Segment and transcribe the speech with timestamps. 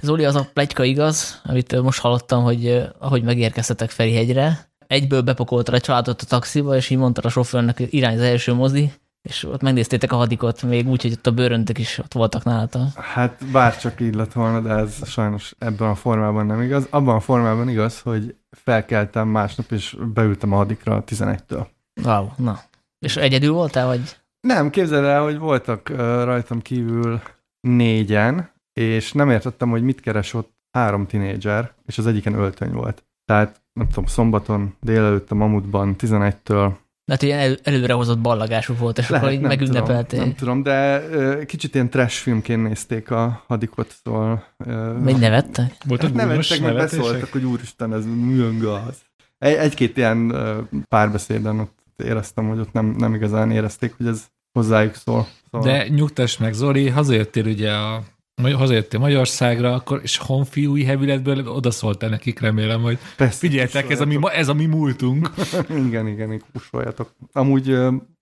[0.00, 5.80] Zoli, az a plegyka igaz, amit most hallottam, hogy ahogy megérkeztetek Ferihegyre, egyből bepakolta a
[5.80, 8.92] családot a taxiba, és így mondta a sofőrnek, irány az első mozi,
[9.22, 12.92] és ott megnéztétek a hadikot, még úgy, hogy ott a bőröntök is ott voltak nálatok.
[12.94, 16.86] Hát bárcsak így lett volna, de ez sajnos ebben a formában nem igaz.
[16.90, 21.66] Abban a formában igaz, hogy felkeltem másnap, és beültem a hadikra 11-től.
[22.04, 22.60] Wow, na.
[22.98, 24.16] És egyedül voltál, vagy?
[24.40, 27.20] Nem, képzeld el, hogy voltak uh, rajtam kívül
[27.60, 33.04] négyen, és nem értettem, hogy mit keres ott három tinédzser, és az egyiken öltöny volt.
[33.24, 36.72] Tehát, nem tudom, szombaton délelőtt a Mamutban 11-től
[37.10, 40.20] mert ilyen el, előrehozott ballagásuk volt, és Lehet, akkor így megünnepelték.
[40.20, 44.44] Nem tudom, de uh, kicsit ilyen trash filmként nézték a hadikot, szóval...
[44.66, 45.76] Uh, Még nevettek?
[45.84, 48.98] Volt hát nevettek, meg beszóltak, hogy úristen, ez mi az.
[49.38, 50.56] Egy, egy-két ilyen uh,
[50.88, 55.26] párbeszéden ott éreztem, hogy ott nem, nem igazán érezték, hogy ez hozzájuk szól.
[55.50, 55.72] Szóval...
[55.72, 58.02] De nyugtass meg, Zoli, hazajöttél ugye a
[58.42, 64.18] hazajöttél Magyarországra, akkor, és honfiúi hevületből odaszóltál nekik, remélem, hogy Persze, figyeltek, ez a, mi,
[64.32, 65.30] ez a mi múltunk.
[65.86, 67.14] igen, igen, kussoljatok.
[67.32, 67.70] Amúgy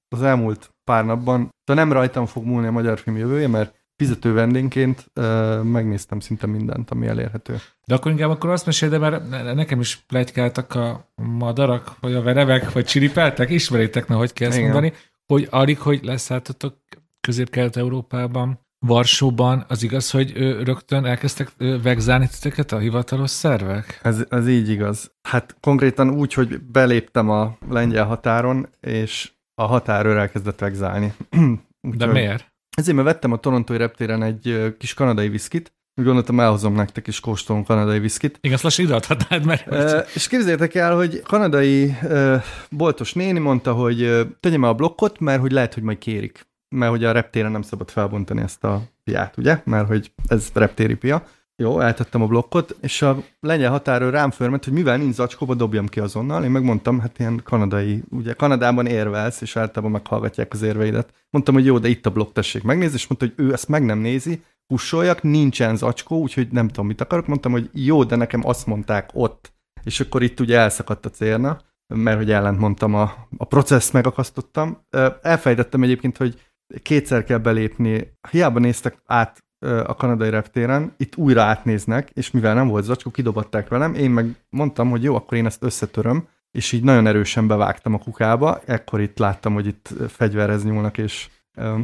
[0.08, 4.32] az elmúlt pár napban, de nem rajtam fog múlni a magyar film jövője, mert fizető
[4.32, 7.60] vendégként uh, megnéztem szinte mindent, ami elérhető.
[7.86, 12.22] De akkor inkább akkor azt mesél, de mert nekem is plegykáltak a madarak, vagy a
[12.22, 14.92] verevek, vagy csiripeltek, ismeritek, na, hogy kell ezt mondani,
[15.26, 16.74] hogy alig, hogy leszálltatok
[17.20, 24.00] közép-kelet-európában, Varsóban az igaz, hogy rögtön elkezdtek vegzálni titeket a hivatalos szervek?
[24.02, 25.12] Ez, ez így igaz.
[25.28, 31.12] Hát konkrétan úgy, hogy beléptem a lengyel határon, és a határőr elkezdett vegzálni.
[31.96, 32.52] De miért?
[32.76, 37.20] Ezért, mert vettem a torontói reptéren egy kis kanadai viszkit, úgy gondoltam, elhozom nektek is
[37.20, 38.38] kóstolom kanadai viszkit.
[38.40, 39.66] Igen, azt lassan ideadhatnád, mert...
[39.66, 44.74] E, és képzeljétek el, hogy kanadai e, boltos néni mondta, hogy e, tegyem el a
[44.74, 48.64] blokkot, mert hogy lehet, hogy majd kérik mert hogy a reptéren nem szabad felbontani ezt
[48.64, 49.60] a piát, ugye?
[49.64, 51.22] Mert hogy ez reptéri pia.
[51.56, 55.86] Jó, eltettem a blokkot, és a lengyel határőr rám fölment, hogy mivel nincs zacskóba, dobjam
[55.86, 56.44] ki azonnal.
[56.44, 61.12] Én megmondtam, hát ilyen kanadai, ugye Kanadában érvelsz, és általában meghallgatják az érveidet.
[61.30, 63.84] Mondtam, hogy jó, de itt a blokk, tessék megnézni, és mondta, hogy ő ezt meg
[63.84, 67.26] nem nézi, pussoljak, nincsen zacskó, úgyhogy nem tudom, mit akarok.
[67.26, 69.52] Mondtam, hogy jó, de nekem azt mondták ott.
[69.82, 71.60] És akkor itt ugye elszakadt a célna,
[71.94, 74.78] mert hogy ellent mondtam, a, a processzt megakasztottam.
[75.22, 76.47] Elfejtettem egyébként, hogy
[76.82, 82.68] kétszer kell belépni, hiába néztek át a kanadai reptéren, itt újra átnéznek, és mivel nem
[82.68, 86.82] volt zacskó, kidobatták velem, én meg mondtam, hogy jó, akkor én ezt összetöröm, és így
[86.82, 91.28] nagyon erősen bevágtam a kukába, ekkor itt láttam, hogy itt fegyverhez nyúlnak, és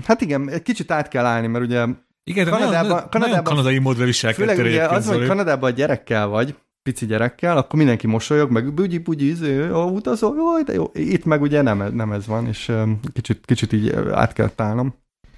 [0.05, 1.87] hát igen, egy kicsit át kell állni, mert ugye
[2.25, 4.55] igen, Kanadában, nagyon, Kanadában, nagyon kanadai módra viselkedtél.
[4.55, 8.99] Főleg ugye az, hogy Kanadában a gyerekkel vagy, pici gyerekkel, akkor mindenki mosolyog, meg bugyi
[8.99, 10.91] bugyi izé, utazó, jó, de jó.
[10.95, 12.73] Itt meg ugye nem, nem ez van, és
[13.13, 14.95] kicsit, kicsit így át kell állnom.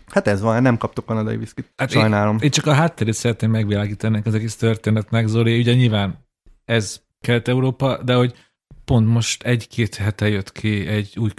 [0.07, 1.73] Hát ez van, nem kaptok kanadai viszkit.
[1.77, 2.35] Hát Sajnálom.
[2.35, 5.59] Én, én, csak a hátterét szeretném megvilágítani ennek az egész történetnek, Zoli.
[5.59, 6.19] Ugye nyilván
[6.65, 8.35] ez Kelet-Európa, de hogy
[8.85, 11.31] pont most egy-két hete jött ki egy új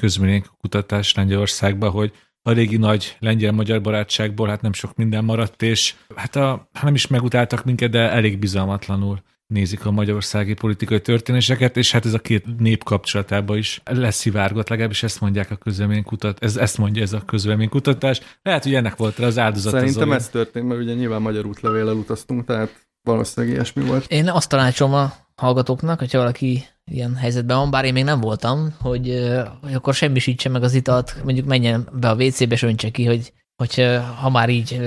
[0.58, 6.36] kutatás Lengyelországba, hogy a régi nagy lengyel-magyar barátságból hát nem sok minden maradt, és hát
[6.36, 12.06] a, nem is megutáltak minket, de elég bizalmatlanul nézik a magyarországi politikai történéseket, és hát
[12.06, 17.02] ez a két nép kapcsolatába is leszivárgott, legalábbis ezt mondják a közvéleménykutat, ez, ezt mondja
[17.02, 18.22] ez a közvéleménykutatás.
[18.42, 19.72] Lehet, hogy ennek volt az áldozat.
[19.72, 24.12] Szerintem ez történt, mert ugye nyilván magyar útlevéllel utaztunk, tehát valószínűleg ilyesmi volt.
[24.12, 28.76] Én azt tanácsom a hallgatóknak, hogyha valaki ilyen helyzetben van, bár én még nem voltam,
[28.80, 29.30] hogy,
[29.62, 33.34] hogy akkor semmisítse meg az italt, mondjuk menjen be a WC-be, és öntse ki, hogy,
[33.56, 34.82] hogy ha már így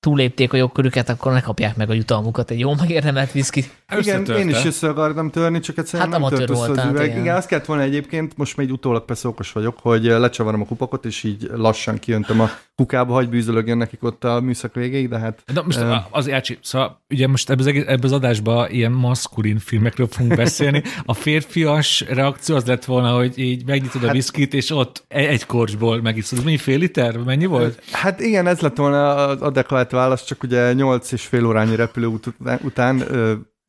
[0.00, 3.64] túlépték a jogkörüket, akkor ne kapják meg a jutalmukat egy jó megérdemelt viszki.
[3.98, 7.06] Igen, én is össze akartam törni, csak egyszerűen hát nem tört össze az üveg.
[7.06, 7.20] Igen.
[7.20, 11.04] igen, azt kellett volna egyébként, most még utólag persze okos vagyok, hogy lecsavarom a kupakot,
[11.04, 15.42] és így lassan kijöntöm a kukába, hagy bűzölögjön nekik ott a műszak végéig, de hát...
[15.54, 19.58] De most uh, az Ácsi, szóval ugye most ebbe az, ebbe az adásban ilyen maszkulin
[19.58, 20.82] filmekről fogunk beszélni.
[21.04, 25.46] A férfias reakció az lett volna, hogy így megnyitod hát, a viszkit, és ott egy
[25.46, 26.44] korcsból megiszod.
[26.44, 27.16] Mennyi fél liter?
[27.16, 27.82] Mennyi volt?
[27.92, 32.18] Hát igen, ez lett volna az adekvát válasz, csak ugye 8 és fél órányi repülő
[32.62, 33.04] után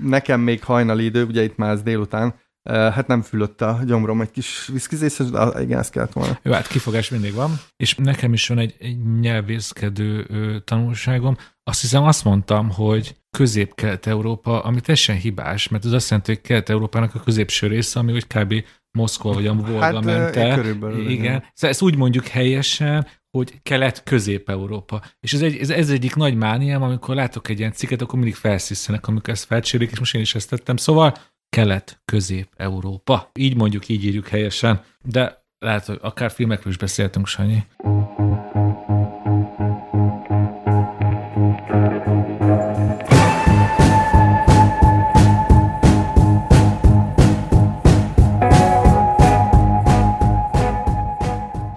[0.03, 2.33] nekem még hajnali idő, ugye itt már ez délután,
[2.69, 6.39] Hát nem fülött a gyomrom egy kis viszkizés, de igen, ezt kellett volna.
[6.43, 7.59] Jó, hát kifogás mindig van.
[7.77, 10.25] És nekem is van egy, egy nyelvészkedő
[10.65, 11.37] tanulságom.
[11.63, 17.15] Azt hiszem azt mondtam, hogy közép-kelet-európa, ami teljesen hibás, mert az azt jelenti, hogy kelet-európának
[17.15, 18.53] a középső része, ami úgy kb.
[18.97, 20.55] Moszkva vagy a Volga hát, mente.
[20.55, 21.11] Körülbelül, igen.
[21.11, 21.43] igen.
[21.53, 25.01] Szóval ezt úgy mondjuk helyesen, hogy kelet-közép-európa.
[25.19, 28.35] És ez, egy, ez, ez egyik nagy mániám, amikor látok egy ilyen cikket, akkor mindig
[28.35, 30.77] felszisszenek, amikor ezt felcsérik, és most én is ezt tettem.
[30.77, 31.17] Szóval
[31.55, 33.29] Kelet-Közép-Európa.
[33.33, 37.63] Így mondjuk, így írjuk helyesen, de lehet, hogy akár filmekről is beszéltünk, Sanyi.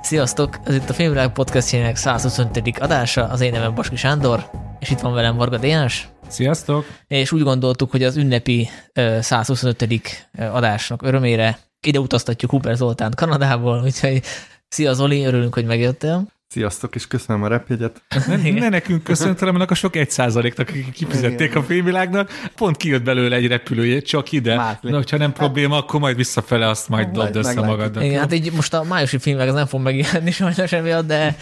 [0.03, 0.59] Sziasztok!
[0.65, 2.79] Ez itt a Filmvilág podcastjének 125.
[2.79, 6.14] adása, az én nevem Baski Sándor, és itt van velem Varga Dénes.
[6.35, 6.85] Sziasztok!
[7.07, 8.69] És úgy gondoltuk, hogy az ünnepi
[9.21, 9.87] 125.
[10.37, 14.23] adásnak örömére ide utaztatjuk Huber Zoltánt Kanadából, úgyhogy
[14.69, 16.27] szia Zoli, örülünk, hogy megjöttél.
[16.55, 18.03] Sziasztok, és köszönöm a repjegyet.
[18.27, 21.63] Ne, ne nekünk köszöntöm, hanem a sok egy százaléknak, akik kifizették Igen.
[21.63, 22.31] a filmvilágnak.
[22.57, 24.57] Pont kijött belőle egy repülőjét, csak ide.
[24.57, 24.91] Mátli.
[24.91, 28.03] Na, hogyha nem probléma, akkor majd visszafele azt majd dobd össze magadat.
[28.03, 31.37] Igen, hát így most a májusi filmek az nem fog megjelenni sajnos emiatt, de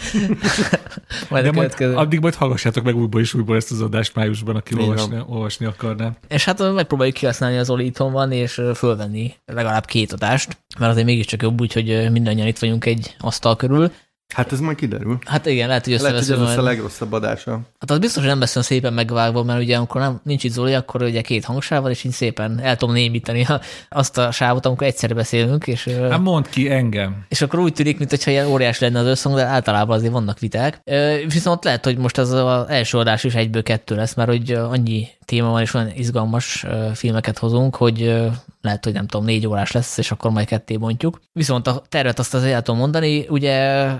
[1.29, 4.55] majd de a majd, addig majd hallgassátok meg újból és újból ezt az adást májusban,
[4.55, 6.11] aki olvasni, olvasni akarná.
[6.27, 11.07] És hát megpróbáljuk kihasználni az Oli itthon van, és fölvenni legalább két adást, mert azért
[11.07, 13.91] mégiscsak jobb úgy, hogy mindannyian itt vagyunk egy asztal körül.
[14.33, 15.19] Hát ez majd kiderül.
[15.25, 16.57] Hát igen, lehet, hogy Lehet, hogy ez majd...
[16.57, 17.51] a legrosszabb adása.
[17.79, 20.73] Hát az biztos, hogy nem beszél szépen megvágva, mert ugye amikor nem, nincs itt Zoli,
[20.73, 23.45] akkor ugye két hangsával, és így szépen el tudom némítani
[23.89, 25.67] azt a sávot, amikor egyszer beszélünk.
[25.67, 27.25] És, hát mondd ki engem.
[27.27, 30.81] És akkor úgy tűnik, mintha ilyen óriás lenne az összhang, de általában azért vannak viták.
[31.27, 35.07] Viszont lehet, hogy most az, az első adás is egyből kettő lesz, mert hogy annyi
[35.25, 38.15] téma van, és olyan izgalmas filmeket hozunk, hogy
[38.63, 41.19] lehet, hogy nem tudom, négy órás lesz, és akkor majd ketté bontjuk.
[41.31, 43.53] Viszont a tervet azt azért el tudom mondani, ugye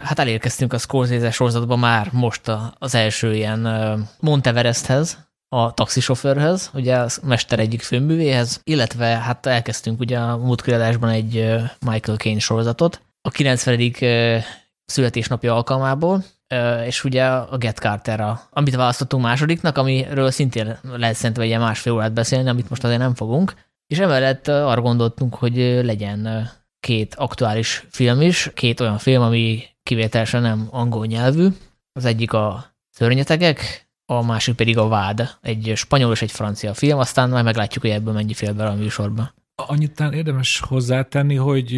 [0.04, 3.68] hát elérkeztünk a Scorsese sorozatban már most az első ilyen
[4.20, 5.18] Monteveresthez,
[5.56, 10.68] a taxisofőrhöz, ugye a Mester egyik főművéhez, illetve hát elkezdtünk ugye a múlt
[11.02, 11.56] egy
[11.86, 13.94] Michael Caine sorozatot, a 90.
[14.86, 16.24] születésnapja alkalmából,
[16.86, 22.14] és ugye a Get Carter, amit választottunk másodiknak, amiről szintén lehet szerintem egy másfél órát
[22.14, 23.54] beszélni, amit most azért nem fogunk.
[23.88, 26.50] És emellett arra gondoltunk, hogy legyen
[26.80, 31.48] két aktuális film is, két olyan film, ami kivételesen nem angol nyelvű.
[31.92, 37.00] Az egyik a Szörnyetegek, a másik pedig a Vád, egy spanyol és egy francia film,
[37.00, 39.34] aztán majd meglátjuk, hogy ebből mennyi fél bele a műsorban.
[39.56, 41.74] Annyit érdemes hozzátenni, hogy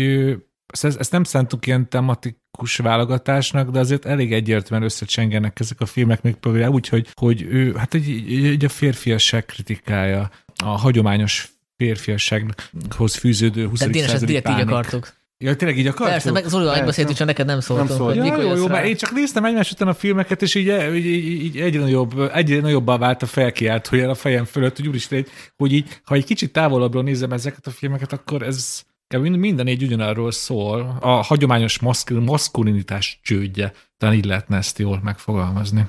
[0.74, 6.22] ezt, ezt nem szántuk ilyen tematikus válogatásnak, de azért elég egyértelműen összecsengenek ezek a filmek
[6.22, 10.30] még például úgy, hogy, hogy ő, hát egy, egy a férfiasság kritikája,
[10.64, 13.80] a hagyományos férfiassághoz fűződő 20.
[13.80, 15.14] Tehát ezt direkt így akartuk.
[15.38, 16.08] Ja, tényleg így akartuk?
[16.08, 17.88] Persze, meg Zoli beszéltünk, csak neked nem szóltam.
[17.88, 18.16] Nem szólt.
[18.16, 21.44] Ja, jó, jó, mert én csak néztem egymás után a filmeket, és így, így, így,
[21.44, 25.26] így egyre, nagyobb, egyre nagyobbá vált a felkiáltójel a fejem fölött, hogy úristen,
[25.56, 28.82] hogy így, ha egy kicsit távolabbról nézem ezeket a filmeket, akkor ez
[29.18, 30.98] minden egy ugyanarról szól.
[31.02, 31.80] A hagyományos
[32.22, 33.74] maszkulinitás csődje.
[33.98, 35.86] Talán így lehetne ezt jól megfogalmazni.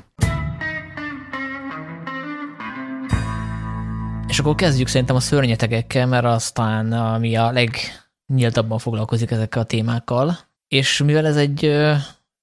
[4.37, 10.39] És akkor kezdjük szerintem a szörnyetegekkel, mert aztán ami a legnyíltabban foglalkozik ezekkel a témákkal.
[10.69, 11.85] És mivel ez egy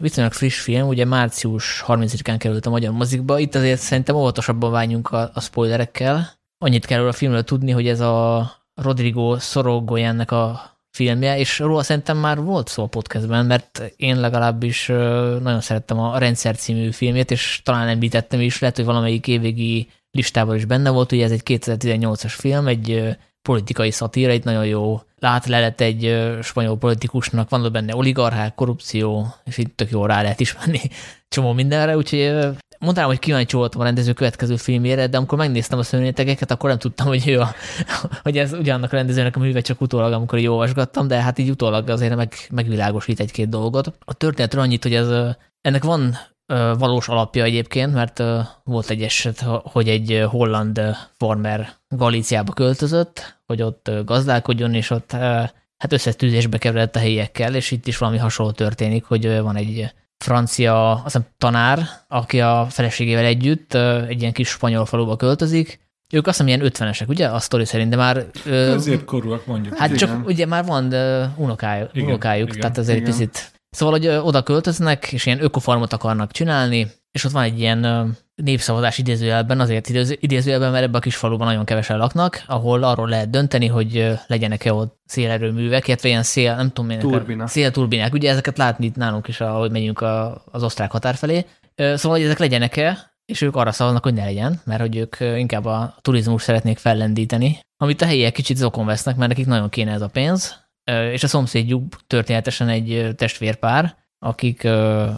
[0.04, 5.12] viszonylag friss film, ugye március 30-án került a magyar mozikba, itt azért szerintem óvatosabban vágyunk
[5.12, 6.32] a, a spoilerekkel.
[6.58, 8.52] Annyit kell a filmről tudni, hogy ez a
[8.82, 14.88] Rodrigo Sorogoyennek a filmje, és róla szerintem már volt szó a podcastben, mert én legalábbis
[15.42, 20.56] nagyon szerettem a Rendszer című filmét, és talán említettem is, lehet, hogy valamelyik évvégi listában
[20.56, 25.82] is benne volt, ugye ez egy 2018-as film, egy politikai szatíra, egy nagyon jó lát
[25.82, 30.82] egy spanyol politikusnak, van benne oligarchák, korrupció, és itt tök jó rá lehet ismerni
[31.34, 32.34] csomó mindenre, úgyhogy
[32.80, 36.80] mondtam, hogy kíváncsi voltam a rendező következő filmjére, de amikor megnéztem a szörnyetegeket, akkor nem
[36.80, 37.56] tudtam, hogy, a,
[38.24, 41.50] hogy ez ugyanannak a rendezőnek a műve, csak utólag, amikor így olvasgattam, de hát így
[41.50, 43.94] utólag azért meg, megvilágosít egy-két dolgot.
[44.06, 46.18] A történetről annyit, hogy ez, ennek van
[46.78, 48.24] valós alapja egyébként, mert
[48.64, 50.82] volt egy eset, hogy egy holland
[51.18, 55.12] farmer Galíciába költözött, hogy ott gazdálkodjon, és ott
[55.78, 60.92] hát összetűzésbe keveredett a helyiekkel, és itt is valami hasonló történik, hogy van egy francia
[60.92, 63.74] azt hiszem, tanár, aki a feleségével együtt
[64.08, 65.82] egy ilyen kis spanyol faluba költözik,
[66.14, 67.28] ők azt hiszem ilyen ötvenesek, ugye?
[67.28, 68.26] A sztori szerint, de már...
[68.44, 69.78] Középkorúak mondjuk.
[69.78, 70.22] Hát csak igen.
[70.26, 70.94] ugye már van
[71.36, 73.10] unokájuk, igen, unokájuk igen, tehát azért igen.
[73.10, 78.12] picit Szóval, hogy oda költöznek, és ilyen ökofarmot akarnak csinálni, és ott van egy ilyen
[78.36, 83.30] népszavazás idézőjelben, azért idézőjelben, mert ebben a kis faluban nagyon kevesen laknak, ahol arról lehet
[83.30, 87.48] dönteni, hogy legyenek-e ott szélerőművek, illetve ilyen szél, nem tudom, Turbina.
[87.48, 88.14] szélturbinák.
[88.14, 91.46] Ugye ezeket látni itt nálunk is, ahogy megyünk a, az osztrák határ felé.
[91.76, 95.66] Szóval, hogy ezek legyenek-e, és ők arra szavaznak, hogy ne legyen, mert hogy ők inkább
[95.66, 100.02] a turizmus szeretnék fellendíteni, amit a helyiek kicsit zokon vesznek, mert nekik nagyon kéne ez
[100.02, 100.63] a pénz,
[101.12, 104.68] és a szomszédjuk történetesen egy testvérpár, akik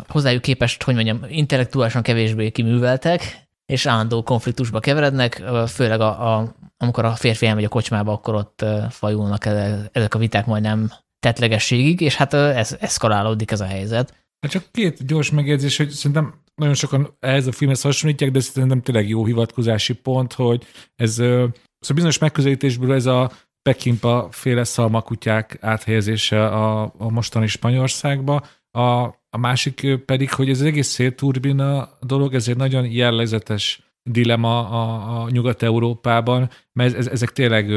[0.08, 7.06] hozzájuk képest, hogy mondjam, intellektuálisan kevésbé kiműveltek, és állandó konfliktusba keverednek, főleg a, a, amikor
[7.06, 9.46] a férfi elmegy a kocsmába, akkor ott fajulnak
[9.92, 14.14] ezek a viták majdnem tetlegességig, és hát ez eszkalálódik ez a helyzet.
[14.40, 18.82] Hát csak két gyors megjegyzés, hogy szerintem nagyon sokan ehhez a filmhez hasonlítják, de szerintem
[18.82, 21.54] tényleg jó hivatkozási pont, hogy ez szóval
[21.94, 23.32] bizonyos megközelítésből ez a
[23.70, 28.46] Pekimpa féle szalmakutyák áthelyezése a, a mostani Spanyolországba.
[28.72, 28.82] A,
[29.30, 35.22] a másik pedig, hogy ez az egész szélturbina dolog, ez egy nagyon jellegzetes dilema a,
[35.22, 37.70] a Nyugat-Európában, mert ez, ezek tényleg,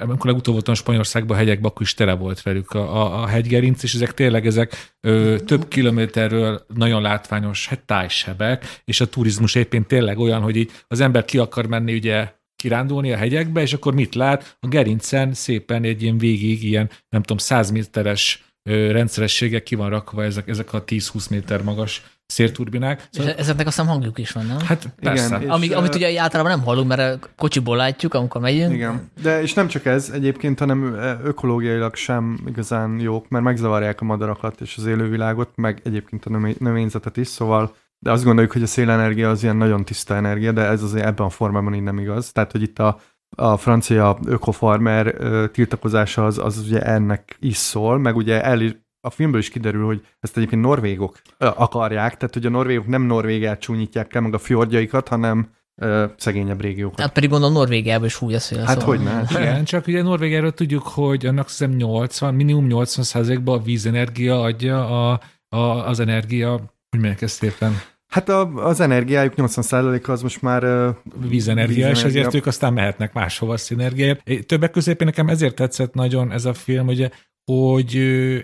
[0.00, 3.82] amikor legutóbb voltam Spanyolországban, a hegyekben, akkor is tele volt velük a, a, a hegygerinc,
[3.82, 9.86] és ezek tényleg ezek ö, több kilométerről nagyon látványos hát, tájsebek, és a turizmus éppen
[9.86, 13.94] tényleg olyan, hogy így az ember ki akar menni ugye kirándulni a hegyekbe, és akkor
[13.94, 14.56] mit lát?
[14.60, 20.24] A gerincen szépen egy ilyen végig, ilyen nem tudom, 100 méteres rendszerességek ki van rakva
[20.24, 23.08] ezek, ezek a 10-20 méter magas szélturbinák.
[23.10, 23.32] Szóval...
[23.32, 24.58] És ezeknek azt hiszem hangjuk is van, nem?
[24.58, 25.36] Hát persze.
[25.36, 28.74] Igen, Ami, amit ugye általában nem hallunk, mert kocsiból látjuk, amikor megyünk.
[28.74, 34.04] Igen, de és nem csak ez egyébként, hanem ökológiailag sem igazán jók, mert megzavarják a
[34.04, 38.66] madarakat és az élővilágot, meg egyébként a növényzetet is, szóval de azt gondoljuk, hogy a
[38.66, 42.32] szélenergia az ilyen nagyon tiszta energia, de ez azért ebben a formában így nem igaz.
[42.32, 42.98] Tehát, hogy itt a,
[43.36, 45.14] a francia ökofarmer
[45.52, 48.60] tiltakozása az, az ugye ennek is szól, meg ugye el,
[49.00, 53.60] a filmből is kiderül, hogy ezt egyébként norvégok akarják, tehát hogy a norvégok nem Norvégiát
[53.60, 57.00] csúnyítják el, meg a fjordjaikat, hanem ö, szegényebb régiókat.
[57.00, 58.62] Hát pedig gondolom Norvégiából is fúj a szél.
[58.62, 58.96] Hát szóval.
[58.96, 59.40] hogy ne?
[59.40, 65.10] Igen, csak ugye Norvégiáról tudjuk, hogy annak hiszem 80, minimum 80 százalékban a vízenergia adja
[65.10, 67.80] a, a, az energia, hogy melyek ezt szépen?
[68.06, 70.70] Hát a, az energiájuk 80%-a az most már uh,
[71.28, 74.46] vízenergia, vízenergia, és ezért ők aztán mehetnek máshova szinergiáért.
[74.46, 77.10] Többek közép nekem ezért tetszett nagyon ez a film, ugye,
[77.44, 77.96] hogy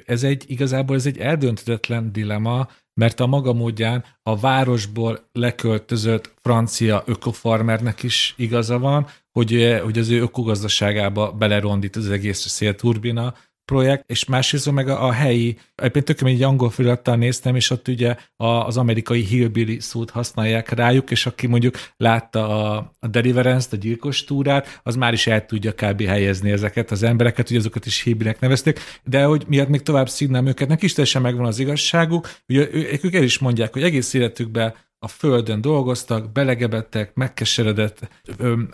[0.06, 2.68] ez egy, igazából ez egy eldöntetlen dilema,
[3.00, 10.08] mert a maga módján a városból leköltözött francia ökofarmernek is igaza van, hogy, hogy az
[10.08, 13.34] ő ökogazdaságába belerondít az egész szélturbina,
[13.66, 17.88] projekt, és másrészt meg a, a helyi, egyébként tökéletesen egy angol felirattal néztem, és ott
[17.88, 23.72] ugye a, az amerikai hillbilly szót használják rájuk, és aki mondjuk látta a, a Deliverance-t,
[23.72, 26.02] a gyilkos túrát, az már is el tudja kb.
[26.02, 30.46] helyezni ezeket az embereket, hogy azokat is hillbillynek nevezték, de hogy miatt még tovább színnám
[30.46, 32.68] őket, neki is teljesen megvan az igazságuk, ugye
[33.02, 38.08] ők el is mondják, hogy egész életükben a földön dolgoztak, belegebettek, megkeseredett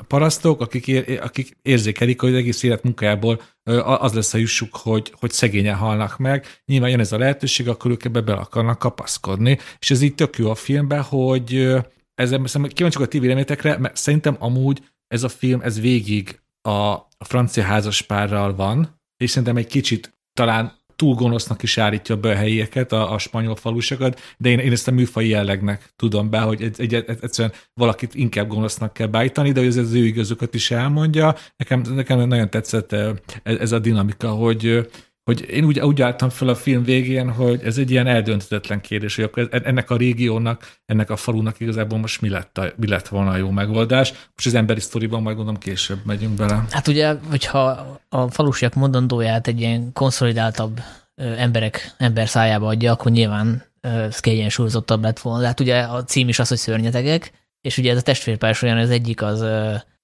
[0.07, 3.41] parasztok, akik, ér, akik érzékelik, hogy egész élet munkájából
[3.85, 6.47] az lesz a jussuk, hogy, hogy szegényen halnak meg.
[6.65, 9.59] Nyilván jön ez a lehetőség, akkor ők ebbe be akarnak kapaszkodni.
[9.79, 11.77] És ez így tök jó a filmben, hogy
[12.15, 17.25] ezzel kíváncsiak a ti véleményetekre, mert szerintem amúgy ez a film, ez végig a, a
[17.25, 20.73] francia házaspárral van, és szerintem egy kicsit talán
[21.03, 24.89] túl gonosznak is állítja be a helyieket, a, a spanyol falusokat, de én, én ezt
[24.89, 29.53] a műfai jellegnek tudom be, hogy egy, egy, egy, egyszerűen valakit inkább gonosznak kell beállítani,
[29.53, 31.35] de hogy ez az ő igazokat is elmondja.
[31.57, 34.89] Nekem, nekem nagyon tetszett ez, ez a dinamika, hogy
[35.25, 39.15] hogy én úgy, úgy álltam fel a film végén, hogy ez egy ilyen eldönthetetlen kérdés,
[39.15, 43.09] hogy akkor ennek a régiónak, ennek a falunak igazából most mi lett, a, mi lett
[43.09, 44.11] volna a jó megoldás.
[44.11, 46.65] Most az emberi sztoriban majd gondolom később megyünk bele.
[46.71, 47.61] Hát ugye, hogyha
[48.09, 50.81] a falusiak mondandóját egy ilyen konszolidáltabb
[51.17, 55.41] emberek, ember szájába adja, akkor nyilván ez kiegyensúlyozottabb lett volna.
[55.41, 58.79] De hát ugye a cím is az, hogy szörnyetegek, és ugye ez a testvérpárs olyan,
[58.79, 59.41] az egyik az,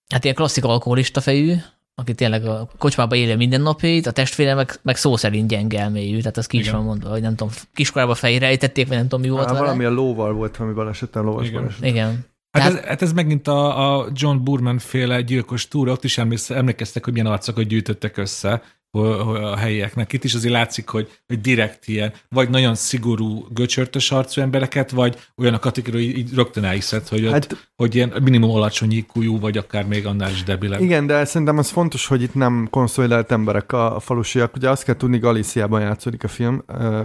[0.09, 1.55] hát ilyen klasszik alkoholista fejű,
[1.99, 6.37] aki tényleg a kocsmába élő mindennapjait, a testvére meg, meg szó szerint gyenge elmélyű, tehát
[6.37, 9.29] az ki is van mondva, hogy nem tudom, kiskorában fejre ejtették, vagy nem tudom, mi
[9.29, 9.65] volt Há, vele.
[9.65, 11.61] Valami a lóval volt, valami balesetten, lovas Igen.
[11.61, 11.85] baleset.
[11.85, 12.27] Igen.
[12.51, 12.73] Hát, Tehát...
[12.73, 17.13] ez, hát ez megint a, a John Burman féle gyilkos túra, ott is emlékeztek, hogy
[17.13, 20.13] milyen arcokat gyűjtöttek össze, a helyieknek.
[20.13, 25.19] Itt is azért látszik, hogy, hogy direkt ilyen, vagy nagyon szigorú, göcsörtös arcú embereket, vagy
[25.37, 29.39] olyan a kategória, hogy így rögtön elhiszed, hogy, ott, hát, hogy ilyen minimum alacsony ikújú,
[29.41, 30.81] vagy akár még annál is debilek.
[30.81, 34.57] Igen, de szerintem az fontos, hogy itt nem konszolidált emberek a, a falusiak.
[34.57, 36.65] Ugye azt kell tudni, Galíciában játszódik a film.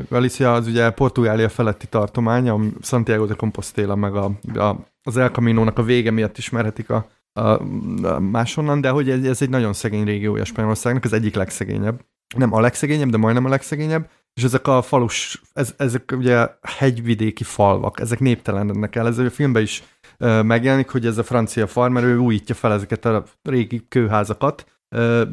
[0.10, 5.30] Galícia az ugye Portugália feletti tartomány, a Santiago de Compostela meg a, a, az El
[5.30, 7.64] Camino-nak a vége miatt ismerhetik a a,
[8.20, 12.06] máshonnan, de hogy ez, egy nagyon szegény régiója Spanyolországnak, az egyik legszegényebb.
[12.36, 17.44] Nem a legszegényebb, de majdnem a legszegényebb, és ezek a falus, ez, ezek ugye hegyvidéki
[17.44, 19.08] falvak, ezek néptelenednek el.
[19.08, 19.84] Ez a filmben is
[20.20, 24.66] megjelenik, hogy ez a francia farmer, ő újítja fel ezeket a régi kőházakat,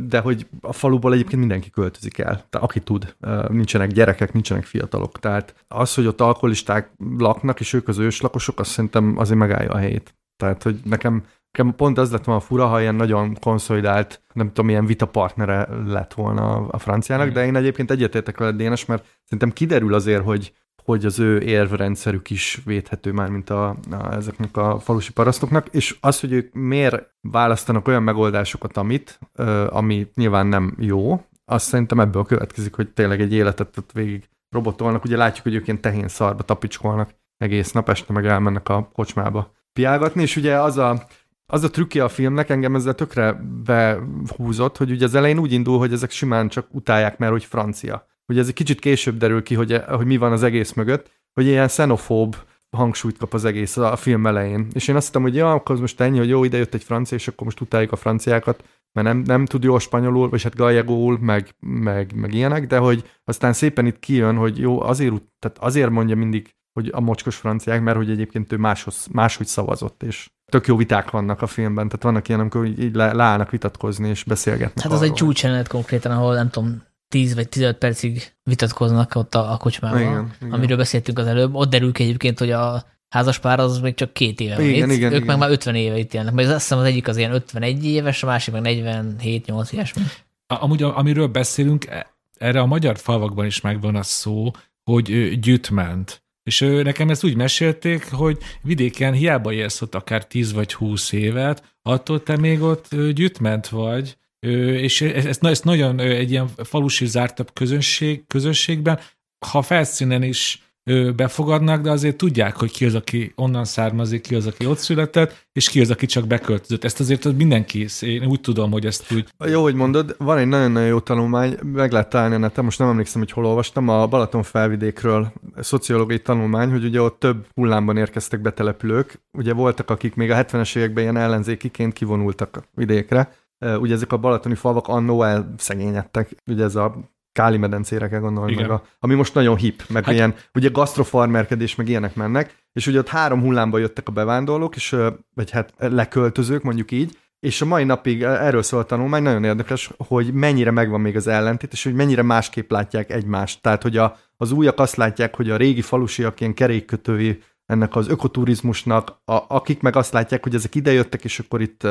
[0.06, 3.16] de hogy a faluból egyébként mindenki költözik el, tehát aki tud,
[3.48, 5.18] nincsenek gyerekek, nincsenek fiatalok.
[5.18, 9.76] Tehát az, hogy ott alkoholisták laknak, és ők az őslakosok, azt szerintem azért megállja a
[9.76, 10.14] helyét.
[10.36, 14.66] Tehát, hogy nekem Nekem pont az lett volna fura, ha ilyen nagyon konszolidált, nem tudom,
[14.66, 17.32] milyen vitapartnere lett volna a franciának, mm.
[17.32, 20.52] de én egyébként egyetértek vele Dénes, mert szerintem kiderül azért, hogy,
[20.84, 25.96] hogy az ő érvrendszerük is védhető már, mint a, a, ezeknek a falusi parasztoknak, és
[26.00, 32.00] az, hogy ők miért választanak olyan megoldásokat, amit, ö, ami nyilván nem jó, azt szerintem
[32.00, 35.04] ebből következik, hogy tényleg egy életet ott végig robotolnak.
[35.04, 39.52] Ugye látjuk, hogy ők ilyen tehén szarba tapicskolnak egész nap, este meg elmennek a kocsmába
[39.72, 41.06] piálgatni, és ugye az a
[41.50, 43.32] az a trükkje a filmnek, engem ezzel tökre
[43.64, 48.06] behúzott, hogy ugye az elején úgy indul, hogy ezek simán csak utálják, mert hogy francia.
[48.26, 51.46] Ugye ez egy kicsit később derül ki, hogy, hogy mi van az egész mögött, hogy
[51.46, 52.36] ilyen xenofób
[52.76, 54.66] hangsúlyt kap az egész a film elején.
[54.72, 57.16] És én azt hittem, hogy ja, akkor most ennyi, hogy jó, ide jött egy francia,
[57.16, 61.18] és akkor most utáljuk a franciákat, mert nem, nem tud jó spanyolul, vagy hát gallegóul,
[61.20, 65.90] meg, meg, meg ilyenek, de hogy aztán szépen itt kijön, hogy jó, azért, tehát azért
[65.90, 70.66] mondja mindig, hogy a mocskos franciák, mert hogy egyébként ő máshoz, máshogy szavazott, és tök
[70.66, 74.84] jó viták vannak a filmben, tehát vannak ilyen, amikor így le, leállnak vitatkozni és beszélgetnek.
[74.84, 75.10] Hát az arról.
[75.10, 80.00] egy csúcsjelenet konkrétan, ahol nem tudom, 10 vagy 15 percig vitatkoznak ott a, a kocsmában,
[80.00, 80.52] igen, igen.
[80.52, 81.54] amiről beszéltünk az előbb.
[81.54, 85.12] Ott derül ki egyébként, hogy a házaspár az még csak két éve igen, van igen,
[85.12, 85.26] Ők igen.
[85.26, 86.32] meg már 50 éve itt élnek.
[86.34, 90.02] Mert azt hiszem az egyik az ilyen 51 éves, a másik meg 47-8 ilyesmi.
[90.46, 94.50] Amúgy amiről beszélünk, e, erre a magyar falvakban is megvan a szó,
[94.84, 96.22] hogy gyűjtment.
[96.50, 101.76] És nekem ezt úgy mesélték, hogy vidéken hiába élsz ott akár 10 vagy 20 évet,
[101.82, 108.26] attól te még ott gyűjtment vagy, és ezt, ezt nagyon egy ilyen falusi zártabb közönség,
[108.26, 109.00] közösségben,
[109.46, 110.69] ha felszínen is
[111.16, 115.46] befogadnak, de azért tudják, hogy ki az, aki onnan származik, ki az, aki ott született,
[115.52, 116.84] és ki az, aki csak beköltözött.
[116.84, 119.28] Ezt azért mindenki, én úgy tudom, hogy ezt úgy...
[119.50, 122.88] Jó, hogy mondod, van egy nagyon-nagyon jó tanulmány, meg lehet találni a neten, most nem
[122.88, 128.40] emlékszem, hogy hol olvastam, a Balaton felvidékről szociológiai tanulmány, hogy ugye ott több hullámban érkeztek
[128.40, 133.32] betelepülők, ugye voltak, akik még a 70-es években ilyen ellenzékiként kivonultak vidékre,
[133.80, 136.94] ugye ezek a balatoni falvak annó elszegényedtek, ugye ez a
[137.40, 141.74] Káli medencére kell gondolni, meg a, ami most nagyon hip, meg hát, ilyen, ugye gasztrofarmerkedés,
[141.74, 144.96] meg ilyenek mennek, és ugye ott három hullámba jöttek a bevándorlók, és,
[145.34, 149.90] vagy hát leköltözők, mondjuk így, és a mai napig erről szól a tanulmány, nagyon érdekes,
[149.96, 153.62] hogy mennyire megvan még az ellentét, és hogy mennyire másképp látják egymást.
[153.62, 158.08] Tehát, hogy a, az újak azt látják, hogy a régi falusiak ilyen kerékkötői ennek az
[158.08, 161.86] ökoturizmusnak, a, akik meg azt látják, hogy ezek idejöttek, és akkor itt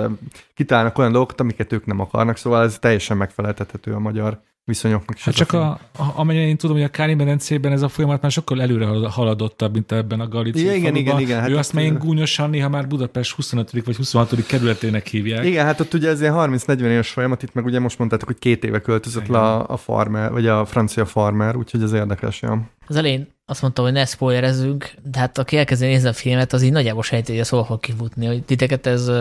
[0.54, 5.24] kitálnak olyan dolgokat, amiket ők nem akarnak, szóval ez teljesen megfeleltethető a magyar viszonyoknak is.
[5.24, 5.80] Hát csak a, a,
[6.16, 9.92] amennyire én tudom, hogy a Káli medencében ez a folyamat már sokkal előre haladottabb, mint
[9.92, 11.40] ebben a Galícia igen, igen, igen, igen.
[11.40, 13.86] Hát ő azt már gúnyosan néha már Budapest 25.
[13.86, 14.46] vagy 26.
[14.46, 15.46] kerületének hívják.
[15.46, 18.40] Igen, hát ott ugye ez ilyen 30-40 éves folyamat, itt meg ugye most mondtátok, hogy
[18.40, 19.42] két éve költözött igen.
[19.42, 22.70] le a, a farmer, vagy a francia farmer, úgyhogy ez érdekes, ja.
[22.88, 26.62] Az elején azt mondta, hogy ne spoilerezzünk, de hát aki elkezdi nézni a filmet, az
[26.62, 29.12] így nagyjából sejti, hogy ez hol fog kifutni, hogy titeket ez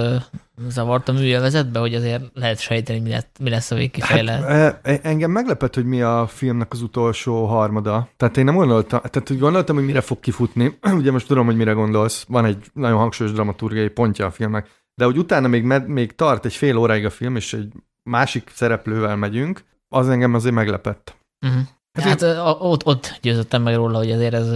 [0.68, 4.44] zavart a műjelvezetbe, hogy azért lehet sejteni, mi, lett, mi lesz a végkifejlet.
[4.44, 8.08] Hát, e, engem meglepett, hogy mi a filmnek az utolsó harmada.
[8.16, 10.78] Tehát én nem gondoltam, tehát hogy gondoltam, hogy mire fog kifutni.
[10.98, 12.24] Ugye most tudom, hogy mire gondolsz.
[12.28, 14.68] Van egy nagyon hangsúlyos dramaturgiai pontja a filmnek.
[14.94, 18.50] De hogy utána még, med, még tart egy fél óráig a film, és egy másik
[18.54, 21.16] szereplővel megyünk, az engem azért meglepett.
[21.46, 21.62] Uh-huh.
[22.00, 24.48] Hát, hát ott, ott győzöttem meg róla, hogy azért ez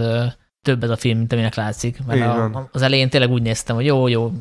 [0.61, 2.05] több ez a film, mint aminek látszik.
[2.05, 4.31] Mert a, az elején tényleg úgy néztem, hogy jó, jó,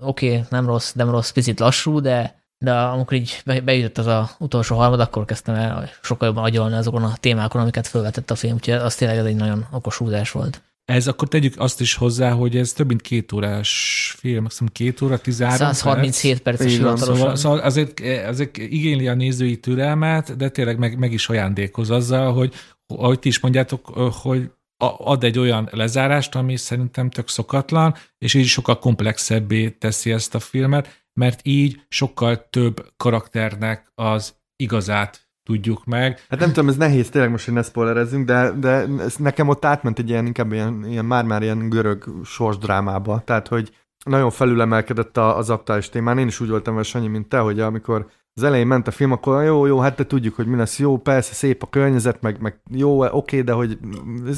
[0.00, 4.76] oké, nem rossz, nem rossz, picit lassú, de, de amikor így bejutott az a utolsó
[4.76, 8.74] harmad, akkor kezdtem el sokkal jobban agyalni azokon a témákon, amiket felvetett a film, úgyhogy
[8.74, 10.60] az tényleg ez egy nagyon okos húzás volt.
[10.86, 15.00] Ez akkor tegyük azt is hozzá, hogy ez több mint két órás film, hiszem két
[15.00, 16.58] óra, 13 137 perc.
[16.58, 17.16] perces hivatalosan.
[17.16, 22.32] Szóval, szóval azért, azért igényli a nézői türelmet, de tényleg meg, meg is ajándékoz azzal,
[22.32, 22.54] hogy
[22.86, 28.46] ahogy ti is mondjátok, hogy ad egy olyan lezárást, ami szerintem tök szokatlan, és így
[28.46, 36.24] sokkal komplexebbé teszi ezt a filmet, mert így sokkal több karakternek az igazát tudjuk meg.
[36.28, 39.64] Hát nem tudom, ez nehéz tényleg most, hogy ne spoilerezzünk, de, de ez nekem ott
[39.64, 43.70] átment egy ilyen, inkább ilyen, ilyen már-már ilyen görög sorsdrámába, tehát hogy
[44.04, 46.18] nagyon felülemelkedett az aktuális témán.
[46.18, 49.12] Én is úgy voltam vele, Sanyi, mint te, hogy amikor az elején ment a film,
[49.12, 52.40] akkor jó, jó, hát de tudjuk, hogy mi lesz jó, persze szép a környezet, meg,
[52.40, 53.78] meg jó, oké, de hogy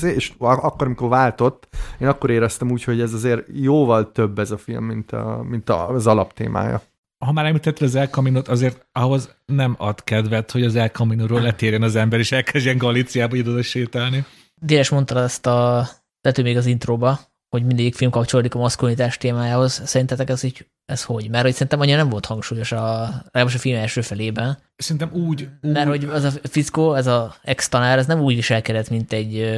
[0.02, 1.68] és akkor, amikor váltott,
[2.00, 5.70] én akkor éreztem úgy, hogy ez azért jóval több ez a film, mint, a, mint
[5.70, 6.82] az alaptémája.
[7.24, 11.40] Ha már említetted az El Camino-t, azért ahhoz nem ad kedvet, hogy az El Camino-ról
[11.40, 14.24] letérjen az ember, és elkezdjen Galíciába ide sétálni.
[14.60, 15.88] Déles mondta ezt a
[16.20, 19.82] tető még az intróba, hogy mindig film kapcsolódik a maszkulinitás témájához.
[19.84, 21.30] Szerintetek ez így, ez hogy?
[21.30, 24.58] Mert hogy szerintem annyira nem volt hangsúlyos a, legalábbis a film első felében.
[24.76, 25.72] Szerintem úgy, úgy.
[25.72, 29.50] Mert hogy az a fickó, ez a ex-tanár, ez nem úgy viselkedett, mint egy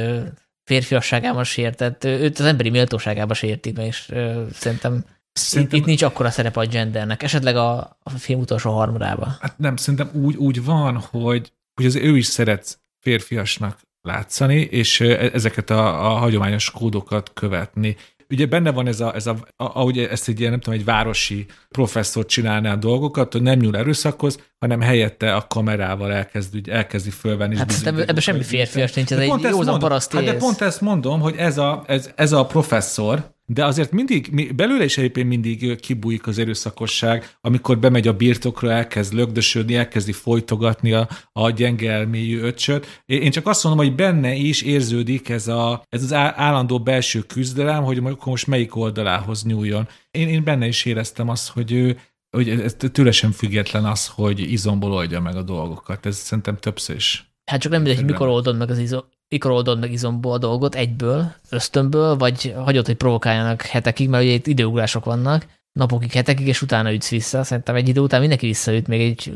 [0.63, 4.11] férfiasságában sértett, őt az emberi méltóságában sértik, és
[4.53, 5.75] szerintem Szerintem...
[5.75, 9.37] Itt, itt nincs akkora szerep a gendernek, esetleg a, a film utolsó harmadában.
[9.39, 14.99] Hát nem, szerintem úgy, úgy van, hogy, hogy az ő is szeret férfiasnak látszani, és
[14.99, 17.95] e, ezeket a, a hagyományos kódokat követni.
[18.29, 21.45] Ugye benne van ez a, ez a, ahogy ezt egy ilyen, nem tudom, egy városi
[21.69, 27.57] professzor csinálná a dolgokat, hogy nem nyúl erőszakhoz, hanem helyette a kamerával elkezd, elkezdi fölvenni.
[27.57, 31.19] Hát ebben ebbe semmi férfias nincs, ez egy józan paraszt hát de pont ezt mondom,
[31.19, 36.27] hogy ez a, ez, ez a professzor, de azért mindig, belőle is egyébként mindig kibújik
[36.27, 43.01] az erőszakosság, amikor bemegy a birtokra, elkezd lögdösödni, elkezdi folytogatni a, a gyenge elmélyű öcsöt.
[43.05, 47.83] Én csak azt mondom, hogy benne is érződik ez, a, ez az állandó belső küzdelem,
[47.83, 49.87] hogy most melyik oldalához nyúljon.
[50.11, 54.51] Én, én benne is éreztem azt, hogy ő, hogy ez tőle sem független az, hogy
[54.51, 56.05] izomból oldja meg a dolgokat.
[56.05, 57.33] Ez szerintem többször is.
[57.45, 60.37] Hát csak nem mindegy, hogy mikor oldod meg az izom, mikor oldod meg izomból a
[60.37, 66.47] dolgot, egyből, ösztönből, vagy hagyod, hogy provokáljanak hetekig, mert ugye itt időugrások vannak, napokig, hetekig,
[66.47, 67.43] és utána ütsz vissza.
[67.43, 69.33] Szerintem egy idő után mindenki visszaüt, még egy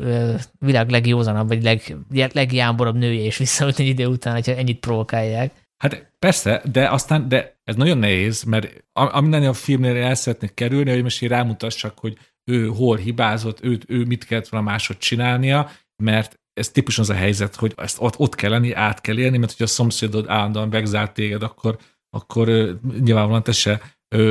[0.58, 1.96] világ legjózanabb, vagy leg,
[2.32, 5.52] legjámborabb nője is visszaüt egy idő után, hogyha ennyit provokálják.
[5.76, 10.90] Hát persze, de aztán, de ez nagyon nehéz, mert ami a filmnél el szeretnék kerülni,
[10.90, 15.70] hogy most én rámutassak, hogy ő hol hibázott, ő, ő mit kellett volna másod csinálnia,
[16.02, 19.38] mert ez típuson az a helyzet, hogy ezt ott, ott kell lenni, át kell élni,
[19.38, 21.78] mert hogyha a szomszédod állandóan megzárt téged, akkor,
[22.10, 22.48] akkor
[23.00, 23.80] nyilvánvalóan te se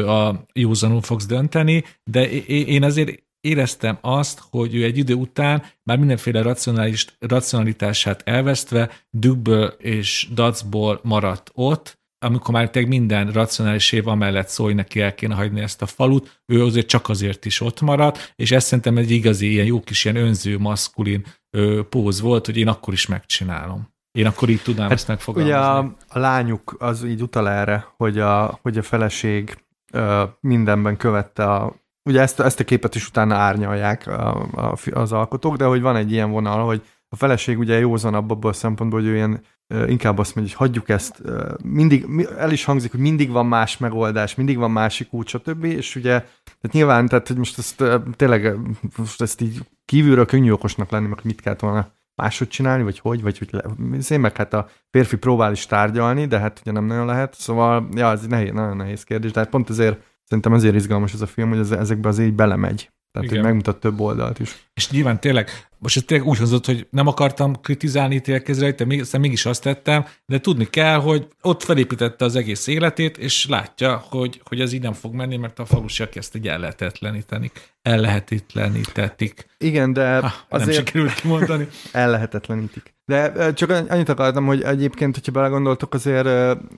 [0.07, 5.97] a józanul fogsz dönteni, de én azért éreztem azt, hogy ő egy idő után már
[5.97, 14.08] mindenféle racionális, racionalitását elvesztve dübből és dacból maradt ott, amikor már tényleg minden racionális év
[14.08, 17.62] amellett szól, hogy neki el kéne hagyni ezt a falut, ő azért csak azért is
[17.62, 22.21] ott maradt, és ez szerintem egy igazi ilyen jó kis ilyen önző, maszkulin ö, póz
[22.21, 23.93] volt, hogy én akkor is megcsinálom.
[24.12, 25.58] Én akkor így tudnám hát, ezt megfogalmazni.
[25.58, 29.58] Ugye a, a lányuk az így utal erre, hogy a, hogy a feleség
[29.91, 35.12] ö, mindenben követte a Ugye ezt, ezt a képet is utána árnyalják a, a, az
[35.12, 38.99] alkotók, de hogy van egy ilyen vonal, hogy a feleség ugye józanabb abból a szempontból,
[38.99, 41.21] hogy ő ilyen inkább azt mondja, hogy hagyjuk ezt,
[41.63, 42.06] mindig,
[42.38, 45.63] el is hangzik, hogy mindig van más megoldás, mindig van másik út, stb.
[45.63, 47.84] És ugye, tehát nyilván, tehát hogy most ezt
[48.15, 48.58] tényleg,
[48.97, 53.21] most ezt így kívülről könnyű okosnak lenni, meg mit kellett volna máshogy csinálni, vagy hogy,
[53.21, 57.06] vagy hogy le, meg hát a férfi próbál is tárgyalni, de hát ugye nem nagyon
[57.06, 60.75] lehet, szóval, ja, ez egy nehéz, nagyon nehéz kérdés, de hát pont ezért szerintem azért
[60.75, 62.89] izgalmas ez a film, hogy ez, ezekbe az így belemegy.
[63.15, 63.43] Tehát, Igen.
[63.43, 64.67] hogy megmutat több oldalt is.
[64.73, 69.01] És nyilván tényleg, most ez tényleg úgy hozott, hogy nem akartam kritizálni ítélkezre, de még,
[69.01, 74.04] aztán mégis azt tettem, de tudni kell, hogy ott felépítette az egész életét, és látja,
[74.10, 77.73] hogy, hogy ez így nem fog menni, mert a falusiak ezt egy ellehetetlenítenik.
[77.82, 79.45] Ellehetetlenítetik.
[79.58, 80.69] Igen, de ha, azért...
[80.69, 81.67] Nem sikerült kimondani.
[81.91, 82.93] ellehetetlenítik.
[83.06, 86.28] De csak annyit akartam, hogy egyébként, hogyha belegondoltok, azért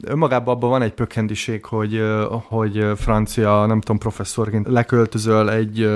[0.06, 5.90] önmagában abban van egy pökkendiség, hogy, hogy francia, nem tudom, professzorként leköltözöl egy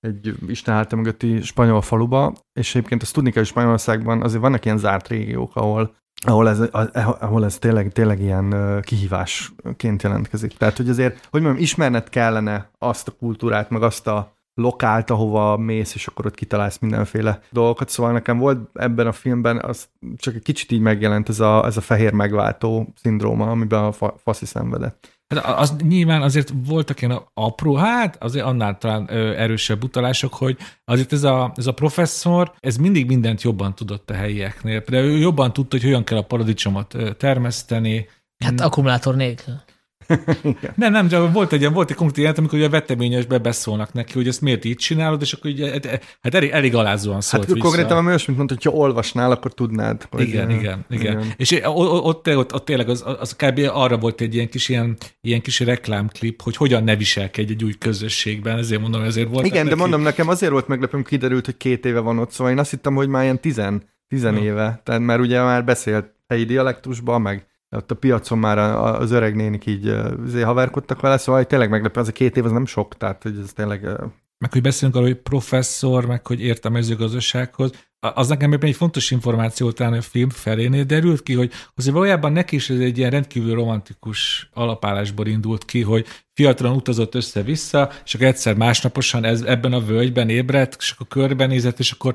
[0.00, 4.64] egy Isten által mögötti spanyol faluba, és egyébként azt tudni kell, hogy Spanyolországban azért vannak
[4.64, 6.60] ilyen zárt régiók, ahol ahol ez,
[7.20, 10.56] ahol ez tényleg, tényleg ilyen kihívásként jelentkezik.
[10.56, 15.56] Tehát, hogy azért, hogy mondjam, ismerned kellene azt a kultúrát, meg azt a lokált, ahova
[15.56, 17.88] mész, és akkor ott kitalálsz mindenféle dolgokat.
[17.88, 21.76] Szóval nekem volt ebben a filmben, az csak egy kicsit így megjelent ez a, ez
[21.76, 25.19] a fehér megváltó szindróma, amiben a fa, faszi szenvedett.
[25.34, 31.12] Hát az nyilván azért voltak ilyen apró, hát azért annál talán erősebb utalások, hogy azért
[31.12, 34.82] ez a, ez a professzor, ez mindig mindent jobban tudott a helyieknél.
[34.88, 38.08] De ő jobban tudta, hogy hogyan kell a paradicsomot termeszteni.
[38.44, 39.54] Hát akkumulátor nélkül
[40.74, 44.28] nem, nem, de volt egy, volt egy konkrét jelent, amikor a veteményesbe beszólnak neki, hogy
[44.28, 45.70] ezt miért így csinálod, és akkor ugye,
[46.20, 47.66] hát elég, elég alázóan szólt Hát vissza.
[47.66, 50.06] konkrétan olyasmit mondta, hogy ha olvasnál, akkor tudnád.
[50.10, 51.34] Hogy igen, igen, igen, igen.
[51.36, 53.60] És ott, ott, ott, tényleg az, az kb.
[53.72, 57.72] arra volt egy ilyen kis, ilyen, ilyen kis reklámklip, hogy hogyan ne viselkedj egy új
[57.78, 59.46] közösségben, ezért mondom, ezért volt.
[59.46, 62.58] Igen, de mondom, nekem azért volt meglepőm, kiderült, hogy két éve van ott, szóval én
[62.58, 67.20] azt hittem, hogy már ilyen tizen, tizen éve, tehát mert ugye már beszélt helyi dialektusban,
[67.20, 67.46] meg
[67.76, 69.88] ott a piacon már az öreg nénik így
[70.24, 73.38] azért haverkodtak vele, szóval tényleg meglepő, az a két év az nem sok, tehát hogy
[73.38, 73.88] ez tényleg...
[74.40, 79.10] Meg hogy beszélünk arról, hogy professzor, meg hogy ért a mezőgazdasághoz, az nekem egy fontos
[79.10, 83.10] információ talán a film felénél derült ki, hogy azért valójában neki is ez egy ilyen
[83.10, 89.72] rendkívül romantikus alapállásból indult ki, hogy fiatalon utazott össze-vissza, és akkor egyszer másnaposan ez, ebben
[89.72, 92.14] a völgyben ébredt, és akkor körbenézett, és akkor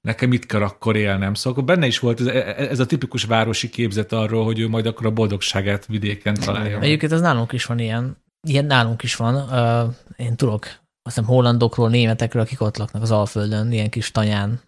[0.00, 1.34] nekem itt kell akkor élnem.
[1.34, 4.86] Szóval akkor benne is volt ez, ez a tipikus városi képzet arról, hogy ő majd
[4.86, 6.80] akkor a boldogságát vidéken találja.
[6.80, 8.16] Egyébként ez nálunk is van ilyen.
[8.48, 9.48] Ilyen nálunk is van.
[10.16, 14.60] Én tudok azt hiszem hollandokról, németekről, akik ott laknak az Alföldön, ilyen kis tanyán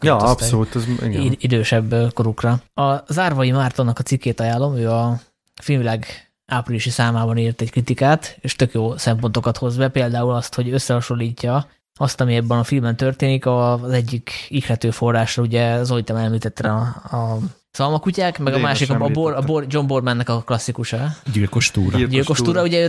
[0.00, 0.76] Ja, abszolút.
[0.76, 1.36] Ez, igen.
[1.38, 2.62] Idősebb korukra.
[2.74, 5.20] A Zárvai Mártonnak a cikkét ajánlom, ő a
[5.62, 6.06] filmvilág
[6.46, 11.66] áprilisi számában írt egy kritikát, és tök jó szempontokat hoz be, például azt, hogy összehasonlítja
[11.94, 16.80] azt, ami ebben a filmben történik, az egyik ihlető forrásra, ugye Zolitem említette a,
[17.16, 17.38] a
[17.70, 21.08] szalmakutyák, meg Én a másik, a, bor, a bor, John Bormannek a klasszikusa.
[21.32, 21.96] Gyilkos túra.
[21.96, 22.88] Gyilkos, Gyilkos túra, ugye,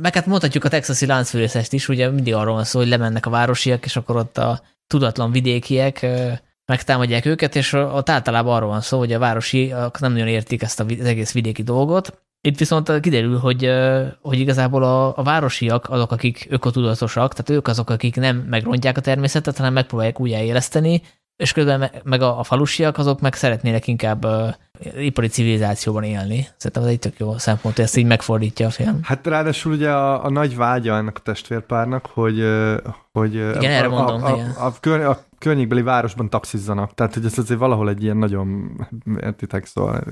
[0.00, 3.30] meg hát mondhatjuk a texasi láncfűrészest is, ugye mindig arról van szó, hogy lemennek a
[3.30, 6.06] városiak, és akkor ott a tudatlan vidékiek
[6.66, 10.80] megtámadják őket, és ott általában arról van szó, hogy a városiak nem nagyon értik ezt
[10.80, 13.70] az egész vidéki dolgot, Itt viszont kiderül, hogy,
[14.20, 19.00] hogy igazából a, a városiak azok, akik ökotudatosak, tehát ők azok, akik nem megrontják a
[19.00, 21.02] természetet, hanem megpróbálják újjáéleszteni,
[21.36, 24.54] és közben meg a, a falusiak azok meg szeretnének inkább uh,
[25.04, 26.46] ipari civilizációban élni.
[26.56, 28.98] Szerintem ez egy tök jó szempont, hogy ezt így megfordítja a film.
[29.02, 32.44] Hát ráadásul ugye a, a nagy vágya ennek a testvérpárnak, hogy,
[33.12, 34.50] hogy igen, erre mondom, a, a, igen.
[34.50, 36.94] A, a, kör, a környékbeli városban taxizzanak.
[36.94, 38.70] Tehát, hogy ez azért valahol egy ilyen nagyon,
[39.20, 40.02] értitek, szóval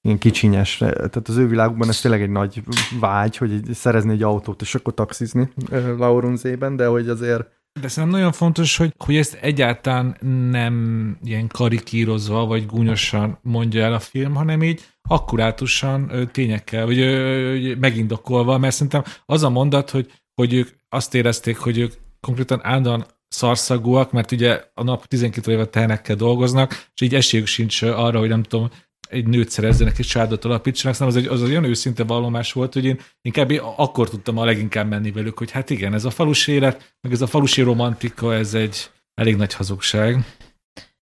[0.00, 2.62] ilyen kicsinyes, tehát az ő világukban ez tényleg egy nagy
[3.00, 5.52] vágy, hogy szerezni egy autót, és akkor taxizni
[5.98, 7.46] Laurunzében, de hogy azért
[7.80, 10.16] de szerintem nagyon fontos, hogy, hogy ezt egyáltalán
[10.50, 18.58] nem ilyen karikírozva, vagy gúnyosan mondja el a film, hanem így akkurátusan tényekkel, vagy megindokolva,
[18.58, 24.12] mert szerintem az a mondat, hogy, hogy ők azt érezték, hogy ők konkrétan állandóan szarszagúak,
[24.12, 28.42] mert ugye a nap 12 évet tehenekkel dolgoznak, és így esélyük sincs arra, hogy nem
[28.42, 28.70] tudom,
[29.12, 32.72] egy nőt szerezzenek és családot alapítsanak, szóval az egy, az egy olyan őszinte vallomás volt,
[32.72, 36.52] hogy én inkább akkor tudtam a leginkább menni velük, hogy hát igen, ez a falusi
[36.52, 40.24] élet, meg ez a falusi romantika, ez egy elég nagy hazugság.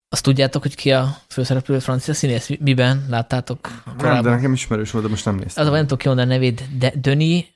[0.08, 2.50] Azt tudjátok, hogy ki a főszereplő francia színész?
[2.60, 3.60] Miben láttátok?
[3.84, 4.12] Korábban?
[4.12, 5.64] Nem, de nekem ismerős volt, de most nem néztem.
[5.64, 7.46] Az a nem tudok kimondani a nevét, de Döni,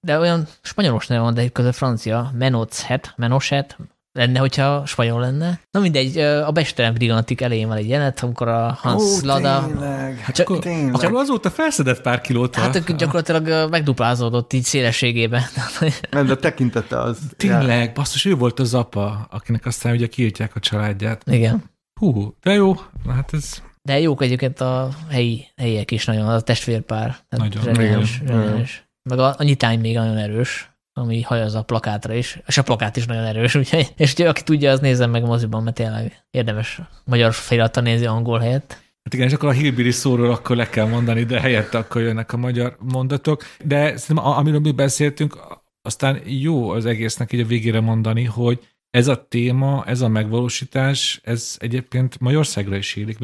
[0.00, 3.78] de olyan spanyolos neve van, de között francia, Menochet, Menochet,
[4.16, 5.60] lenne, hogyha spanyol lenne.
[5.70, 9.66] Na mindegy, a Bestelen Brigantik elején van egy jelenet, amikor a Hans Ó, Lada...
[9.66, 11.00] Tényleg, hát csak, tényleg.
[11.00, 12.54] Csak azóta felszedett pár kilót.
[12.54, 15.42] Hát gyakorlatilag megduplázódott így szélességében.
[16.10, 17.18] Nem, de tekintete az.
[17.36, 17.92] Tényleg, ja.
[17.92, 21.22] basszus, ő volt az apa, akinek aztán ugye kiírtják a családját.
[21.26, 21.64] Igen.
[22.00, 22.74] Hú, de jó,
[23.08, 23.62] hát ez...
[23.82, 27.16] De jók egyébként a helyi, helyiek is nagyon, az a testvérpár.
[27.28, 27.64] Nagyon.
[27.64, 28.88] Reményes, reményes.
[29.02, 32.96] Meg a, a nyitány még nagyon erős ami hajaz a plakátra is, és a plakát
[32.96, 36.80] is nagyon erős, úgyhogy, és ugye, aki tudja, az nézzen meg moziban, mert tényleg érdemes
[37.04, 38.84] magyar felirattal nézni angol helyett.
[39.02, 42.32] Hát igen, és akkor a hillbilly szóról akkor le kell mondani, de helyette akkor jönnek
[42.32, 43.42] a magyar mondatok.
[43.64, 45.38] De szerintem, amiről mi beszéltünk,
[45.82, 48.60] aztán jó az egésznek így a végére mondani, hogy
[48.96, 53.18] ez a téma, ez a megvalósítás, ez egyébként Magyarországra is élik.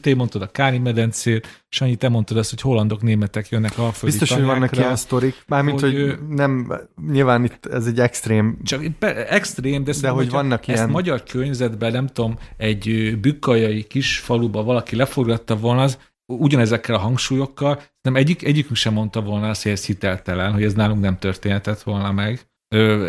[0.00, 4.32] Te mondtad a Káni medencét, Sanyi, te mondtad azt, hogy hollandok, németek jönnek a Biztos,
[4.32, 5.34] hogy vannak ilyen sztorik.
[5.46, 6.72] Mármint, hogy, hogy nem,
[7.10, 8.58] nyilván itt ez egy extrém.
[8.62, 8.84] Csak
[9.28, 10.90] extrém, de, de hogy vannak ezt ilyen.
[10.90, 15.98] magyar környezetben, nem tudom, egy bükkajai kis faluba valaki leforgatta volna, az
[16.32, 20.74] ugyanezekkel a hangsúlyokkal, nem egyik, egyikünk sem mondta volna azt, hogy ez hiteltelen, hogy ez
[20.74, 22.46] nálunk nem történhetett volna meg.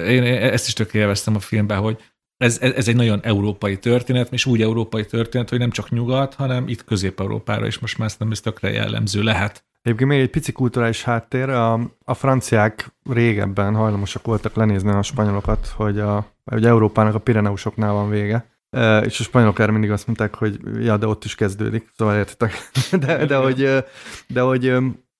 [0.07, 1.97] Én ezt is tök élveztem a filmben, hogy
[2.39, 6.67] ez, ez egy nagyon európai történet, és úgy európai történet, hogy nem csak nyugat, hanem
[6.67, 9.63] itt Közép-Európára is most már nem ez tökre jellemző lehet.
[9.81, 11.73] Egyébként még egy pici kulturális háttér, a,
[12.05, 18.09] a franciák régebben hajlamosak voltak lenézni a spanyolokat, hogy, a, hogy Európának a Pireneusoknál van
[18.09, 21.91] vége, e, és a spanyolok erre mindig azt mondták, hogy ja, de ott is kezdődik,
[21.97, 22.53] szóval értitek.
[23.05, 23.83] De, de, hogy,
[24.27, 24.73] de hogy,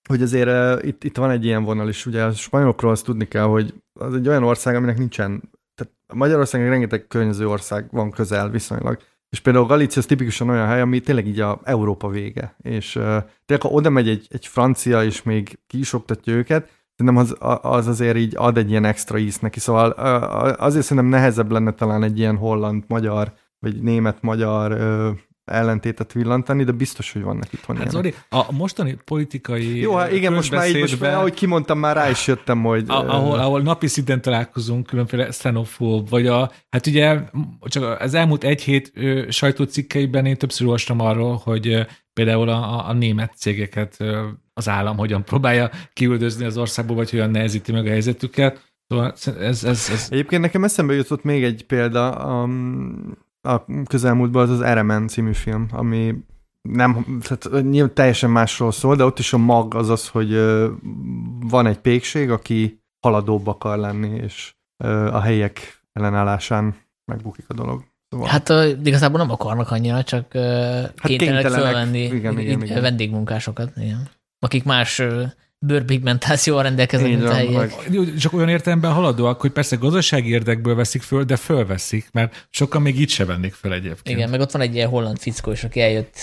[0.10, 3.44] hogy azért itt, itt van egy ilyen vonal is, ugye a spanyolokról azt tudni kell,
[3.44, 5.42] hogy az egy olyan ország, aminek nincsen
[6.14, 8.98] Magyarországon rengeteg környező ország van közel viszonylag.
[9.30, 12.56] És például Galícia az tipikusan olyan hely, ami tényleg így a Európa vége.
[12.62, 13.04] És uh,
[13.46, 17.36] tényleg, ha oda megy egy, egy francia, és még ki is oktatja őket, szerintem az,
[17.62, 19.60] az azért így ad egy ilyen extra íz neki.
[19.60, 25.18] Szóval uh, azért szerintem nehezebb lenne talán egy ilyen holland-magyar, vagy német-magyar uh,
[25.50, 30.34] ellentétet villantani, de biztos, hogy vannak itt hát Zoli, a mostani politikai Jó, hát igen,
[30.34, 32.84] most már így, most már, ahogy kimondtam, már rá is jöttem, hogy...
[32.88, 37.20] A, ahol, ahol napi szinten találkozunk különféle xenofób, vagy a, hát ugye
[37.62, 38.94] csak az elmúlt egy hét
[39.30, 43.98] sajtócikkeiben én többször olvastam arról, hogy például a, a német cégeket
[44.54, 48.68] az állam hogyan próbálja kiüldözni az országból, vagy hogyan nehezíti meg a helyzetüket.
[48.88, 50.08] Szóval ez, ez, ez...
[50.10, 53.18] Egyébként nekem eszembe jutott még egy példa, um,
[53.50, 56.16] a közelmúltban az az Eremen című film, ami
[56.70, 60.34] nem, tehát nyilván teljesen másról szól, de ott is a mag az az, hogy
[61.40, 64.54] van egy pékség, aki haladóbb akar lenni, és
[65.12, 66.76] a helyiek ellenállásán
[67.12, 67.84] megbukik a dolog.
[68.10, 68.28] Szóval...
[68.28, 68.50] Hát
[68.84, 72.82] igazából nem akarnak annyira, csak hát kénytelenek fölvenni igen, igen, igen.
[72.82, 74.10] vendégmunkásokat, igen.
[74.40, 75.02] akik más
[75.66, 77.74] bőrpigmentációval rendelkeznek, mint a helyiek.
[78.18, 83.00] Csak olyan értelemben haladóak, hogy persze gazdasági érdekből veszik föl, de fölveszik, mert sokan még
[83.00, 84.18] így se vennék föl egyébként.
[84.18, 86.18] Igen, meg ott van egy ilyen holland fickó is, aki eljött,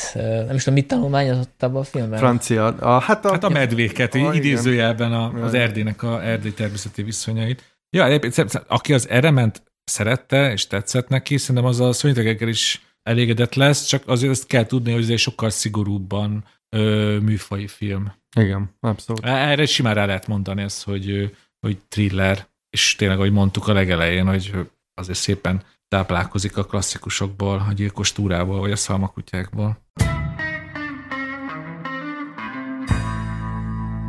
[0.46, 2.18] nem is tudom, mit tanulmányozott abban a filmben.
[2.18, 2.66] Francia.
[2.66, 7.62] A, hát, a, hát a medvéket, a, idézőjelben a, az erdének a erdély természeti viszonyait.
[7.90, 8.18] Ja,
[8.66, 14.03] aki az erement szerette és tetszett neki, szerintem az a szörnyetegekkel is elégedett lesz, csak
[14.07, 16.44] azért ezt kell tudni, hogy ez egy sokkal szigorúbban
[16.77, 18.12] ö, műfai film.
[18.37, 19.25] Igen, abszolút.
[19.25, 24.27] Erre simán rá lehet mondani ezt, hogy, hogy thriller, és tényleg, ahogy mondtuk a legelején,
[24.27, 24.53] hogy
[24.95, 29.85] azért szépen táplálkozik a klasszikusokból, a gyilkos túrából, vagy a szalmakutyákból.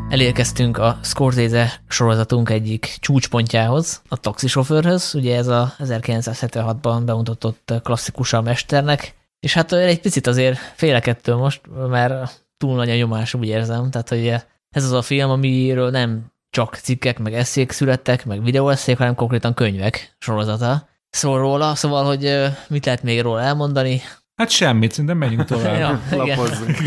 [0.09, 8.41] elérkeztünk a Scorsese sorozatunk egyik csúcspontjához, a taxisofőrhöz, ugye ez a 1976-ban bemutatott klasszikus a
[8.41, 13.47] mesternek, és hát egy picit azért félek ettől most, mert túl nagy a nyomás, úgy
[13.47, 14.27] érzem, tehát hogy
[14.69, 19.53] ez az a film, amiről nem csak cikkek, meg eszék születtek, meg videóeszék, hanem konkrétan
[19.53, 24.01] könyvek sorozata szól róla, szóval, hogy mit lehet még róla elmondani?
[24.35, 25.79] Hát semmit, szerintem menjünk tovább.
[25.79, 26.77] ja, Lapozzunk.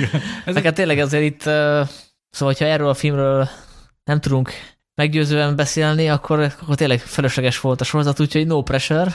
[0.45, 1.89] Ezeket tényleg azért itt, szóval,
[2.39, 3.49] hogyha erről a filmről
[4.05, 4.53] nem tudunk
[5.01, 9.13] meggyőzően beszélni, akkor, akkor tényleg felesleges volt a sorozat, úgyhogy no pressure.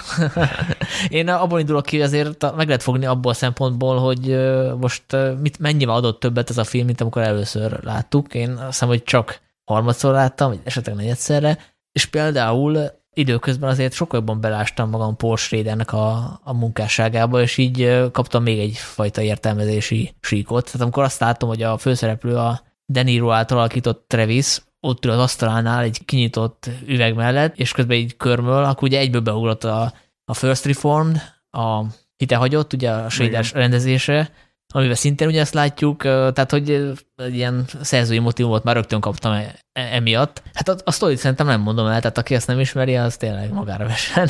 [1.09, 4.37] Én abból indulok ki, azért meg lehet fogni abból a szempontból, hogy
[4.79, 5.03] most
[5.41, 8.33] mit, mennyivel adott többet ez a film, mint amikor először láttuk.
[8.33, 11.57] Én azt hiszem, hogy csak harmadszor láttam, vagy esetleg negyedszerre,
[11.91, 18.09] és például időközben azért sokkal jobban belástam magam Paul Schradernek a, a munkásságába, és így
[18.11, 20.65] kaptam még egyfajta értelmezési síkot.
[20.65, 25.11] Tehát amikor azt látom, hogy a főszereplő a De Niro által alakított Travis, ott ül
[25.11, 29.93] az asztalánál egy kinyitott üveg mellett, és közben így körmöl, akkor ugye egyből beugrott a,
[30.25, 31.21] a First Reformed,
[31.51, 31.83] a
[32.17, 34.31] hitehagyott, ugye a Schrader rendezése,
[34.73, 36.95] amivel szintén ugye ezt látjuk, tehát hogy
[37.31, 40.41] ilyen szerzői motivumot már rögtön kaptam e, e, emiatt.
[40.53, 43.51] Hát a, a sztorit szerintem nem mondom el, tehát aki ezt nem ismeri, az tényleg
[43.51, 44.29] magára vesen.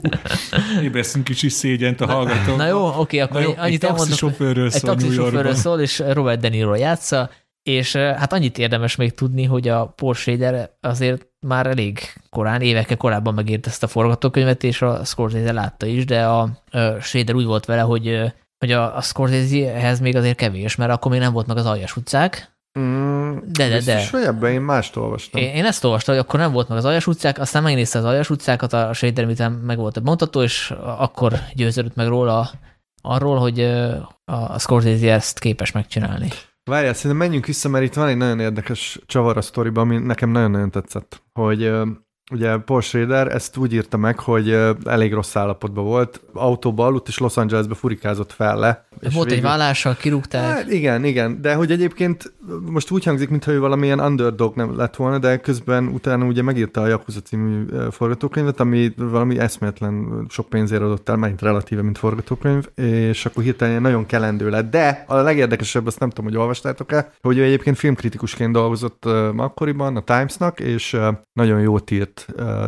[0.82, 2.56] Ébresztünk kicsi szégyent a hallgatók.
[2.56, 4.10] Na jó, oké, akkor jó, annyit elmondok.
[4.10, 7.30] Egy szól taxisofőrről szól, és Robert De Niro játsza,
[7.68, 11.98] és hát annyit érdemes még tudni, hogy a Paul Schrader azért már elég
[12.30, 16.48] korán, évekkel korábban megírt ezt a forgatókönyvet, és a Scorsese látta is, de a,
[17.00, 21.20] Schrader úgy volt vele, hogy hogy a, a Scorsese-hez még azért kevés, mert akkor még
[21.20, 22.56] nem volt meg az Aljas utcák.
[22.78, 24.08] Mm, de, de, de.
[24.10, 25.40] hogy ebben én mást olvastam.
[25.40, 28.04] Én, én ezt olvastam, hogy akkor nem volt meg az Aljas utcák, aztán megnézte az
[28.04, 32.50] Aljas utcákat, a Shader miután meg volt a bontató, és akkor győződött meg róla
[33.02, 33.60] arról, hogy
[34.24, 36.28] a Scorsese ezt képes megcsinálni.
[36.68, 40.30] Várjál, szerintem menjünk vissza, mert itt van egy nagyon érdekes csavar a sztoriban, ami nekem
[40.30, 41.72] nagyon-nagyon tetszett, hogy
[42.30, 47.18] Ugye Paul Schrader ezt úgy írta meg, hogy elég rossz állapotban volt, autóba aludt, és
[47.18, 48.86] Los Angelesbe furikázott fel le.
[49.00, 49.44] És volt végül...
[49.44, 50.42] egy vállással, kirúgták.
[50.42, 52.32] Hát, igen, igen, de hogy egyébként
[52.70, 56.80] most úgy hangzik, mintha ő valamilyen underdog nem lett volna, de közben utána ugye megírta
[56.80, 62.68] a Yakuza című forgatókönyvet, ami valami eszméletlen sok pénzért adott el, mert relatíve, mint forgatókönyv,
[62.74, 64.70] és akkor hirtelen nagyon kelendő lett.
[64.70, 69.04] De a legérdekesebb, azt nem tudom, hogy olvastátok-e, hogy ő egyébként filmkritikusként dolgozott
[69.36, 70.96] akkoriban a Timesnak, és
[71.32, 72.17] nagyon jót írt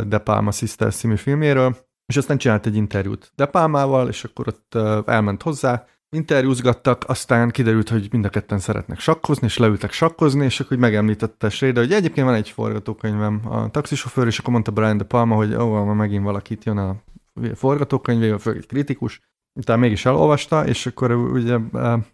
[0.07, 4.75] De Palma Sisters című filméről, és aztán csinált egy interjút De Palmával, és akkor ott
[5.07, 5.87] elment hozzá,
[6.17, 11.49] interjúzgattak, aztán kiderült, hogy mind a ketten szeretnek sakkozni, és leültek sakkozni, és akkor megemlítette
[11.49, 15.55] Schrader, hogy egyébként van egy forgatókönyvem a taxisofőr, és akkor mondta Brian De Palma, hogy
[15.55, 16.97] ó, oh, megint valakit jön a
[17.55, 19.21] forgatókönyvével, főleg egy kritikus,
[19.53, 21.59] utána mégis elolvasta, és akkor ugye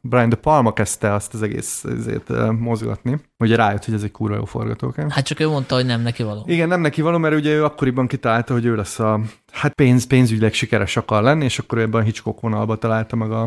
[0.01, 4.37] Brian De Palma kezdte azt az egész ezért mozgatni, hogy rájött, hogy ez egy kurva
[4.37, 5.11] jó forgatókönyv.
[5.11, 6.45] Hát csak ő mondta, hogy nem neki való.
[6.47, 9.21] Igen, nem neki való, mert ugye ő akkoriban kitalálta, hogy ő lesz a
[9.53, 13.43] hát pénz, pénzügyleg sikeres akar lenni, és akkor ebben a Hitchcock vonalba találta meg a,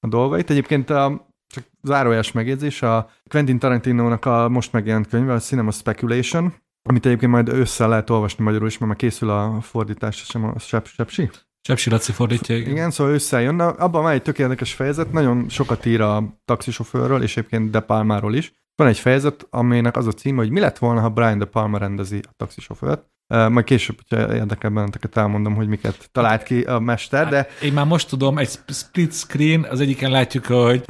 [0.00, 0.50] a dolgait.
[0.50, 6.54] Egyébként a, csak zárójás megjegyzés, a Quentin Tarantino-nak a most megjelent könyve, a Cinema Speculation,
[6.88, 10.58] amit egyébként majd össze lehet olvasni magyarul is, mert már készül a fordítás, sem a
[10.58, 11.30] Sepsi?
[11.66, 12.56] Sepsi Laci fordítja.
[12.56, 13.54] Igen, igen szóval összejön.
[13.54, 18.34] Na, abban van egy tökéletes fejezet, nagyon sokat ír a taxisofőrről, és egyébként De Palmáról
[18.34, 18.52] is.
[18.74, 21.78] Van egy fejezet, aminek az a cím, hogy mi lett volna, ha Brian De Palma
[21.78, 23.06] rendezi a taxisofőrt.
[23.28, 27.46] Majd később, hogyha érdekel benneteket, elmondom, hogy miket talált ki a mester, de...
[27.62, 30.84] Én már most tudom, egy split screen, az egyiken látjuk, hogy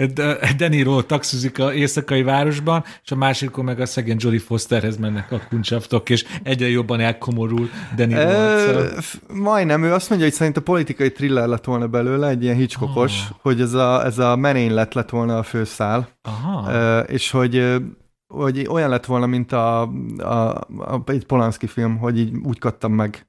[0.56, 5.32] De Niro taxizik a éjszakai városban, és a másikon meg a szegény Jodie Fosterhez mennek
[5.32, 8.86] a kuncsaftok, és egyre jobban elkomorul De Niro uh,
[9.32, 13.12] Majdnem, ő azt mondja, hogy szerint a politikai thriller lett volna belőle, egy ilyen Hitchcockos,
[13.12, 13.36] oh.
[13.42, 17.00] hogy ez a, ez a merénylet lett volna a főszál, Aha.
[17.00, 17.76] És hogy
[18.26, 19.82] hogy olyan lett volna, mint a,
[20.18, 23.26] a, a egy Polanski film, hogy így úgy kattam meg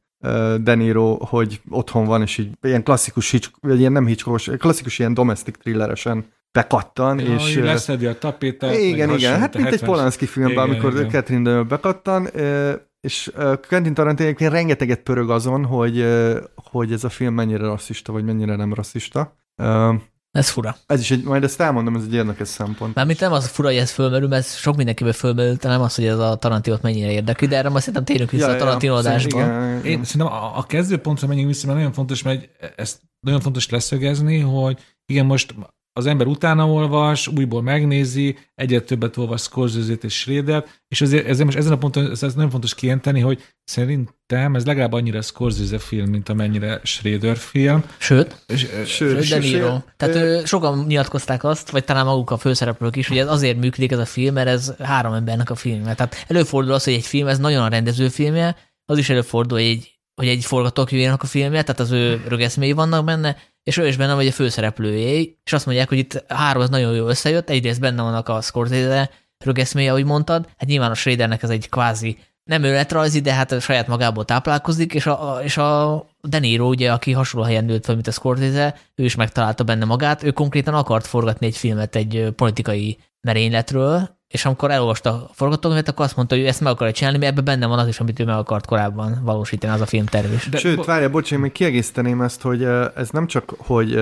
[0.61, 5.13] De Niro, hogy otthon van, és így ilyen klasszikus, vagy ilyen nem hicskos, klasszikus ilyen
[5.13, 7.55] domestic thrilleresen bekattan, ja, és...
[7.55, 8.77] Leszedi a tapétát.
[8.77, 11.09] Igen, igen, hát mint egy Polanski filmben, igen, amikor igen.
[11.09, 12.27] Catherine Deneuve bekattan,
[13.01, 13.31] és
[13.67, 16.05] Quentin Tarantino egyébként rengeteget pörög azon, hogy,
[16.55, 19.35] hogy ez a film mennyire rasszista, vagy mennyire nem rasszista.
[20.31, 20.77] Ez fura.
[20.85, 22.95] Ez is egy, majd ezt elmondom, ez egy érdekes szempont.
[22.95, 26.19] Mármint nem az fura, hogy ez fölmerül, mert sok mindenkivel fölmerül, nem az, hogy ez
[26.19, 29.39] a Tarantinot mennyire érdekli, de erre majd szerintem térünk vissza ja, a Tarantino ja, adásba.
[29.39, 33.69] Igen, Én szerintem a, a kezdőpontra menjünk vissza, mert nagyon fontos, mert ezt nagyon fontos
[33.69, 35.55] leszögezni, hogy igen, most
[35.97, 41.45] az ember utána olvas, újból megnézi, egyre többet olvas scorsese és schrader és ezért, ezért
[41.45, 45.79] most ezen a ponton ez, ez nagyon fontos kijelenteni, hogy szerintem ez legalább annyira Scorsese
[45.79, 47.83] film, mint amennyire Schrader film.
[47.97, 49.77] Sőt, sőt, sőt De Niro.
[49.97, 53.91] Tehát ő, sokan nyilatkozták azt, vagy talán maguk a főszereplők is, hogy ez azért működik
[53.91, 55.93] ez a film, mert ez három embernek a filmje.
[55.93, 59.67] Tehát előfordul az, hogy egy film, ez nagyon a rendező filmje, az is előfordul, hogy
[59.67, 63.37] egy, hogy egy forgatókönyvének a filmje, tehát az ő rögeszméi vannak benne,
[63.67, 66.95] és ő is benne vagy a főszereplőjé, és azt mondják, hogy itt három az nagyon
[66.95, 71.49] jó összejött, egyrészt benne vannak a Scorsese rögeszméje, ahogy mondtad, hát nyilván a Schradernek ez
[71.49, 76.39] egy kvázi nem öletrajzi, de hát a saját magából táplálkozik, és a, és a De
[76.39, 80.23] Niro, ugye, aki hasonló helyen nőtt fel, mint a Scorsese, ő is megtalálta benne magát,
[80.23, 86.05] ő konkrétan akart forgatni egy filmet egy politikai merényletről, és amikor elolvasta a forgatókönyvet, akkor
[86.05, 88.19] azt mondta, hogy ő ezt meg akarja csinálni, mert ebben benne van az is, amit
[88.19, 90.49] ő meg akart korábban valósítani, az a filmterv is.
[90.49, 92.63] De, Sőt, várja, bocs, én még kiegészíteném ezt, hogy
[92.95, 93.99] ez nem csak, hogy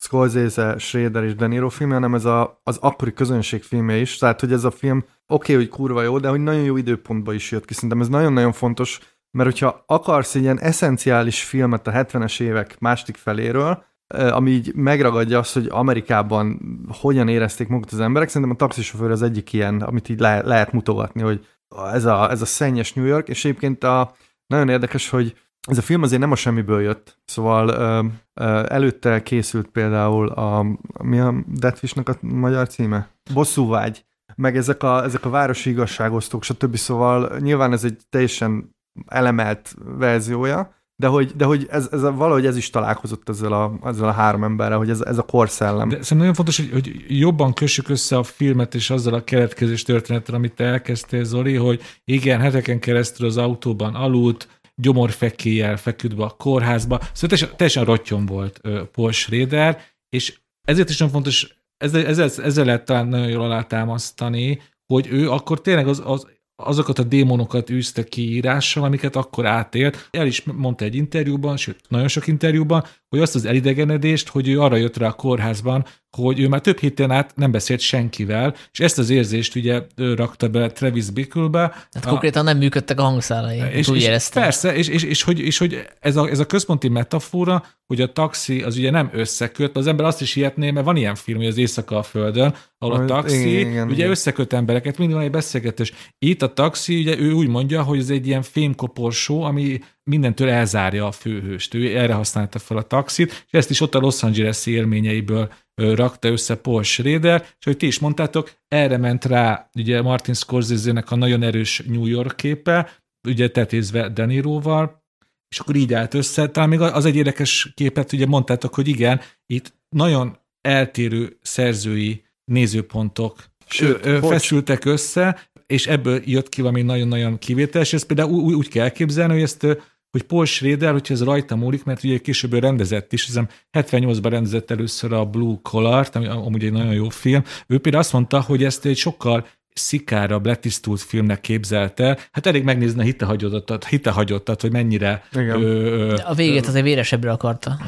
[0.00, 4.40] Scorsese, Schrader és De Niro filmje, hanem ez a, az akkori közönség filmje is, tehát
[4.40, 7.50] hogy ez a film oké, okay, hogy kurva jó, de hogy nagyon jó időpontban is
[7.50, 7.74] jött ki.
[7.74, 8.98] Szerintem ez nagyon-nagyon fontos,
[9.30, 15.38] mert hogyha akarsz egy ilyen eszenciális filmet a 70-es évek másik feléről, ami így megragadja
[15.38, 16.60] azt, hogy Amerikában
[17.00, 18.28] hogyan érezték magukat az emberek.
[18.28, 21.46] Szerintem a taxisofőr az egyik ilyen, amit így le, lehet mutogatni, hogy
[21.92, 24.14] ez a, ez a szennyes New York, és egyébként a,
[24.46, 25.36] nagyon érdekes, hogy
[25.68, 28.04] ez a film azért nem a semmiből jött, szóval ö,
[28.34, 30.66] ö, előtte készült például a,
[31.02, 33.08] mi a Deathwish-nak a magyar címe?
[33.34, 34.04] Bosszúvágy,
[34.34, 36.76] meg ezek a, ezek a városi igazságosztók, stb.
[36.76, 42.46] Szóval nyilván ez egy teljesen elemelt verziója, de hogy, de hogy ez, ez a, valahogy
[42.46, 45.88] ez is találkozott ezzel a, ezzel a három emberrel, hogy ez, ez a korszellem.
[45.88, 49.82] De szerintem nagyon fontos, hogy, hogy jobban kössük össze a filmet és azzal a keletkezés
[49.82, 56.34] történettel, amit te elkezdtél, Zoli, hogy igen, heteken keresztül az autóban aludt, gyomorfekéjel feküdve a
[56.38, 56.98] kórházba.
[57.00, 58.60] Szóval teljesen, teljesen rottyom volt
[58.92, 64.60] Paul Schrader, és ezért is nagyon fontos, ezzel, ezzel, ezzel lehet talán nagyon jól alátámasztani,
[64.86, 66.26] hogy ő akkor tényleg az, az
[66.62, 70.08] azokat a démonokat űzte ki írással, amiket akkor átélt.
[70.10, 74.60] El is mondta egy interjúban, sőt, nagyon sok interjúban, hogy azt az elidegenedést, hogy ő
[74.60, 75.84] arra jött rá a kórházban,
[76.16, 80.14] hogy ő már több héten át nem beszélt senkivel, és ezt az érzést ugye ő
[80.14, 81.60] rakta be Travis Bickle-be.
[81.92, 85.58] Hát konkrétan nem működtek a hangszálai, és, úgy és Persze, és, és, és, hogy, és
[85.58, 89.86] hogy ez a, ez a központi metafora, hogy a taxi az ugye nem összeköt, az
[89.86, 93.04] ember azt is hihetné, mert van ilyen film, hogy az Éjszaka a Földön, ahol a
[93.04, 94.10] taxi igen, igen, ugye igen.
[94.10, 95.92] összeköt embereket, mindig van egy beszélgetés.
[96.18, 101.06] Itt a taxi, ugye ő úgy mondja, hogy ez egy ilyen fémkoporsó, ami mindentől elzárja
[101.06, 101.74] a főhőst.
[101.74, 106.28] Ő erre használta fel a taxit, és ezt is ott a Los Angeles élményeiből rakta
[106.28, 111.16] össze Paul Schrader, és hogy ti is mondtátok, erre ment rá ugye Martin Scorsese-nek a
[111.16, 112.90] nagyon erős New York képe,
[113.28, 115.06] ugye tetézve Deniroval,
[115.48, 116.48] és akkor így állt össze.
[116.48, 123.44] Talán még az egy érdekes képet, ugye mondtátok, hogy igen, itt nagyon eltérő szerzői nézőpontok
[123.66, 127.92] Sőt, ö, feszültek össze, és ebből jött ki valami nagyon-nagyon kivételes.
[127.92, 129.66] Ezt például úgy, úgy kell elképzelni, hogy ezt
[130.10, 134.28] hogy Paul Schrader, hogyha ez rajta múlik, mert ugye később ő rendezett is, hiszem 78-ban
[134.28, 137.42] rendezett először a Blue Collar-t, ami amúgy egy nagyon jó film.
[137.66, 139.46] Ő például azt mondta, hogy ezt egy sokkal
[139.78, 145.22] szikárabb, letisztult filmnek képzelte, hát elég megnézni a hitehagyottat, hitehagyottat, hogy mennyire...
[145.32, 145.62] Igen.
[145.62, 147.78] Ö, a végét azért véresebbre akarta.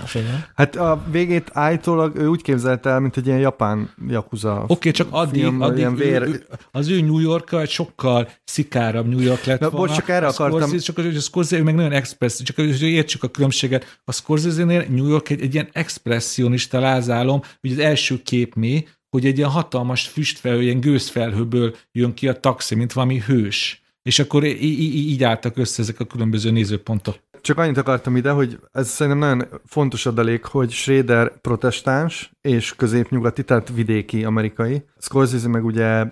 [0.55, 4.91] Hát a végét állítólag ő úgy képzelte el, mint egy ilyen japán jakuza Oké, okay,
[4.91, 6.23] csak addig, film, addig ilyen vér...
[6.23, 9.95] ő, az ő New york egy sokkal szikárabb New York lett Na, volna.
[9.95, 10.61] csak erre a akartam.
[10.61, 13.99] Scorsese, csak a Scorsese, ő meg nagyon express, csak hogy értsük a különbséget.
[14.05, 19.27] A Scorsese-nél New York egy, egy ilyen expressionista lázálom, hogy az első kép mi, hogy
[19.27, 23.83] egy ilyen hatalmas füstfelhő, ilyen gőzfelhőből jön ki a taxi, mint valami hős.
[24.03, 27.17] És akkor így álltak össze ezek a különböző nézőpontok.
[27.41, 33.45] Csak annyit akartam ide, hogy ez szerintem nagyon fontos adalék, hogy Schrader protestáns és középnyugati,
[33.45, 34.85] tehát vidéki amerikai.
[34.99, 36.05] Scorsese meg ugye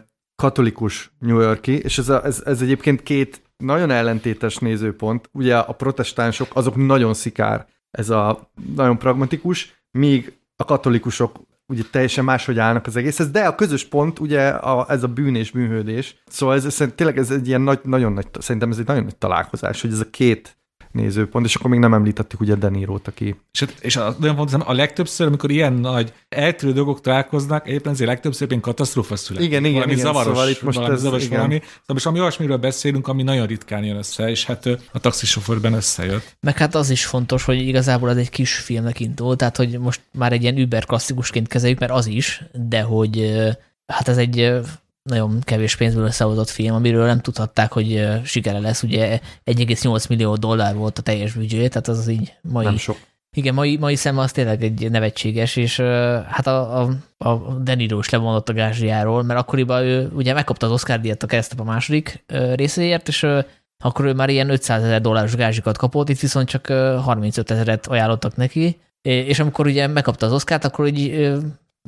[0.43, 5.29] katolikus New Yorki, és ez, a, ez, ez egyébként két nagyon ellentétes nézőpont.
[5.33, 12.25] Ugye a protestánsok azok nagyon szikár, ez a nagyon pragmatikus, míg a katolikusok ugye teljesen
[12.25, 16.23] máshogy állnak az egészhez, de a közös pont ugye a, ez a bűn és bűnhődés.
[16.27, 19.17] Szóval ez, ez tényleg ez egy ilyen nagy, nagyon nagy, szerintem ez egy nagyon nagy
[19.17, 20.58] találkozás, hogy ez a két
[20.93, 23.41] nézőpont, és akkor még nem említettük ugye Denírót, aki...
[23.53, 28.09] És, és a, nagyon fontos, a legtöbbször, amikor ilyen nagy eltérő dolgok találkoznak, éppen ezért
[28.11, 29.49] legtöbbször ilyen katasztrófa születik.
[29.49, 31.37] Igen, igen, valami igen, zavaros, szóval itt most valami ez, zavaros igen.
[31.37, 31.59] valami.
[31.59, 36.37] Szóval most ami olyasmiről beszélünk, ami nagyon ritkán jön össze, és hát a taxisofőrben összejött.
[36.41, 40.01] Meg hát az is fontos, hogy igazából ez egy kis filmnek indul, tehát hogy most
[40.13, 43.43] már egy ilyen über klasszikusként kezeljük, mert az is, de hogy
[43.87, 44.61] hát ez egy
[45.09, 48.83] nagyon kevés pénzből összehozott film, amiről nem tudhatták, hogy sikere lesz.
[48.83, 52.65] Ugye 1,8 millió dollár volt a teljes büdzsé, tehát az, az így mai...
[52.65, 52.97] Nem sok.
[53.37, 55.81] Igen, mai, mai szem az tényleg egy nevetséges, és
[56.27, 60.73] hát a, a a Deniro is levonott a gázsiáról, mert akkoriban ő ugye megkapta az
[60.73, 63.27] Oscar díjat a keresztap a második részéért, és
[63.85, 68.37] akkor ő már ilyen 500 ezer dolláros gázsikat kapott, itt viszont csak 35 ezeret ajánlottak
[68.37, 71.33] neki, és amikor ugye megkapta az Oscar-t, akkor így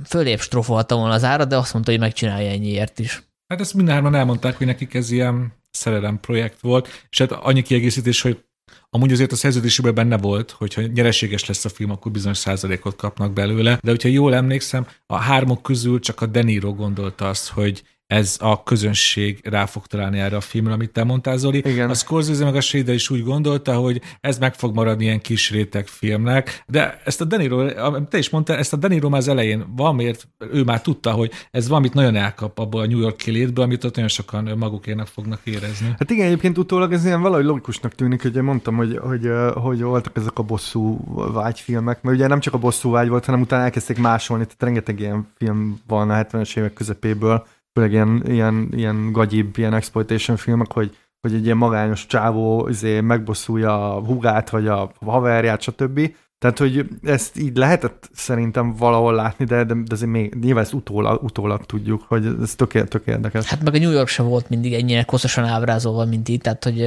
[0.05, 3.23] fölébb strofolta volna az ára, de azt mondta, hogy megcsinálja ennyiért is.
[3.47, 8.23] Hát ezt mindhárman elmondták, hogy nekik ez ilyen szerelem projekt volt, és hát annyi kiegészítés,
[8.23, 8.45] hogy
[8.91, 13.33] Amúgy azért a szerződésükben benne volt, hogyha nyereséges lesz a film, akkor bizonyos százalékot kapnak
[13.33, 18.37] belőle, de hogyha jól emlékszem, a hármok közül csak a Deniro gondolta azt, hogy ez
[18.41, 21.63] a közönség rá fog találni erre a filmre, amit te mondtál, Zoli.
[21.65, 21.91] Igen.
[21.91, 25.51] A Scorsese meg a Schrader is úgy gondolta, hogy ez meg fog maradni ilyen kis
[25.51, 27.67] réteg filmnek, de ezt a Deniro,
[28.09, 31.69] te is mondtál, ezt a Deniro már az elején valamiért ő már tudta, hogy ez
[31.69, 35.95] valamit nagyon elkap abból a New York létből, amit ott nagyon sokan magukének fognak érezni.
[35.99, 40.17] Hát igen, egyébként utólag ez ilyen valahogy logikusnak tűnik, hogy mondtam, hogy, hogy, hogy voltak
[40.17, 40.99] ezek a bosszú
[41.33, 45.01] vágyfilmek, mert ugye nem csak a bosszú vágy volt, hanem utána elkezdték másolni, tehát rengeteg
[45.01, 50.73] ilyen film van a 70-es évek közepéből, főleg ilyen, ilyen, ilyen gagyibb, ilyen exploitation filmek,
[50.73, 56.01] hogy, hogy egy ilyen magányos csávó izé, megbosszulja a hugát, vagy a haverját, stb.
[56.41, 60.73] Tehát, hogy ezt így lehetett szerintem valahol látni, de, de, de azért még nyilván ezt
[60.73, 63.47] utólag, utólag tudjuk, hogy ez tök, tök érdekes.
[63.47, 66.81] Hát meg a New York sem volt mindig ennyire koszosan ábrázolva, mint itt, tehát hogy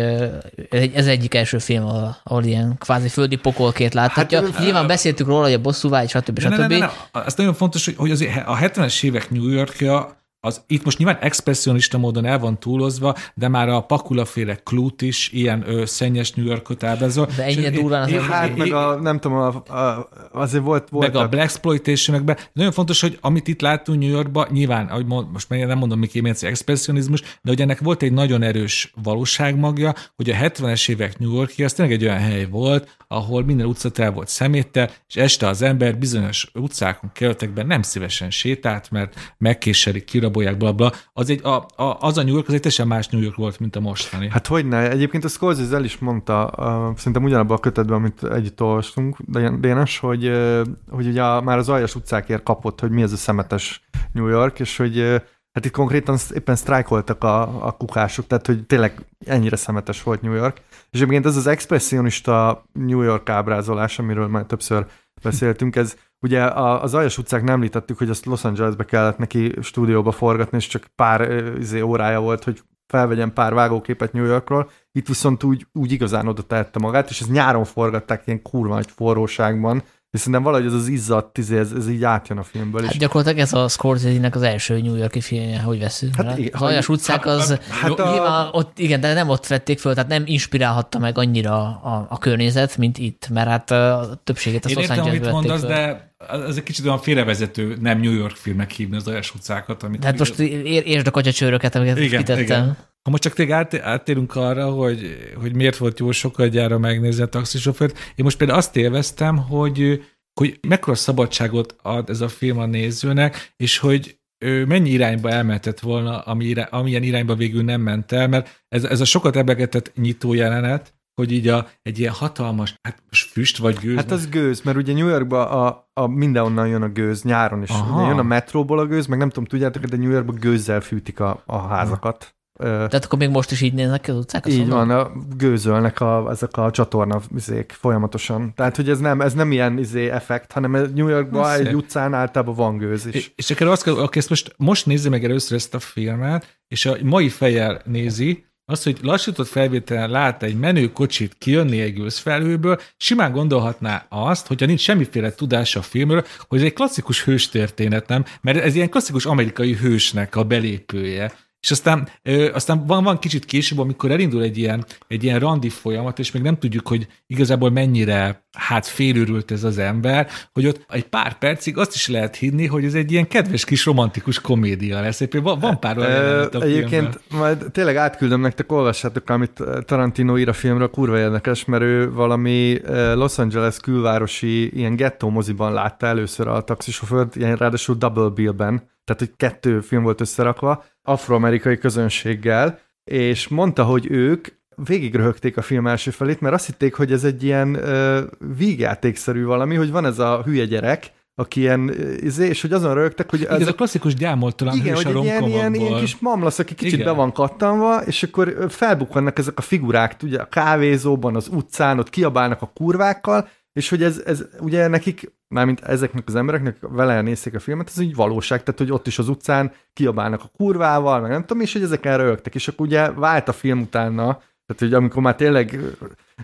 [0.93, 4.41] ez egyik első film, ahol, ahol ilyen kvázi földi pokolkét láthatja.
[4.41, 6.39] Hát, Nyilván beszéltük róla, hogy a bosszúvágy, stb.
[6.39, 6.49] stb.
[6.49, 6.89] Ne, ne, ne, ne.
[7.11, 11.17] Az nagyon fontos, hogy, hogy azért a 70-es évek New Yorkja az itt most nyilván
[11.21, 16.45] expressionista módon el van túlozva, de már a pakulaféle klút is ilyen ö, szennyes New
[16.45, 17.27] Yorkot ábrázol.
[17.35, 21.23] De ennyire durván az Hát meg a, nem tudom, a, a, azért volt, volt Meg
[21.23, 25.49] a Black exploitation Nagyon fontos, hogy amit itt látunk New Yorkban, nyilván, ahogy mond, most
[25.49, 30.29] már nem mondom, mi az expressionizmus, de hogy ennek volt egy nagyon erős valóságmagja, hogy
[30.29, 34.11] a 70-es évek New Yorki az tényleg egy olyan hely volt, ahol minden utca el
[34.11, 40.03] volt szeméttel, és este az ember bizonyos utcákon, kerületekben nem szívesen sétált, mert megkéserik,
[40.33, 40.91] kirabolják, bla, bla.
[41.13, 43.59] Az, egy, a, a, az a New York, az egy teljesen más New York volt,
[43.59, 44.29] mint a mostani.
[44.29, 44.89] Hát hogy ne?
[44.89, 49.17] Egyébként a Scorsese el is mondta, uh, szerintem ugyanabban a kötetben, amit együtt olvastunk,
[49.59, 53.17] Dénes, hogy, uh, hogy ugye a, már az aljas utcákért kapott, hogy mi ez a
[53.17, 53.81] szemetes
[54.11, 55.15] New York, és hogy uh,
[55.53, 60.33] Hát itt konkrétan éppen sztrájkoltak a, a kukások, tehát hogy tényleg ennyire szemetes volt New
[60.33, 60.61] York.
[60.91, 64.85] És egyébként ez az expressionista New York ábrázolás, amiről már többször
[65.21, 70.11] beszéltünk, ez ugye az Aljas utcák nem említettük, hogy azt Los Angelesbe kellett neki stúdióba
[70.11, 74.69] forgatni, és csak pár izé, órája volt, hogy felvegyen pár vágóképet New Yorkról.
[74.91, 78.91] Itt viszont úgy, úgy igazán oda tehette magát, és ez nyáron forgatták ilyen kurva nagy
[78.91, 79.83] forróságban,
[80.13, 82.83] és szerintem valahogy ez az izzadt, izé, ez, ez így átjön a filmből.
[82.83, 86.15] Hát gyakorlatilag ez a Scorsese-nek az első New Yorki filmje, hogy veszünk.
[86.15, 88.11] Hát, igen, az Aljas utcák az, hát, hát a...
[88.11, 92.17] nyilván ott, igen, de nem ott vették föl, tehát nem inspirálhatta meg annyira a, a
[92.17, 95.69] környezet, mint itt, mert hát a többséget az Los Angeles mondasz, föl.
[95.69, 96.13] de
[96.47, 99.83] ez egy kicsit olyan félrevezető, nem New York filmek hívni az Aljas utcákat.
[99.83, 102.43] Amit hát most értsd a kacsacsőröket, amiket igen, kitettem.
[102.43, 102.77] Igen.
[103.03, 107.23] Ha most csak tényleg át, áttérünk arra, hogy, hogy miért volt jó sokkal gyára megnézni
[107.23, 110.03] a taxisofőrt, én most például azt élveztem, hogy,
[110.39, 115.79] hogy mekkora szabadságot ad ez a film a nézőnek, és hogy ő mennyi irányba elmentett
[115.79, 119.91] volna, ami irány, amilyen irányba végül nem ment el, mert ez, ez a sokat ebegetett
[119.95, 123.95] nyitó jelenet, hogy így a, egy ilyen hatalmas, hát most füst vagy gőz.
[123.95, 127.69] Hát az gőz, mert ugye New Yorkban a, a mindenonnan jön a gőz nyáron, és
[127.69, 131.19] ugye jön a metróból a gőz, meg nem tudom, tudjátok, de New Yorkban gőzzel fűtik
[131.19, 132.35] a, a házakat.
[132.59, 134.47] Tehát akkor még most is így néznek ki az utcák?
[134.47, 138.53] Így van, a, gőzölnek a, ezek a csatorna izék folyamatosan.
[138.55, 141.75] Tehát, hogy ez nem, ez nem ilyen izé effekt, hanem New Yorkban egy szép.
[141.75, 143.13] utcán általában van gőz is.
[143.13, 146.59] És, és akkor azt kell, aki ezt most, most nézi meg először ezt a filmet,
[146.67, 151.93] és a mai fejjel nézi, az, hogy lassított felvételen lát egy menő kocsit kijönni egy
[151.93, 158.07] gőzfelhőből, simán gondolhatná azt, hogyha nincs semmiféle tudása a filmről, hogy ez egy klasszikus hőstörténet,
[158.07, 158.25] nem?
[158.41, 161.33] Mert ez ilyen klasszikus amerikai hősnek a belépője.
[161.63, 165.69] És aztán, ö, aztán van, van kicsit később, amikor elindul egy ilyen, egy ilyen randi
[165.69, 170.85] folyamat, és még nem tudjuk, hogy igazából mennyire hát félőrült ez az ember, hogy ott
[170.89, 175.01] egy pár percig azt is lehet hinni, hogy ez egy ilyen kedves kis romantikus komédia
[175.01, 175.21] lesz.
[175.31, 180.53] Van, van pár olyan a Egyébként majd tényleg átküldöm nektek, olvassátok, amit Tarantino ír a
[180.53, 182.79] filmről, kurva érdekes, mert ő valami
[183.13, 189.21] Los Angeles külvárosi ilyen gettó moziban látta először a taxisofőrt, ilyen ráadásul Double Bill-ben, tehát
[189.21, 196.11] hogy kettő film volt összerakva, afroamerikai közönséggel, és mondta, hogy ők végigröhögték a film első
[196.11, 198.19] felét, mert azt hitték, hogy ez egy ilyen uh,
[198.57, 203.29] vígjátékszerű valami, hogy van ez a hülye gyerek, aki ilyen, izé, és hogy azon rögtek,
[203.29, 203.43] hogy...
[203.43, 206.93] Ez, ez a klasszikus gyámoltalan Igen, hogy egy ilyen, ilyen, ilyen, kis mamlasz, aki kicsit
[206.93, 207.05] igen.
[207.05, 212.09] be van kattanva, és akkor felbukkannak ezek a figurák, ugye a kávézóban, az utcán, ott
[212.09, 217.55] kiabálnak a kurvákkal, és hogy ez, ez ugye nekik mármint ezeknek az embereknek vele nézték
[217.55, 221.31] a filmet, ez így valóság, tehát hogy ott is az utcán kiabálnak a kurvával, meg
[221.31, 224.23] nem tudom, és hogy ezek rögtek, és akkor ugye vált a film utána,
[224.65, 225.79] tehát hogy amikor már tényleg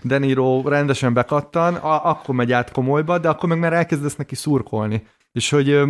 [0.02, 4.34] De Niro rendesen bekattan, a- akkor megy át komolyba, de akkor meg már elkezdesz neki
[4.34, 5.06] szurkolni.
[5.32, 5.80] És hogy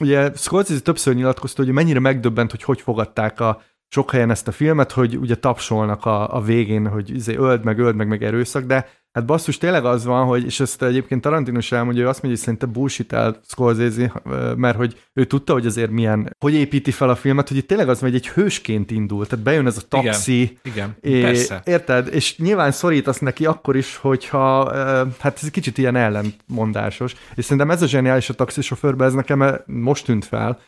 [0.00, 3.62] ugye Scorsese többször nyilatkozta, hogy mennyire megdöbbent, hogy hogy fogadták a
[3.92, 7.78] sok helyen ezt a filmet, hogy ugye tapsolnak a, a végén, hogy izé öld meg,
[7.78, 11.58] öld meg, meg erőszak, de hát basszus, tényleg az van, hogy, és ezt egyébként Tarantino
[11.58, 14.12] is elmondja, hogy azt mondja, hogy szerintem bullshit el Scorsese,
[14.56, 17.88] mert hogy ő tudta, hogy azért milyen, hogy építi fel a filmet, hogy itt tényleg
[17.88, 21.62] az, hogy egy hősként indul, tehát bejön ez a taxi, Igen, É, persze.
[21.64, 22.14] Érted?
[22.14, 24.74] És nyilván szorítasz neki akkor is, hogyha,
[25.18, 27.14] hát ez egy kicsit ilyen ellentmondásos.
[27.34, 30.58] És szerintem ez a zseniális a taxisofőrben, ez nekem most tűnt fel.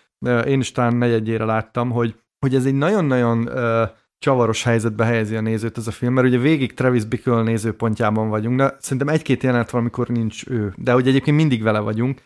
[0.47, 3.85] Én is talán negyedjére láttam, hogy, hogy ez egy nagyon-nagyon ö,
[4.19, 8.57] csavaros helyzetbe helyezi a nézőt ez a film, mert ugye végig Travis Bickle nézőpontjában vagyunk,
[8.57, 12.21] de szerintem egy-két jelenet valamikor nincs ő, de hogy egyébként mindig vele vagyunk,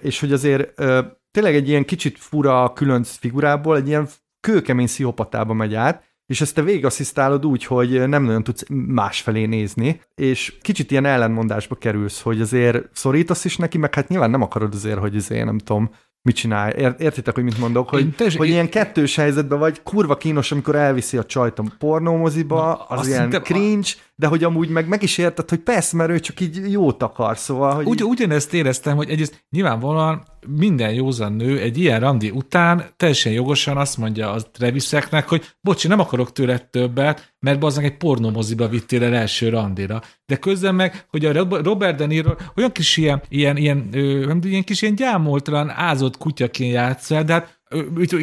[0.00, 1.00] és hogy azért ö,
[1.30, 4.08] tényleg egy ilyen kicsit fura különc figurából egy ilyen
[4.40, 10.00] kőkemény szihopatába megy át, és ezt te végigasszisztálod úgy, hogy nem nagyon tudsz másfelé nézni,
[10.14, 14.74] és kicsit ilyen ellenmondásba kerülsz, hogy azért szorítasz is neki, meg hát nyilván nem akarod
[14.74, 15.90] azért, hogy azért nem tudom,
[16.26, 16.72] mit csinálj.
[16.78, 17.88] Ér- Értitek, hogy mit mondok?
[17.88, 21.64] Hogy, Én teljesen- hogy ilyen kettős helyzetben vagy, kurva kínos, amikor elviszi a csajt a
[21.78, 23.88] pornómoziba, Na, az ilyen cringe,
[24.18, 27.38] de hogy amúgy meg, meg is érted, hogy persze, mert ő csak így jót akar,
[27.38, 32.84] szóval, hogy Ugy, ugyanezt éreztem, hogy egyrészt nyilvánvalóan minden józan nő egy ilyen randi után
[32.96, 37.96] teljesen jogosan azt mondja a Treviseknek, hogy bocsi, nem akarok tőled többet, mert bazdmeg egy
[37.96, 40.02] pornomoziba vittél el első randira.
[40.26, 44.34] De közben meg, hogy a Rob- Robert De Niro olyan kis ilyen, ilyen, ilyen, ö,
[44.42, 47.55] ilyen kis ilyen gyámoltalan, ázott kutyaként játszol, de hát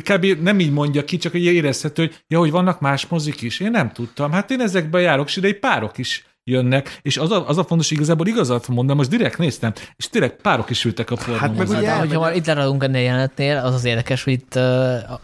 [0.04, 0.26] kb.
[0.42, 3.60] nem így mondja ki, csak hogy érezhető, hogy ja, hogy vannak más mozik is.
[3.60, 4.32] Én nem tudtam.
[4.32, 7.64] Hát én ezekben járok, és ide egy párok is jönnek, és az a, az a
[7.64, 11.50] fontos, igazából igazat mondom, most direkt néztem, és tényleg párok is ültek a pornóban.
[11.50, 14.56] meg ugye de elmegy- hogyha már itt leradunk ennél jelenetnél, az az érdekes, hogy itt
[14.56, 14.64] uh,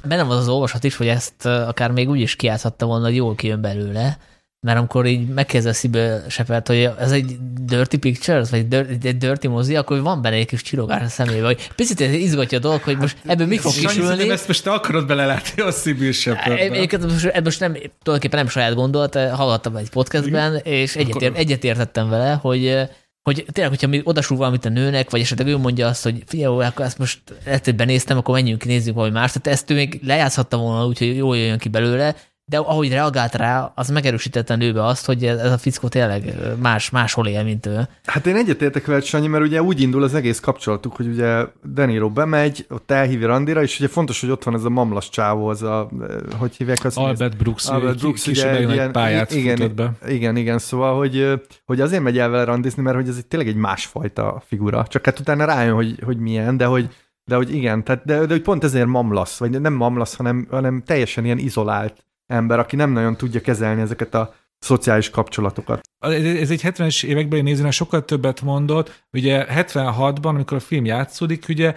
[0.03, 3.15] benne van az olvasat is, hogy ezt uh, akár még úgy is kiátszhatta volna, hogy
[3.15, 4.17] jól kijön belőle,
[4.61, 9.75] mert amikor így megkérdezi Sziből Shepard, hogy ez egy Dirty Pictures, vagy egy Dirty mozi,
[9.75, 13.17] akkor van benne egy kis csillogás a szemébe, hogy picit izgatja a dolog, hogy most
[13.25, 14.29] ebből mi fog kisülni.
[14.29, 15.71] ezt most te akarod belelátni a
[16.11, 16.57] Shepardbe.
[16.57, 22.33] Egyébként most, most nem, tulajdonképpen nem saját gondolat, hallgattam egy podcastben, és egyetért, egyetértettem vele,
[22.33, 22.89] hogy
[23.23, 26.65] hogy tényleg, hogyha mi odasúl valamit a nőnek, vagy esetleg ő mondja azt, hogy figyelj,
[26.65, 27.19] akkor ezt most
[27.63, 29.31] hogy benéztem, akkor menjünk nézzük valami más.
[29.31, 32.15] Tehát ezt ő még lejátszhatta volna úgy, hogy jól jöjjön ki belőle,
[32.49, 36.89] de ahogy reagált rá, az megerősítette a nőbe azt, hogy ez a fickó tényleg más,
[36.89, 37.87] máshol él, mint ő.
[38.05, 42.09] Hát én egyetértek veled, Sanyi, mert ugye úgy indul az egész kapcsolatuk, hogy ugye Deniro
[42.09, 45.63] bemegy, ott elhívja Randira, és ugye fontos, hogy ott van ez a mamlas csávó, az
[45.63, 45.89] a,
[46.37, 46.97] hogy hívják azt?
[46.97, 49.91] Albert Brooks, Albert Brooks, Brooks ugye, ilyen- pályát igen, be.
[50.07, 53.49] Igen, igen, szóval, hogy, hogy azért megy el vele randizni, mert hogy ez egy, tényleg
[53.49, 54.85] egy másfajta figura.
[54.87, 56.89] Csak hát utána rájön, hogy, hogy milyen, de hogy,
[57.25, 60.83] de hogy igen, tehát, de, de hogy pont ezért mamlasz, vagy nem mamlasz, hanem, hanem
[60.85, 65.81] teljesen ilyen izolált ember, aki nem nagyon tudja kezelni ezeket a szociális kapcsolatokat.
[65.99, 69.03] Ez egy 70-es években nézően sokkal többet mondott.
[69.11, 71.75] Ugye 76-ban, amikor a film játszódik, ugye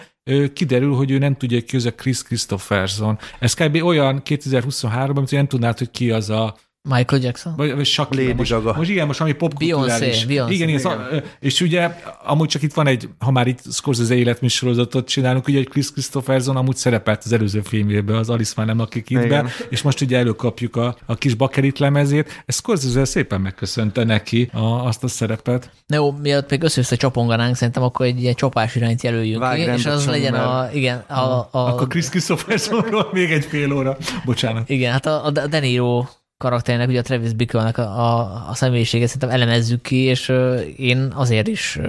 [0.53, 3.19] kiderül, hogy ő nem tudja, hogy ki az a Chris Christopherson.
[3.39, 3.83] Ez kb.
[3.83, 6.55] olyan 2023-ban, hogy nem tudnád, hogy ki az a
[6.89, 7.53] Michael Jackson?
[7.55, 8.21] vagy, vagy Shakira.
[8.21, 8.73] Lady most, Gaga.
[8.77, 9.99] most igen, most ami popkulturális.
[9.99, 10.53] Beyoncé, Beyoncé.
[10.53, 11.89] Igen, igen, szóval, és ugye
[12.23, 16.55] amúgy csak itt van egy, ha már itt Scorsese életműsorozatot csinálunk, ugye egy Chris Christopherson
[16.55, 19.47] amúgy szerepelt az előző filmjében, az Alice már nem lakik itt be, Igen.
[19.69, 22.43] és most ugye előkapjuk a, a kis bakerit lemezét.
[22.45, 25.69] Ez Scorsese szépen megköszönte neki a, azt a szerepet.
[25.85, 29.71] Na jó, mielőtt még össze-össze csaponganánk, szerintem akkor egy ilyen csapás irányt jelöljünk Vág ki,
[29.71, 33.97] és az legyen a, igen, a, a, Akkor Chris Christophersonról még egy fél óra.
[34.25, 34.69] Bocsánat.
[34.69, 36.05] Igen, hát a, a De Niro
[36.43, 40.33] karakterének, ugye a Travis Bickle-nek a, a, a személyiséget szerintem elemezzük ki, és
[40.77, 41.79] én azért is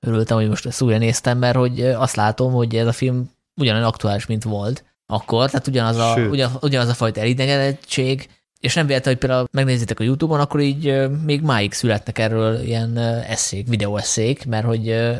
[0.00, 3.30] örültem, hogy most ezt újra néztem, mert hogy azt látom, hogy ez a film
[3.60, 6.30] ugyanolyan aktuális, mint volt akkor, tehát ugyanaz a, Sőt.
[6.30, 8.28] ugyan, ugyanaz a fajta elidegenedtség,
[8.60, 12.96] és nem véletlen, hogy például megnézitek a Youtube-on, akkor így még máig születnek erről ilyen
[13.28, 15.12] eszék, videóeszék, mert hogy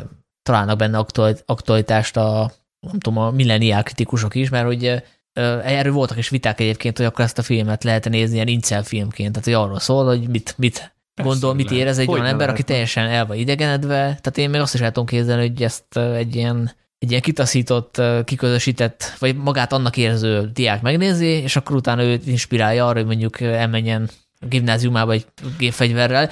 [0.43, 5.03] találnak benne aktual- aktualitást a, nem tudom, a milleniál kritikusok is, mert hogy
[5.63, 9.31] Erről voltak is viták egyébként, hogy akkor ezt a filmet lehet nézni ilyen incel filmként,
[9.31, 11.79] tehát hogy arról szól, hogy mit, mit Persze, gondol, mit lehet.
[11.79, 12.73] érez egy olyan ember, aki lehetne.
[12.73, 13.97] teljesen el van idegenedve.
[13.97, 18.01] Tehát én még azt is el tudom képzelni, hogy ezt egy ilyen, egy ilyen kitaszított,
[18.25, 23.41] kiközösített, vagy magát annak érző diák megnézi, és akkor utána őt inspirálja arra, hogy mondjuk
[23.41, 24.09] elmenjen
[24.39, 25.25] a gimnáziumába egy
[25.57, 26.29] gépfegyverrel.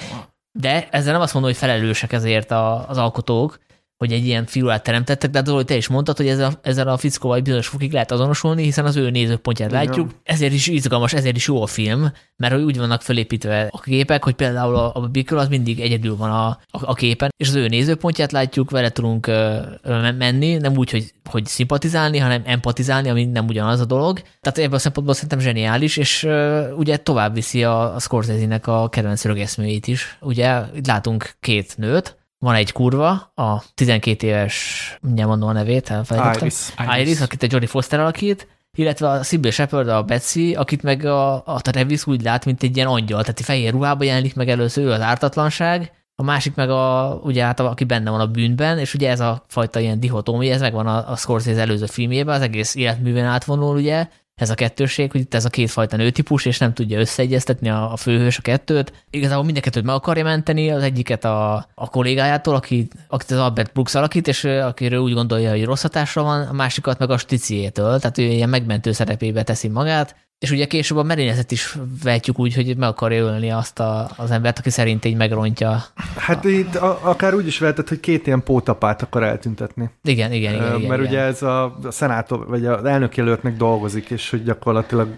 [0.52, 2.50] De ezzel nem azt mondom, hogy felelősek ezért
[2.86, 3.58] az alkotók,
[3.96, 7.40] hogy egy ilyen figurát teremtettek, de az, te is mondtad, hogy ezzel, ezzel a fickóval
[7.40, 9.84] bizonyos fokig lehet azonosulni, hiszen az ő nézőpontját Igen.
[9.84, 10.10] látjuk.
[10.22, 14.24] Ezért is izgalmas, ezért is jó a film, mert hogy úgy vannak felépítve a képek,
[14.24, 17.54] hogy például a, a Bikkel az mindig egyedül van a, a, a képen, és az
[17.54, 23.24] ő nézőpontját látjuk, vele tudunk uh, menni, nem úgy, hogy, hogy szimpatizálni, hanem empatizálni, ami
[23.24, 24.20] nem ugyanaz a dolog.
[24.40, 28.88] Tehát ebből a szempontból szerintem zseniális, és uh, ugye tovább viszi a, a Scorsese-nek a
[28.88, 30.18] kedvenc rögeszmőjét is.
[30.20, 35.90] Ugye itt látunk két nőt, van egy kurva, a 12 éves, mindjárt mondom a nevét,
[35.90, 36.46] elfelejtettem.
[36.46, 36.72] Iris.
[36.78, 37.00] Iris.
[37.00, 41.46] Iris, akit a Jodie Foster alakít, illetve a Sybil Shepard, a Betsy, akit meg a,
[41.46, 45.00] a Travis úgy lát, mint egy ilyen angyal, tehát fehér ruhába jelenik meg először az
[45.00, 49.20] ártatlanság, a másik meg a, ugye hát, aki benne van a bűnben, és ugye ez
[49.20, 53.76] a fajta ilyen dihotómia, ez megvan a, a Scorsese előző filmjében, az egész életműven átvonul,
[53.76, 57.92] ugye, ez a kettőség, hogy itt ez a kétfajta nőtípus, és nem tudja összeegyeztetni a,
[57.92, 58.92] a főhős a kettőt.
[59.10, 63.38] Igazából mind a kettőt meg akarja menteni, az egyiket a, a kollégájától, aki, akit az
[63.38, 67.18] Albert Brooks alakít, és akiről úgy gondolja, hogy rossz hatásra van, a másikat meg a
[67.18, 72.38] Sticiétől, tehát ő ilyen megmentő szerepébe teszi magát, és ugye később a merényletet is vetjük
[72.38, 75.84] úgy, hogy meg akarja ölni azt a, az embert, aki szerint így megrontja.
[76.16, 76.48] Hát a...
[76.48, 79.90] itt a, akár úgy is vehetett, hogy két ilyen pótapát akar eltüntetni.
[80.02, 80.70] Igen, igen, igen.
[80.70, 85.08] Mert igen, ugye ez a, a szenátor, vagy az elnökjelöltnek dolgozik, és hogy gyakorlatilag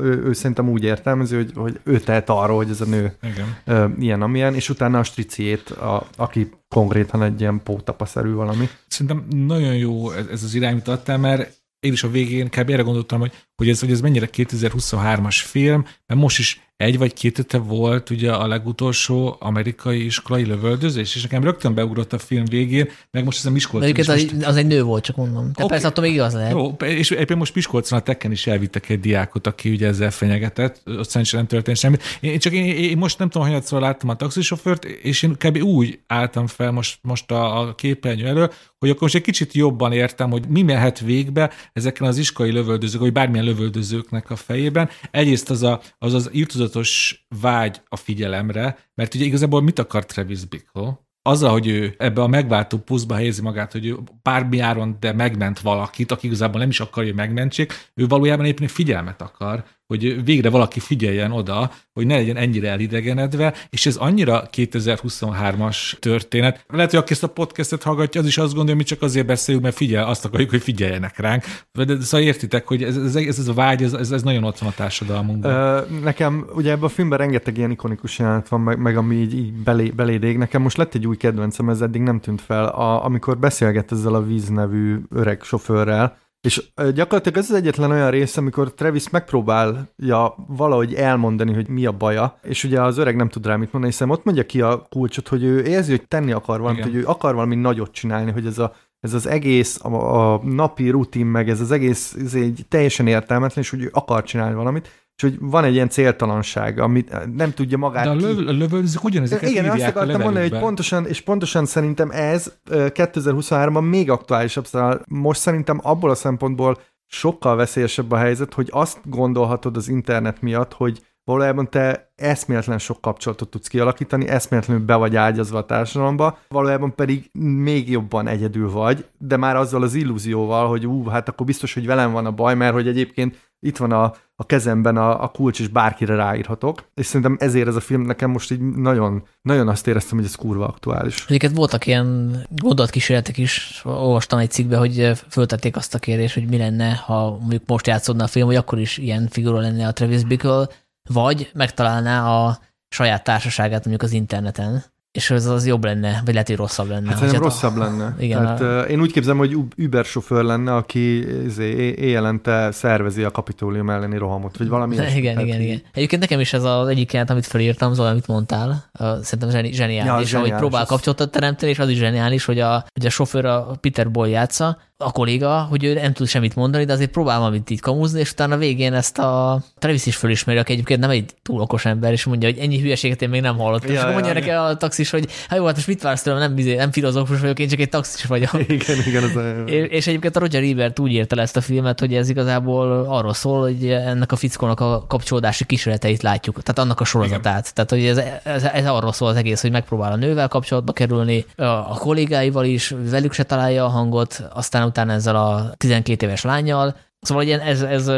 [0.00, 3.96] ő, ő szerintem úgy értelmezi, hogy, hogy ő tehet arról, hogy ez a nő igen.
[3.98, 8.68] ilyen, amilyen, és utána a striciét, a, aki konkrétan egy ilyen pótapaszerű valami.
[8.88, 12.70] Szerintem nagyon jó ez, ez az irány, amit adtál, mert én is a végén kb.
[12.70, 17.12] erre gondoltam, hogy, hogy, ez, hogy ez mennyire 2023-as film, mert most is egy vagy
[17.12, 22.44] két hete volt ugye a legutolsó amerikai iskolai lövöldözés, és nekem rögtön beugrott a film
[22.44, 23.92] végén, meg most ez a Miskolcon.
[23.92, 24.44] De az, most...
[24.44, 25.44] az egy nő volt, csak mondom.
[25.44, 25.66] De okay.
[25.66, 26.52] persze attól még igaz lehet.
[26.52, 30.82] Jó, és egyébként most Miskolcon a tekken is elvittek egy diákot, aki ugye ezzel fenyegetett,
[30.86, 31.96] ott szerencsére nem történt semmi.
[32.20, 35.62] Én csak én, én, most nem tudom, hogy láttam a taxisofőrt, és én kb.
[35.62, 39.92] úgy álltam fel most, most a, a képernyő elő, hogy akkor most egy kicsit jobban
[39.92, 44.88] értem, hogy mi mehet végbe ezeken az iskolai lövöldözők, vagy bármilyen lövöldözőknek a fejében.
[45.10, 46.28] Egyrészt az az, az, az
[46.72, 51.00] írtozatos vágy a figyelemre, mert ugye igazából mit akar Travis Bickle?
[51.24, 55.60] azzal, hogy ő ebbe a megváltó puszba helyezi magát, hogy ő bármi áron, de megment
[55.60, 60.50] valakit, aki igazából nem is akarja, hogy megmentsék, ő valójában éppen figyelmet akar, hogy végre
[60.50, 66.64] valaki figyeljen oda, hogy ne legyen ennyire elidegenedve, és ez annyira 2023-as történet.
[66.68, 69.66] Lehet, hogy aki ezt a podcastet hallgatja, az is azt gondolja, mi csak azért beszéljünk,
[69.66, 71.44] mert figyel, azt akarjuk, hogy figyeljenek ránk.
[71.72, 74.68] De szóval értitek, hogy ez, ez, ez, ez a vágy, ez, ez, nagyon ott van
[74.68, 75.84] a társadalmunkban.
[76.02, 79.52] nekem ugye ebben a filmben rengeteg ilyen ikonikus jelenet van, meg, meg ami így, így
[79.52, 80.36] belé, beléd ég.
[80.36, 84.14] Nekem most lett egy új kedvencem, ez eddig nem tűnt fel, a, amikor beszélget ezzel
[84.14, 86.62] a víz nevű öreg sofőrrel, és
[86.94, 92.38] gyakorlatilag ez az egyetlen olyan rész, amikor Travis megpróbálja valahogy elmondani, hogy mi a baja,
[92.42, 95.28] és ugye az öreg nem tud rá mit mondani, hiszen ott mondja ki a kulcsot,
[95.28, 96.92] hogy ő érzi, hogy tenni akar valamit, Igen.
[96.92, 100.90] hogy ő akar valami nagyot csinálni, hogy ez a ez az egész, a, a napi
[100.90, 105.01] rutin, meg ez az egész ez egy teljesen értelmetlen, és hogy ő akar csinálni valamit,
[105.16, 109.04] és hogy van egy ilyen céltalanság, amit nem tudja magát De a, löv, a lövöldözők
[109.04, 115.02] ugyanezeket Igen, azt akartam mondani, hogy pontosan, és pontosan szerintem ez 2023-ban még aktuálisabb, szóval
[115.08, 120.72] most szerintem abból a szempontból sokkal veszélyesebb a helyzet, hogy azt gondolhatod az internet miatt,
[120.72, 126.94] hogy valójában te eszméletlen sok kapcsolatot tudsz kialakítani, eszméletlenül be vagy ágyazva a társadalomba, valójában
[126.94, 131.74] pedig még jobban egyedül vagy, de már azzal az illúzióval, hogy ú, hát akkor biztos,
[131.74, 135.28] hogy velem van a baj, mert hogy egyébként itt van a, a kezemben a, a
[135.28, 136.84] kulcs, és bárkire ráírhatok.
[136.94, 140.34] És szerintem ezért ez a film nekem most így nagyon, nagyon azt éreztem, hogy ez
[140.34, 141.24] kurva aktuális.
[141.26, 146.56] Egyébként voltak ilyen gondolatkísérletek is, olvastam egy cikkbe, hogy föltették azt a kérdést, hogy mi
[146.56, 150.24] lenne, ha mondjuk most játszódna a film, hogy akkor is ilyen figura lenne a Travis
[150.24, 150.68] Bickle,
[151.10, 156.48] vagy megtalálná a saját társaságát mondjuk az interneten, és ez az jobb lenne, vagy lehet,
[156.48, 157.08] hogy rosszabb lenne.
[157.08, 157.78] Hát szerintem rosszabb a...
[157.78, 158.14] lenne.
[158.18, 158.80] Igen, hát, a...
[158.80, 164.56] Én úgy képzelem, hogy Uber sofőr lenne, aki izé, éjjelente szervezi a kapitólium elleni rohamot,
[164.56, 165.82] vagy valami Igen, igen, igen, igen.
[165.92, 170.10] Egyébként nekem is ez az egyik jelent, amit felírtam, Zola, amit mondtál, szerintem zseni, zseniális,
[170.10, 173.44] ja, zseniális, ahogy próbál kapcsolatot teremteni, és az is zseniális, hogy a, hogy a sofőr
[173.44, 177.38] a Peter Boy játsza, a kolléga, hogy ő nem tud semmit mondani, de azért próbál
[177.38, 181.10] valamit itt kamuzni, és utána a végén ezt a Travis is fölismeri, aki egyébként nem
[181.10, 183.88] egy túl okos ember, és mondja, hogy ennyi hülyeséget én még nem hallottam.
[183.88, 186.54] Ja, és akkor mondja neki a taxis, hogy hát jó, hát most mit vársz tőlem,
[186.54, 188.50] nem, nem filozófus vagyok, én csak egy taxis vagyok.
[188.68, 189.22] Igen, igen.
[189.22, 189.62] Az a...
[189.66, 193.06] és, és, egyébként a Roger Ebert úgy írta le ezt a filmet, hogy ez igazából
[193.08, 197.70] arról szól, hogy ennek a fickónak a kapcsolódási kísérleteit látjuk, tehát annak a sorozatát.
[197.70, 197.72] Igen.
[197.74, 201.46] Tehát, hogy ez, ez, ez, arról szól az egész, hogy megpróbál a nővel kapcsolatba kerülni,
[201.56, 206.96] a kollégáival is, velük se találja a hangot, aztán utána ezzel a 12 éves lányjal,
[207.22, 208.08] Szóval ilyen ez, ez,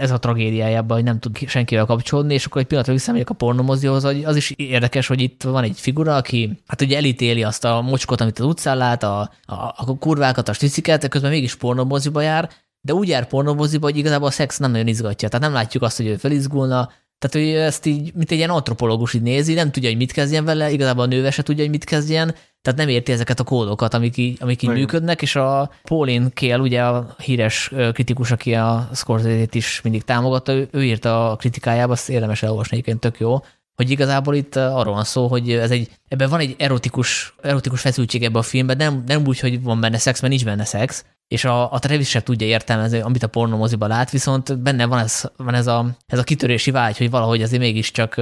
[0.00, 4.04] ez a tragédiájában, hogy nem tud senkivel kapcsolódni, és akkor egy pillanatra visszamegyek a pornomozihoz,
[4.04, 8.20] az is érdekes, hogy itt van egy figura, aki hát ugye elítéli azt a mocskot,
[8.20, 12.50] amit az utcán lát, a, a, a kurvákat, a sticiket, közben mégis pornomoziba jár,
[12.80, 15.28] de úgy jár pornomoziba, hogy igazából a szex nem nagyon izgatja.
[15.28, 19.14] Tehát nem látjuk azt, hogy ő felizgulna, tehát hogy ezt így, mint egy ilyen antropológus
[19.14, 21.84] így nézi, nem tudja, hogy mit kezdjen vele, igazából a nőve se tudja, hogy mit
[21.84, 26.28] kezdjen, tehát nem érti ezeket a kódokat, amik így, amik így működnek, és a Pauline
[26.34, 31.36] Kael, ugye a híres kritikus, aki a Scorsese-t is mindig támogatta, ő, ő írta a
[31.36, 33.38] kritikájába, azt érdemes elolvasni, egyébként tök jó,
[33.74, 38.24] hogy igazából itt arról van szó, hogy ez egy, ebben van egy erotikus, erotikus feszültség
[38.24, 41.44] ebben a filmben, nem, nem úgy, hogy van benne szex, mert nincs benne szex, és
[41.44, 45.54] a, a Travis sem tudja értelmezni, amit a pornomoziban lát, viszont benne van ez, van
[45.54, 48.14] ez, a, ez a kitörési vágy, hogy valahogy azért mégiscsak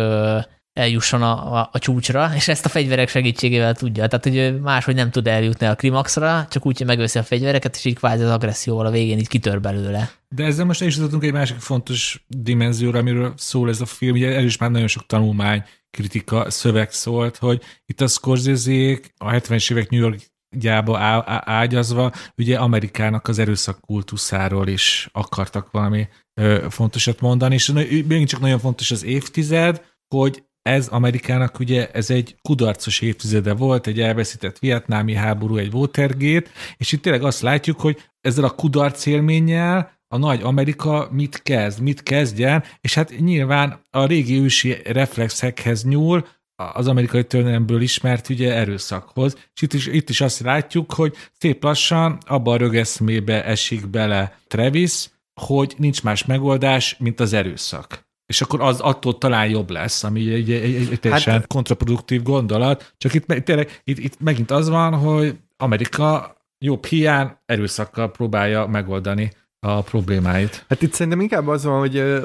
[0.78, 4.06] eljusson a, a, a csúcsra, és ezt a fegyverek segítségével tudja.
[4.06, 7.84] Tehát, hogy máshogy nem tud eljutni a klimaxra, csak úgy, hogy megveszi a fegyvereket, és
[7.84, 10.10] így kvázi az agresszióval a végén így kitör belőle.
[10.28, 14.14] De ezzel most el is jutottunk egy másik fontos dimenzióra, amiről szól ez a film.
[14.14, 19.30] Ugye el is már nagyon sok tanulmány, kritika, szöveg szólt, hogy itt a scorsese a
[19.30, 20.20] 70-es évek New York
[20.56, 20.98] gyába
[21.44, 26.08] ágyazva, ugye Amerikának az erőszak kultuszáról is akartak valami
[26.40, 27.72] ö, fontosat mondani, és
[28.06, 29.82] még csak nagyon fontos az évtized,
[30.14, 36.50] hogy ez Amerikának ugye ez egy kudarcos évtizede volt, egy elveszített vietnámi háború, egy Watergate,
[36.76, 41.80] és itt tényleg azt látjuk, hogy ezzel a kudarc élménnyel a nagy Amerika mit kezd,
[41.80, 46.26] mit kezdjen, és hát nyilván a régi ősi reflexekhez nyúl,
[46.62, 49.34] az amerikai történelemből ismert ugye erőszakhoz.
[49.54, 54.38] És itt is, itt is azt látjuk, hogy szép lassan abba a rögeszmébe esik bele
[54.46, 55.08] Travis,
[55.40, 58.07] hogy nincs más megoldás, mint az erőszak.
[58.28, 62.22] És akkor az attól talán jobb lesz, ami egy, egy, egy, egy teljesen hát, kontraproduktív
[62.22, 62.94] gondolat.
[62.98, 69.32] Csak itt, tényleg, itt, itt megint az van, hogy Amerika jobb hiány erőszakkal próbálja megoldani
[69.60, 70.64] a problémáit.
[70.68, 72.22] Hát itt szerintem inkább az van, hogy,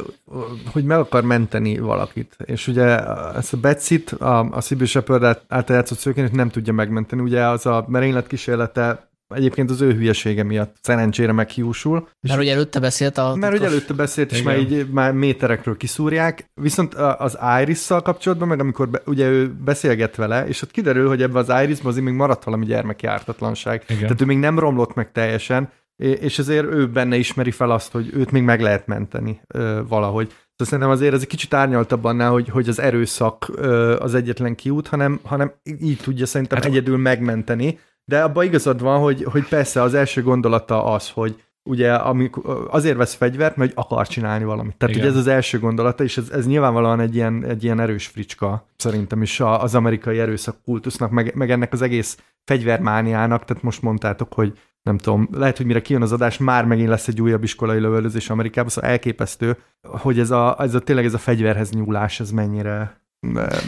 [0.72, 2.38] hogy meg akar menteni valakit.
[2.46, 3.00] És ugye
[3.36, 7.22] ezt a Betsit, a, a Sibyl Shepard által játszott szőként nem tudja megmenteni.
[7.22, 12.08] Ugye az a merénylet kísérlete egyébként az ő hülyesége miatt szerencsére meghiúsul.
[12.22, 13.36] Mert ugye előtte beszélt a...
[13.36, 16.52] Mert ugye előtte beszélt, és már, így, már méterekről kiszúrják.
[16.54, 21.22] Viszont az Iris-szal kapcsolatban, meg amikor be, ugye ő beszélget vele, és ott kiderül, hogy
[21.22, 23.84] ebben az Iris-ban azért még maradt valami gyermeki ártatlanság.
[23.88, 24.02] Igen.
[24.02, 28.10] Tehát ő még nem romlott meg teljesen, és ezért ő benne ismeri fel azt, hogy
[28.14, 30.28] őt még meg lehet menteni ö, valahogy.
[30.28, 34.56] Szóval szerintem azért ez egy kicsit árnyaltabb annál, hogy, hogy az erőszak ö, az egyetlen
[34.56, 37.80] kiút, hanem, hanem így tudja szerintem hát, egyedül megmenteni.
[38.06, 42.98] De abban igazad van, hogy, hogy persze az első gondolata az, hogy ugye amikor, azért
[42.98, 44.76] vesz fegyvert, mert akar csinálni valamit.
[44.78, 48.08] Tehát ugye ez az első gondolata, és ez, ez nyilvánvalóan egy ilyen, egy ilyen erős
[48.08, 53.82] fricska szerintem is az amerikai erőszak kultusznak, meg, meg ennek az egész fegyvermániának, tehát most
[53.82, 57.44] mondtátok, hogy nem tudom, lehet, hogy mire kijön az adás, már megint lesz egy újabb
[57.44, 62.20] iskolai lövöldözés Amerikában, szóval elképesztő, hogy ez a, ez a tényleg ez a fegyverhez nyúlás,
[62.20, 63.02] ez mennyire,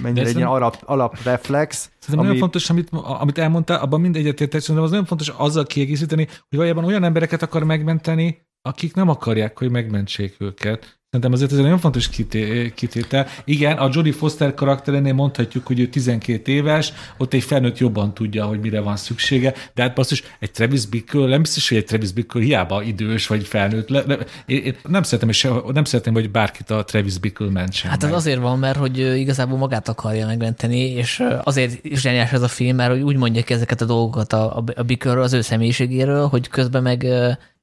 [0.01, 1.89] mennyire egy ilyen alap, alapreflex.
[1.99, 2.23] Szerintem ami...
[2.23, 6.57] nagyon fontos, amit, amit elmondtál, abban mind egyetértek, szerintem az nagyon fontos azzal kiegészíteni, hogy
[6.57, 10.99] valójában olyan embereket akar megmenteni, akik nem akarják, hogy megmentsék őket.
[11.15, 13.27] Szerintem azért ez egy nagyon fontos kité- kitétel.
[13.45, 18.45] Igen, a Jodie Foster karakterénél mondhatjuk, hogy ő 12 éves, ott egy felnőtt jobban tudja,
[18.45, 22.11] hogy mire van szüksége, de hát basszus, egy Travis Bickle, nem biztos, hogy egy Travis
[22.11, 23.89] Bickle hiába idős vagy felnőtt.
[23.89, 27.89] Le, le, én, én nem szeretem, és nem szeretem, hogy bárkit a Travis Bickle mentsen
[27.89, 28.17] Hát ez meg.
[28.17, 32.75] azért van, mert hogy igazából magát akarja megmenteni, és azért is zseniás ez a film,
[32.75, 36.47] mert hogy úgy mondja ki ezeket a dolgokat a, a Bickle az ő személyiségéről, hogy
[36.47, 37.05] közben meg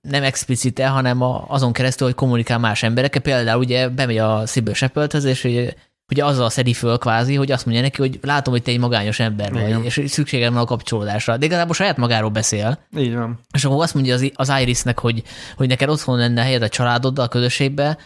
[0.08, 3.22] nem explicite, hanem a, azon keresztül, hogy kommunikál más emberekkel.
[3.22, 5.74] Például ugye bemegy a Sybil Shepardhez, és hogy
[6.12, 9.20] ugye azzal szedi föl kvázi, hogy azt mondja neki, hogy látom, hogy te egy magányos
[9.20, 9.84] ember vagy, Igen.
[9.84, 11.36] és szükségem van a kapcsolódásra.
[11.36, 12.78] De igazából saját magáról beszél.
[12.96, 13.40] Így van.
[13.52, 15.22] És akkor azt mondja az, az Irisnek, hogy,
[15.56, 17.98] hogy neked otthon lenne helyed a családoddal, a közösségbe,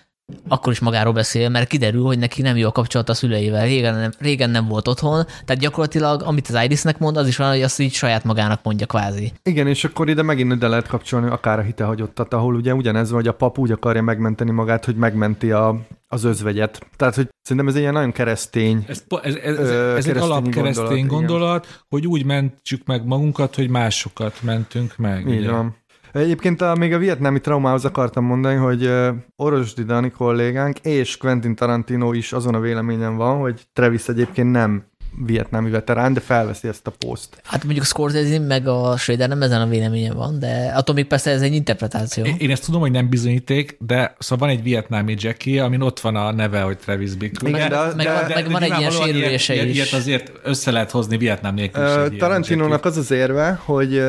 [0.48, 3.64] akkor is magáról beszél, mert kiderül, hogy neki nem jó a kapcsolat a szüleivel.
[3.64, 7.50] Régen nem, régen nem volt otthon, tehát gyakorlatilag, amit az Irisnek mond, az is van,
[7.50, 9.32] hogy azt így saját magának mondja kvázi.
[9.42, 13.18] Igen, és akkor ide megint ide lehet kapcsolni akár a hitehagyottat, ahol ugye ugyanez van,
[13.20, 16.86] hogy a pap úgy akarja megmenteni magát, hogy megmenti a, az özvegyet.
[16.96, 21.06] Tehát, hogy szerintem ez egy ilyen nagyon keresztény Ez, ez, ez, ez, ez egy alapkeresztény
[21.06, 25.28] gondolat, gondolat hogy úgy mentsük meg magunkat, hogy másokat mentünk meg.
[25.28, 25.50] Így ugye?
[25.50, 25.76] van.
[26.12, 28.90] Egyébként a, még a vietnámi traumához akartam mondani, hogy
[29.36, 34.84] Orosdi Dani kollégánk és Quentin Tarantino is azon a véleményen van, hogy Travis egyébként nem
[35.24, 37.40] vietnámi veterán, de felveszi ezt a poszt.
[37.44, 41.06] Hát mondjuk a Scorsese meg a Schrader nem ezen a véleményen van, de attól még
[41.06, 42.24] persze ez egy interpretáció.
[42.38, 46.16] Én ezt tudom, hogy nem bizonyíték, de szóval van egy vietnámi Jackie, amin ott van
[46.16, 47.48] a neve, hogy Travis Bickle.
[47.48, 49.74] Igen, de, meg, de, meg de, van egy ilyen sérülése ilyet, is.
[49.74, 51.82] Ilyet azért össze lehet hozni Vietnám nélkül.
[51.84, 54.02] Uh, Tarantinónak az az érve, hogy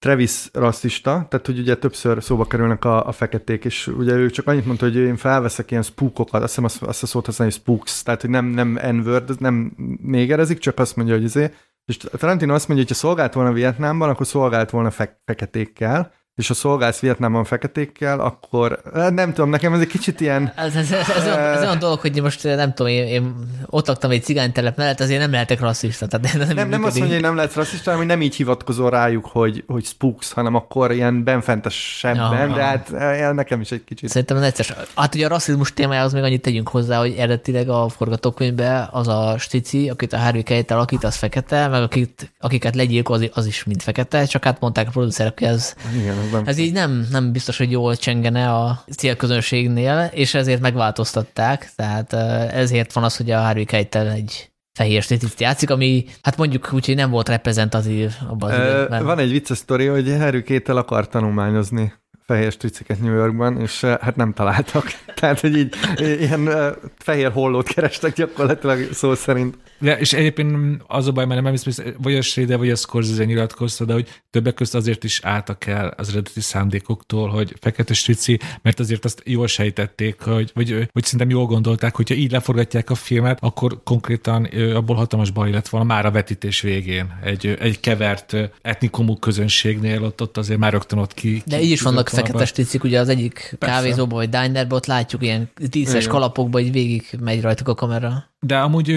[0.00, 4.46] Travis rasszista, tehát hogy ugye többször szóba kerülnek a, a feketék, és ugye ő csak
[4.46, 7.62] annyit mondta, hogy én felveszek ilyen spookokat, azt hiszem azt, azt a szót használja, hogy
[7.62, 9.72] spooks, tehát hogy nem, nem n-word, nem
[10.02, 11.50] négerezik, csak azt mondja, hogy izé,
[11.84, 16.48] és Tarantino azt mondja, hogy ha szolgált volna Vietnámban, akkor szolgált volna fe- feketékkel, és
[16.48, 20.52] ha szolgálsz Vietnámban feketékkel, akkor nem tudom, nekem ez egy kicsit ilyen...
[20.56, 23.34] Ez, ez, ez, ez, olyan, ez olyan dolog, hogy most nem tudom, én, én
[23.66, 26.06] ott laktam egy cigánytelep mellett, azért nem lehetek rasszista.
[26.06, 28.90] Tehát nem, nem, nem azt mondja, hogy nem lehet rasszista, hanem hogy nem így hivatkozol
[28.90, 32.90] rájuk, hogy, hogy spooks, hanem akkor ilyen benfentesebben, ja, de hát
[33.34, 34.08] nekem is egy kicsit.
[34.08, 34.76] Szerintem egyszer.
[34.96, 39.34] Hát ugye a rasszizmus témájához még annyit tegyünk hozzá, hogy eredetileg a forgatókönyvben az a
[39.38, 43.64] stici, akit a Harvey Keitel alakít, az fekete, meg akit, akiket legyilkol, az, az is
[43.64, 46.42] mind fekete, csak hát mondták a producerek, hogy ez, Igen, nem.
[46.46, 52.12] Ez így nem, nem biztos, hogy jól csengene a célközönségnél, és ezért megváltoztatták, tehát
[52.52, 56.86] ezért van az, hogy a Harvey Keitel egy fehér stiliszt játszik, ami hát mondjuk úgy,
[56.86, 59.04] hogy nem volt reprezentatív abban az időben.
[59.04, 61.92] Van egy vicces sztori, hogy Harry Kétel akar tanulmányozni
[62.30, 64.84] fehér striciket New Yorkban, és hát nem találtak.
[65.20, 66.50] Tehát, hogy így ilyen
[66.98, 69.56] fehér hollót kerestek gyakorlatilag szó szerint.
[69.80, 73.24] Ja, és egyébként az a baj, mert nem hiszem, vagy a Schrader, vagy a Scorsese
[73.24, 78.38] nyilatkozta, de hogy többek között azért is álltak el az eredeti szándékoktól, hogy fekete strici,
[78.62, 82.94] mert azért azt jól sejtették, hogy, vagy, vagy szerintem jól gondolták, hogyha így leforgatják a
[82.94, 87.18] filmet, akkor konkrétan abból hatalmas baj lett volna már a vetítés végén.
[87.22, 91.42] Egy, egy kevert etnikumú közönségnél ott, ott azért már rögtön ott ki.
[91.46, 93.74] De így is vannak fekete stricik, ugye az egyik Persze.
[93.74, 98.24] kávézóban vagy dinerben, ott látjuk ilyen tízes kalapokban, hogy végig megy rajtuk a kamera.
[98.40, 98.88] De amúgy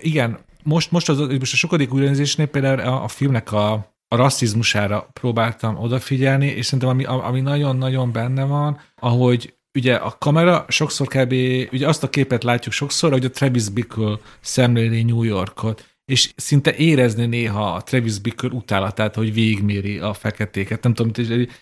[0.00, 3.72] igen, most, most, az, most a sokadik újranézésnél például a, a filmnek a,
[4.08, 10.64] a rasszizmusára próbáltam odafigyelni, és szerintem ami, ami nagyon-nagyon benne van, ahogy ugye a kamera
[10.68, 11.32] sokszor kb.
[11.72, 16.74] ugye azt a képet látjuk sokszor, hogy a Travis Bickle szemléli New Yorkot, és szinte
[16.74, 20.82] érezni néha a Travis Bickle utálatát, hogy végigméri a feketéket.
[20.82, 21.12] Nem tudom,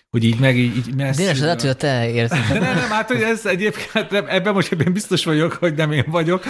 [0.09, 1.21] hogy így meg így, így messzi.
[1.21, 2.39] Dénes, lehet, hogy te érzed.
[2.47, 5.91] De nem, nem, hát hogy ez egyébként, nem, ebben most ebben biztos vagyok, hogy nem
[5.91, 6.43] én vagyok,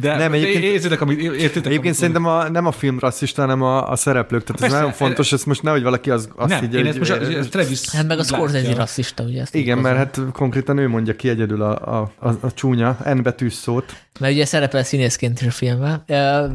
[0.00, 1.46] de nem, egyébként, érzitek, amit értitek.
[1.54, 4.44] Egyébként amit szerintem a, nem a film rasszista, hanem a, a szereplők.
[4.44, 6.98] Tehát Persze, ez nagyon fontos, ez most nehogy valaki az, azt nem, így, én ezt
[6.98, 9.40] most, ez Travis Hát meg a Scorsese rasszista, ugye?
[9.40, 13.22] Ezt igen, mert hát konkrétan ő mondja ki egyedül a, a, a, a csúnya, N
[13.22, 13.96] betűs szót.
[14.18, 16.04] Mert ugye szerepel színészként is a filmben.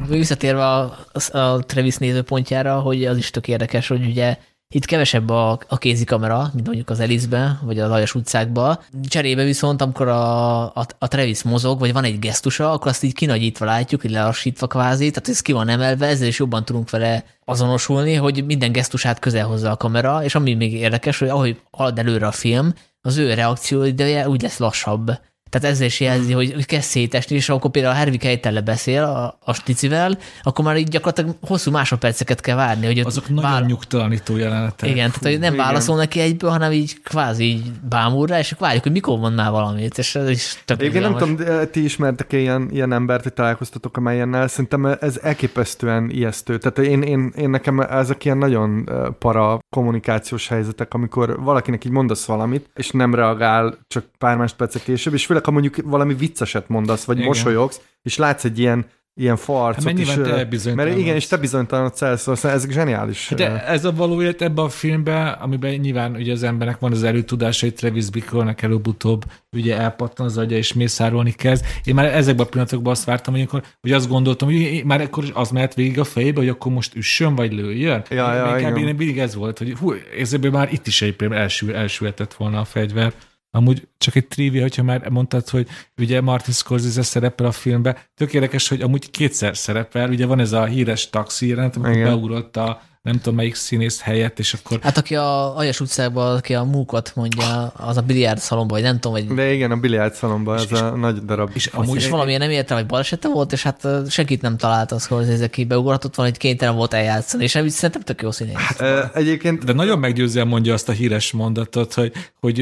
[0.09, 0.82] Visszatérve a,
[1.31, 4.37] a, a Travis nézőpontjára, hogy az is tök érdekes, hogy ugye
[4.75, 8.83] itt kevesebb a, a kézikamera, mint mondjuk az Elizbe, vagy az Aljas utcákba.
[9.07, 13.13] Cserébe viszont, amikor a, a, a Travis mozog, vagy van egy gesztusa, akkor azt így
[13.13, 17.25] kinagyítva látjuk, így lelassítva kvázi, tehát ez ki van emelve, ezzel is jobban tudunk vele
[17.45, 21.99] azonosulni, hogy minden gesztusát közel hozza a kamera, és ami még érdekes, hogy ahogy halad
[21.99, 25.11] előre a film, az ő reakció ideje úgy lesz lassabb
[25.53, 29.37] tehát ezzel is jelzi, hogy kezd szétesni, és akkor például a Harvey Keitel beszél a,
[29.45, 32.85] a sticivel, akkor már így gyakorlatilag hosszú másodperceket kell várni.
[32.85, 33.61] Hogy Azok nagyon vál...
[33.61, 34.89] nyugtalanító jelenetek.
[34.89, 35.65] Igen, tehát hogy nem igen.
[35.65, 39.35] válaszol neki egyből, hanem így kvázi így bámul rá, és akkor várjuk, hogy mikor mond
[39.35, 41.37] már valamit, és ez is tök Igen, nem tudom,
[41.71, 46.57] ti ismertek -e ilyen, ilyen embert, hogy találkoztatok amellyennel, szerintem ez elképesztően ijesztő.
[46.57, 48.89] Tehát én, én, én nekem ezek ilyen nagyon
[49.19, 55.13] para kommunikációs helyzetek, amikor valakinek így mondasz valamit, és nem reagál csak pár másodpercek később,
[55.13, 57.27] és főleg ha mondjuk valami vicceset mondasz, vagy igen.
[57.27, 58.85] mosolyogsz, és látsz egy ilyen
[59.15, 60.13] ilyen farcot hát is.
[60.61, 63.31] Te mert igen, és te bizonytalanodsz el, szóval ez zseniális.
[63.35, 67.03] De ez a való élet ebben a filmben, amiben nyilván ugye az embernek van az
[67.03, 71.65] előtudása, hogy Travis Bickle-nek előbb-utóbb ugye elpattan az agya, és mészárolni kezd.
[71.83, 75.23] Én már ezekben a pillanatokban azt vártam, hogy, akkor, hogy azt gondoltam, hogy már akkor
[75.33, 78.03] az mehet végig a fejébe, hogy akkor most üssön, vagy lőjön.
[78.09, 81.75] Ja, ja, Inkább én mindig ez volt, hogy hú, érzéből már itt is egy elsül,
[81.75, 83.13] elsülhetett volna a fegyver.
[83.55, 88.07] Amúgy csak egy trivia, hogyha már mondtad, hogy ugye Martin Scorsese szerepel a filmbe.
[88.15, 90.09] Tök érdekes, hogy amúgy kétszer szerepel.
[90.09, 94.39] Ugye van ez a híres taxi jelent, amikor beugrott a nem tudom melyik színész helyett,
[94.39, 94.79] és akkor...
[94.81, 98.99] Hát aki a Ajas utcában, aki a múkot mondja, az a biliárd szalomban, vagy nem
[98.99, 99.35] tudom, vagy...
[99.35, 101.49] De igen, a biliárd szalomban, ez és, a nagy darab.
[101.53, 105.05] És, amúgy és valamilyen nem értem, hogy balesete volt, és hát senkit nem talált az,
[105.05, 108.55] hogy ez aki beugratott van, hogy kénytelen volt eljátszani, és szerintem tök jó színész.
[108.55, 109.63] Hát, e, egyébként...
[109.63, 112.57] De nagyon meggyőzően mondja azt a híres mondatot, hogy, hogy,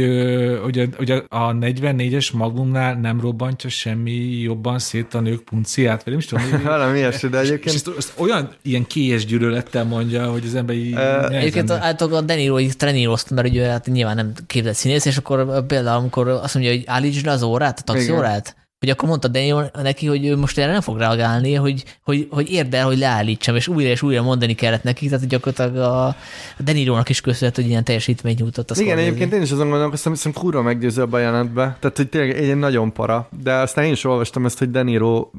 [0.64, 6.18] hogy, hogy a 44-es magumnál nem robbantja semmi jobban szét a nők punciát, vagy nem
[6.18, 6.64] is tudom.
[6.64, 7.76] Valami ilyesmi, de egyébként...
[7.76, 10.96] És ezt, ezt olyan ilyen kélyes gyűlölettel mondja, hogy az ember így
[11.30, 15.66] Egyébként általában a Deniro így trenírozta, mert ugye hát nyilván nem képzett színész, és akkor
[15.66, 19.28] például amikor azt mondja, hogy állítsd le az órát, a taxi órát, hogy akkor mondta
[19.28, 22.98] Daniel neki, hogy ő most erre nem fog reagálni, hogy, hogy, hogy érd el, hogy
[22.98, 26.16] leállítsam, és újra és újra mondani kellett neki, tehát gyakorlatilag a
[26.58, 28.78] Denirónak is köszönhető, hogy ilyen teljesítményt nyújtott.
[28.78, 32.56] Igen, egyébként én is azon gondolkoztam, hogy kurva meggyőző a bejelentbe, tehát hogy tényleg egy
[32.56, 35.30] nagyon para, de aztán én is olvastam ezt, hogy Deniro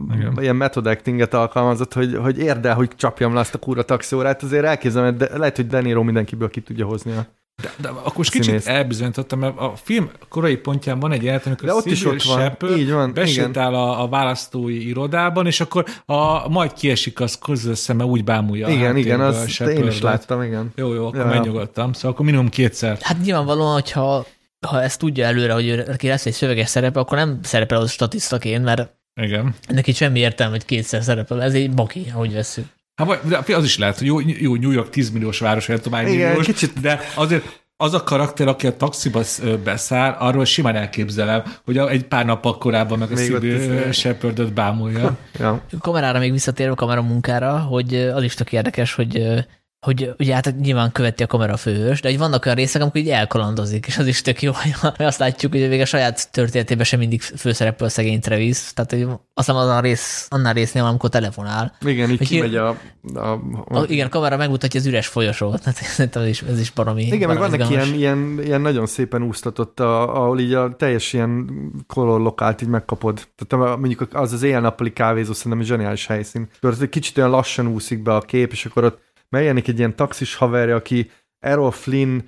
[0.40, 4.42] ilyen method actinget alkalmazott, hogy, hogy érd el, hogy csapjam le azt a kurva taxiórát,
[4.42, 7.26] azért elképzelem, de lehet, hogy Deniro mindenkiből ki tudja hozni a
[7.62, 11.68] de, de akkor most kicsit elbizonyítottam, mert a film korai pontján van egy jelent, amikor
[11.68, 12.56] de ott is ott van.
[12.78, 13.14] Így van.
[13.14, 18.68] besétál a, a, választói irodában, és akkor a, majd kiesik az közös szeme, úgy bámulja.
[18.68, 20.72] Igen, igen, azt én is láttam, igen.
[20.76, 21.26] Jó, jó, akkor ja.
[21.26, 21.92] megnyugodtam.
[21.92, 22.98] Szóval akkor minimum kétszer.
[23.00, 24.26] Hát nyilvánvalóan, hogyha
[24.66, 28.64] ha ezt tudja előre, hogy neki lesz egy szöveges szerepe, akkor nem szerepel az statisztaként,
[28.64, 29.54] mert igen.
[29.68, 31.42] neki semmi értelme, hogy kétszer szerepel.
[31.42, 32.66] Ez egy baki, ahogy veszünk.
[32.94, 36.02] Hát, de az is lehet, hogy jó, jó New York 10 milliós város, vagy tudom,
[36.02, 36.80] milliós, kicsit.
[36.80, 39.22] de azért az a karakter, aki a taxiba
[39.64, 45.16] beszáll, arról simán elképzelem, hogy egy pár nap korábban meg a Sibyl Shepardot bámulja.
[45.38, 45.62] ja.
[45.80, 49.44] Kamerára még visszatérve a kamera munkára, hogy az is tök érdekes, hogy
[49.82, 53.00] hogy ugye hát nyilván követi a kamera a főhős, de hogy vannak olyan részek, amikor
[53.00, 54.52] így elkalandozik, és az is tök jó,
[54.96, 58.90] hogy azt látjuk, hogy még a saját történetében sem mindig főszereplő a szegény Travis, tehát
[58.90, 61.76] hogy azt hiszem az a rész, annál résznél, amikor telefonál.
[61.84, 62.76] Igen, így kimegy a,
[63.14, 63.28] a,
[63.64, 65.62] a, Igen, a kamera megmutatja az üres folyosót,
[65.96, 67.02] tehát ez is, ez is baromi.
[67.02, 71.50] Igen, meg vannak ilyen, ilyen, ilyen, nagyon szépen úsztatott, a, ahol így a teljes ilyen
[71.86, 73.28] color lokált így megkapod.
[73.46, 76.48] Tehát mondjuk az az éjjel-nappali kávézó szerintem egy zseniális helyszín.
[76.80, 80.34] Egy kicsit olyan lassan úszik be a kép, és akkor ott megjelenik egy ilyen taxis
[80.34, 82.20] haverja, aki Errol Flynn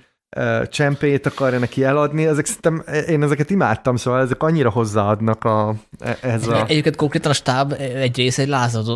[0.69, 6.17] csempét akarja neki eladni, ezek szerintem, én ezeket imádtam, szóval ezek annyira hozzáadnak a, e,
[6.21, 6.65] ehhez a...
[6.67, 8.55] Egyébként konkrétan a stáb egy része egy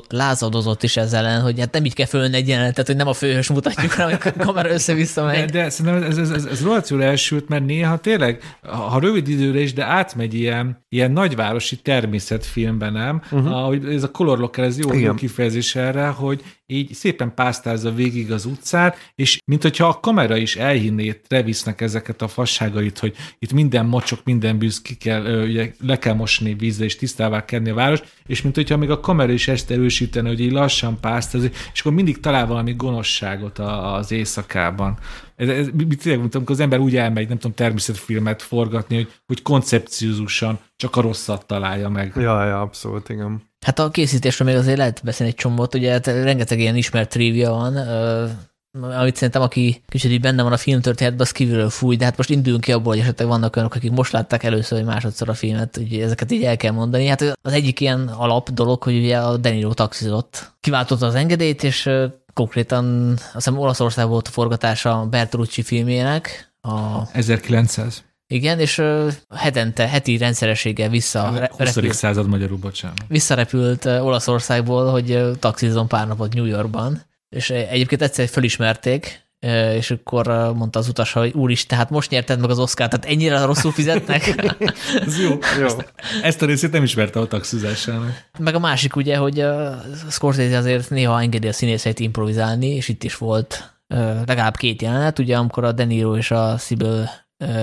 [0.10, 3.14] lázadozott is ezzel ellen, hogy hát nem így kell fölni egy jelenetet, hogy nem a
[3.14, 5.46] főhős mutatjuk, hanem a kamera össze-vissza megy.
[5.46, 9.60] De, de szerintem ez, ez, ez, ez rohadt elsült, mert néha tényleg, ha rövid időre
[9.60, 13.22] is, de átmegy ilyen, ilyen nagyvárosi természetfilmben, nem?
[13.32, 13.58] Uh-huh.
[13.58, 18.32] Ahogy ez a color locker, ez jó, jó kifejezés erre, hogy így szépen pásztázza végig
[18.32, 23.54] az utcán, és mint hogyha a kamera is elhinné Travisnek ezeket a fasságait, hogy itt
[23.54, 27.74] minden mocsok, minden bűz ki kell, ugye, le kell mosni vízre és tisztává kenni a
[27.74, 31.80] város, és mint hogyha még a kamera is ezt erősítene, hogy így lassan pásztázik, és
[31.80, 34.98] akkor mindig talál valami gonoszságot az éjszakában.
[35.36, 35.68] Ez, ez,
[36.02, 40.96] tényleg, mint amikor az ember úgy elmegy, nem tudom, természetfilmet forgatni, hogy, hogy koncepciózusan csak
[40.96, 42.14] a rosszat találja meg.
[42.16, 43.49] Ja, ja, abszolút, igen.
[43.66, 47.52] Hát a készítésről még azért lehet beszélni egy csomót, ugye hát rengeteg ilyen ismert trivia
[47.52, 47.76] van,
[48.82, 52.30] amit szerintem aki kicsit így benne van a filmtörténetben, az kívülről fúj, de hát most
[52.30, 55.78] induljunk ki abból, hogy esetleg vannak olyanok, akik most látták először, hogy másodszor a filmet,
[55.78, 57.08] ugye ezeket így el kell mondani.
[57.08, 60.52] Hát az egyik ilyen alap dolog, hogy ugye a Deniro taxizott.
[60.60, 61.90] Kiváltotta az engedélyt, és
[62.34, 66.54] konkrétan azt hiszem Olaszország volt a forgatása Bertolucci filmjének.
[66.62, 67.02] A...
[67.12, 68.04] 1900.
[68.34, 68.82] Igen, és
[69.36, 71.24] hetente, heti rendszerességgel vissza...
[71.24, 71.58] A 20.
[71.58, 72.98] Repült, század magyarul, bocsánat.
[73.08, 79.28] Visszarepült Olaszországból, hogy taxizom pár napot New Yorkban, és egyébként egyszer felismerték,
[79.76, 83.44] és akkor mondta az utas, hogy úristen, tehát most nyerted meg az Oscar, tehát ennyire
[83.46, 84.28] rosszul fizetnek.
[85.06, 85.68] Ez jó, jó.
[86.22, 88.24] Ezt a részét nem ismerte a taxizásának.
[88.40, 93.04] Meg a másik ugye, hogy a Scorsese azért néha engedi a színészeit improvizálni, és itt
[93.04, 93.74] is volt
[94.26, 97.10] legalább két jelenet, ugye amikor a De Niro és a Sybil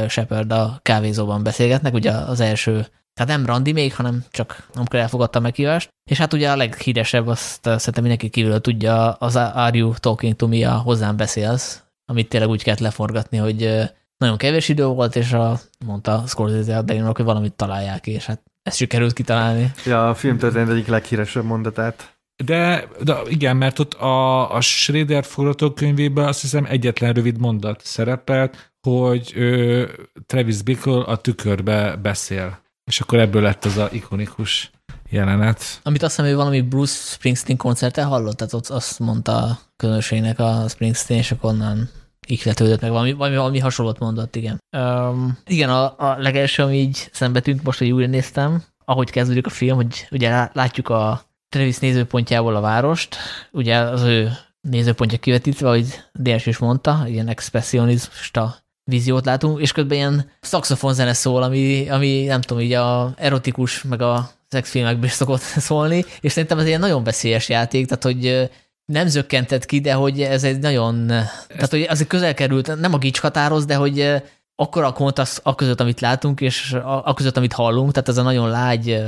[0.08, 5.38] Shepard a kávézóban beszélgetnek, ugye az első tehát nem randi még, hanem csak amikor elfogadta
[5.38, 5.88] a meghívást.
[6.10, 10.46] És hát ugye a leghíresebb, azt szerintem mindenki kívül tudja, az Are You Talking To
[10.46, 15.32] Me, a Hozzám Beszélsz, amit tényleg úgy kellett leforgatni, hogy nagyon kevés idő volt, és
[15.32, 19.72] a, mondta Scorsese a Danielnak, hogy valamit találják, és hát ezt sikerült kitalálni.
[19.84, 22.16] Ja, a film történet egyik leghíresebb mondatát.
[22.44, 28.72] De, de igen, mert ott a, a Schrader forgatókönyvében azt hiszem egyetlen rövid mondat szerepelt,
[28.92, 29.84] hogy ö,
[30.26, 32.58] Travis Bickle a tükörbe beszél.
[32.84, 34.70] És akkor ebből lett az a ikonikus
[35.10, 35.80] jelenet.
[35.82, 40.38] Amit azt hiszem, hogy valami Bruce Springsteen koncerten hallott, tehát ott azt mondta a közönségnek
[40.38, 41.88] a Springsteen, és akkor onnan
[42.26, 44.58] ihletődött meg, valami, valami, valami hasonlót mondott, igen.
[44.76, 49.46] Um, igen, a, a legelső, ami így szembe tűnt, most, hogy újra néztem, ahogy kezdődik
[49.46, 53.16] a film, hogy ugye látjuk a Travis nézőpontjából a várost,
[53.50, 54.30] ugye az ő
[54.60, 58.56] nézőpontja kivetítve, ahogy Dénes is mondta, ilyen expressionista
[58.90, 64.02] víziót látunk, és közben ilyen szaxofonzene szól, ami, ami nem tudom, így a erotikus, meg
[64.02, 68.50] a szexfilmekben is szokott szólni, és szerintem ez egy nagyon veszélyes játék, tehát hogy
[68.92, 71.06] nem zökkentett ki, de hogy ez egy nagyon,
[71.48, 74.22] tehát hogy azért közel került, nem a gics határoz, de hogy
[74.54, 78.22] akkor a kontrasz a között, amit látunk, és a között, amit hallunk, tehát ez a
[78.22, 79.02] nagyon lágy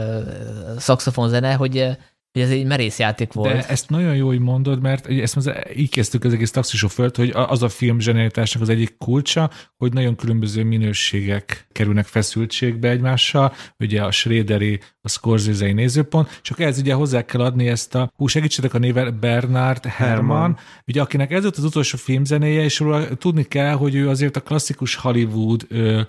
[0.78, 1.96] szaxofon zene, hogy
[2.32, 3.52] hogy ez egy merész játék volt.
[3.52, 7.30] De ezt nagyon jó, hogy mondod, mert ezt az, így kezdtük az egész taxisofőrt, hogy
[7.34, 14.02] az a film zsenialitásnak az egyik kulcsa, hogy nagyon különböző minőségek kerülnek feszültségbe egymással, ugye
[14.02, 18.74] a Schraderi, a Scorsese nézőpont, csak ez ugye hozzá kell adni ezt a, hú, segítsetek
[18.74, 20.59] a néve, Bernard Herrmann, Herman.
[20.86, 24.40] ugye akinek ez volt az utolsó filmzenéje, és róla tudni kell, hogy ő azért a
[24.40, 26.00] klasszikus Hollywood ö,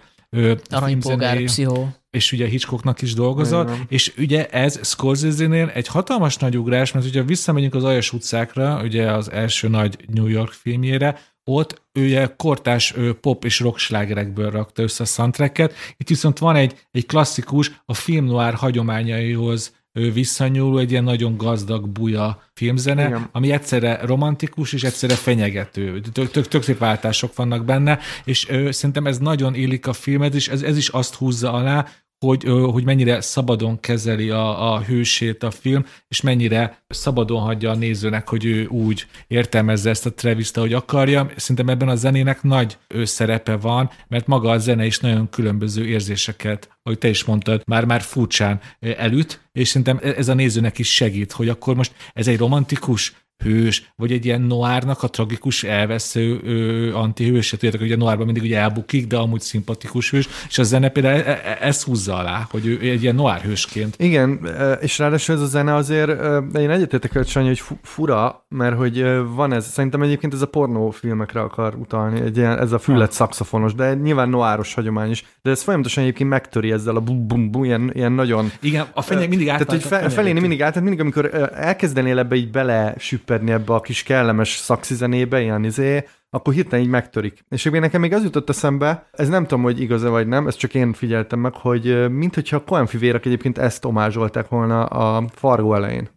[0.69, 1.89] Aranypolgár, pszichó.
[2.09, 3.85] És ugye Hitchcocknak is dolgozott, Igen.
[3.87, 9.11] és ugye ez Scorsese-nél egy hatalmas nagy ugrás, mert ugye visszamegyünk az Aljas utcákra, ugye
[9.11, 15.03] az első nagy New York filmjére, ott ő kortás pop és rock slágerekből rakta össze
[15.03, 15.73] a soundtracket.
[15.97, 19.78] Itt viszont van egy, egy klasszikus, a film noir hagyományaihoz
[20.13, 23.29] visszanyúló, egy ilyen nagyon gazdag buja filmzene, Igen.
[23.31, 26.01] ami egyszerre romantikus és egyszerre fenyegető.
[26.11, 30.33] Tök, tök, tök szép váltások vannak benne, és ö, szerintem ez nagyon illik a filmet,
[30.33, 31.85] és ez, ez is azt húzza alá,
[32.19, 37.75] hogy, hogy mennyire szabadon kezeli a, a hősét a film, és mennyire szabadon hagyja a
[37.75, 41.29] nézőnek, hogy ő úgy értelmezze ezt a Travis-t, ahogy akarja.
[41.35, 46.69] Szerintem ebben a zenének nagy szerepe van, mert maga a zene is nagyon különböző érzéseket,
[46.83, 51.31] ahogy te is mondtad, már-már furcsán elüt, és szerintem e, ez a nézőnek is segít,
[51.31, 53.13] hogy akkor most ez egy romantikus,
[53.43, 58.43] hős, vagy egy ilyen noárnak a tragikus elvesző ö, antihőse, tudjátok, hogy a noárban mindig
[58.43, 62.47] ugye elbukik, de amúgy szimpatikus hős, és a zene például e, e, ezt húzza alá,
[62.49, 63.95] hogy ő egy ilyen noár hősként.
[63.97, 64.47] Igen,
[64.81, 66.09] és ráadásul ez a zene azért,
[66.57, 69.05] én egyetértek hogy Sanyi, hogy fura, mert hogy
[69.35, 73.73] van ez, szerintem egyébként ez a pornófilmekre akar utalni, egy ilyen, ez a füllet szakszofonos,
[73.73, 77.63] de nyilván noáros hagyomány is, de ez folyamatosan egyébként megtöri ezzel a bum bum bum,
[77.63, 78.51] ilyen, ilyen nagyon...
[78.61, 79.65] Igen, a fenyeg mindig át.
[79.65, 82.93] Tehát, hogy fe, feléni mindig át, tehát mindig, amikor elkezdenél ebbe így bele
[83.29, 87.43] süppedni ebbe a kis kellemes szaxizenébe, ilyen izé, akkor hirtelen így megtörik.
[87.49, 90.57] És még nekem még az jutott eszembe, ez nem tudom, hogy igaz-e vagy nem, ezt
[90.57, 95.23] csak én figyeltem meg, hogy mint hogyha a Coen fivérek egyébként ezt omázsolták volna a
[95.33, 96.09] Fargo elején,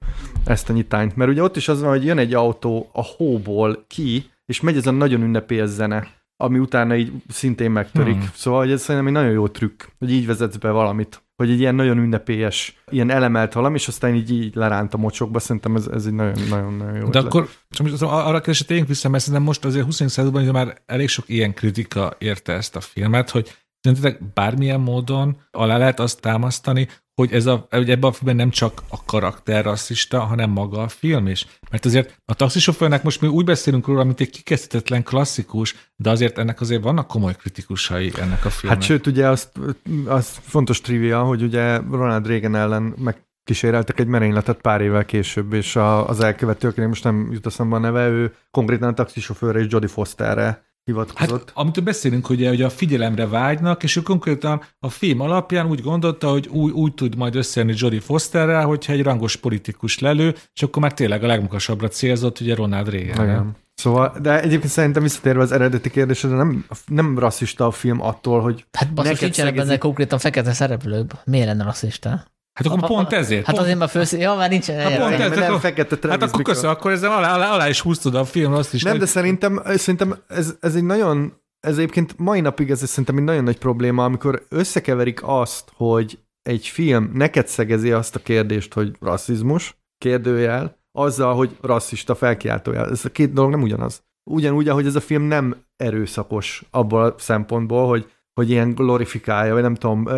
[0.44, 1.16] ezt a nyitányt.
[1.16, 4.76] Mert ugye ott is az van, hogy jön egy autó a hóból ki, és megy
[4.76, 8.14] ez a nagyon ünnepélyes zene ami utána így szintén megtörik.
[8.14, 8.30] Hmm.
[8.34, 11.60] Szóval hogy ez szerintem egy nagyon jó trükk, hogy így vezetsz be valamit hogy egy
[11.60, 15.86] ilyen nagyon ünnepélyes, ilyen elemelt valami, és aztán így, így leránt a mocsokba, szerintem ez,
[15.86, 17.00] ez egy nagyon-nagyon jó.
[17.00, 17.24] De ötlet.
[17.24, 20.10] akkor csak most arra keresett tényleg vissza, mert szerintem most azért 20.
[20.10, 25.76] században már elég sok ilyen kritika érte ezt a filmet, hogy Szerintetek bármilyen módon alá
[25.76, 30.20] lehet azt támasztani, hogy ez a, hogy ebben a filmben nem csak a karakter rasszista,
[30.20, 31.46] hanem maga a film is.
[31.70, 36.38] Mert azért a taxisofőrnek most mi úgy beszélünk róla, mint egy kikezdhetetlen klasszikus, de azért
[36.38, 38.78] ennek azért vannak komoly kritikusai ennek a filmnek.
[38.78, 39.59] Hát sőt, ugye azt,
[40.06, 45.52] az fontos trivia, hogy ugye Ronald Reagan ellen meg kíséreltek egy merényletet pár évvel később,
[45.52, 49.59] és a, az elkövető, akinek most nem jut eszembe a neve, ő konkrétan a taxisofőre
[49.59, 51.48] és Jodie Fosterre hivatkozott.
[51.48, 55.82] Hát, amit beszélünk, ugye, hogy a figyelemre vágynak, és ő konkrétan a film alapján úgy
[55.82, 60.62] gondolta, hogy úgy, úgy tud majd összejönni Jodie Fosterrel, hogyha egy rangos politikus lelő, és
[60.62, 63.24] akkor már tényleg a legmagasabbra célzott, ugye Ronald Reagan.
[63.24, 63.56] Igen.
[63.74, 68.66] Szóval, de egyébként szerintem visszatérve az eredeti kérdésre, nem, nem rasszista a film attól, hogy
[68.72, 71.12] Hát basszus, nincsenek benne konkrétan fekete szereplők.
[71.24, 72.24] Miért lenne rasszista?
[72.52, 73.46] Hát akkor a, pont ezért.
[73.46, 74.12] Hát pont, azért már fősz...
[74.12, 74.66] Ja, már nincs.
[74.66, 77.80] Hát pont ez, nem fekete Travis Hát akkor köszön, akkor ezzel alá, alá, alá is
[77.80, 78.82] húztad a film azt is.
[78.82, 83.24] Nem, de szerintem, szerintem ez, ez egy nagyon, ez egyébként mai napig ez szerintem egy
[83.24, 88.96] nagyon nagy probléma, amikor összekeverik azt, hogy egy film neked szegezi azt a kérdést, hogy
[89.00, 92.90] rasszizmus, kérdőjel, azzal, hogy rasszista felkiáltójel.
[92.90, 94.02] Ez a két dolog nem ugyanaz.
[94.30, 99.62] Ugyanúgy, ahogy ez a film nem erőszakos abból a szempontból, hogy, hogy ilyen glorifikálja, vagy
[99.62, 100.08] nem tudom,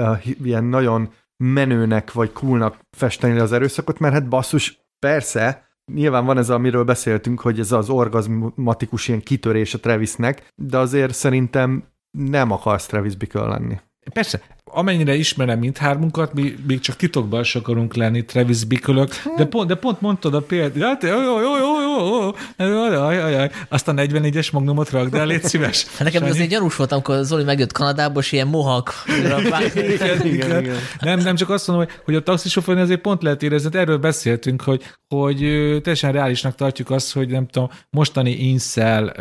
[0.43, 6.51] ilyen nagyon menőnek vagy coolnak festeni az erőszakot, mert hát basszus, persze, nyilván van ez,
[6.51, 11.85] amiről beszéltünk, hogy ez az orgazmatikus ilyen kitörés a Travisnek, de azért szerintem
[12.19, 13.81] nem akarsz Travis Bickle lenni.
[14.13, 14.41] Persze,
[14.75, 19.07] amennyire ismerem mindhármunkat, mi még csak titokban is akarunk lenni Travis bickle
[19.37, 22.71] de pont, de pont mondtad a példát, jó, jó, jó, jó, jó,
[23.31, 25.87] jó, azt a 44-es magnumot rakd el, légy szíves.
[25.99, 26.31] Nekem Sanyi.
[26.31, 28.93] azért gyanús volt, amikor Zoli megjött Kanadából, és ilyen mohak.
[29.75, 30.77] igen, igen, igen.
[31.01, 34.63] Nem, nem csak azt mondom, hogy, hogy a taxisofőn azért pont lehet érezni, erről beszéltünk,
[34.63, 35.39] hogy, hogy
[35.83, 39.15] teljesen reálisnak tartjuk azt, hogy nem tudom, mostani inszel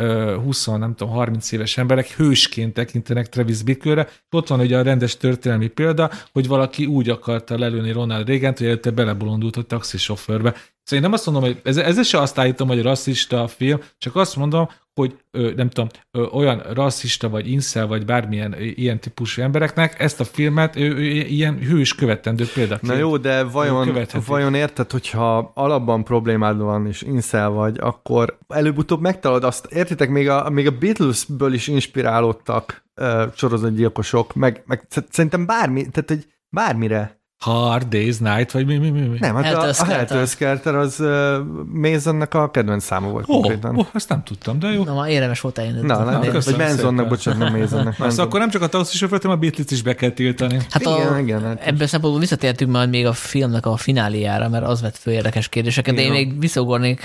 [0.44, 4.08] 20, nem tudom, 30 éves emberek hősként tekintenek Travis Bickle-re.
[4.32, 8.58] Ott van ugye a rendes történet történelmi példa, hogy valaki úgy akarta lelőni Ronald Reagan-t,
[8.58, 10.50] hogy előtte belebolondult a taxisofőrbe.
[10.52, 13.80] Szóval én nem azt mondom, hogy ez, ez se azt állítom, hogy rasszista a film,
[13.98, 15.88] csak azt mondom, hogy nem tudom,
[16.32, 22.46] olyan rasszista, vagy inszel, vagy bármilyen ilyen típusú embereknek ezt a filmet ilyen hős követendő
[22.54, 28.38] példaként Na jó, de vajon, vajon érted, hogyha alapban problémád van, és inszel vagy, akkor
[28.48, 32.83] előbb-utóbb megtalad azt, értitek, még a, még a Beatlesből is inspirálódtak
[33.36, 37.22] sorozatgyilkosok, meg, meg szerintem bármi, tehát egy bármire.
[37.44, 39.00] Hard Days Night, vagy mi, mi, mi?
[39.00, 39.18] mi?
[39.20, 40.76] Nem, hát Helter a, a Skelter.
[40.76, 43.78] Az uh, Masonnak a kedvenc száma volt Ó, konkrétan.
[43.78, 44.84] ó, azt nem tudtam, de jó.
[44.84, 45.82] Na, már érdemes volt eljönni.
[45.82, 47.08] Na, Na, nem, vagy szépen.
[47.08, 47.88] bocsánat, nem Masonnak.
[47.92, 48.26] Azt Manson.
[48.26, 50.58] akkor nem csak a taxisofőrt, hanem a Beatles is be kell tiltani.
[50.70, 54.50] Hát Igen, a, igen, hát- ebből a szempontból visszatértünk majd még a filmnek a fináliára,
[54.50, 57.02] mert az vett föl érdekes kérdéseket, de én még visszaugornék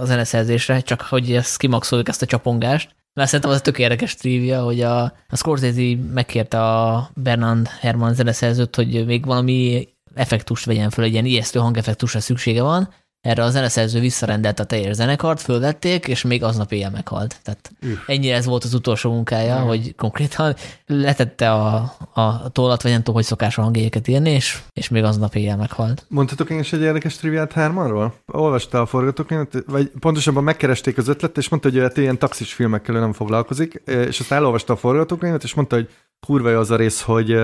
[0.00, 2.94] a zeneszerzésre, csak hogy ezt kimaxoljuk ezt a csapongást.
[3.14, 8.76] Mert szerintem az tök érdekes trivia, hogy a, a Scorsese megkérte a Bernard Herrmann zeneszerzőt,
[8.76, 12.88] hogy még valami effektust vegyen föl, egy ilyen ijesztő hangeffektusra szüksége van.
[13.24, 17.36] Erre a zeneszerző visszarendelte a teljes zenekart, fölvették, és még aznap éjjel meghalt.
[17.42, 17.98] Tehát Üff.
[18.06, 19.66] ennyire ez volt az utolsó munkája, Mhm.
[19.66, 20.54] hogy konkrétan
[20.86, 25.02] letette a, a tollat, vagy nem tudom, hogy szokás a hangjegyeket írni, és, és még
[25.02, 26.04] aznap éjjel meghalt.
[26.08, 28.14] Mondhatok én is egy érdekes triviát Hermanról?
[28.26, 33.00] Olvasta a forgatókönyvet, vagy pontosabban megkeresték az ötletet, és mondta, hogy hát ilyen taxis filmekkel
[33.00, 35.88] nem foglalkozik, és aztán elolvasta a forgatókönyvet, és mondta, hogy
[36.26, 37.36] kurva jó az a rész, hogy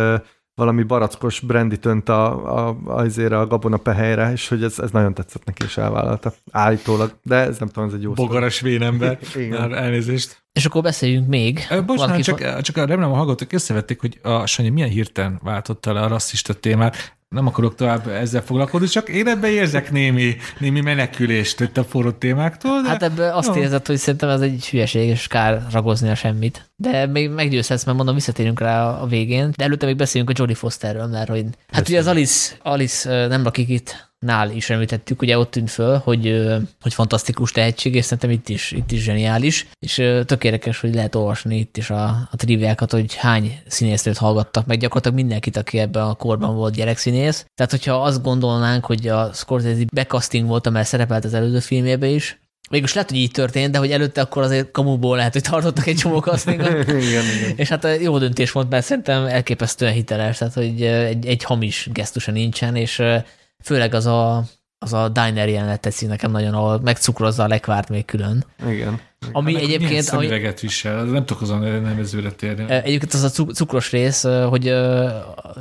[0.60, 2.26] valami barackos brandit önt a,
[2.68, 6.32] a, azért a gabona pehelyre, és hogy ez, ez nagyon tetszett neki, és elvállalta.
[6.50, 8.12] Állítólag, de ez nem tudom, ez egy jó.
[8.12, 9.18] Bogaras vénember.
[9.34, 9.60] Igen.
[9.60, 10.42] Már elnézést.
[10.52, 11.60] És akkor beszéljünk még.
[11.86, 16.08] Bocsánat, csak, csak remélem a hallgatók összevették, hogy a Sanyi milyen hirtelen váltotta le a
[16.08, 17.18] rasszista témát.
[17.34, 22.10] Nem akarok tovább ezzel foglalkozni, csak én ebben érzek némi, némi menekülést itt a forró
[22.10, 22.82] témáktól.
[22.82, 22.88] De...
[22.88, 23.62] Hát ebből azt Jó.
[23.62, 26.70] érzed, hogy szerintem ez egy hülyeség, és kár ragozni a semmit.
[26.76, 29.52] De még meggyőzhetsz, mert mondom, visszatérünk rá a végén.
[29.56, 31.44] De előtte még beszéljünk a Jodie Fosterről, mert hogy...
[31.72, 35.96] Hát ugye az Alice, Alice nem lakik itt, nál is említettük, ugye ott tűnt föl,
[36.04, 36.46] hogy,
[36.80, 39.94] hogy fantasztikus tehetség, és szerintem itt is, itt is zseniális, és
[40.26, 44.78] tök érdekes, hogy lehet olvasni itt is a, a triviákat, hogy hány színésznőt hallgattak meg,
[44.78, 47.44] gyakorlatilag mindenkit, aki ebben a korban volt gyerekszínész.
[47.54, 52.38] Tehát, hogyha azt gondolnánk, hogy a Scorsese backcasting volt, amely szerepelt az előző filmjében is,
[52.70, 55.96] Végülis lehet, hogy így történt, de hogy előtte akkor azért kamuból lehet, hogy tartottak egy
[55.96, 56.68] csomó castingot.
[56.88, 57.52] igen, igen.
[57.56, 62.32] És hát jó döntés volt, mert szerintem elképesztően hiteles, tehát hogy egy, egy hamis gesztusa
[62.32, 63.02] nincsen, és
[63.62, 64.42] főleg az a,
[64.78, 68.44] az a diner jelenet tetszik nekem nagyon, ahol megcukrozza a lekvárt még külön.
[68.68, 69.00] igen.
[69.32, 72.70] Ami Ennek milyen egyébként, ami, szemüveget visel, nem tudok azon nevezőre térni.
[72.70, 74.74] Egyébként az a cuk- cukros rész, hogy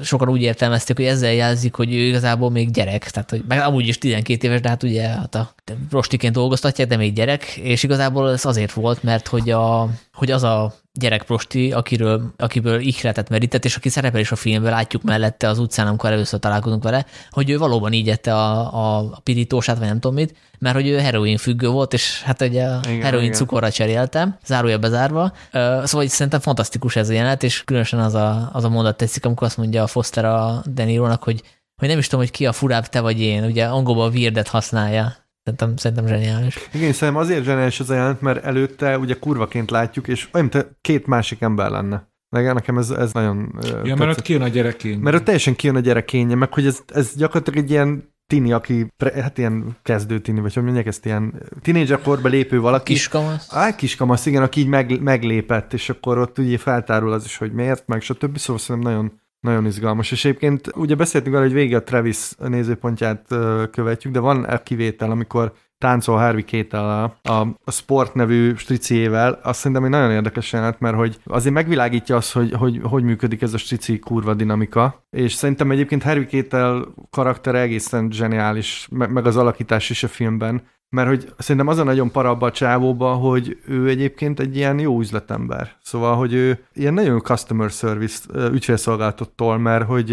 [0.03, 3.87] sokan úgy értelmezték, hogy ezzel jelzik, hogy ő igazából még gyerek, tehát hogy meg amúgy
[3.87, 5.53] is 12 éves, de hát ugye hát a
[5.89, 10.43] prostiként dolgoztatják, de még gyerek, és igazából ez azért volt, mert hogy, a, hogy az
[10.43, 15.47] a gyerek prosti, akiről, akiből ihletet merített, és aki szerepel is a filmben, látjuk mellette
[15.47, 19.77] az utcán, amikor először találkozunk vele, hogy ő valóban így ette a, a, a pirítósát,
[19.77, 23.01] vagy nem tudom mit, mert hogy ő heroin függő volt, és hát ugye a Igen,
[23.01, 23.35] heroin igen.
[23.35, 25.31] cukorra cseréltem, zárója bezárva.
[25.51, 29.25] Szóval hogy szerintem fantasztikus ez a jelenet, és különösen az a, az a mondat tetszik,
[29.25, 31.41] amikor azt mondja a Foster a Denirónak, hogy,
[31.75, 33.43] hogy nem is tudom, hogy ki a furább, te vagy én.
[33.43, 35.15] Ugye angolban a weirdet használja.
[35.43, 36.57] Szerintem, szerintem zseniális.
[36.73, 40.67] Igen, szerintem azért zseniális az a jelent, mert előtte ugye kurvaként látjuk, és olyan, mint
[40.81, 42.07] két másik ember lenne.
[42.35, 44.21] Meg nekem ez, ez nagyon Ja, mert ott tetszett.
[44.21, 44.99] kijön a gyerekény.
[44.99, 48.87] Mert ott teljesen kijön a gyerekénye, meg hogy ez, ez gyakorlatilag egy ilyen tini, aki,
[48.97, 52.93] pre, hát ilyen kezdő tini, vagy hogy mondják ezt, ilyen tínédzserkorba lépő valaki.
[52.93, 53.53] Kiskamasz.
[53.53, 57.51] Á, kiskamasz, igen, aki így meg, meglépett, és akkor ott ugye feltárul az is, hogy
[57.51, 58.37] miért, meg stb.
[58.37, 60.11] Szóval szerintem nagyon, nagyon izgalmas.
[60.11, 63.27] És egyébként ugye beszéltünk arra, hogy végig a Travis nézőpontját
[63.71, 66.89] követjük, de van kivétel, amikor táncol Harvey Keitel
[67.23, 71.53] a, a, a Sport nevű striciével, azt szerintem egy nagyon érdekes jelenet, mert hogy azért
[71.53, 76.25] megvilágítja azt, hogy, hogy hogy működik ez a strici kurva dinamika, és szerintem egyébként Harvey
[76.25, 81.83] Keitel karaktere egészen zseniális, meg, az alakítás is a filmben, mert hogy szerintem az a
[81.83, 85.75] nagyon para a csávóba, hogy ő egyébként egy ilyen jó üzletember.
[85.81, 90.09] Szóval, hogy ő ilyen nagyon customer service ügyfélszolgáltattól, mert hogy,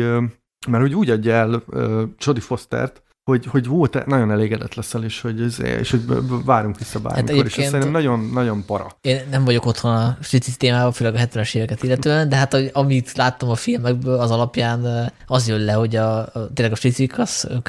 [0.69, 5.21] mert hogy úgy adja el uh, Jodie Fostert, hogy, hogy volt, nagyon elégedett leszel, és
[5.21, 6.05] hogy, ez, és hogy
[6.45, 8.97] várunk vissza bármikor, és ez szerintem nagyon, nagyon para.
[9.01, 13.13] Én nem vagyok otthon a strici témában, főleg a 70-es éveket illetően, de hát amit
[13.13, 17.49] láttam a filmekből, az alapján az jön le, hogy a, a tényleg a stricik, az,
[17.51, 17.69] ők,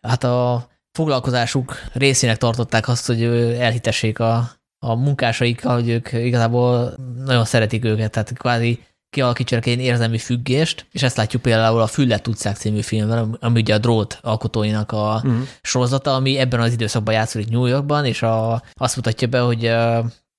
[0.00, 3.22] hát a foglalkozásuk részének tartották azt, hogy
[3.58, 6.94] elhitessék a, a munkásaikkal, hogy ők igazából
[7.24, 8.80] nagyon szeretik őket, tehát kvázi
[9.10, 13.74] kialakítsanak egy érzelmi függést, és ezt látjuk például a Füllet utcák című filmben, ami ugye
[13.74, 15.46] a drót alkotóinak a Uh-huh.
[15.62, 19.70] sorozata, ami ebben az időszakban játszódik New Yorkban, és a, azt mutatja be, hogy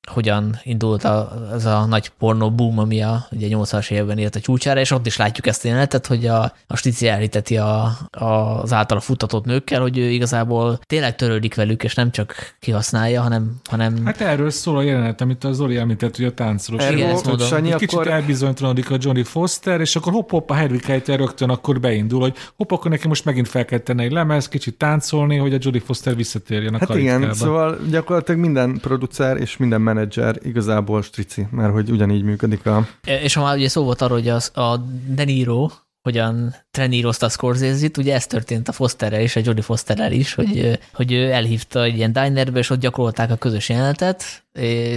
[0.09, 4.39] hogyan indult a, az a nagy pornó boom, ami a ugye 80-as években ért a
[4.39, 8.25] csúcsára, és ott is látjuk ezt a jelenetet, hogy a, a Stici elhiteti a, a,
[8.61, 13.55] az általa futtatott nőkkel, hogy ő igazából tényleg törődik velük, és nem csak kihasználja, hanem,
[13.69, 16.83] hanem Hát erről szól a jelenet, amit az Zoli említett, hogy a táncolós.
[16.83, 17.47] Erről, Igen, ezt mondom.
[17.47, 18.07] Sanyi, kicsit akkor...
[18.07, 22.71] elbizonytalanodik a Johnny Foster, és akkor hopp-hopp a Hedwig Keitel rögtön akkor beindul, hogy hopp,
[22.71, 26.15] akkor neki most megint fel kell tenni egy lemez, kicsit táncolni, hogy a Jodie Foster
[26.15, 29.98] visszatérjen a Hát igen, szóval gyakorlatilag minden producer és minden menedzser
[30.43, 32.87] igazából strici, mert hogy ugyanígy működik a...
[33.03, 34.77] És ha már ugye szó volt arról, hogy az, a
[35.07, 35.69] De Niro,
[36.01, 40.79] hogyan trenírozta a Scorsese-t, ugye ez történt a Fosterrel és a Jodie Fosterrel is, hogy,
[40.93, 44.23] hogy ő elhívta egy ilyen dinerbe, és ott gyakorolták a közös jelenetet.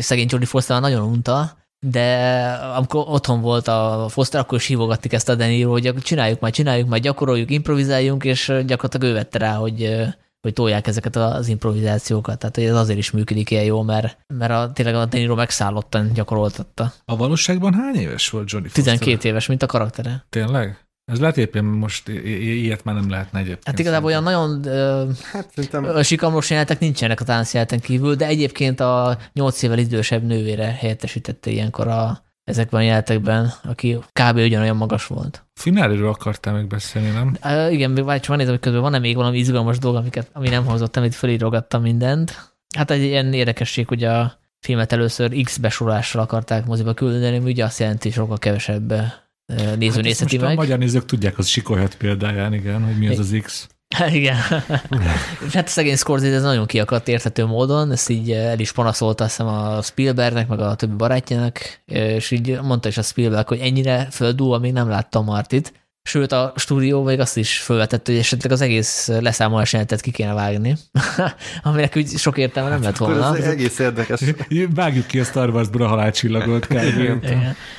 [0.01, 1.57] Szegény Jodie Foster nagyon unta,
[1.87, 2.37] de
[2.77, 6.89] amikor otthon volt a Foster, akkor is hívogattik ezt a Deniro, hogy csináljuk majd, csináljuk
[6.89, 9.97] majd, gyakoroljuk, improvizáljunk, és gyakorlatilag ő vette rá, hogy,
[10.43, 12.39] hogy tolják ezeket az improvizációkat.
[12.39, 16.13] Tehát hogy ez azért is működik ilyen jó, mert, mert a, tényleg a Deniro megszállottan
[16.13, 16.93] gyakoroltatta.
[17.05, 18.99] A valóságban hány éves volt Johnny Foster?
[18.99, 20.25] 12 éves, mint a karaktere.
[20.29, 20.87] Tényleg?
[21.05, 23.67] Ez lehet éppen most ilyet már nem lehetne egyébként.
[23.67, 24.65] Hát igazából olyan nagyon
[25.33, 26.03] hát, szerintem...
[26.03, 31.89] sikamlós jelenetek nincsenek a táncjeleten kívül, de egyébként a 8 évvel idősebb nővére helyettesítette ilyenkor
[31.89, 34.37] a, ezekben a jelentekben, aki kb.
[34.37, 35.45] ugyanolyan magas volt.
[35.55, 37.37] Fináliról akartál még beszélni, nem?
[37.45, 40.49] Uh, igen, vagy csak van nézem, hogy közben van-e még valami izgalmas dolog, amiket, ami
[40.49, 42.55] nem hozott, amit felírogattam mindent.
[42.77, 47.79] Hát egy ilyen érdekesség, hogy a filmet először X besorolással akarták moziba küldeni, ugye azt
[47.79, 48.89] jelenti, hogy sokkal kevesebb
[49.79, 50.51] néző hát nézheti meg.
[50.51, 53.69] A magyar nézők tudják, az sikolyhat példáján, igen, hogy mi az az X.
[54.13, 54.37] Igen.
[55.53, 59.81] hát szegény Scorsese ez nagyon kiakadt érthető módon, ezt így el is panaszolta azt a
[59.83, 64.73] Spielbergnek, meg a többi barátjának, és így mondta is a Spielberg, hogy ennyire földúva még
[64.73, 65.73] nem láttam Martit.
[66.05, 70.33] Sőt, a stúdió még azt is felvetett, hogy esetleg az egész leszámolás jelentet ki kéne
[70.33, 70.77] vágni,
[71.63, 73.37] aminek úgy sok értelme nem lett volna.
[73.37, 74.21] Ez egész érdekes.
[74.75, 76.69] Vágjuk ki a Star Wars-bra a halálcsillagot.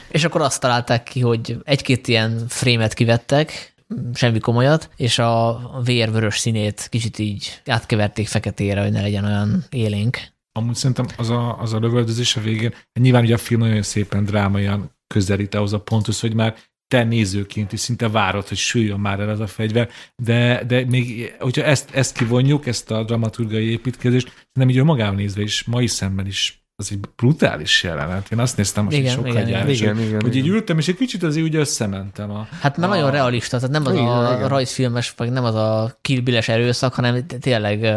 [0.07, 3.72] És akkor azt találták ki, hogy egy-két ilyen frémet kivettek,
[4.13, 10.17] semmi komolyat, és a vérvörös színét kicsit így átkeverték feketére, hogy ne legyen olyan élénk.
[10.51, 14.25] Amúgy szerintem az a, az a lövöldözés a végén, nyilván ugye a film nagyon szépen
[14.25, 16.55] drámaian közelít ahhoz a ponthoz, hogy már
[16.87, 21.35] te nézőként is szinte várod, hogy süljön már el ez a fegyver, de, de még,
[21.39, 26.25] hogyha ezt, ezt kivonjuk, ezt a dramaturgai építkezést, nem így magában nézve is, mai szemben
[26.25, 28.31] is az egy brutális jelenet.
[28.31, 30.95] Én azt néztem most igen, sokkal igen, igen, igen, igen, hogy így ültem, és egy
[30.95, 32.31] kicsit azért úgy összementem.
[32.31, 32.95] A, hát mert a...
[32.95, 34.47] nagyon realista, tehát nem az igen, a igen.
[34.47, 37.93] rajzfilmes, vagy nem az a kilbiles erőszak, hanem tényleg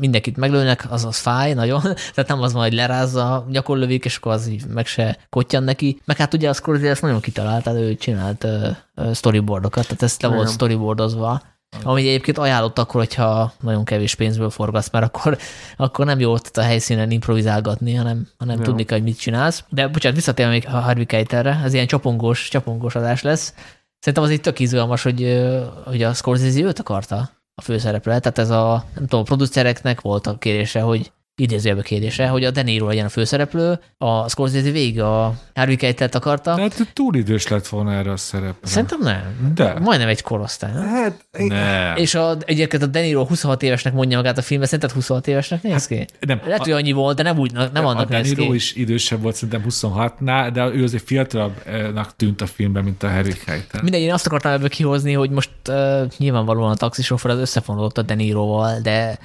[0.00, 1.80] mindenkit meglőnek, az az fáj nagyon,
[2.14, 6.00] tehát nem az majd lerázza, gyakorlövik, és akkor az így meg se kottyan neki.
[6.04, 10.28] Meg hát ugye a Scorsese ezt nagyon kitalálta, ő csinált uh, storyboardokat, tehát ezt le
[10.28, 11.42] volt storyboardozva
[11.82, 15.38] ami egyébként ajánlott akkor, hogyha nagyon kevés pénzből forgatsz, mert akkor,
[15.76, 19.64] akkor nem jó ott a helyszínen improvizálgatni, hanem, hanem tudni kell, hogy mit csinálsz.
[19.68, 23.54] De bocsánat, visszatérve még a Harvey Keitelre, ez ilyen csapongós, csapongós adás lesz.
[23.98, 25.44] Szerintem az egy tök izgalmas, hogy,
[25.84, 28.18] hogy a Scorsese őt akarta a főszereplő.
[28.18, 32.50] Tehát ez a, nem tudom, a producereknek volt a kérése, hogy idézőjelbe kérdése, hogy a
[32.50, 36.54] De Niro legyen a főszereplő, a Scorsese végig a Harvey Keitel akarta.
[36.54, 38.68] De hát túl idős lett volna erre a szerepre.
[38.68, 39.52] Szerintem nem.
[39.54, 39.78] De.
[39.80, 40.72] Majdnem egy korosztály.
[40.72, 40.88] Nem?
[40.88, 41.96] Hát, nem.
[41.96, 45.62] És a, egyébként a De Niro 26 évesnek mondja magát a filmben, szerinted 26 évesnek
[45.62, 45.96] néz ki?
[45.96, 46.40] Hát, nem.
[46.44, 49.22] Lehet, hogy annyi volt, de nem úgy, nem a annak A De Niro is idősebb
[49.22, 53.82] volt szerintem 26-nál, de ő azért fiatalabbnak tűnt a filmben, mint a Harry Keitel.
[53.82, 58.02] Mindegy, én azt akartam ebből kihozni, hogy most uh, nyilvánvalóan a taxisofőr az összefonódott a
[58.02, 59.18] De Niroval, de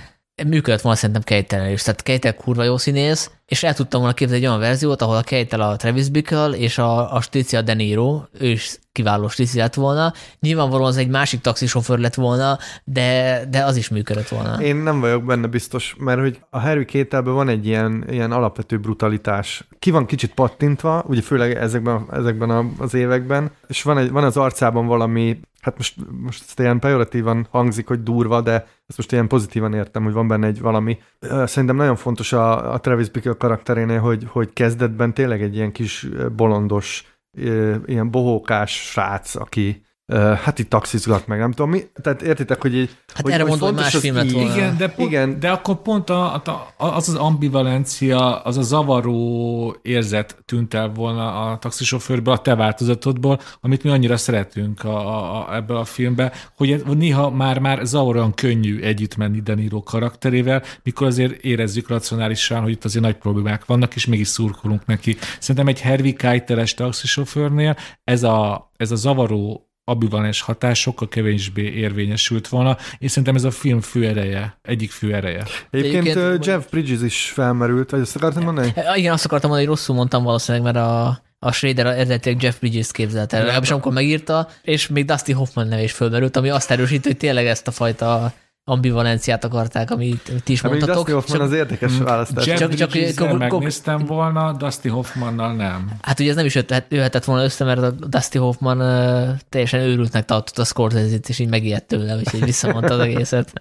[0.47, 1.81] működött volna szerintem Keitel is.
[1.81, 5.21] Tehát Keitel kurva jó színész, és el tudtam volna képzelni egy olyan verziót, ahol a
[5.21, 9.73] Keitel a Travis Bickle és a, a Stizia De Niro, ő is kiváló Stici lett
[9.73, 10.13] volna.
[10.39, 14.61] Nyilvánvalóan az egy másik taxisofőr lett volna, de, de az is működött volna.
[14.61, 18.77] Én nem vagyok benne biztos, mert hogy a Harry Kételben van egy ilyen, ilyen alapvető
[18.77, 19.67] brutalitás.
[19.79, 24.37] Ki van kicsit pattintva, ugye főleg ezekben, ezekben az években, és van, egy, van az
[24.37, 28.53] arcában valami hát most, most ezt ilyen pejoratívan hangzik, hogy durva, de
[28.87, 30.97] ezt most ilyen pozitívan értem, hogy van benne egy valami.
[31.45, 36.07] Szerintem nagyon fontos a, a Travis Bickle karakterénél, hogy, hogy kezdetben tényleg egy ilyen kis
[36.35, 37.17] bolondos,
[37.85, 39.85] ilyen bohókás srác, aki,
[40.17, 41.83] hát itt taxizgat meg, nem tudom mi.
[42.01, 42.89] Tehát értitek, hogy így...
[43.13, 44.53] Hát hogy, erre mondom, hogy más filmet volna.
[44.53, 45.39] Igen, de, pont, igen.
[45.39, 51.51] de akkor pont a, a, az az ambivalencia, az a zavaró érzet tűnt el volna
[51.51, 56.31] a taxisofőrből, a te változatodból, amit mi annyira szeretünk a, a, a, ebbe a filmbe,
[56.55, 62.85] hogy néha már-már zavaróan könnyű együtt menni Daniro karakterével, mikor azért érezzük racionálisan, hogy itt
[62.85, 65.17] azért nagy problémák vannak, és mégis szurkolunk neki.
[65.39, 72.47] Szerintem egy Hervi Keiteles taxisofőrnél ez a, ez a zavaró ambivalens hatás sokkal kevésbé érvényesült
[72.47, 75.45] volna, és szerintem ez a film fő ereje, egyik fő ereje.
[75.69, 78.73] Egyébként, Egyébként Jeff Bridges is felmerült, vagy azt akartam mondani?
[78.95, 82.91] Igen, azt akartam mondani, hogy rosszul mondtam valószínűleg, mert a, a Schrader eredetileg Jeff Bridges
[82.91, 87.05] képzelt el, legalábbis amikor megírta, és még Dusty Hoffman neve is fölmerült, ami azt erősít,
[87.05, 90.95] hogy tényleg ezt a fajta ambivalenciát akarták, amit, ti is Hát mondtatok.
[90.95, 92.45] Dustin Hoffman az érdekes Mm, választás.
[92.45, 95.91] Jeff Csak- csak- kok- megnéztem volna, Dusty Hoffmannal nem.
[96.01, 99.79] Hát ugye ez nem is jöhet, jöhetett volna össze, mert a Dusty Hoffman uh, teljesen
[99.79, 103.53] őrültnek tartott a Scorsese-t, és így megijedt tőle, úgyhogy visszamondta az egészet.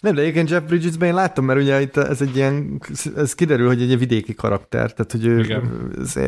[0.00, 2.80] Nem, de egyébként Jeff Bridges-ben én láttam, mert ugye itt ez egy ilyen,
[3.16, 5.70] ez kiderül, hogy egy vidéki karakter, tehát hogy ő, Igen.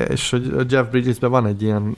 [0.09, 1.97] és hogy a Jeff Bridges-ben van egy ilyen,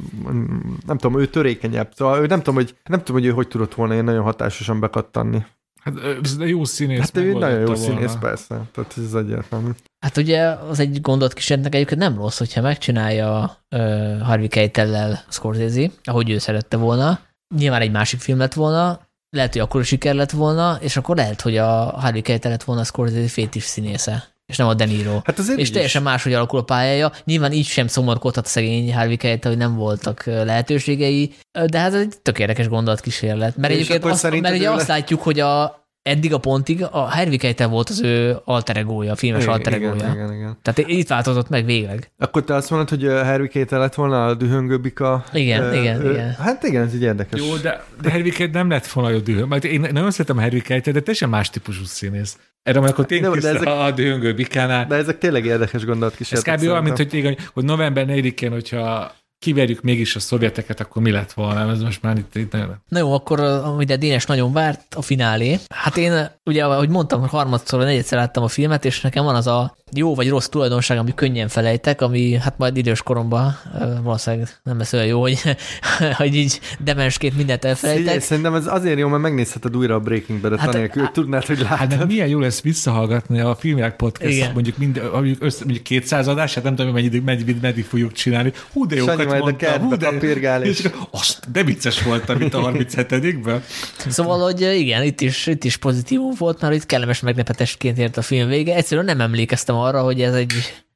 [0.87, 3.75] nem tudom, ő törékenyebb, szóval ő nem tudom, hogy, nem tudom, hogy ő hogy tudott
[3.75, 5.45] volna ilyen nagyon hatásosan bekattanni.
[5.79, 5.95] Hát
[6.39, 6.99] de jó színész.
[6.99, 7.83] Hát ő egy nagyon jó volna.
[7.83, 9.71] színész, persze, tehát ez egyértelmű.
[10.01, 15.91] Hát ugye az egy gondot kísérletnek egyébként nem rossz, hogyha megcsinálja uh, Harvey Keitel-lel Scorsese,
[16.05, 17.21] ahogy ő szerette volna.
[17.55, 19.01] Nyilván egy másik film lett volna,
[19.31, 21.67] lehet, hogy akkor siker lett volna, és akkor lehet, hogy a
[22.01, 25.21] Harvey Keitel lett volna a Scorsese fétis színésze, és nem a De Niro.
[25.25, 26.09] Hát És teljesen is.
[26.09, 27.13] máshogy alakul a pályája.
[27.25, 31.35] Nyilván így sem szomorkodhat a szegény Harvey Keitel, hogy nem voltak lehetőségei,
[31.67, 33.57] de hát ez egy tök érdekes gondolatkísérlet.
[33.57, 37.37] Mert És egyébként azt, mert ugye azt látjuk, hogy a, eddig a pontig a Harvey
[37.37, 40.59] Keitel volt az ő alter egója, a filmes Igen, alter igen, igen, igen.
[40.63, 42.11] Tehát itt változott meg végleg.
[42.19, 45.25] Akkor te azt mondod, hogy Harry Keitel lett volna a dühöngő bika?
[45.33, 46.35] Igen, Ö, igen, ö, igen.
[46.35, 47.41] Hát igen, ez így érdekes.
[47.41, 49.49] Jó, de, de Harry Keitel nem lett volna jó dühöng.
[49.49, 52.39] Mert én nagyon szeretem Harry Keitel, de teljesen más típusú színész.
[52.63, 54.87] Erre majd akkor tényleg de ezek- a dühöngő bikánál.
[54.87, 56.57] De ezek tényleg érdekes Ez gondolatkísérletek.
[56.59, 56.63] kb.
[56.69, 61.33] olyan, mint hogy, igen, hogy november 4-én, hogyha kiverjük mégis a szovjeteket, akkor mi lett
[61.33, 61.71] volna?
[61.71, 62.83] Ez most már itt, itt nagyon...
[62.89, 65.59] Na jó, akkor amire Dénes nagyon várt, a finálé.
[65.69, 69.47] Hát én ugye, ahogy mondtam, harmadszor, vagy negyedszer láttam a filmet, és nekem van az
[69.47, 73.59] a jó vagy rossz tulajdonság, ami könnyen felejtek, ami hát majd idős koromban
[74.03, 75.39] valószínűleg nem lesz olyan jó, hogy,
[76.17, 78.21] hogy így demensként mindent elfelejtek.
[78.21, 81.45] szerintem ez azért jó, mert megnézheted újra a Breaking Bad-et, Hát- hát, anélkül, hogy tudnád,
[81.45, 81.99] hogy Hát látod.
[81.99, 84.53] de milyen jó lesz visszahallgatni a filmják podcast, Igen.
[84.53, 88.53] Mondjuk, mind, mondjuk, össze, mondjuk 200 adását, nem tudom, meddig, meddig, meddig fogjuk csinálni.
[88.73, 92.55] Hú, de jókat Sanyi a mondtam, hú, de, kapirgál, és- azt, de vicces volt, amit
[92.55, 93.63] a 37-ben.
[94.09, 98.23] Szóval, hogy igen, itt is, itt is pozitívum volt, mert itt kellemes meglepetésként ért a
[98.23, 98.75] film vége.
[98.75, 100.53] Egyszerűen nem emlékeztem arra, hogy ez egy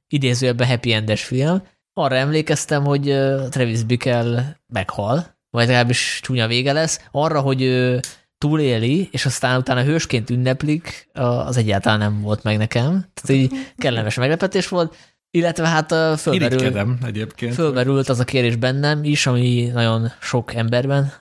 [0.08, 1.62] idézőjelben happy endes film.
[1.94, 3.02] Arra emlékeztem, hogy
[3.50, 7.00] Travis Bickle meghal, vagy legalábbis csúnya vége lesz.
[7.10, 8.00] Arra, hogy ő
[8.38, 13.06] túléli, és aztán utána hősként ünneplik, az egyáltalán nem volt meg nekem.
[13.14, 14.96] Tehát így kellemes meglepetés volt.
[15.30, 15.88] Illetve hát
[16.20, 17.54] fölmerül, egyébként.
[17.54, 21.12] fölmerült az a kérdés bennem is, ami nagyon sok emberben,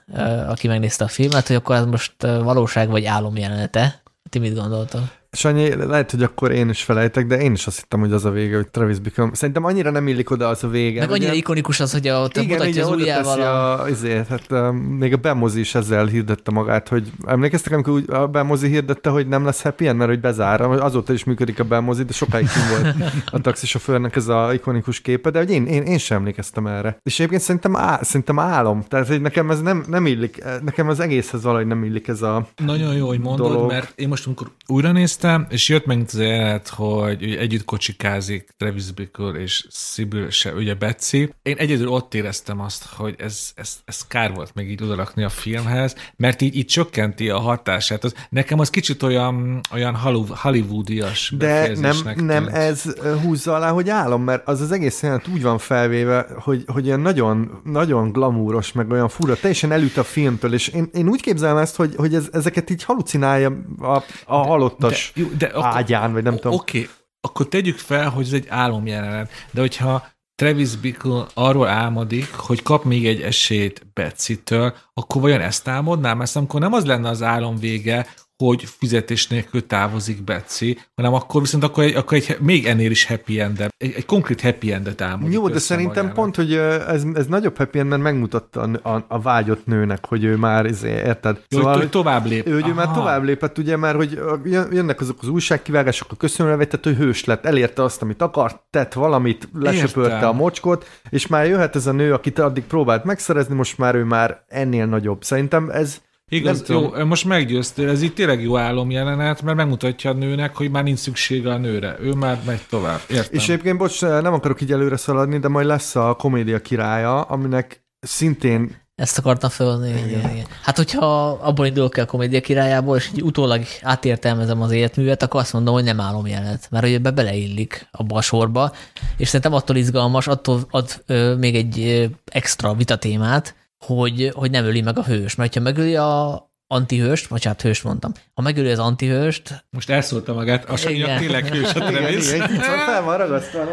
[0.48, 4.02] aki megnézte a filmet, hogy akkor ez most valóság vagy álom jelenete.
[4.28, 5.02] Ti mit gondoltok?
[5.36, 8.30] Sanyi, lehet, hogy akkor én is felejtek, de én is azt hittem, hogy az a
[8.30, 9.30] vége, hogy Travis Bickle.
[9.32, 11.00] Szerintem annyira nem illik oda az a vége.
[11.00, 11.38] Meg annyira ugye?
[11.38, 15.16] ikonikus az, hogy a, igen, mutatja ugye az ujjával a, azért, hát um, még a
[15.16, 19.62] Bemozi is ezzel hirdette magát, hogy emlékeztek, amikor úgy a Bemozi hirdette, hogy nem lesz
[19.62, 22.94] happy end, mert hogy bezár, azóta is működik a Bemozi, de sokáig kim volt
[23.30, 26.96] a taxisofőrnek ez a ikonikus képe, de hogy én, én, én sem emlékeztem erre.
[27.02, 31.00] És egyébként szerintem, á, szerintem álom, tehát hogy nekem ez nem, nem illik, nekem az
[31.00, 32.46] egészhez valahogy nem illik ez a...
[32.64, 33.70] Nagyon jó, hogy mondod, dolog.
[33.70, 38.48] mert én most, amikor újra néztem, és jött meg az jelenet, hogy ugye együtt kocsikázik
[38.56, 41.34] Travis Bickle és Sibyl, se, ugye Betsy.
[41.42, 45.28] Én egyedül ott éreztem azt, hogy ez, ez, ez kár volt még így odarakni a
[45.28, 48.04] filmhez, mert így, így csökkenti a hatását.
[48.04, 52.56] Az, nekem az kicsit olyan, olyan Hollywood- hollywoodias De nem, nem tűnt.
[52.56, 52.82] ez
[53.22, 57.00] húzza alá, hogy álom, mert az az egész jelenet úgy van felvéve, hogy, hogy ilyen
[57.00, 61.56] nagyon, nagyon glamúros, meg olyan fura, teljesen elüt a filmtől, és én, én úgy képzelem
[61.56, 66.22] ezt, hogy, hogy ez, ezeket így halucinálja a, a halottas jó, de akkor, ágyán, vagy
[66.22, 66.52] nem tudom.
[66.52, 66.90] Oké, okay,
[67.20, 72.84] akkor tegyük fel, hogy ez egy álomjelenet, de hogyha Travis Bickle arról álmodik, hogy kap
[72.84, 76.20] még egy esélyt Betsy-től, akkor vajon ezt álmodnám?
[76.20, 78.06] Ezt amikor nem az lenne az álom vége,
[78.46, 83.06] hogy fizetés nélkül távozik Betsy, hanem akkor viszont akkor egy, akkor egy még ennél is
[83.06, 86.14] happy end egy, egy konkrét happy endet álmodik Jó, de szerintem magának.
[86.14, 90.24] pont, hogy ez, ez nagyobb happy end, mert megmutatta a, a, a vágyott nőnek, hogy
[90.24, 91.44] ő már, izé, érted?
[91.48, 92.46] Jó, szóval, hogy tovább lép.
[92.46, 96.16] Ő, hogy ő már tovább lépett, ugye, mert hogy jön- jönnek azok az újságkivágások, a
[96.16, 100.28] köszönőlevél, tehát ő hős lett, elérte azt, amit akart, tett valamit, lesöpörte Értem.
[100.28, 104.04] a mocskot, és már jöhet ez a nő, akit addig próbált megszerezni, most már ő
[104.04, 105.24] már ennél nagyobb.
[105.24, 106.00] Szerintem ez
[106.32, 110.70] Igaz, Nem jó, most meggyőztél, ez így tényleg jó álomjelenet, mert megmutatja a nőnek, hogy
[110.70, 111.96] már nincs szüksége a nőre.
[112.00, 113.00] Ő már megy tovább.
[113.08, 113.28] Értem.
[113.30, 117.84] És egyébként, bocs, nem akarok így előre szaladni, de majd lesz a komédia királya, aminek
[118.00, 119.88] szintén Ezt akartam fölni.
[119.88, 120.08] Igen.
[120.08, 120.46] Igen, igen.
[120.62, 125.40] Hát, hogyha abból indulok ki a komédia királyából, és így utólag átértelmezem az életművet, akkor
[125.40, 128.72] azt mondom, hogy nem álom jelenet, mert hogy ebbe beleillik abba a sorba,
[129.16, 133.54] és szerintem attól izgalmas, attól ad ö, még egy ö, extra vitatémát,
[133.84, 137.84] hogy, hogy nem öli meg a hős, mert ha megöli a, antihőst, vagy hát hőst
[137.84, 140.74] mondtam, ha megöli az antihőst, Most elszólta magát, a
[141.18, 142.24] tényleg hős a Travis.
[142.24, 143.18] szóval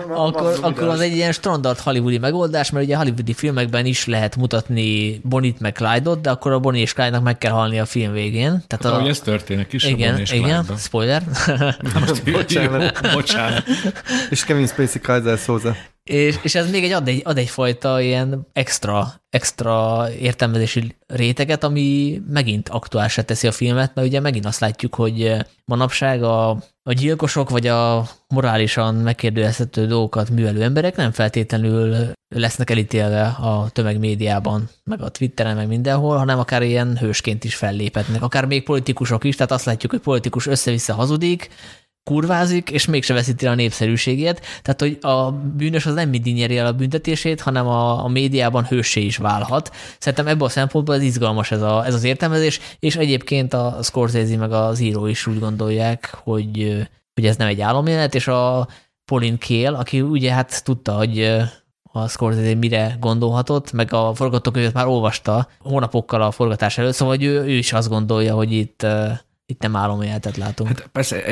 [0.09, 4.35] akkor, akkor az egy ilyen standard hollywoodi megoldás, mert ugye a hollywoodi filmekben is lehet
[4.35, 8.11] mutatni Bonit meg Clyde-ot, de akkor a Bonnie és Clyde-nak meg kell halni a film
[8.11, 8.63] végén.
[8.67, 10.77] Tehát a, Ahogy ez történik is, a igen, Bonnie és igen, Clyde-ban.
[10.77, 11.23] spoiler.
[11.99, 13.11] Most Bocsánat.
[13.13, 13.63] Bocsánat.
[14.29, 15.75] És Kevin Spacey Kaiser Souza.
[16.09, 22.21] És, és ez még egy ad, egy ad egyfajta ilyen extra, extra értelmezési réteget, ami
[22.29, 26.49] megint aktuálsá teszi a filmet, mert ugye megint azt látjuk, hogy manapság a,
[26.83, 31.95] a gyilkosok vagy a morálisan megkérdőjelezhető dolgokat művelő emberek nem feltétlenül
[32.35, 38.21] lesznek elítélve a tömegmédiában, meg a Twitteren, meg mindenhol, hanem akár ilyen hősként is felléphetnek.
[38.21, 41.49] Akár még politikusok is, tehát azt látjuk, hogy politikus össze-vissza hazudik,
[42.09, 44.41] kurvázik, és mégse veszíti el a népszerűségét.
[44.61, 48.65] Tehát, hogy a bűnös az nem mindig nyeri el a büntetését, hanem a, a médiában
[48.65, 49.71] hőssé is válhat.
[49.99, 54.37] Szerintem ebből a szempontból ez izgalmas ez, a, ez az értelmezés, és egyébként a Scorsese
[54.37, 56.77] meg az író is úgy gondolják, hogy,
[57.13, 58.67] hogy ez nem egy álomjelenet, és a
[59.05, 61.39] Pauline Kael, aki ugye hát tudta, hogy
[61.91, 67.25] a Scorsese mire gondolhatott, meg a forgatókönyvet már olvasta hónapokkal a forgatás előtt, szóval hogy
[67.25, 68.85] ő, ő is azt gondolja, hogy itt
[69.49, 70.69] itt nem álomjelenetet látunk.
[70.69, 71.23] Hát persze,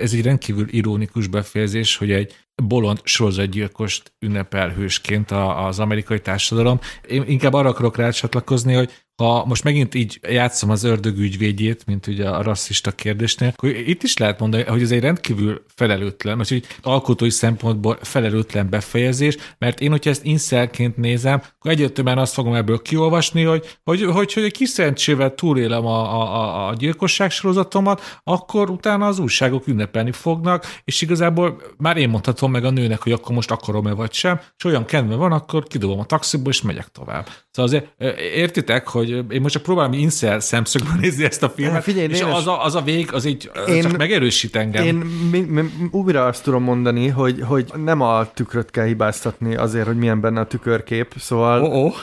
[0.00, 6.80] ez egy rendkívül ironikus befejezés, hogy egy bolond sorozatgyilkost ünnepel hősként az amerikai társadalom.
[7.08, 12.06] Én inkább arra akarok rácsatlakozni, hogy ha most megint így játszom az ördög ügyvédjét, mint
[12.06, 16.50] ugye a rasszista kérdésnél, akkor itt is lehet mondani, hogy ez egy rendkívül felelőtlen, most
[16.50, 22.54] így alkotói szempontból felelőtlen befejezés, mert én, hogyha ezt inszelként nézem, akkor egyértelműen azt fogom
[22.54, 28.20] ebből kiolvasni, hogy, hogy, hogy, hogy egy kis szerencsével túlélem a, a, a gyilkosság sorozatomat,
[28.24, 33.12] akkor utána az újságok ünnepelni fognak, és igazából már én mondhatom meg a nőnek, hogy
[33.12, 36.88] akkor most akarom-e vagy sem, és olyan kedve van, akkor kidobom a taxiból, és megyek
[36.88, 37.28] tovább.
[37.50, 38.02] Szóval azért
[38.34, 42.46] értitek, hogy én most csak próbálom inszel szemszögből nézni ezt a filmet, Figyelj, és az
[42.46, 44.84] a, az a vég, az így Én- csak megerősít engem.
[44.84, 44.94] Én
[45.30, 49.98] mi, mi, újra azt tudom mondani, hogy, hogy nem a tükröt kell hibáztatni azért, hogy
[49.98, 51.62] milyen benne a tükörkép, szóval...
[51.62, 51.94] Oh, oh.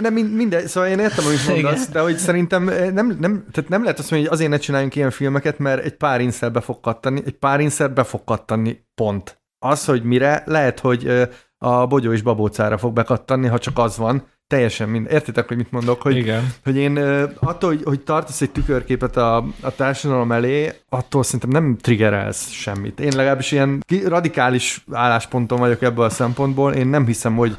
[0.00, 1.92] Ne, min- mindegy, szóval én értem, amit mondasz, Igen.
[1.92, 5.10] de hogy szerintem nem, nem, tehát nem lehet azt mondani, hogy azért ne csináljunk ilyen
[5.10, 9.42] filmeket, mert egy pár inszer be fog kattani, egy pár inszer be fog kattani, pont.
[9.58, 14.26] Az, hogy mire, lehet, hogy a bogyó és babócára fog bekattanni, ha csak az van,
[14.48, 15.06] teljesen mind.
[15.10, 16.02] Értitek, hogy mit mondok?
[16.02, 16.52] Hogy, Igen.
[16.64, 16.96] hogy én
[17.40, 23.00] attól, hogy, hogy tartasz egy tükörképet a, a társadalom elé, attól szerintem nem triggerelsz semmit.
[23.00, 26.72] Én legalábbis ilyen radikális állásponton vagyok ebből a szempontból.
[26.72, 27.56] Én nem hiszem, hogy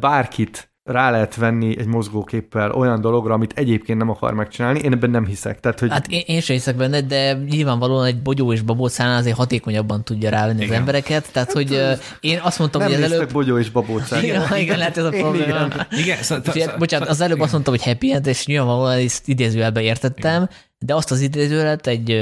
[0.00, 4.78] bárkit rá lehet venni egy mozgóképpel olyan dologra, amit egyébként nem akar megcsinálni.
[4.78, 5.60] Én ebben nem hiszek.
[5.60, 9.36] Tehát, hogy Hát én, én sem hiszek benne, de nyilvánvalóan egy bogyó és babócánál azért
[9.36, 10.78] hatékonyabban tudja rávenni az Igen.
[10.78, 11.32] embereket.
[11.32, 13.32] Tehát, hogy ö, én azt mondtam, nem hogy az előbb...
[13.32, 14.22] bogyó és babócát.
[14.22, 15.44] Igen, igen, lehet ez a probléma.
[15.44, 15.86] igen.
[15.90, 19.80] Igen, szó, Ugye, bocsánat, az előbb azt mondtam, hogy happy end, és nyilvánvalóan ezt idézőjelbe
[19.80, 20.48] értettem,
[20.78, 22.20] de azt az idézőjelet egy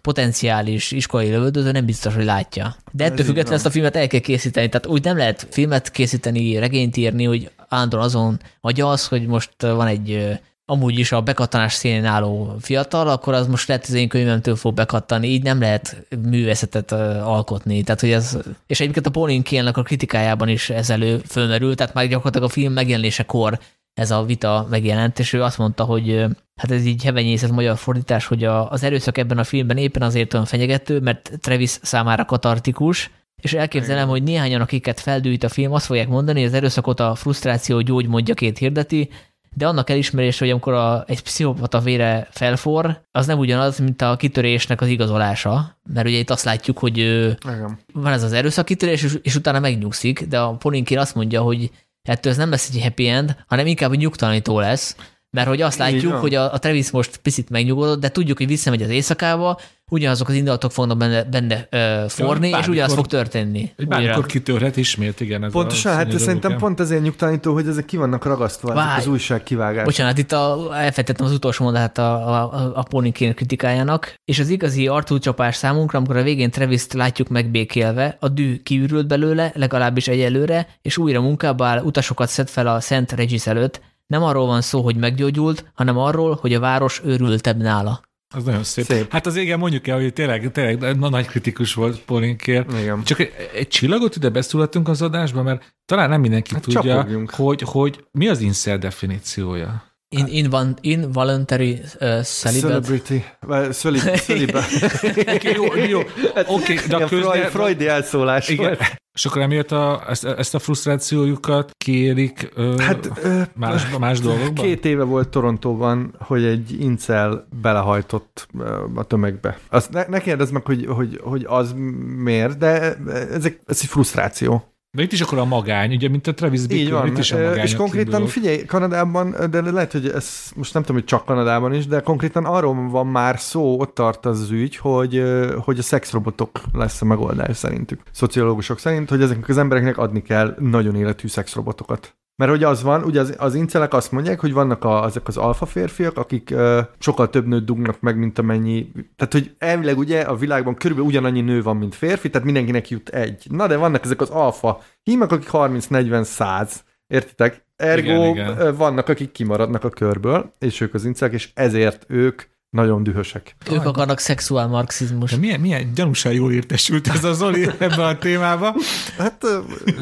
[0.00, 2.76] potenciális iskolai lövöldöző nem biztos, hogy látja.
[2.92, 4.68] De ettől függetlenül ezt a filmet el kell készíteni.
[4.68, 9.62] Tehát úgy nem lehet filmet készíteni, regényt írni, hogy állandóan azon vagy az, hogy most
[9.62, 10.38] van egy
[10.68, 14.74] amúgy is a bekattanás színén álló fiatal, akkor az most lehet az én könyvemtől fog
[14.74, 17.82] bekattani, így nem lehet művészetet alkotni.
[17.82, 21.94] Tehát, hogy ez, és egyébként a Pauline Kael-nek a kritikájában is ez elő fölmerül, tehát
[21.94, 23.58] már gyakorlatilag a film megjelenésekor
[23.94, 26.24] ez a vita megjelent, és ő azt mondta, hogy
[26.56, 30.34] hát ez így hevenyészet magyar fordítás, hogy a, az erőszak ebben a filmben éppen azért
[30.34, 33.10] olyan fenyegető, mert Travis számára katartikus,
[33.42, 37.14] és elképzelem, hogy néhányan, akiket feldűjt a film, azt fogják mondani, hogy az erőszakot a
[37.14, 39.10] frusztráció gyógymódjaként hirdeti,
[39.56, 44.16] de annak elismerés, hogy amikor a, egy pszichopata vére felfor, az nem ugyanaz, mint a
[44.16, 47.78] kitörésnek az igazolása, mert ugye itt azt látjuk, hogy Igen.
[47.92, 51.70] van ez az erőszak kitörés, és, és utána megnyugszik, de a Polinkin azt mondja, hogy
[52.02, 54.96] ettől ez nem lesz egy happy end, hanem inkább nyugtalanító lesz,
[55.30, 58.82] mert hogy azt látjuk, hogy a, a Travis most picit megnyugodott, de tudjuk, hogy visszamegy
[58.82, 59.58] az éjszakába,
[59.90, 63.72] ugyanazok az indulatok fognak benne, benne ö, forni, és bármikor- ugyanaz fog történni.
[63.88, 65.44] Bármikor kitörhet ismét, igen.
[65.44, 68.84] Ez Pontosan, a hát színező szerintem pont ezért nyugtalanító, hogy ezek ki vannak ragasztva, ezek
[68.84, 69.00] Várj.
[69.00, 69.84] az újság kivágás.
[69.84, 74.86] Bocsánat, itt a, elfejtettem az utolsó mondatát a, a, a Polinkin kritikájának, és az igazi
[74.86, 80.98] arcúcsapás számunkra, amikor a végén Travis-t látjuk megbékélve, a dű kiürült belőle, legalábbis egyelőre, és
[80.98, 83.80] újra munkába áll, utasokat szed fel a Szent Regis előtt.
[84.06, 88.00] Nem arról van szó, hogy meggyógyult, hanem arról, hogy a város őrültebb nála.
[88.34, 88.84] Az nagyon szép.
[88.84, 89.10] Szép.
[89.10, 92.66] Hát az igen, mondjuk el, hogy tényleg, tényleg na, nagy kritikus volt Polinkér.
[92.80, 93.02] Igen.
[93.04, 97.62] Csak egy, egy csillagot ide beszúrhatunk az adásba, mert talán nem mindenki Hát tudja, hogy,
[97.62, 99.95] hogy mi az insert definíciója.
[100.08, 102.80] In, in, involuntary uh, celibate.
[102.80, 103.24] Celebrity.
[103.72, 105.52] Celib, celibate.
[105.54, 106.00] Jó, jó.
[106.46, 107.44] Oké, de a Ilyen Freud.
[107.44, 108.64] Freudi elszólás Igen.
[108.64, 108.80] volt.
[109.16, 114.64] És akkor emiatt a, ezt, ezt a frusztrációjukat kérik ö, Hát ö, más, más dolgokban?
[114.64, 118.48] Két éve volt Torontóban, hogy egy incel belehajtott
[118.94, 119.58] a tömegbe.
[119.68, 121.74] Azt ne, ne kérdezz meg, hogy, hogy, hogy az
[122.16, 124.75] miért, de ezek, ez egy frusztráció.
[124.96, 127.64] De itt is akkor a magány, ugye, mint a Travis Bickle, itt is a magány.
[127.64, 128.26] És a konkrétan kiből.
[128.26, 132.44] figyelj, Kanadában, de lehet, hogy ez most nem tudom, hogy csak Kanadában is, de konkrétan
[132.44, 135.22] arról van már szó, ott tart az, ügy, hogy,
[135.64, 138.00] hogy a szexrobotok lesz a megoldás szerintük.
[138.10, 142.14] Szociológusok szerint, hogy ezeknek az embereknek adni kell nagyon életű szexrobotokat.
[142.36, 145.36] Mert hogy az van, ugye az, az incelek azt mondják, hogy vannak a, ezek az
[145.36, 148.92] alfa férfiak, akik ö, sokkal több nőt dugnak meg, mint amennyi.
[149.16, 153.08] Tehát, hogy elvileg ugye a világban körülbelül ugyanannyi nő van, mint férfi, tehát mindenkinek jut
[153.08, 153.46] egy.
[153.50, 156.70] Na, de vannak ezek az alfa hímek, akik 30-40-100.
[157.06, 157.64] Értitek?
[157.76, 158.52] Ergo igen.
[158.52, 158.76] igen.
[158.76, 163.56] vannak, akik kimaradnak a körből, és ők az incelek, és ezért ők nagyon dühösek.
[163.70, 165.30] Ők akarnak szexuál marxizmus.
[165.30, 168.74] De milyen, milyen gyanúsan jól értesült ez a Zoli ebben a témában.
[169.18, 169.44] Hát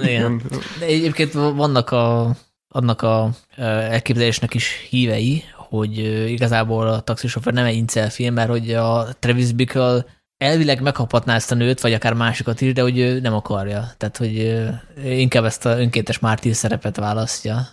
[0.02, 0.42] Igen.
[0.78, 2.36] De egyébként vannak a,
[2.68, 5.98] annak a elképzelésnek is hívei, hogy
[6.30, 10.04] igazából a taxisofőr nem egy incel film, mert hogy a Travis Bickle
[10.36, 13.90] elvileg megkaphatná ezt a nőt, vagy akár másikat is, de hogy ő nem akarja.
[13.96, 14.64] Tehát, hogy
[15.04, 17.66] inkább ezt a önkéntes mártír szerepet választja.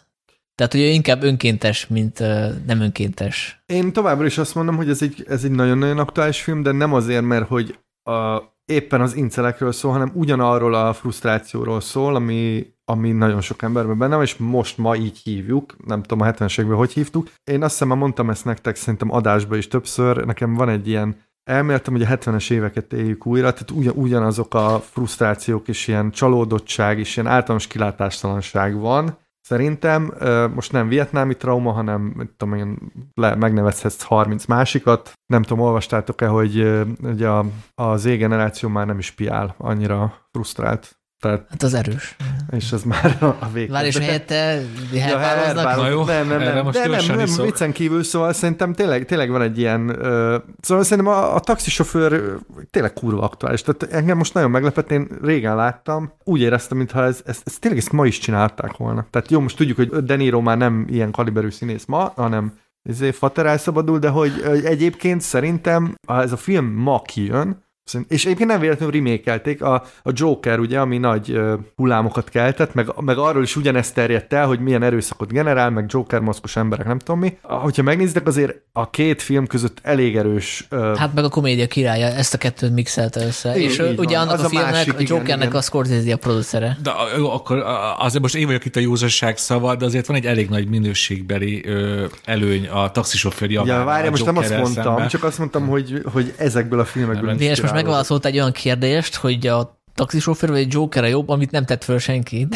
[0.56, 2.20] Tehát, ő inkább önkéntes, mint
[2.66, 3.64] nem önkéntes.
[3.66, 6.94] Én továbbra is azt mondom, hogy ez egy, ez egy nagyon-nagyon aktuális film, de nem
[6.94, 13.12] azért, mert hogy a, éppen az incelekről szól, hanem ugyanarról a frusztrációról szól, ami, ami
[13.12, 16.92] nagyon sok emberben benne és most ma így hívjuk, nem tudom a 70-es években hogy
[16.92, 17.30] hívtuk.
[17.44, 21.16] Én azt hiszem, már mondtam ezt nektek szerintem adásba is többször, nekem van egy ilyen
[21.44, 27.00] elméletem, hogy a 70-es éveket éljük újra, tehát ugyan, ugyanazok a frusztrációk és ilyen csalódottság
[27.00, 30.14] és ilyen általános kilátástalanság van, Szerintem
[30.54, 32.78] most nem vietnámi trauma, hanem mit tudom én,
[33.14, 35.12] le, megnevezhetsz 30 másikat.
[35.26, 37.46] Nem tudom, olvastátok-e, hogy, hogy a,
[37.76, 41.01] a Z generáció már nem is piál, annyira frusztrált.
[41.22, 42.16] Tehát, Hát az erős.
[42.52, 43.70] és ez már a, a vég.
[43.70, 44.62] Várj, és helyette
[44.94, 45.46] Ja, herbáloznak?
[45.56, 47.46] herbál- Na jó, nem, nem, nem, most de nem, nem, iszok.
[47.46, 52.38] viccen kívül, szóval szerintem tényleg, tényleg van egy ilyen, ö, szóval szerintem a, a taxisofőr
[52.70, 53.62] tényleg kurva aktuális.
[53.62, 57.80] Tehát engem most nagyon meglepett, én régen láttam, úgy éreztem, mintha ez, ez, ez tényleg
[57.80, 59.06] ezt ma is csinálták volna.
[59.10, 62.54] Tehát jó, most tudjuk, hogy De Niro már nem ilyen kaliberű színész ma, hanem
[62.90, 67.64] ezért fater elszabadul, de hogy egyébként szerintem, ha ez a film ma kijön,
[68.08, 72.88] És egyébként nem véletlenül remékelték a, a Joker, ugye, ami nagy ö, hullámokat keltett, meg,
[73.00, 77.00] meg arról is ugyanezt terjedt el, hogy milyen erőszakot generál, meg Joker maszkos emberek, nem
[77.00, 77.38] tudom mi.
[77.42, 82.06] Hogyha megnézitek, azért a két film között elég erős ö, Hát meg a komédia királya
[82.08, 83.58] ezt a kettőt mixelte össze.
[83.58, 84.28] Így- és így ugye van.
[84.28, 85.56] annak Az a a filmnek, másik, a Jokernek igen.
[85.60, 86.78] a Scorsese a producere.
[86.84, 90.16] De jó, akkor a- azért most én vagyok itt a józasság szava, de azért van
[90.18, 93.78] egy elég nagy minőségbeli ö, előny a taxisofőr javában.
[93.80, 95.08] Ja, várj, a most nem azt mondtam, szemben.
[95.08, 97.38] csak azt mondtam, hogy, hogy ezekből a filmekből Nem,
[97.72, 101.66] most megválaszolt egy olyan kérdést, hogy a taxisofőr vagy egy Joker a jobb, amit nem
[101.66, 102.48] tett föl senki.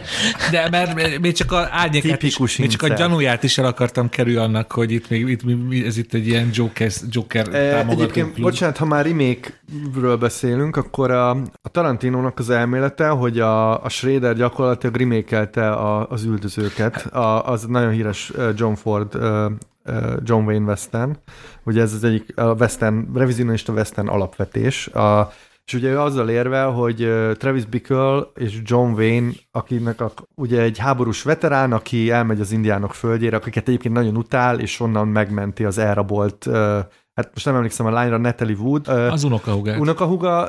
[0.50, 4.38] De mert még csak a árnyékát is, még csak a gyanúját is el akartam kerülni
[4.38, 5.42] annak, hogy itt még itt,
[5.86, 8.42] ez itt egy ilyen Joker, Joker E, támogató Egyébként, klub.
[8.42, 11.30] bocsánat, ha már remake-ről beszélünk, akkor a,
[11.62, 16.96] a Tarantinónak az elmélete, hogy a, a Schrader gyakorlatilag remékelte a, az üldözőket.
[16.96, 19.46] A, az nagyon híres ö, John Ford, ö,
[20.22, 21.16] John Wayne Western.
[21.64, 24.86] Ugye ez az egyik a Western, revizionista Western alapvetés.
[24.86, 25.32] A,
[25.66, 30.60] és ugye ő azzal érvel, hogy ö, Travis Bickle és John Wayne, akinek a, ugye
[30.60, 35.64] egy háborús veterán, aki elmegy az indiánok földjére, akiket egyébként nagyon utál, és onnan megmenti
[35.64, 36.78] az elrabolt ö,
[37.14, 39.80] hát most nem emlékszem a lányra, Natalie Wood, Az unokahugát.
[39.80, 40.42] unokahuga,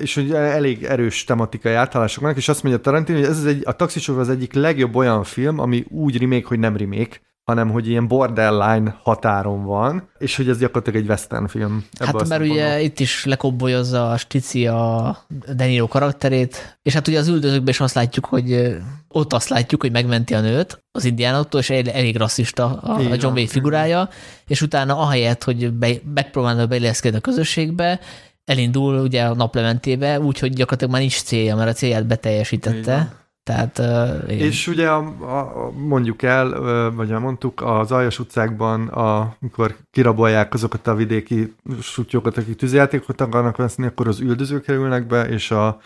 [0.00, 3.62] és hogy elég erős tematikai átállások vannak, és azt mondja Tarantino, hogy ez az, egy,
[3.66, 7.20] a Taxisofőr az egyik legjobb olyan film, ami úgy remake, hogy nem remake,
[7.50, 11.84] hanem hogy ilyen borderline határon van, és hogy ez gyakorlatilag egy western film.
[11.98, 15.16] Hát mert ugye itt is lekobbolyozza a Stici a
[15.56, 18.76] De Niro karakterét, és hát ugye az üldözőkben is azt látjuk, hogy
[19.08, 23.10] ott azt látjuk, hogy megmenti a nőt az indiánoktól, és elég, elég rasszista a, Így
[23.10, 23.14] a.
[23.14, 24.08] John Wayne figurája,
[24.46, 28.00] és utána ahelyett, hogy be, megpróbálna beilleszkedni a közösségbe,
[28.44, 32.94] elindul ugye a naplementébe, úgyhogy gyakorlatilag már nincs célja, mert a célját beteljesítette.
[32.94, 33.19] van.
[33.42, 34.32] Tehát uh.
[34.32, 34.98] És ugye a,
[35.38, 36.50] a, mondjuk el,
[36.90, 43.56] vagy mondtuk, az Aljas utcákban, a, amikor kirabolják azokat a vidéki sutyókat, akik tűzjátékot akarnak
[43.56, 45.80] veszni, akkor az üldözők kerülnek be, és a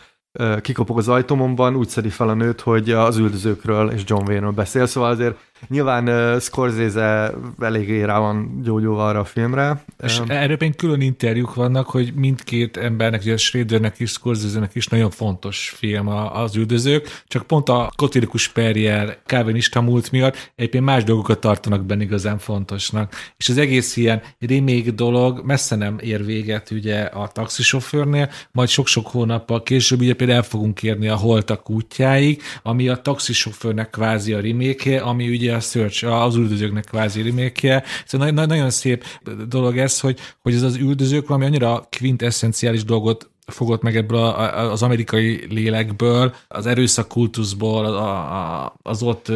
[0.61, 4.85] kikopog az ajtómomban, úgy szedi fel a nőt, hogy az üldözőkről és John Wayne-ről beszél,
[4.85, 5.37] szóval azért
[5.67, 9.83] nyilván uh, Scorsese eléggé rá van gyógyulva arra a filmre.
[10.03, 14.87] És um, erről pedig külön interjúk vannak, hogy mindkét embernek, ugye Schradernek is, Scorsese-nek is
[14.87, 21.03] nagyon fontos film az üldözők, csak pont a kotirikus perjel, kávenista múlt miatt egyébként más
[21.03, 23.13] dolgokat tartanak benne igazán fontosnak.
[23.37, 29.07] És az egész ilyen remake dolog messze nem ér véget ugye a taxisofőrnél, majd sok-sok
[29.07, 34.39] hónappal később ugye például el fogunk érni a holtak útjáig, ami a taxisofőrnek kvázi a
[34.39, 39.05] remake ami ugye a Search, az üldözőknek kvázi remake Szóval nagyon szép
[39.47, 44.71] dolog ez, hogy, hogy ez az üldözők valami annyira quintesszenciális dolgot fogott meg ebből a,
[44.71, 49.31] az amerikai lélekből, az erőszakkultuszból, a, a, az ott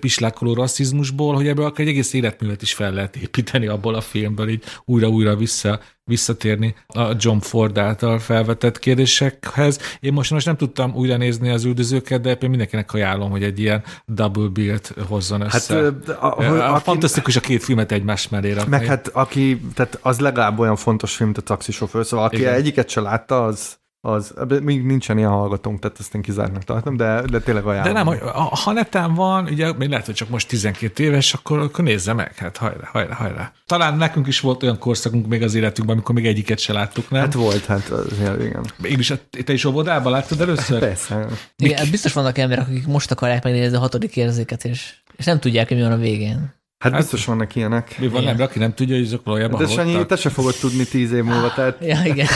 [0.00, 4.48] pislákoló rasszizmusból, hogy ebből akár egy egész életművet is fel lehet építeni abból a filmből,
[4.48, 9.78] így újra-újra vissza visszatérni a John Ford által felvetett kérdésekhez.
[10.00, 13.58] Én most, most nem tudtam újra nézni az üldözőket, de én mindenkinek ajánlom, hogy egy
[13.58, 15.82] ilyen double build hozzon hát, össze.
[15.82, 18.70] Hát, a, a, a, fantasztikus a két filmet egymás mellé rakni.
[18.70, 22.54] Meg hát aki, tehát az legalább olyan fontos film, mint a taxisofőr, szóval aki Igen.
[22.54, 23.76] egyiket se látta, az
[24.06, 27.94] az, még nincsen ilyen hallgatónk, tehát ezt én kizártnak tartom, de, de tényleg ajánlom.
[27.94, 31.84] De nem, ha netán van, ugye még lehet, hogy csak most 12 éves, akkor, akkor
[31.84, 33.52] nézze meg, hát hajrá, hajrá, hajrá.
[33.66, 37.20] Talán nekünk is volt olyan korszakunk még az életünkben, amikor még egyiket se láttuk, nem?
[37.20, 37.92] Hát volt, hát
[38.40, 38.64] igen.
[38.82, 39.12] Én is,
[39.44, 40.78] te is óvodában láttad először?
[40.78, 41.26] Persze.
[41.56, 45.40] Igen, hát biztos vannak emberek, akik most akarják megnézni a hatodik érzéket, és, és nem
[45.40, 46.54] tudják, hogy mi van a végén.
[46.78, 47.98] Hát, hát biztos vannak ilyenek.
[47.98, 50.84] Mi van nem, aki nem tudja, hogy azok valójában De Sanyi, te se fogod tudni
[50.84, 51.76] tíz év múlva, tehát...
[51.80, 52.26] Ja, igen.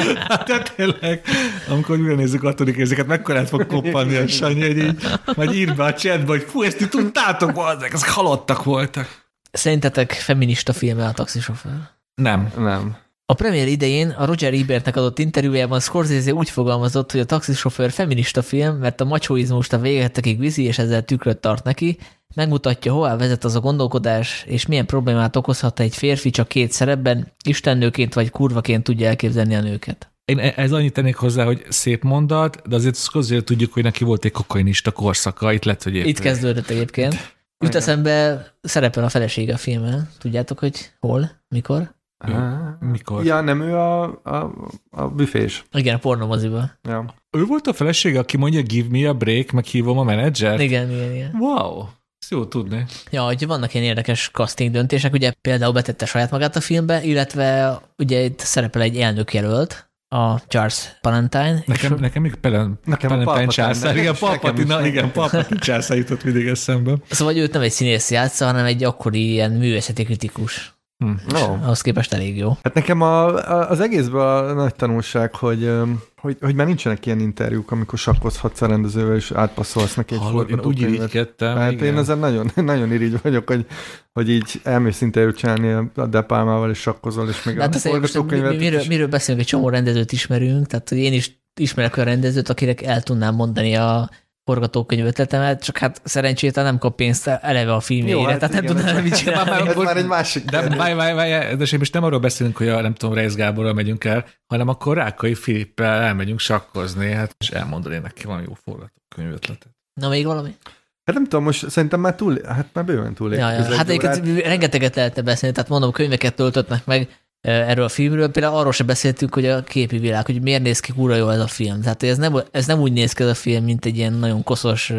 [0.28, 1.22] hát tényleg,
[1.68, 5.06] amikor újra nézzük a hatodik érzéket, mekkorát fog koppanni a Sanyi, hogy így,
[5.36, 9.24] majd ír be a chatba, hogy fú, ezt tudtátok, ezek, ezek halottak voltak.
[9.52, 11.90] Szerintetek feminista filme a taxisofőr?
[12.14, 12.52] Nem.
[12.56, 12.96] Nem.
[13.26, 18.42] A premier idején a Roger Ebertnek adott interjújában Scorsese úgy fogalmazott, hogy a taxisofőr feminista
[18.42, 21.98] film, mert a machoizmust a végetekig viszi, és ezzel tükröt tart neki,
[22.34, 27.32] megmutatja, hová vezet az a gondolkodás, és milyen problémát okozhat egy férfi csak két szerepben,
[27.44, 30.10] istennőként vagy kurvaként tudja elképzelni a nőket.
[30.24, 34.04] Én e- ez annyit tennék hozzá, hogy szép mondat, de azért Scorsese tudjuk, hogy neki
[34.04, 36.04] volt egy kokainista korszaka, itt lett, hogy épp...
[36.04, 37.34] Itt kezdődött egyébként.
[37.58, 40.08] Jut eszembe, szerepel a felesége a filmben.
[40.18, 41.94] Tudjátok, hogy hol, mikor?
[42.28, 42.32] Ő,
[42.80, 43.24] mikor?
[43.24, 44.52] Ja, nem ő a, a,
[44.90, 45.64] a büfés.
[45.72, 46.70] Igen, a pornomoziba.
[46.82, 47.14] Ja.
[47.30, 50.60] Ő volt a felesége, aki mondja give me a break, meg hívom a menedzser?
[50.60, 51.30] Igen, igen, igen.
[51.38, 51.84] Wow.
[52.26, 52.84] Ezt jó tudni.
[53.10, 57.78] Ja, hogy vannak ilyen érdekes casting döntések, ugye például betette saját magát a filmbe, illetve
[57.98, 61.62] ugye itt szerepel egy elnök jelölt, a Charles Palantine.
[61.66, 66.46] Nekem, és nekem még Pelen, nekem Palantine császár, igen, Palpatine, igen, Palpatine császár jutott mindig
[66.46, 66.92] eszembe.
[67.10, 70.75] Szóval őt nem egy színész játsza, hanem egy akkori ilyen művészeti kritikus.
[70.98, 71.10] Hm.
[71.26, 71.38] No.
[71.38, 72.56] Ahhoz képest elég jó.
[72.62, 75.70] Hát nekem a, a, az egészben a nagy tanulság, hogy,
[76.16, 80.50] hogy, hogy már nincsenek ilyen interjúk, amikor sakkozhatsz a rendezővel, és átpasszolsz neki egy Hallod,
[80.50, 81.56] én úgy irigykedtem.
[81.56, 81.86] Hát igen.
[81.86, 83.66] én ezen nagyon, nagyon irigy vagyok, hogy,
[84.12, 88.56] hogy így elmész interjút csinálni a Depálmával, és sakkozol, és még hát a forgatókönyvet mi,
[88.56, 92.82] miről, miről beszélünk, egy csomó rendezőt ismerünk, tehát hogy én is ismerek olyan rendezőt, akinek
[92.82, 94.10] el tudnám mondani a
[94.46, 98.84] forgatókönyv ötletemet, csak hát szerencsétlen nem kap pénzt eleve a filmjére, hát tehát igen, nem
[98.84, 99.50] tudnám mit csinálni.
[99.50, 102.68] Már, már, már egy másik De, várj, várj, várj, de most nem arról beszélünk, hogy
[102.68, 107.48] a, nem tudom, Reis Gáborral megyünk el, hanem akkor Rákai Filippel elmegyünk sakkozni, hát és
[107.48, 109.76] elmondani neki van jó forgatókönyv ötletet.
[110.00, 110.56] Na még valami?
[111.04, 113.34] Hát nem tudom, most szerintem már túl, hát már bőven túl.
[113.34, 113.76] Ja, ja.
[113.76, 117.08] Hát egyébként rengeteget lehetne beszélni, tehát mondom, könyveket töltöttnek meg,
[117.46, 118.28] erről a filmről.
[118.28, 121.40] Például arról sem beszéltünk, hogy a képi világ, hogy miért néz ki kúra jól ez
[121.40, 121.80] a film.
[121.80, 124.42] Tehát ez nem, ez nem úgy néz ki ez a film, mint egy ilyen nagyon
[124.42, 124.92] koszos,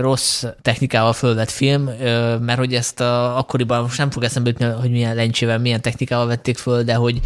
[0.00, 1.82] rossz technikával fölvett film,
[2.40, 6.26] mert hogy ezt a, akkoriban most nem fog eszembe jutni, hogy milyen lencsével, milyen technikával
[6.26, 7.20] vették föl, de hogy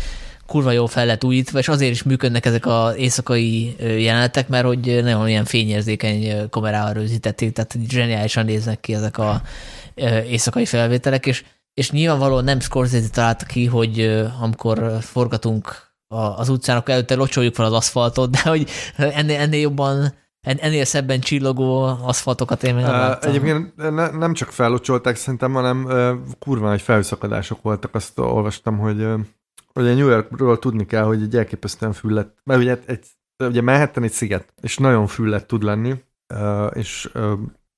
[0.46, 5.00] kurva jól fel lett újítva, és azért is működnek ezek az éjszakai jelenetek, mert hogy
[5.02, 9.42] nagyon ilyen fényérzékeny kamerával rögzítették, tehát zseniálisan néznek ki ezek a
[10.28, 15.90] éjszakai felvételek, és és nyilvánvalóan nem Scorsese találta ki, hogy amikor forgatunk
[16.36, 21.20] az utcán, akkor előtte locsoljuk fel az aszfaltot, de hogy ennél, ennél jobban Ennél szebben
[21.20, 23.30] csillogó aszfaltokat én még nem láttam.
[23.30, 25.88] Egyébként ne, nem csak fellocsolták szerintem, hanem
[26.38, 27.94] kurva nagy felszakadások voltak.
[27.94, 29.06] Azt olvastam, hogy,
[29.72, 34.02] hogy a New Yorkról tudni kell, hogy egy elképesztően füllet, mert ugye, egy, ugye Manhattan
[34.02, 35.94] egy sziget, és nagyon füllet tud lenni,
[36.72, 37.10] és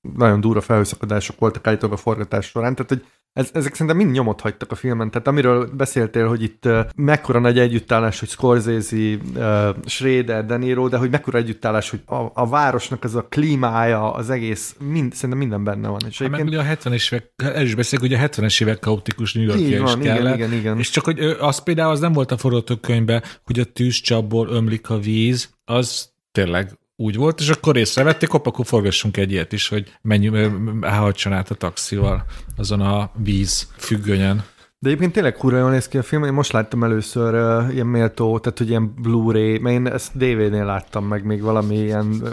[0.00, 4.40] nagyon durva felhőszakadások voltak állítólag a forgatás során, tehát hogy ez, ezek szerintem mind nyomot
[4.40, 5.10] hagytak a filmen.
[5.10, 10.88] Tehát amiről beszéltél, hogy itt uh, mekkora nagy együttállás, hogy Scorsese, uh, Schrader, De Niro,
[10.88, 15.38] de hogy mekkora együttállás, hogy a, a városnak ez a klímája, az egész, mind, szerintem
[15.38, 16.00] minden benne van.
[16.08, 16.60] És hát egyébként...
[16.60, 19.66] a 70-es évek, el is beszélek, hogy a 70-es évek kaotikus New York is.
[19.66, 20.78] Igen, igen, igen.
[20.78, 24.98] És csak, hogy az például az nem volt a forgatókönyvben, hogy a tűzcsapból ömlik a
[24.98, 29.92] víz, az tényleg úgy volt, és akkor észrevették, hopp, akkor forgassunk egy ilyet is, hogy
[30.02, 32.24] menjünk, hajtson át a taxival
[32.56, 34.44] azon a víz függönyen.
[34.78, 37.86] De egyébként tényleg kurva jól néz ki a film, én most láttam először uh, ilyen
[37.86, 42.30] méltó, tehát hogy ilyen Blu-ray, mert én ezt DVD-nél láttam meg még valami ilyen, uh,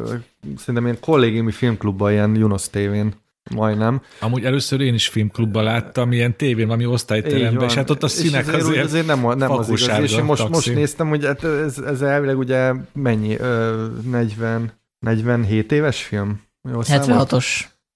[0.58, 3.14] szerintem ilyen kollégiumi filmklubban, ilyen Junos tévén
[3.50, 4.02] majdnem.
[4.20, 8.42] Amúgy először én is filmklubban láttam, ilyen tévén, valami osztályteremben, és hát ott a színek
[8.42, 10.00] és azért, azért, azért nem, nem az igaz.
[10.00, 15.72] És én most, most néztem, hogy hát ez, ez elvileg ugye mennyi, ö, 40, 47
[15.72, 16.42] éves film?
[16.72, 17.46] Jól 76-os.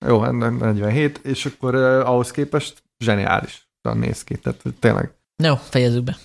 [0.05, 5.11] Jó, 47, hát és akkor ahhoz képest zseniális néz ki, tehát tényleg.
[5.43, 6.17] Jó, fejezzük be.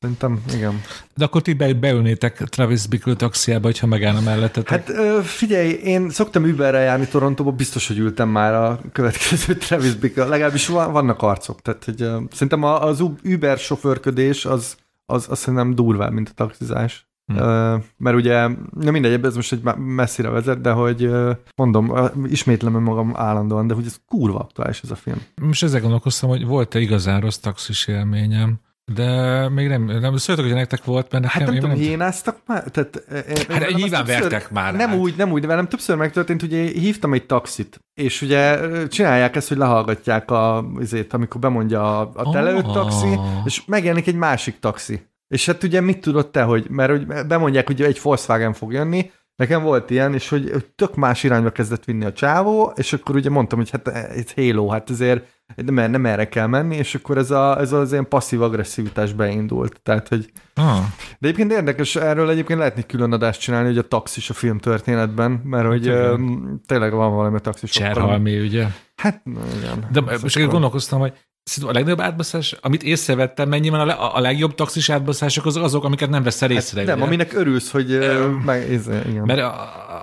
[0.00, 0.80] Szerintem, igen.
[1.16, 4.68] De akkor ti be, beülnétek Travis Bickle taxiába, hogyha megállna mellettetek?
[4.68, 10.24] Hát figyelj, én szoktam Uberre járni Torontóba, biztos, hogy ültem már a következő Travis Bickle,
[10.24, 11.96] legalábbis vannak arcok, tehát hogy,
[12.32, 17.08] szerintem az Uber sofőrködés az, az, az szerintem durvább, mint a taxizás.
[17.32, 17.82] Hmm.
[17.96, 18.40] Mert ugye,
[18.80, 21.10] nem mindegy, ez most egy messzire vezet, de hogy
[21.56, 25.22] mondom, ismétlem magam állandóan, de hogy ez kurva aktuális ez a film.
[25.42, 28.60] Most ezzel gondolkoztam, hogy volt-e igazán rossz taxis élményem.
[28.94, 31.40] De még nem, nem szóltok, hogy nektek volt, mert nekem...
[31.40, 32.62] Hát nem tudom, hiénáztak már?
[32.62, 33.02] Tehát,
[33.48, 34.74] hát én nyilván többször, vertek már.
[34.74, 34.98] Nem hát.
[34.98, 38.58] úgy, nem úgy, de velem többször megtörtént, hogy hívtam egy taxit, és ugye
[38.88, 42.72] csinálják ezt, hogy lehallgatják a, azért, amikor bemondja a, a telelőtt oh.
[42.72, 45.08] taxi, és megjelenik egy másik taxi.
[45.28, 49.10] És hát ugye mit tudod te, hogy, mert hogy bemondják, hogy egy Volkswagen fog jönni,
[49.40, 53.30] Nekem volt ilyen, és hogy tök más irányba kezdett vinni a csávó, és akkor ugye
[53.30, 55.24] mondtam, hogy hát ez Halo, hát ezért
[55.56, 59.80] nem, nem erre kell menni, és akkor ez, a, ez az ilyen passzív agresszivitás beindult.
[59.82, 60.32] Tehát, hogy...
[60.54, 60.78] Ah.
[61.18, 65.30] De egyébként érdekes, erről egyébként lehetne külön adást csinálni, hogy a taxis a film történetben,
[65.44, 66.60] mert hogy Igen.
[66.66, 67.70] tényleg van valami a taxis.
[67.70, 68.66] Cserhalmi, ugye?
[68.96, 69.22] Hát,
[69.58, 69.88] igen.
[69.92, 71.12] De most gondolkoztam, hogy
[71.58, 75.84] a legnagyobb átbaszás, amit észrevettem, mennyi van a, le, a legjobb taxis átbaszások az azok,
[75.84, 76.78] amiket nem veszel észre.
[76.78, 77.06] Hát nem, ugye?
[77.06, 77.98] aminek örülsz, hogy
[78.44, 79.22] meg, ez, igen.
[79.24, 79.42] Mert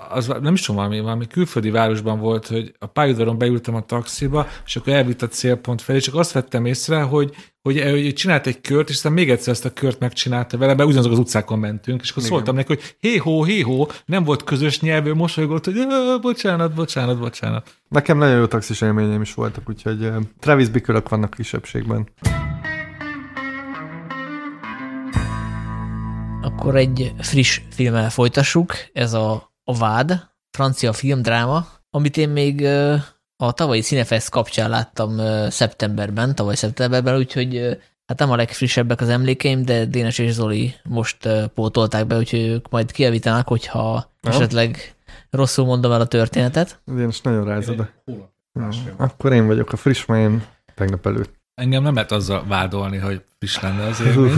[0.10, 4.48] az nem is tudom, valami, valami külföldi városban volt, hogy a pályaudvaron beültem a taxiba,
[4.66, 7.36] és akkor elvitt a célpont felé, csak azt vettem észre, hogy
[7.68, 10.88] hogy, hogy csinált egy kört, és aztán még egyszer ezt a kört megcsinálta vele, mert
[10.90, 12.36] ugyanazok az utcákon mentünk, és akkor Igen.
[12.36, 15.76] szóltam neki, hogy hé-hó, hé-hó, nem volt közös nyelvű, mosolygott, hogy
[16.22, 17.76] bocsánat, bocsánat, bocsánat.
[17.90, 22.08] Nekem nagyon jó taxis élményeim is voltak, úgyhogy uh, Travis Bickölök vannak kisebbségben.
[26.42, 32.96] Akkor egy friss filmmel folytassuk, ez a, a Vád, francia filmdráma, amit én még uh,
[33.38, 35.18] a tavalyi Cinefest kapcsán láttam
[35.50, 41.30] szeptemberben, tavaly szeptemberben, úgyhogy hát nem a legfrissebbek az emlékeim, de Dénes és Zoli most
[41.54, 44.30] pótolták be, úgyhogy ők majd kiavítanak, hogyha ja.
[44.30, 44.96] esetleg
[45.30, 46.80] rosszul mondom el a történetet.
[46.86, 47.90] Dénes nagyon rázad.
[48.98, 50.44] Akkor én vagyok a friss, mert én
[50.76, 51.36] tegnap előtt.
[51.56, 54.34] Engem nem lehet azzal vádolni, hogy friss lenne az élmény.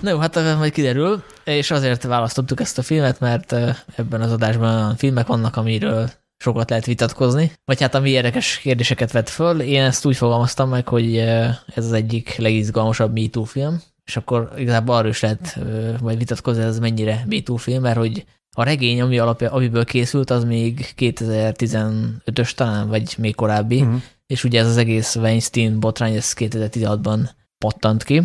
[0.00, 3.52] Na jó, hát majd kiderül, és azért választottuk ezt a filmet, mert
[3.96, 9.12] ebben az adásban olyan filmek vannak, amiről sokat lehet vitatkozni, vagy hát ami érdekes kérdéseket
[9.12, 9.60] vet föl.
[9.60, 14.94] Én ezt úgy fogalmaztam meg, hogy ez az egyik legizgalmasabb MeToo film, és akkor igazából
[14.94, 15.58] arról is lehet
[16.00, 18.24] majd vitatkozni, ez mennyire MeToo film, mert hogy
[18.58, 24.02] a regény, ami alapja, amiből készült, az még 2015-ös talán, vagy még korábbi, uh-huh.
[24.26, 28.22] és ugye ez az egész Weinstein botrány, ez 2016-ban pattant ki.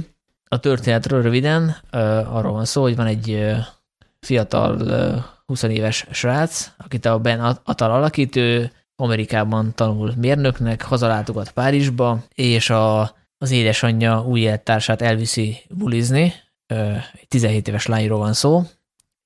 [0.48, 1.76] A történetről röviden
[2.32, 3.56] arról van szó, hogy van egy
[4.20, 8.40] fiatal 20 éves srác, akit a Ben Atal alakít,
[8.96, 13.02] Amerikában tanul mérnöknek, hazalátogat Párizsba, és a,
[13.38, 16.34] az édesanyja új élettársát elviszi bulizni,
[17.14, 18.64] egy 17 éves lányról van szó,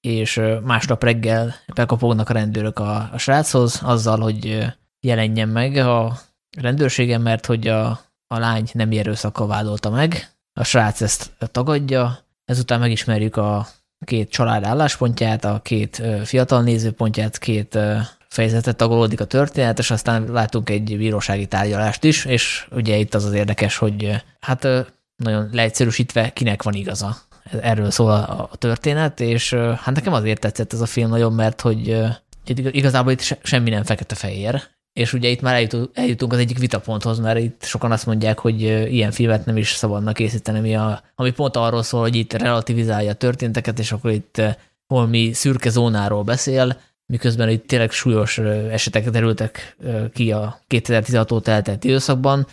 [0.01, 4.65] és másnap reggel bekapognak a rendőrök a, a sráchoz, azzal, hogy
[4.99, 6.17] jelenjen meg a
[6.57, 7.87] rendőrségen, mert hogy a,
[8.27, 10.29] a lány nem erőszakkal vádolta meg.
[10.53, 13.67] A srác ezt tagadja, ezután megismerjük a
[14.05, 17.77] két család álláspontját, a két fiatal nézőpontját, két
[18.29, 23.25] fejezetet tagolódik a történet, és aztán látunk egy bírósági tárgyalást is, és ugye itt az
[23.25, 24.67] az érdekes, hogy hát
[25.15, 27.17] nagyon leegyszerűsítve kinek van igaza.
[27.61, 32.05] Erről szól a, történet, és hát nekem azért tetszett ez a film nagyon, mert hogy
[32.71, 34.63] igazából itt semmi nem fekete-fehér,
[34.99, 39.11] és ugye itt már eljutunk az egyik vitaponthoz, mert itt sokan azt mondják, hogy ilyen
[39.11, 43.13] filmet nem is szabadna készíteni, ami, a, ami pont arról szól, hogy itt relativizálja a
[43.13, 44.41] történteket, és akkor itt
[44.87, 49.77] valami szürke zónáról beszél, miközben itt tényleg súlyos esetek derültek
[50.13, 52.47] ki a 2016 óta eltelt időszakban,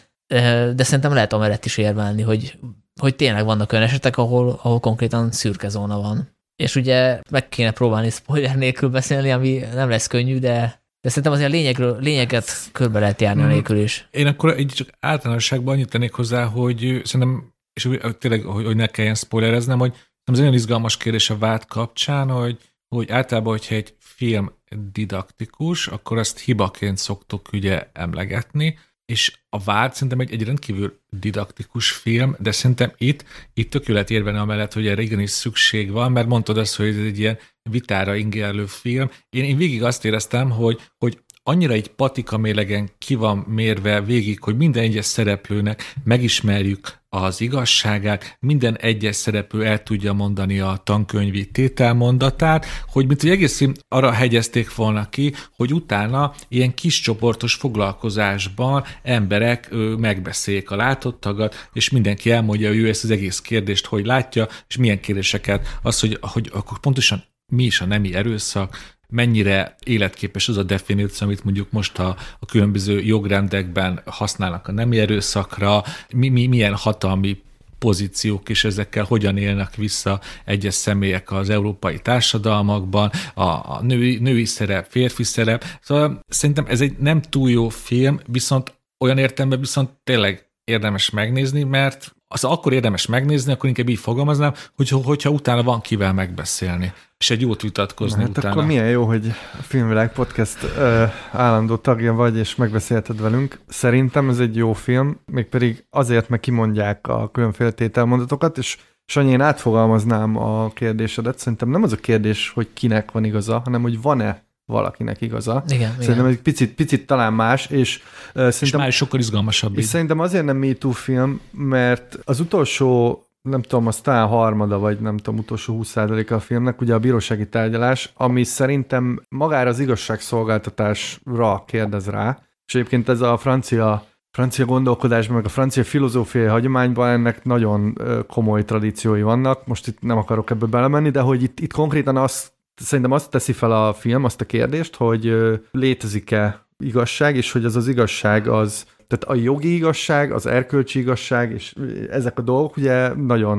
[0.75, 2.59] de szerintem lehet amellett is érvelni, hogy,
[3.01, 6.29] hogy tényleg vannak olyan esetek, ahol, ahol konkrétan szürke zóna van.
[6.57, 11.33] És ugye meg kéne próbálni spoiler nélkül beszélni, ami nem lesz könnyű, de de szerintem
[11.33, 13.47] azért a lényegről, lényeget körbe lehet járni mm.
[13.47, 14.09] nélkül is.
[14.11, 17.89] Én akkor egy csak általánosságban annyit tennék hozzá, hogy szerintem, és
[18.19, 19.93] tényleg, hogy, hogy ne kelljen spoilereznem, hogy
[20.25, 22.59] ez egy nagyon izgalmas kérdés a vád kapcsán, hogy,
[22.89, 24.53] hogy általában, hogyha egy film
[24.93, 28.79] didaktikus, akkor azt hibaként szoktuk ugye emlegetni,
[29.13, 33.25] és a vád szerintem egy, egy rendkívül didaktikus film, de szerintem itt,
[33.55, 37.19] itt tökélet érvene amellett, hogy erre igenis szükség van, mert mondtad azt, hogy ez egy
[37.19, 37.39] ilyen
[37.71, 39.11] vitára ingerlő film.
[39.31, 44.43] Én, én végig azt éreztem, hogy, hogy annyira egy patika mélegen ki van mérve végig,
[44.43, 51.51] hogy minden egyes szereplőnek megismerjük az igazságát, minden egyes szereplő el tudja mondani a tankönyvi
[51.51, 58.85] tételmondatát, hogy mint hogy egész arra hegyezték volna ki, hogy utána ilyen kis csoportos foglalkozásban
[59.03, 64.49] emberek megbeszéljék a látottagat, és mindenki elmondja, hogy ő ezt az egész kérdést hogy látja,
[64.69, 70.49] és milyen kérdéseket, az, hogy, hogy akkor pontosan mi is a nemi erőszak, mennyire életképes
[70.49, 75.83] az a definíció, amit mondjuk most a, a különböző jogrendekben használnak a nemi erőszakra,
[76.13, 77.43] mi, mi, milyen hatalmi
[77.79, 84.45] pozíciók és ezekkel hogyan élnek vissza egyes személyek az európai társadalmakban, a, a női, női
[84.45, 85.65] szerep, férfi szerep.
[85.81, 91.63] Szóval szerintem ez egy nem túl jó film, viszont olyan értelemben viszont tényleg érdemes megnézni,
[91.63, 96.93] mert az akkor érdemes megnézni, akkor inkább így fogalmaznám, hogy, hogyha utána van kivel megbeszélni,
[97.19, 98.51] és egy jót vitatkozni hát utána.
[98.51, 103.61] akkor milyen jó, hogy a Filmvilág Podcast ö, állandó tagja vagy, és megbeszélted velünk.
[103.69, 109.41] Szerintem ez egy jó film, mégpedig azért, mert kimondják a különféle tételmondatokat, és Sanyi, én
[109.41, 111.39] átfogalmaznám a kérdésedet.
[111.39, 115.65] Szerintem nem az a kérdés, hogy kinek van igaza, hanem hogy van-e valakinek igaza.
[115.69, 116.27] Igen, szerintem igen.
[116.27, 118.01] egy picit, picit talán más, és
[118.35, 119.77] uh, és szerintem, már is sokkal izgalmasabb.
[119.77, 119.89] és így.
[119.89, 125.01] szerintem azért nem Me Too film, mert az utolsó nem tudom, az talán harmada, vagy
[125.01, 125.97] nem tudom, utolsó 20
[126.31, 133.09] a filmnek, ugye a bírósági tárgyalás, ami szerintem magára az igazságszolgáltatásra kérdez rá, és egyébként
[133.09, 139.67] ez a francia francia gondolkodásban, meg a francia filozófiai hagyományban ennek nagyon komoly tradíciói vannak.
[139.67, 143.53] Most itt nem akarok ebbe belemenni, de hogy itt, itt konkrétan azt, szerintem azt teszi
[143.53, 145.35] fel a film, azt a kérdést, hogy
[145.71, 151.53] létezik-e igazság, és hogy az az igazság az, tehát a jogi igazság, az erkölcsi igazság,
[151.53, 151.75] és
[152.11, 153.59] ezek a dolgok ugye nagyon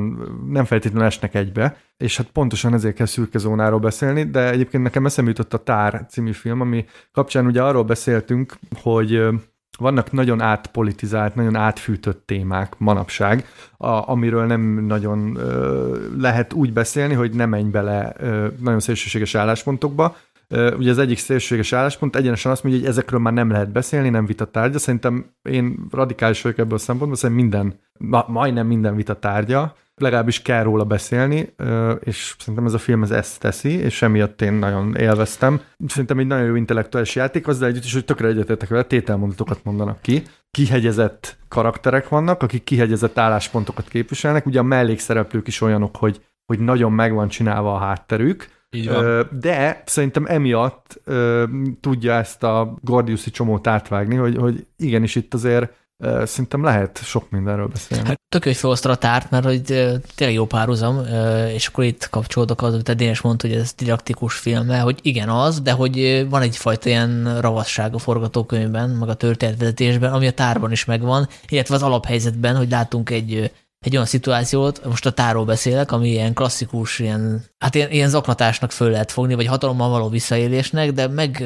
[0.49, 5.05] nem feltétlenül esnek egybe, és hát pontosan ezért kell szürke zónáról beszélni, de egyébként nekem
[5.05, 9.21] eszembe jutott a Tár című film, ami kapcsán ugye arról beszéltünk, hogy
[9.77, 13.47] vannak nagyon átpolitizált, nagyon átfűtött témák manapság,
[13.77, 19.35] a, amiről nem nagyon ö, lehet úgy beszélni, hogy ne menj bele ö, nagyon szélsőséges
[19.35, 20.15] álláspontokba.
[20.53, 24.25] Ugye az egyik szélsőséges álláspont egyenesen azt mondja, hogy ezekről már nem lehet beszélni, nem
[24.25, 24.79] vita tárgya.
[24.79, 30.41] Szerintem én radikális vagyok ebből a szempontból, szerintem minden, ma, majdnem minden vita tárgya, legalábbis
[30.41, 31.53] kell róla beszélni,
[31.99, 35.61] és szerintem ez a film ez ezt teszi, és emiatt én nagyon élveztem.
[35.87, 40.01] Szerintem egy nagyon jó intellektuális játék, azzal együtt is, hogy tökre egyetértek vele, tételmondatokat mondanak
[40.01, 40.23] ki.
[40.51, 46.91] Kihegyezett karakterek vannak, akik kihegyezett álláspontokat képviselnek, ugye a mellékszereplők is olyanok, hogy, hogy nagyon
[46.91, 49.29] meg van csinálva a hátterük, Így van.
[49.39, 51.01] de szerintem emiatt
[51.81, 55.71] tudja ezt a Gordiuszi csomót átvágni, hogy, hogy igenis itt azért
[56.23, 58.07] szerintem lehet sok mindenről beszélni.
[58.07, 59.61] Hát tök, hogy felosztod a tárt, mert hogy
[60.15, 61.01] tényleg jó párhuzam,
[61.53, 64.99] és akkor itt kapcsolódok az, amit a Dénes mondta, hogy ez didaktikus film, mert hogy
[65.01, 70.31] igen az, de hogy van egyfajta ilyen ravasság a forgatókönyvben, meg a történetvezetésben, ami a
[70.31, 73.51] tárban is megvan, illetve az alaphelyzetben, hogy látunk egy
[73.83, 78.71] egy olyan szituációt, most a táról beszélek, ami ilyen klasszikus, ilyen, hát ilyen, ilyen zaklatásnak
[78.71, 81.43] föl lehet fogni, vagy hatalommal való visszaélésnek, de meg,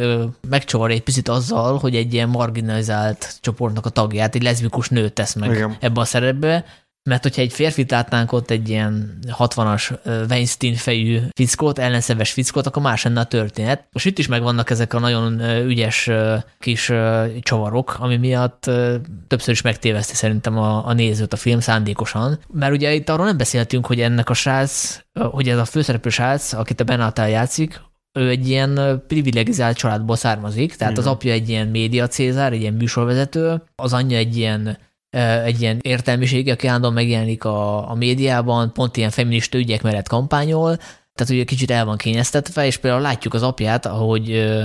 [0.49, 5.33] megcsavar egy picit azzal, hogy egy ilyen marginalizált csoportnak a tagját, egy leszbikus nőt tesz
[5.33, 5.77] meg Igen.
[5.79, 6.65] ebbe a szerepbe,
[7.07, 12.65] mert hogyha egy férfit látnánk ott egy ilyen 60-as ö, Weinstein fejű fickót, ellenszeves fickót,
[12.67, 13.87] akkor más lenne a történet.
[13.91, 16.09] Most itt is megvannak ezek a nagyon ügyes
[16.59, 16.91] kis
[17.39, 18.69] csavarok, ami miatt
[19.27, 22.39] többször is megtéveszti szerintem a, a nézőt a film szándékosan.
[22.53, 26.53] Mert ugye itt arról nem beszéltünk, hogy ennek a srác, hogy ez a főszereplő srác,
[26.53, 27.81] akit a Ben Affleck játszik,
[28.17, 31.05] ő egy ilyen privilegizált családból származik, tehát Igen.
[31.05, 34.77] az apja egy ilyen média cézár, egy ilyen műsorvezető, az anyja egy ilyen
[35.09, 40.75] egy ilyen értelmiség, aki állandóan megjelenik a, a médiában, pont ilyen feminista ügyek mellett kampányol,
[41.15, 44.55] tehát ugye kicsit el van kényeztetve, és például látjuk az apját, ahogy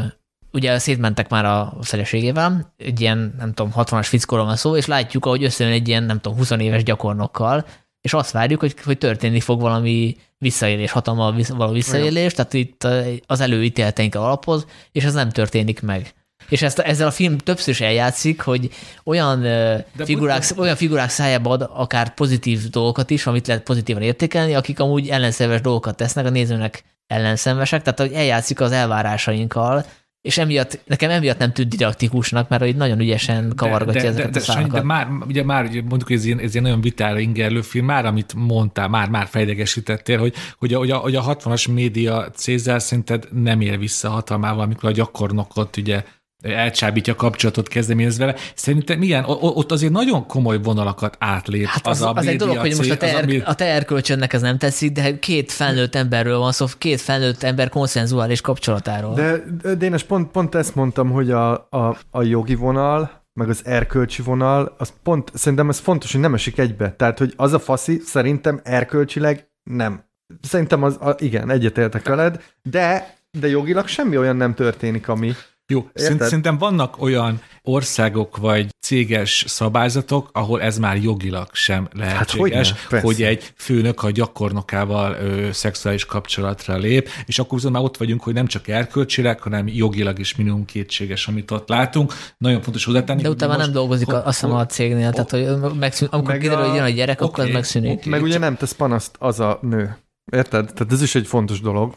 [0.53, 5.27] ugye szétmentek már a feleségével, egy ilyen, nem tudom, 60-as fickóról van szó, és látjuk,
[5.27, 7.67] ahogy összejön egy ilyen, nem tudom, 20 éves gyakornokkal,
[8.01, 12.87] és azt várjuk, hogy, hogy történni fog valami visszaélés, hatalmal visz- való visszaélés, tehát itt
[13.27, 16.15] az előítéleteinkkel alapoz, és ez nem történik meg.
[16.53, 18.71] És ezt, ezzel a film többször is eljátszik, hogy
[19.05, 24.55] olyan, De figurák, olyan figurák szájába ad akár pozitív dolgokat is, amit lehet pozitívan értékelni,
[24.55, 29.85] akik amúgy ellenszenves dolgokat tesznek, a nézőnek ellenszenvesek, tehát hogy eljátszik az elvárásainkkal,
[30.21, 34.33] és emiatt, nekem emiatt nem tűnt didaktikusnak, mert hogy nagyon ügyesen kavargatja de, de, ezeket
[34.33, 34.73] de, a de, szálakat.
[34.73, 37.85] de már, ugye már ugye mondjuk, hogy ez ilyen, ez ilyen nagyon vitára ingerlő film,
[37.85, 42.31] már amit mondtál, már, már fejlegesítettél, hogy, hogy, a, hogy, a, hogy a 60-as média
[42.31, 46.05] Cézár szerinted nem ér vissza hatalmával, amikor a gyakornokot ugye
[46.43, 48.35] elcsábítja a kapcsolatot kezdeményez vele.
[48.55, 52.57] Szerintem igen, ott azért nagyon komoly vonalakat átlép Hát az, az, a az egy dolog,
[52.57, 56.39] hogy most a te, er, a te erkölcsönnek ez nem tetszik, de két felnőtt emberről
[56.39, 59.15] van szó, két felnőtt ember konszenzuális kapcsolatáról.
[59.15, 63.61] De, de Dénes, pont, pont ezt mondtam, hogy a, a, a jogi vonal, meg az
[63.65, 66.93] erkölcsi vonal, az pont, szerintem ez fontos, hogy nem esik egybe.
[66.93, 70.05] Tehát, hogy az a faszi szerintem erkölcsileg nem.
[70.41, 75.33] Szerintem az, a, igen, egyetértek veled, de, de jogilag semmi olyan nem történik, ami,
[75.73, 76.23] jó, Érted?
[76.23, 83.01] szerintem vannak olyan országok vagy céges szabályzatok, ahol ez már jogilag sem lehetséges, hát hogy,
[83.01, 88.23] hogy egy főnök a gyakornokával ö, szexuális kapcsolatra lép, és akkor viszont már ott vagyunk,
[88.23, 92.13] hogy nem csak erkölcsileg, hanem jogilag is minimum kétséges, amit ott látunk.
[92.39, 93.23] Nagyon fontos hozzátenni.
[93.23, 96.41] De utána nem dolgozik ho, azt hiszem a cégnél, ho, tehát hogy megszűn, amikor meg
[96.41, 97.99] kiderül, hogy jön a gyerek, okay, akkor az megszűnik.
[97.99, 99.97] Okay, meg ugye nem tesz panaszt az a nő.
[100.33, 100.73] Érted?
[100.73, 101.95] Tehát ez is egy fontos dolog.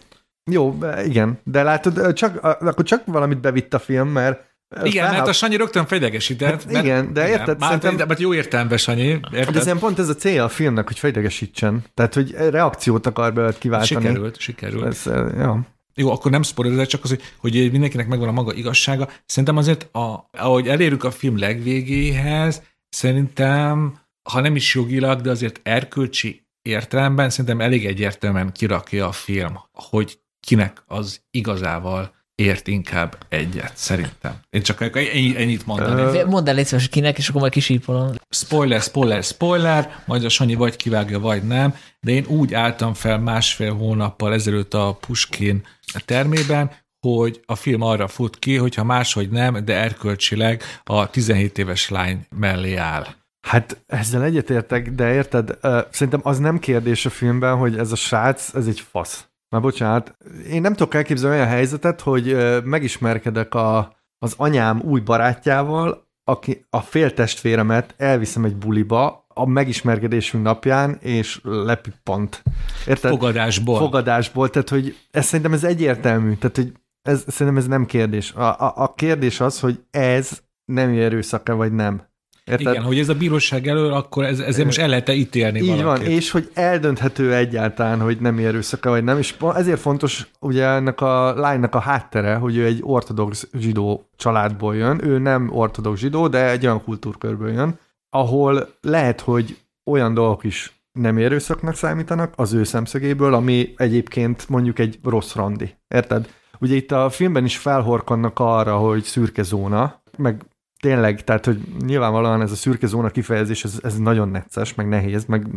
[0.51, 4.53] Jó, igen, de látod, csak, akkor csak valamit bevitt a film, mert
[4.83, 6.63] igen, mert a Sanyi rögtön fejlegesített.
[6.63, 7.55] Hát mert, igen, de érted?
[7.57, 8.07] Igen, szerintem...
[8.07, 9.03] Mert jó értelemben, Sanyi.
[9.03, 9.31] Érted?
[9.31, 11.83] De szerintem pont ez a célja a filmnek, hogy fejlegesítsen.
[11.93, 14.05] Tehát, hogy reakciót akar belőle kiváltani.
[14.05, 14.85] Sikerült, sikerült.
[14.85, 15.05] Ez,
[15.35, 15.59] ja.
[15.95, 19.09] Jó, akkor nem spoiler, csak az, hogy, hogy mindenkinek megvan a maga igazsága.
[19.25, 23.99] Szerintem azért, a, ahogy elérünk a film legvégéhez, szerintem,
[24.29, 30.19] ha nem is jogilag, de azért erkölcsi értelemben szerintem elég egyértelműen kirakja a film, hogy
[30.45, 34.39] kinek az igazával ért inkább egyet, szerintem.
[34.49, 36.23] Én csak ennyi, ennyit mondani.
[36.23, 38.11] Mondd el légy kinek, és akkor majd kisípolom.
[38.29, 43.19] Spoiler, spoiler, spoiler, majd a Sanyi vagy kivágja, vagy nem, de én úgy álltam fel
[43.19, 45.63] másfél hónappal ezelőtt a Puskin
[46.05, 51.89] termében, hogy a film arra fut ki, hogyha máshogy nem, de erkölcsileg a 17 éves
[51.89, 53.05] lány mellé áll.
[53.47, 55.57] Hát ezzel egyetértek, de érted,
[55.91, 59.25] szerintem az nem kérdés a filmben, hogy ez a srác, ez egy fasz.
[59.55, 60.17] Már bocsánat,
[60.49, 66.79] én nem tudok elképzelni olyan helyzetet, hogy megismerkedek a, az anyám új barátjával, aki a
[66.79, 72.43] féltestvéremet elviszem egy buliba, a megismerkedésünk napján, és lepippant.
[72.87, 73.11] Érted?
[73.11, 73.77] Fogadásból.
[73.77, 76.71] Fogadásból, tehát hogy ez szerintem ez egyértelmű, tehát hogy
[77.01, 78.31] ez, szerintem ez nem kérdés.
[78.31, 82.01] A, a, a kérdés az, hogy ez nem erőszak-e, vagy nem.
[82.45, 82.73] Érted?
[82.73, 86.03] Igen, hogy ez a bíróság elől, akkor ez, ezért most el lehet ítélni Így valakit.
[86.03, 91.01] van, és hogy eldönthető egyáltalán, hogy nem erőszaka vagy nem, és ezért fontos ugye ennek
[91.01, 96.27] a lánynak a háttere, hogy ő egy ortodox zsidó családból jön, ő nem ortodox zsidó,
[96.27, 102.53] de egy olyan kultúrkörből jön, ahol lehet, hogy olyan dolgok is nem erőszaknak számítanak az
[102.53, 105.75] ő szemszögéből, ami egyébként mondjuk egy rossz randi.
[105.87, 106.29] Érted?
[106.59, 110.45] Ugye itt a filmben is felhorkannak arra, hogy szürke zóna, meg
[110.85, 115.25] tényleg, tehát, hogy nyilvánvalóan ez a szürke zóna kifejezés, ez, ez nagyon necces, meg nehéz,
[115.25, 115.47] meg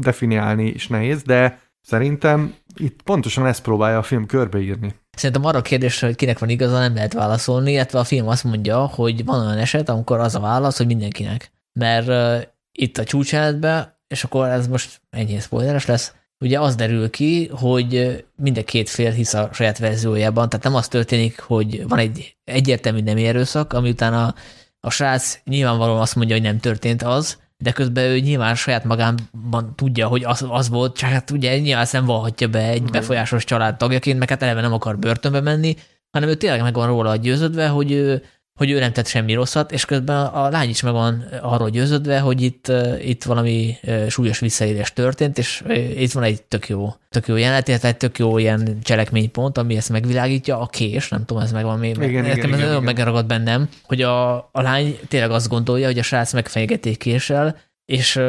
[0.00, 4.94] definiálni is nehéz, de szerintem itt pontosan ezt próbálja a film körbeírni.
[5.16, 8.44] Szerintem arra a kérdésre, hogy kinek van igaza, nem lehet válaszolni, illetve a film azt
[8.44, 11.50] mondja, hogy van olyan eset, amikor az a válasz, hogy mindenkinek.
[11.72, 12.42] Mert uh,
[12.72, 18.24] itt a csúcseletben, és akkor ez most ennyi spoileres lesz, ugye az derül ki, hogy
[18.36, 22.36] mind a két fél hisz a saját verziójában, tehát nem az történik, hogy van egy
[22.44, 24.34] egyértelmű nem erőszak, ami utána
[24.80, 29.74] a srác nyilvánvalóan azt mondja, hogy nem történt az, de közben ő nyilván saját magában
[29.74, 33.76] tudja, hogy az, az volt, csak hát ugye nyilván nem valhatja be egy befolyásos család
[33.76, 35.76] tagjaként, meg hát eleve nem akar börtönbe menni,
[36.10, 38.22] hanem ő tényleg meg van róla győződve, hogy ő
[38.58, 42.18] hogy ő nem tett semmi rosszat, és közben a lány is meg van arról győződve,
[42.18, 42.72] hogy itt,
[43.04, 43.76] itt valami
[44.08, 45.62] súlyos visszaélés történt, és
[45.96, 49.76] itt van egy tök jó, tök jó jelenet, illetve egy tök jó ilyen cselekménypont, ami
[49.76, 51.96] ezt megvilágítja, a kés, nem tudom, ez megvan még.
[51.96, 55.98] Igen, igen, igen, ez nagyon megragad bennem, hogy a, a lány tényleg azt gondolja, hogy
[55.98, 58.20] a srác megfenyegették késsel, és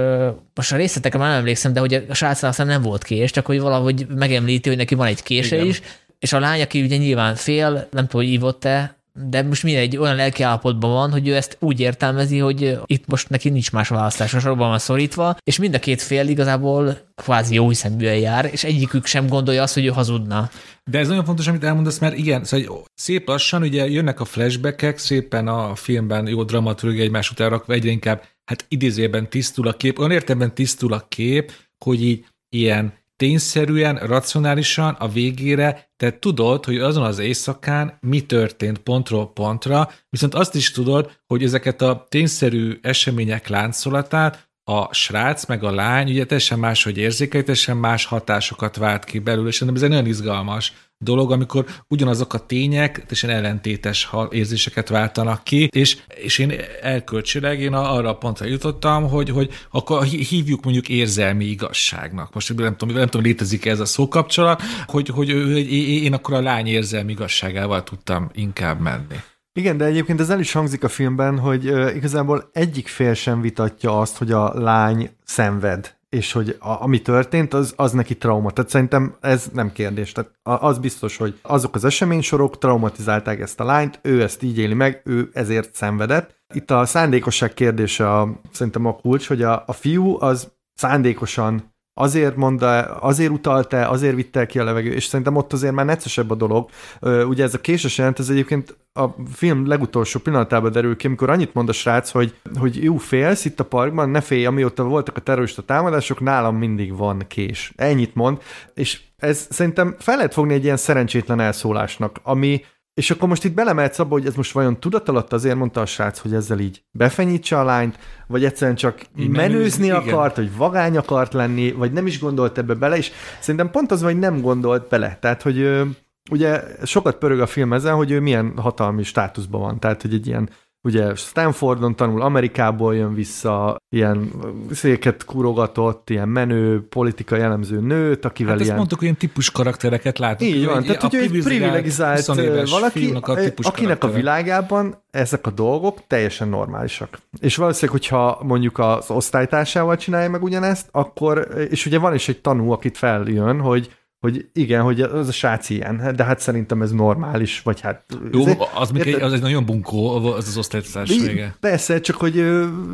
[0.53, 3.45] most a részletekre már nem emlékszem, de hogy a srác aztán nem volt kés, csak
[3.45, 5.68] hogy valahogy megemlíti, hogy neki van egy kése Igen.
[5.68, 5.81] is,
[6.19, 10.16] és a lány, aki ugye nyilván fél, nem tudom, hogy ívott-e, de most mindegy olyan
[10.16, 14.34] lelki állapotban van, hogy ő ezt úgy értelmezi, hogy itt most neki nincs más választás,
[14.34, 18.64] a sorban van szorítva, és mind a két fél igazából kvázi jó hiszeműen jár, és
[18.64, 20.50] egyikük sem gondolja azt, hogy ő hazudna.
[20.84, 24.98] De ez nagyon fontos, amit elmondasz, mert igen, szóval szép lassan ugye jönnek a flashbackek,
[24.98, 30.00] szépen a filmben jó dramaturgia egymás után rakva egyre inkább, hát idézőben tisztul a kép,
[30.00, 31.52] olyan értelemben tisztul a kép,
[31.86, 38.78] hogy így ilyen tényszerűen, racionálisan a végére te tudod, hogy azon az éjszakán mi történt
[38.78, 45.64] pontról pontra, viszont azt is tudod, hogy ezeket a tényszerű események láncolatát a srác meg
[45.64, 49.84] a lány ugye teljesen máshogy érzékel, teljesen más hatásokat vált ki belül, és szerintem ez
[49.84, 50.74] egy nagyon izgalmas
[51.04, 57.74] dolog, amikor ugyanazok a tények teljesen ellentétes érzéseket váltanak ki, és, és én elkölcsileg én
[57.74, 62.34] arra a pontra jutottam, hogy, hogy akkor hívjuk mondjuk érzelmi igazságnak.
[62.34, 65.72] Most nem tudom, nem tudom létezik ez a szókapcsolat, hogy, hogy, hogy
[66.04, 69.16] én akkor a lány érzelmi igazságával tudtam inkább menni.
[69.54, 71.66] Igen, de egyébként ez el is hangzik a filmben, hogy
[71.96, 77.53] igazából egyik fél sem vitatja azt, hogy a lány szenved, és hogy a, ami történt,
[77.53, 78.52] az, az neki trauma.
[78.52, 80.11] Tehát szerintem ez nem kérdés.
[80.11, 84.73] Tehát az biztos, hogy azok az eseménysorok traumatizálták ezt a lányt, ő ezt így éli
[84.73, 86.38] meg, ő ezért szenvedett.
[86.53, 91.69] Itt a szándékosság kérdése a, szerintem a kulcs, hogy a, a fiú az szándékosan
[92.00, 96.32] azért mondta, azért utalta, azért vitte ki a levegő, és szerintem ott azért már neccesebb
[96.32, 96.70] a dolog.
[97.02, 101.54] Ugye ez a késes jelent, ez egyébként a film legutolsó pillanatában derül ki, amikor annyit
[101.54, 105.22] mond a srác, hogy, hogy jó, félsz itt a parkban, ne félj, amióta voltak a
[105.22, 107.74] terrorista támadások, nálam mindig van kés.
[107.76, 108.42] Ennyit mond,
[108.74, 112.62] és ez szerintem fel lehet fogni egy ilyen szerencsétlen elszólásnak, ami
[113.00, 116.20] és akkor most itt belemehetsz abba, hogy ez most vajon tudatalatt azért mondta a srác,
[116.20, 120.50] hogy ezzel így befenyítse a lányt, vagy egyszerűen csak így menőzni menőz, akart, igen.
[120.50, 124.20] vagy vagány akart lenni, vagy nem is gondolt ebbe bele, és szerintem pont az, hogy
[124.20, 125.18] nem gondolt bele.
[125.22, 125.88] Tehát, hogy
[126.32, 129.80] ugye sokat pörög a film ezen, hogy ő milyen hatalmi státuszban van.
[129.80, 130.50] Tehát, hogy egy ilyen
[130.81, 134.31] ugye Stanfordon tanul, Amerikából jön vissza, ilyen
[134.72, 138.76] széket kurogatott, ilyen menő, politika jellemző nőt, akivel hát ilyen...
[138.76, 140.51] mondtuk, ilyen típus karaktereket látunk.
[140.51, 142.26] Így van, tehát hogy ő egy privilegizált
[142.69, 147.19] valaki, a akinek a világában ezek a dolgok teljesen normálisak.
[147.39, 152.41] És valószínűleg, hogyha mondjuk az osztálytársával csinálja meg ugyanezt, akkor, és ugye van is egy
[152.41, 156.91] tanú, akit feljön, hogy hogy igen, hogy az a srác ilyen, de hát szerintem ez
[156.91, 158.04] normális, vagy hát...
[158.32, 161.56] Jó, ez, az, még egy, az egy nagyon bunkó, az az osztályozás vége.
[161.60, 162.36] Persze, csak hogy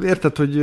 [0.04, 0.62] érted, hogy,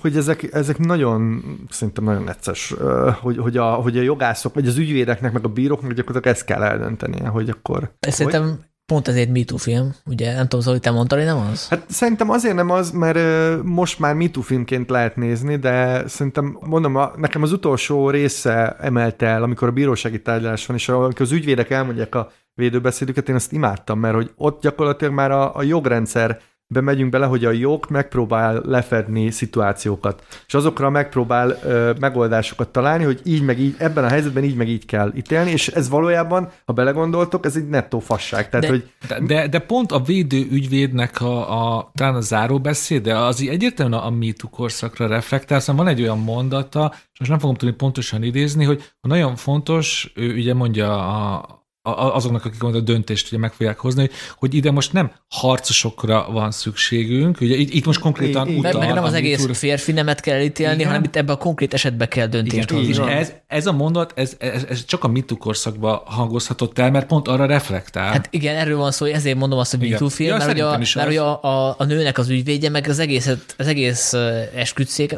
[0.00, 2.74] hogy ezek, ezek nagyon, szerintem nagyon necces,
[3.20, 6.62] hogy, hogy, a, hogy a jogászok, vagy az ügyvédeknek, meg a bíróknak gyakorlatilag ezt kell
[6.62, 7.94] eldöntenie, hogy akkor...
[8.00, 10.34] Szerintem Pont ezért MeToo film, ugye?
[10.34, 11.68] Nem tudom, Zoli, te mondtad, hogy nem az?
[11.68, 13.18] Hát szerintem azért nem az, mert
[13.62, 19.42] most már MeToo filmként lehet nézni, de szerintem, mondom, nekem az utolsó része emelte el,
[19.42, 23.98] amikor a bírósági tárgyalás van, és amikor az ügyvédek elmondják a védőbeszédüket, én azt imádtam,
[23.98, 26.40] mert hogy ott gyakorlatilag már a, a jogrendszer
[26.74, 33.20] bemegyünk bele, hogy a jog megpróbál lefedni szituációkat, és azokra megpróbál ö, megoldásokat találni, hogy
[33.24, 36.72] így meg így, ebben a helyzetben így meg így kell ítélni, és ez valójában, ha
[36.72, 38.48] belegondoltok, ez egy nettó fasság.
[38.48, 38.90] Tehát, de, hogy...
[39.08, 44.10] de, de, de pont a védő ügyvédnek a, a talán a záróbeszéde, az egyértelműen a
[44.10, 48.64] MeToo korszakra reflektál, szóval van egy olyan mondata, és most nem fogom tudni pontosan idézni,
[48.64, 54.10] hogy nagyon fontos, ő ugye mondja a, azoknak, akik a döntést ugye meg fogják hozni,
[54.38, 58.78] hogy ide most nem harcosokra van szükségünk, ugye itt, itt most konkrétan I, utal.
[58.78, 59.54] Meg nem az egész túl...
[59.54, 60.86] férfi nemet kell elítélni, Igen.
[60.86, 62.88] hanem itt ebben a konkrét esetben kell döntést hozni.
[62.88, 67.06] És ez, ez a mondat, ez, ez, ez csak a MeToo korszakban hangozhatott el, mert
[67.06, 68.12] pont arra reflektál.
[68.12, 70.78] Hát igen, erről van szó, ezért mondom azt, hogy MeToo film, ja, mert, hogy a,
[70.78, 73.26] mert hogy a, a, a, nőnek az ügyvédje, meg az egész,
[73.58, 74.12] az egész
[74.54, 75.14] esküdszék,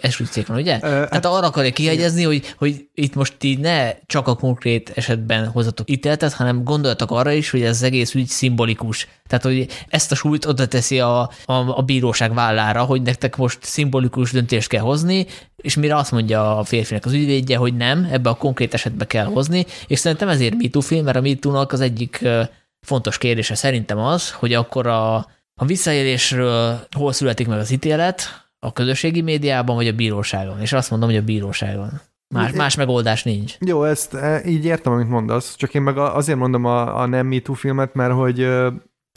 [0.00, 0.78] esküdszék van, ugye?
[0.82, 5.46] Hát, hát arra akarja kihegyezni, hogy, hogy itt most így ne csak a konkrét esetben
[5.46, 9.08] hozatok itt ítéletet, hanem gondoltak arra is, hogy ez az egész ügy szimbolikus.
[9.26, 13.58] Tehát, hogy ezt a súlyt oda teszi a, a, a bíróság vállára, hogy nektek most
[13.62, 15.26] szimbolikus döntést kell hozni,
[15.56, 19.24] és mire azt mondja a férfinek az ügyvédje, hogy nem, ebbe a konkrét esetbe kell
[19.24, 22.24] hozni, és szerintem ezért MeToo film, mert a metoo az egyik
[22.80, 25.16] fontos kérdése szerintem az, hogy akkor a,
[25.54, 30.60] a visszaélésről hol születik meg az ítélet, a közösségi médiában vagy a bíróságon.
[30.60, 32.00] És azt mondom, hogy a bíróságon.
[32.34, 33.56] Más, más megoldás nincs.
[33.60, 37.26] Jó, ezt e, így értem, amit mondasz, csak én meg azért mondom a, a nem
[37.26, 38.48] MeToo filmet, mert hogy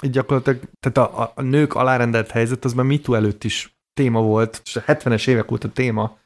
[0.01, 4.75] gyakorlatilag, tehát a, a nők alárendelt helyzet, az már MeToo előtt is téma volt, és
[4.75, 6.17] a 70-es évek óta téma,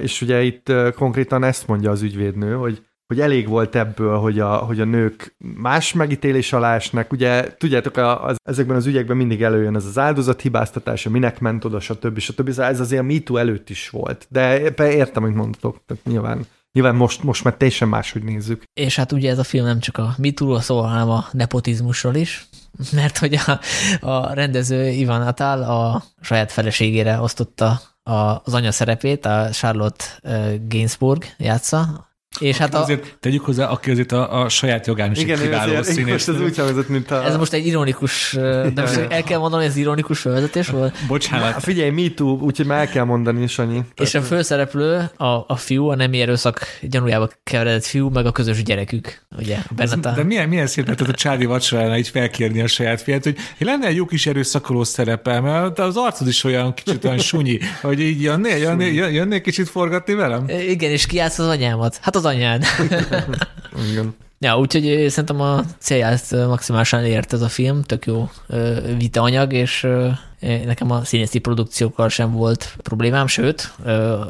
[0.00, 4.56] és ugye itt konkrétan ezt mondja az ügyvédnő, hogy hogy elég volt ebből, hogy a,
[4.56, 7.12] hogy a nők más megítélés alá esnek.
[7.12, 11.80] Ugye tudjátok, az, ezekben az ügyekben mindig előjön ez az áldozat hibáztatása, minek ment oda,
[11.80, 12.18] stb.
[12.18, 12.48] stb.
[12.58, 14.26] Ez azért a MeToo előtt is volt.
[14.28, 18.62] De értem, hogy mondtok, tehát nyilván Nyilván most, most már teljesen máshogy nézzük.
[18.74, 22.46] És hát ugye ez a film nem csak a mitúról szól, hanem a nepotizmusról is,
[22.92, 23.60] mert hogy a,
[24.06, 28.12] a rendező Ivan Atal a saját feleségére osztotta a,
[28.44, 30.04] az anya szerepét, a Charlotte
[30.68, 32.10] Gainsbourg játsza,
[32.40, 35.62] És hát a, Azért tegyük hozzá, aki azért a, a saját jogán is Igen, kiváló
[35.62, 36.28] azért, most színész.
[36.28, 37.24] ez úgy hangzott, mint a...
[37.24, 38.32] ez most egy ironikus,
[38.74, 40.96] de most el kell mondani, hogy ez ironikus felvezetés volt.
[41.06, 41.62] Bocsánat.
[41.62, 43.80] Figyelj, me too, úgyhogy már el kell mondani, Sanyi.
[43.96, 48.62] És a főszereplő, a, a fiú, a nem erőszak gyanújába keveredett fiú, meg a közös
[48.62, 50.10] gyerekük, ugye, a Beneta.
[50.10, 53.86] De milyen, milyen szép lett a Csádi vacsoránál így felkérni a saját fiát, hogy lenne
[53.86, 58.22] egy jó kis erőszakoló szerepe, mert az arcod is olyan kicsit olyan sunyi, hogy így
[58.22, 60.44] jönnél, jönnél, jönnél, jönnél kicsit forgatni velem?
[60.68, 61.98] Igen, és ki játsz az anyámat?
[62.02, 62.64] Hát az anyád.
[63.90, 64.14] Igen.
[64.38, 68.30] ja, úgyhogy szerintem a célját maximálisan ért ez a film, tök jó
[68.98, 69.86] vitaanyag, és
[70.40, 73.72] nekem a színészi produkciókkal sem volt problémám, sőt,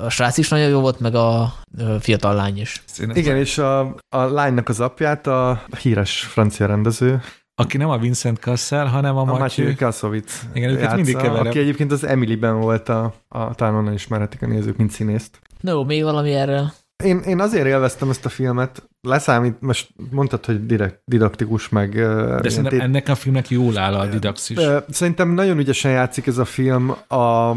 [0.03, 1.55] a srác is nagyon jó volt, meg a
[2.01, 2.83] fiatal lány is.
[3.13, 7.21] Igen, és a, a lánynak az apját a híres francia rendező,
[7.55, 9.75] Aki nem a Vincent Cassel, hanem a, a Matthew.
[9.77, 11.47] Kassovitz Igen, őket mindig keverem.
[11.47, 15.39] Aki egyébként az Emily-ben volt a, a talán onnan ismerhetik a nézők, mint színészt.
[15.61, 16.73] Jó, még valami erről?
[17.05, 21.95] Én, én azért élveztem ezt a filmet, leszámít, most mondtad, hogy direkt, didaktikus, meg...
[21.95, 24.59] De szerintem ilyen ennek a filmnek jól áll a didaxis.
[24.89, 27.51] Szerintem nagyon ügyesen játszik ez a film a,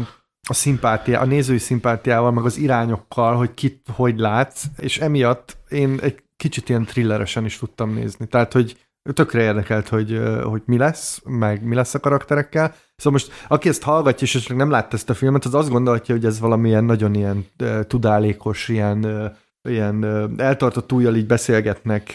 [0.48, 5.98] a szimpátia, a nézői szimpátiával, meg az irányokkal, hogy kit hogy látsz, és emiatt én
[6.02, 8.26] egy kicsit ilyen thrilleresen is tudtam nézni.
[8.26, 12.74] Tehát, hogy tökre érdekelt, hogy, hogy mi lesz, meg mi lesz a karakterekkel.
[12.96, 16.14] Szóval most, aki ezt hallgatja, és esetleg nem látta ezt a filmet, az azt gondolhatja,
[16.14, 17.46] hogy ez valamilyen nagyon ilyen
[17.86, 19.32] tudálékos, ilyen
[19.68, 20.04] ilyen
[20.36, 22.14] eltartott újjal így beszélgetnek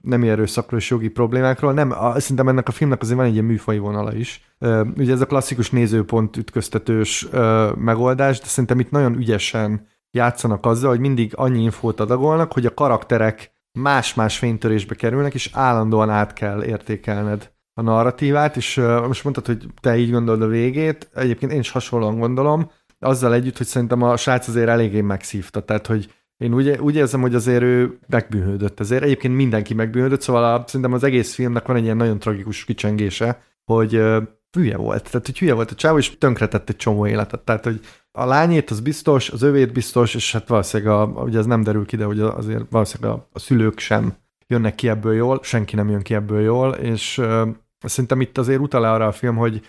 [0.00, 1.72] nem erőszakról és jogi problémákról.
[1.72, 4.54] Nem, a, szerintem ennek a filmnek azért van egy ilyen műfai vonala is.
[4.96, 7.28] Ugye ez a klasszikus nézőpont ütköztetős
[7.76, 12.74] megoldás, de szerintem itt nagyon ügyesen játszanak azzal, hogy mindig annyi infót adagolnak, hogy a
[12.74, 19.46] karakterek más-más fénytörésbe kerülnek, és állandóan át kell értékelned a narratívát, és ö, most mondtad,
[19.46, 24.02] hogy te így gondolod a végét, egyébként én is hasonlóan gondolom, azzal együtt, hogy szerintem
[24.02, 28.80] a srác azért eléggé megszívta, tehát hogy én úgy, úgy érzem, hogy azért ő megbűnhődött
[28.80, 29.02] ezért.
[29.02, 33.42] Egyébként mindenki megbűnhődött, szóval a, szerintem az egész filmnek van egy ilyen nagyon tragikus kicsengése,
[33.64, 35.02] hogy ö, hülye volt.
[35.10, 37.40] Tehát, hogy hülye volt a csávó, és tönkretett egy csomó életet.
[37.40, 37.80] Tehát, hogy
[38.12, 41.86] a lányét az biztos, az övét biztos, és hát valószínűleg, a, ugye ez nem derül
[41.86, 44.14] ki, de ugye azért valószínűleg a, a szülők sem
[44.46, 47.48] jönnek ki ebből jól, senki nem jön ki ebből jól, és ö,
[47.80, 49.60] szerintem itt azért utal arra a film, hogy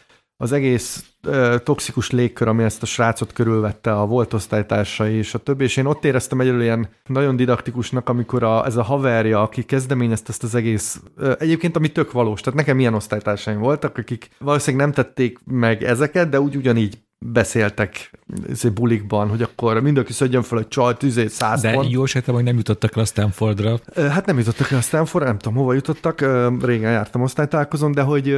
[0.43, 5.37] az egész ö, toxikus légkör, ami ezt a srácot körülvette, a volt osztálytársai és a
[5.37, 9.63] többi, és én ott éreztem egyelőre ilyen nagyon didaktikusnak, amikor a, ez a haverja, aki
[9.63, 14.29] kezdeményezte ezt az egész, ö, egyébként ami tök valós, tehát nekem ilyen osztálytársaim voltak, akik
[14.39, 18.11] valószínűleg nem tették meg ezeket, de úgy ugyanígy beszéltek
[18.49, 21.91] izé, bulikban, hogy akkor mindenki szedjen fel egy csajt, üzét, száz De pont.
[21.91, 23.79] jó sejtem, hogy nem jutottak el a Stanfordra.
[23.95, 26.21] Hát nem jutottak el a Stanfordra, nem tudom, hova jutottak,
[26.61, 28.37] régen jártam osztálytalálkozón, de hogy,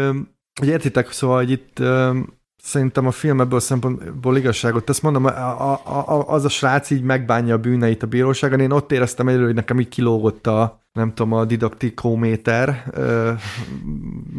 [0.60, 1.82] hogy értitek, szóval, hogy itt
[2.65, 4.99] szerintem a film ebből a szempontból igazságot tesz.
[4.99, 8.60] Mondom, a, a, a, az a srác így megbánja a bűneit a bíróságon.
[8.60, 12.84] Én ott éreztem előre, hogy nekem így kilógott a, nem tudom, a didaktikóméter.
[12.91, 13.32] Ö,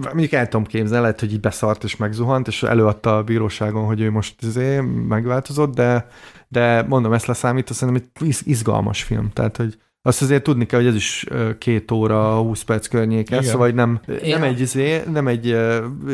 [0.02, 4.01] mondjuk el tudom képzelni, lehet, hogy így beszart és megzuhant, és előadta a bíróságon, hogy
[4.01, 6.09] ő most izé megváltozott, de,
[6.48, 9.30] de mondom, ezt leszámítva, szerintem egy iz- izgalmas film.
[9.32, 11.26] Tehát, hogy azt azért tudni kell, hogy ez is
[11.58, 13.48] két óra, 20 perc környéke, Igen.
[13.50, 15.56] szóval nem, nem, egy, izé, nem egy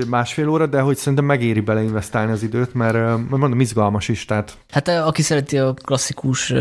[0.08, 4.88] másfél óra, de hogy szerintem megéri beleinvestálni az időt, mert mondom, izgalmas is, tehát Hát
[4.88, 6.52] aki szereti a klasszikus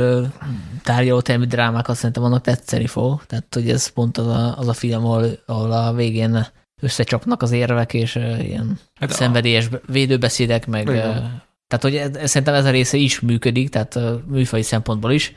[0.84, 3.26] tárgyalótermi drámákat, szerintem annak tetszeni fog.
[3.26, 6.46] Tehát, hogy ez pont az a, az a film, ahol, ahol a végén
[6.82, 11.42] összecsapnak az érvek, és ilyen Hát hát a- szenvedélyes védőbeszédek, meg Igen.
[11.72, 15.34] Tehát, hogy ez, szerintem ez a része is működik, tehát ö, műfai szempontból is,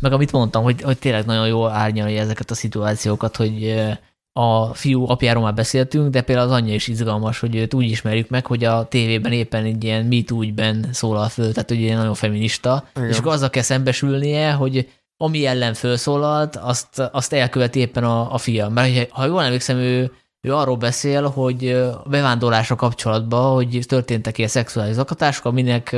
[0.00, 3.84] meg amit mondtam, hogy, hogy tényleg nagyon jól árnyalja ezeket a szituációkat, hogy
[4.32, 8.28] a fiú apjáról már beszéltünk, de például az anyja is izgalmas, hogy őt úgy ismerjük
[8.28, 12.88] meg, hogy a tévében éppen egy ilyen MeToo ügyben szólal föl, tehát ilyen nagyon feminista,
[12.96, 13.08] Igen.
[13.08, 18.38] és akkor azzal kell szembesülnie, hogy ami ellen felszólalt, azt, azt elköveti éppen a, a
[18.38, 18.68] fia.
[18.68, 20.12] Mert ha jól emlékszem, ő,
[20.46, 25.96] ő arról beszél, hogy a bevándorlásra kapcsolatban, hogy történtek ilyen szexuális zakatások, aminek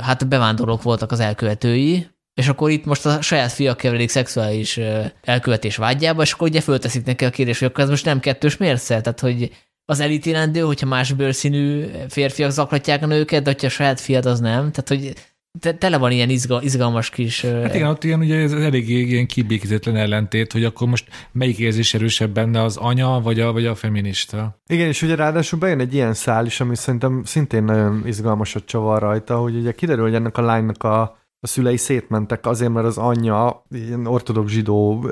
[0.00, 4.80] hát bevándorlók voltak az elkövetői, és akkor itt most a saját fia keveredik szexuális
[5.22, 8.56] elkövetés vágyába, és akkor ugye fölteszik neki a kérdést, hogy akkor ez most nem kettős
[8.56, 9.50] mérce, tehát hogy
[9.84, 14.40] az elítélendő, hogyha más bőrszínű férfiak zaklatják a nőket, de hogyha a saját fiad az
[14.40, 15.12] nem, tehát hogy
[15.60, 17.44] te, tele van ilyen izga, izgalmas kis...
[17.44, 21.94] Hát igen, ott ilyen ugye ez eléggé ilyen kibékítetlen ellentét, hogy akkor most melyik érzés
[21.94, 24.60] erősebb benne, az anya vagy a, vagy a feminista?
[24.66, 29.00] Igen, és ugye ráadásul bejön egy ilyen szál is, ami szerintem szintén nagyon izgalmasat csavar
[29.02, 31.00] rajta, hogy ugye kiderül, hogy ennek a lánynak a,
[31.40, 35.06] a szülei szétmentek azért, mert az anyja, ilyen ortodox zsidó,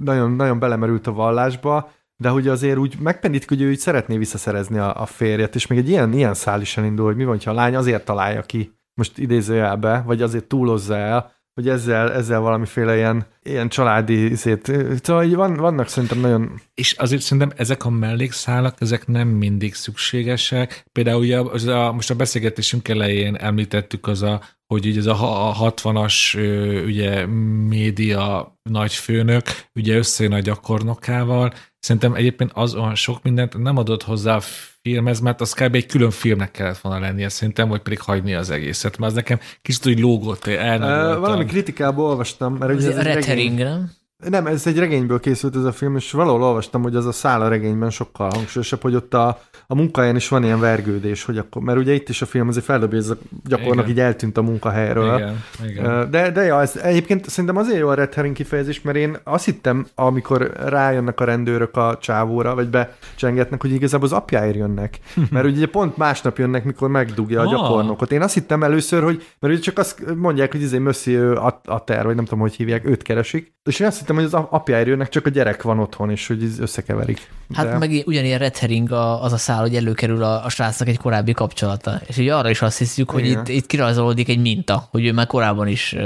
[0.00, 4.78] nagyon, nagyon belemerült a vallásba, de hogy azért úgy megpendítik, hogy ő úgy szeretné visszaszerezni
[4.78, 7.50] a, a férjet, és még egy ilyen, ilyen szál is elindul, hogy mi van, ha
[7.50, 12.96] a lány azért találja ki, most idézőjelbe, vagy azért túlozza el, hogy ezzel, ezzel valamiféle
[12.96, 14.72] ilyen, ilyen családi szét.
[15.02, 16.60] Szóval így van, vannak szerintem nagyon...
[16.74, 20.84] És azért szerintem ezek a mellékszálak, ezek nem mindig szükségesek.
[20.92, 25.54] Például ugye az a, most a beszélgetésünk elején említettük az a, hogy ugye ez a
[25.60, 26.36] 60-as
[26.84, 27.26] ugye
[27.66, 29.44] média nagyfőnök
[29.74, 31.52] ugye összejön a gyakornokával.
[31.78, 34.42] Szerintem egyébként az sok mindent nem adott hozzá a
[34.86, 35.74] filmez, mert az kb.
[35.74, 39.38] egy külön filmnek kellett volna lennie szerintem, vagy pedig hagyni az egészet, mert az nekem
[39.62, 41.18] kicsit úgy lógott, el.
[41.18, 43.90] Valami kritikából olvastam, mert ugye ez, a Red Herring, nem?
[44.24, 47.42] Nem, ez egy regényből készült ez a film, és valahol olvastam, hogy az a szál
[47.42, 51.62] a regényben sokkal hangsúlyosabb, hogy ott a, a munkahelyen is van ilyen vergődés, hogy akkor,
[51.62, 55.16] mert ugye itt is a film azért feldobja, ez a gyakornak így eltűnt a munkahelyről.
[55.16, 56.10] Igen, igen.
[56.10, 59.44] De, de ja, ez egyébként szerintem azért jó a Red Herring kifejezés, mert én azt
[59.44, 64.98] hittem, amikor rájönnek a rendőrök a csávóra, vagy becsengetnek, hogy igazából az apjáért jönnek.
[65.30, 68.12] Mert ugye pont másnap jönnek, mikor megdugja a gyakornokot.
[68.12, 72.14] Én azt hittem először, hogy, mert ugye csak azt mondják, hogy izé Monsieur Ater, vagy
[72.14, 73.54] nem tudom, hogy hívják, őt keresik.
[73.64, 76.52] És én azt hittem, hogy az apjáért jönnek, csak a gyerek van otthon, és hogy
[76.60, 77.30] összekeverik.
[77.54, 77.78] Hát De...
[77.78, 82.00] meg ugyanilyen Red Herring az a szál, hogy előkerül a, a srácnak egy korábbi kapcsolata.
[82.06, 85.26] És ugye arra is azt hiszük, hogy itt, itt kirajzolódik egy minta, hogy ő már
[85.26, 85.96] korábban is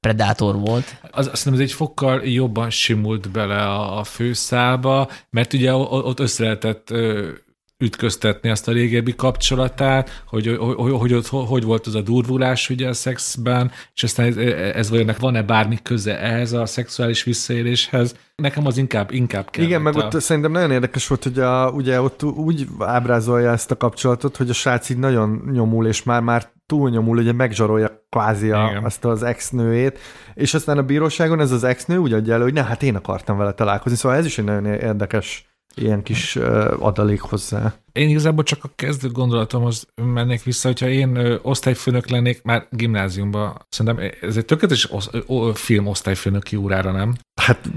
[0.00, 0.96] predátor volt.
[1.10, 6.20] Az, azt hiszem, ez egy fokkal jobban simult bele a, a főszába, mert ugye ott
[6.20, 6.94] össze lehetett
[7.78, 12.88] ütköztetni azt a régebbi kapcsolatát, hogy hogy, hogy, hogy, hogy, volt az a durvulás ugye
[12.88, 14.36] a szexben, és aztán ez,
[14.74, 18.16] ez vajon van-e bármi köze ehhez a szexuális visszaéléshez.
[18.34, 19.64] Nekem az inkább, inkább kell.
[19.64, 20.04] Igen, meg a...
[20.04, 24.50] ott szerintem nagyon érdekes volt, hogy a, ugye ott úgy ábrázolja ezt a kapcsolatot, hogy
[24.50, 29.22] a srác így nagyon nyomul, és már már túlnyomul, ugye megzsarolja kvázi a, azt az
[29.22, 29.98] ex-nőjét,
[30.34, 33.36] és aztán a bíróságon ez az ex-nő úgy adja elő, hogy ne, hát én akartam
[33.36, 36.36] vele találkozni, szóval ez is egy nagyon érdekes ilyen kis
[36.78, 37.74] adalék hozzá.
[37.92, 43.66] Én igazából csak a kezdő gondolatomhoz mennék vissza, hogyha én osztályfőnök lennék már gimnáziumban.
[43.68, 44.88] Szerintem ez egy tökéletes
[45.54, 47.14] film osztályfőnöki órára, nem?
[47.42, 47.68] Hát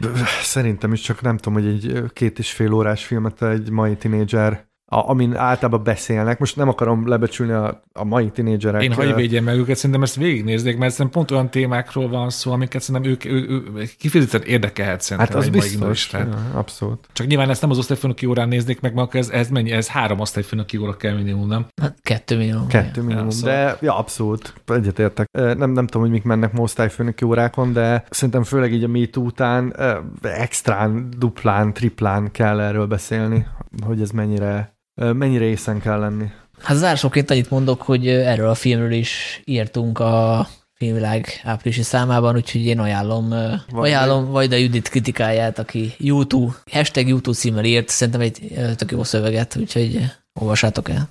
[0.42, 4.66] szerintem is, csak nem tudom, hogy egy két és fél órás filmet egy mai tinédzser
[4.90, 6.40] a, amin általában beszélnek.
[6.40, 8.84] Most nem akarom lebecsülni a, a mai tinédzserek.
[8.84, 12.52] Én hagyj védjem meg őket, szerintem ezt végignéznék, mert szerintem pont olyan témákról van szó,
[12.52, 15.36] amiket szerintem ők, ők, ők kifejezetten érdekelhet szerintem.
[15.36, 17.08] Hát az biztos, ja, abszolút.
[17.14, 19.72] Csak nyilván ezt nem az osztályfőnöki órán néznék meg, mert ez, ez mennyi?
[19.72, 21.66] Ez három osztályfőnöki óra kell minimum, nem?
[21.82, 22.68] Hát kettő minimum.
[22.68, 23.56] Kettő minimum, ja, szóval.
[23.56, 25.30] de ja, abszolút, egyetértek.
[25.32, 29.24] Nem, nem tudom, hogy mik mennek ma osztályfőnöki órákon, de szerintem főleg így a MeToo
[29.24, 29.76] után
[30.22, 33.46] extrán, duplán, triplán kell erről beszélni,
[33.86, 36.26] hogy ez mennyire mennyire észen kell lenni.
[36.62, 42.66] Hát zárszóként annyit mondok, hogy erről a filmről is írtunk a filmvilág áprilisi számában, úgyhogy
[42.66, 43.30] én ajánlom,
[43.70, 49.04] Vagy ajánlom Vajda Judit kritikáját, aki YouTube, hashtag YouTube címmel írt, szerintem egy tök jó
[49.04, 50.06] szöveget, úgyhogy
[50.40, 51.10] olvassátok el.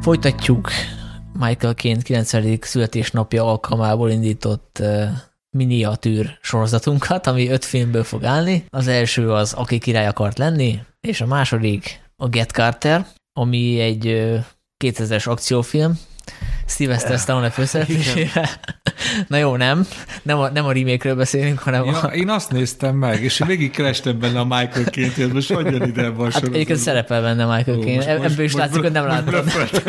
[0.00, 0.70] Folytatjuk
[1.38, 2.58] Michael Caine 90.
[2.60, 4.82] születésnapja alkalmából indított
[5.56, 8.64] miniatűr sorozatunkat, ami öt filmből fog állni.
[8.68, 14.04] Az első az Aki király akart lenni, és a második a Get Carter, ami egy
[14.84, 15.98] 2000-es akciófilm,
[16.66, 18.48] Sylvester Stallone főszereplésével.
[19.28, 19.86] Na jó, nem.
[20.22, 22.06] Nem a, nem a remake-ről beszélünk, hanem ja, a...
[22.06, 25.82] Én azt néztem meg, és én végig kerestem benne a Michael Caine-t, most hogy jön
[25.82, 28.06] ide ebben a hát egyébként szerepel benne Michael Caine.
[28.06, 29.44] Ebből is látszik, hogy nem látod.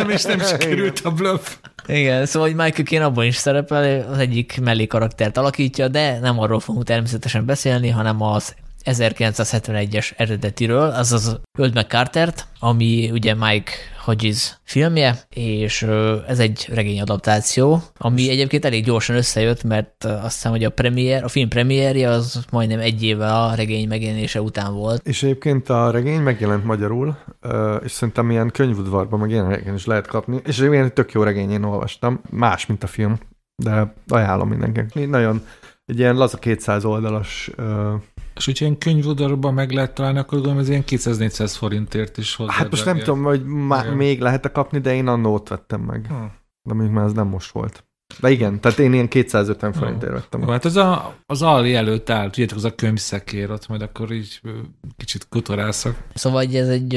[0.07, 1.55] és nem sikerült a bluff.
[1.87, 6.39] Igen, szóval hogy Michael Caine abban is szerepel, az egyik mellé karaktert alakítja, de nem
[6.39, 8.55] arról fogunk természetesen beszélni, hanem az
[8.85, 13.71] 1971-es eredetiről, azaz Öld meg Cartert, ami ugye Mike
[14.03, 15.81] Hodges filmje, és
[16.27, 21.27] ez egy regényadaptáció, ami egyébként elég gyorsan összejött, mert azt hiszem, hogy a, premier, a
[21.27, 25.07] film premierje az majdnem egy évvel a regény megjelenése után volt.
[25.07, 27.17] És egyébként a regény megjelent magyarul,
[27.83, 31.63] és szerintem ilyen könyvudvarban meg ilyen is lehet kapni, és egyébként tök jó regény én
[31.63, 33.19] olvastam, más, mint a film,
[33.55, 35.07] de ajánlom mindenkinek.
[35.09, 35.41] Nagyon
[35.85, 37.51] egy ilyen laza 200 oldalas
[38.41, 42.51] és hogyha ilyen könyvodarban meg lehet találni, akkor gondolom, ez ilyen 200-400 forintért is hozzá.
[42.51, 46.05] Hát most nem tudom, hogy má- még lehet-e kapni, de én annó ott vettem meg.
[46.07, 46.31] Hmm.
[46.63, 47.85] De még már ez nem most volt.
[48.19, 50.47] De igen, tehát én ilyen 250 forintért vettem.
[50.47, 54.41] Hát az a, az Ali előtt áll, tudjátok, az a könyvszekér, ott majd akkor így
[54.97, 55.95] kicsit kutorászok.
[56.13, 56.93] Szóval ez egy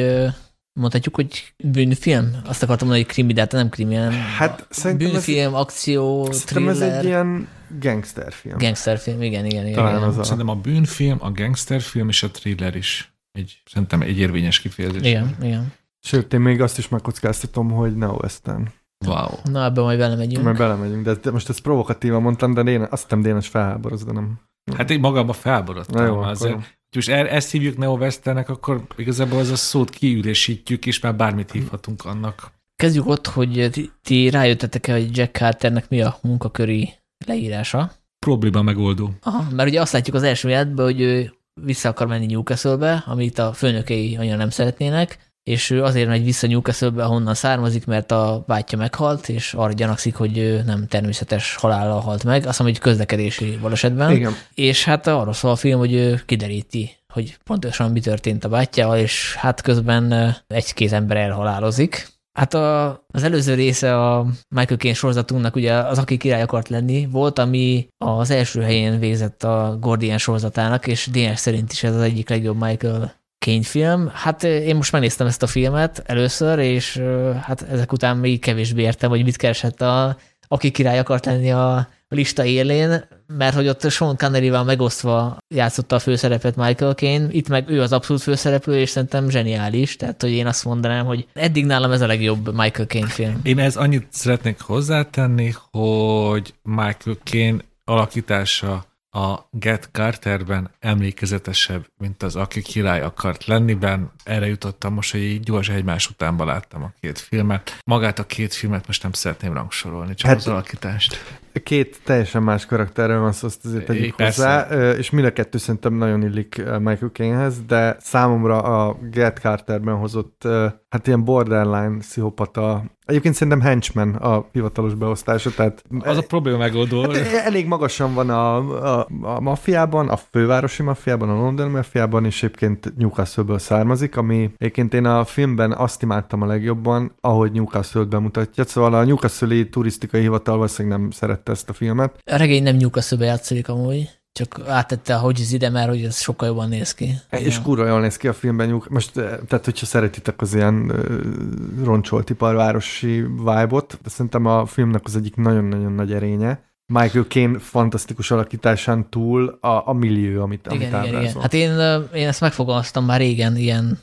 [0.80, 2.36] mondhatjuk, hogy bűnfilm?
[2.44, 6.70] Azt akartam mondani, hogy krimi, de hát nem krimi, hanem hát bűnfilm, ez, akció, thriller.
[6.70, 7.48] ez egy ilyen
[7.80, 8.58] gangsterfilm.
[8.58, 9.62] Gangsterfilm, igen, igen.
[9.62, 10.08] igen, Talán igen.
[10.08, 10.22] Az a...
[10.22, 15.00] Szerintem a bűnfilm, a gangsterfilm és a thriller is egy, szerintem egy érvényes kifejezés.
[15.00, 15.72] Igen, igen.
[16.00, 18.68] Sőt, én még azt is megkockáztatom, hogy Neo Western.
[19.06, 19.28] Wow.
[19.44, 20.44] Na, ebben majd belemegyünk.
[20.44, 24.40] Majd belemegyünk, de most ezt provokatívan mondtam, de én azt hittem Dénes de nem.
[24.76, 26.02] Hát én magamban felborodtam.
[26.02, 26.52] Na jó, azért.
[26.52, 26.64] Akkor
[26.94, 31.50] most er, ezt hívjuk neo Westernek, akkor igazából ez a szót kiüresítjük, és már bármit
[31.50, 32.52] hívhatunk annak.
[32.76, 36.92] kezdjük ott, hogy ti, ti rájöttetek-e, hogy Jack Carternek mi a munkaköri
[37.26, 37.92] leírása?
[38.18, 39.10] Probléma megoldó.
[39.22, 43.38] Aha, mert ugye azt látjuk az első jelentben, hogy ő vissza akar menni Newcastle-be, amit
[43.38, 48.44] a főnökei annyira nem szeretnének, és ő azért megy vissza Newcastle-be, ahonnan származik, mert a
[48.46, 52.90] bátyja meghalt, és arra gyanakszik, hogy ő nem természetes halállal halt meg, azt mondom, hogy
[52.90, 54.10] közlekedési balesetben.
[54.10, 54.32] Igen.
[54.54, 58.98] És hát arról szól a film, hogy ő kideríti, hogy pontosan mi történt a bátyjával,
[58.98, 62.12] és hát közben egy-két ember elhalálozik.
[62.38, 67.08] Hát a, az előző része a Michael Caine sorozatunknak ugye az, aki király akart lenni,
[67.10, 72.00] volt, ami az első helyén végzett a Gordian sorozatának, és DNS szerint is ez az
[72.00, 73.14] egyik legjobb Michael
[73.44, 74.10] Caine film.
[74.12, 77.02] Hát én most megnéztem ezt a filmet először, és
[77.42, 80.16] hát ezek után még kevésbé értem, hogy mit keresett a,
[80.48, 85.98] aki király akart lenni a lista élén, mert hogy ott Sean connery megosztva játszotta a
[85.98, 90.46] főszerepet Michael Caine, itt meg ő az abszolút főszereplő, és szerintem zseniális, tehát hogy én
[90.46, 93.40] azt mondanám, hogy eddig nálam ez a legjobb Michael Caine film.
[93.42, 98.84] Én ez annyit szeretnék hozzátenni, hogy Michael Caine alakítása
[99.14, 104.12] a Get Carterben emlékezetesebb, mint az Aki király akart lenniben.
[104.24, 107.78] Erre jutottam most, hogy így gyors egymás utánba láttam a két filmet.
[107.84, 111.40] Magát a két filmet most nem szeretném rangsorolni, csak hát, az alakítást.
[111.62, 114.60] Két teljesen más karakterről van szó, azt azért tegyük hozzá,
[114.96, 120.42] és mind a kettő szerintem nagyon illik Michael Cainehez, de számomra a Get Carterben hozott
[120.88, 125.84] hát ilyen borderline pszichopata Egyébként szerintem henchman a hivatalos beosztása, tehát...
[125.98, 127.02] Az a probléma megoldó.
[127.02, 128.56] Hát elég magasan van a,
[128.98, 134.94] a, a maffiában, a fővárosi maffiában, a London maffiában, és egyébként Newcastle-ből származik, ami egyébként
[134.94, 138.64] én a filmben azt imádtam a legjobban, ahogy Newcastle-t bemutatja.
[138.64, 141.10] Szóval a Newcastle-i turisztikai hivatal valószínűleg nem
[141.44, 142.18] szerette ezt a filmet.
[142.24, 146.48] A regény nem Newcastle-be játszik amúgy csak átette a hogy ide, mert hogy ez sokkal
[146.48, 147.14] jobban néz ki.
[147.30, 148.68] És kurva jól néz ki a filmben.
[148.68, 148.86] Nyug.
[148.90, 155.02] Most, eh, tehát hogyha szeretitek az ilyen uh, roncsolt iparvárosi vibe-ot, de szerintem a filmnek
[155.04, 156.62] az egyik nagyon-nagyon nagy erénye.
[156.92, 161.40] Michael Caine fantasztikus alakításán túl a, a millió, amit, igen, amit igen, igen.
[161.40, 161.70] Hát én,
[162.14, 163.98] én ezt megfogalmaztam már régen ilyen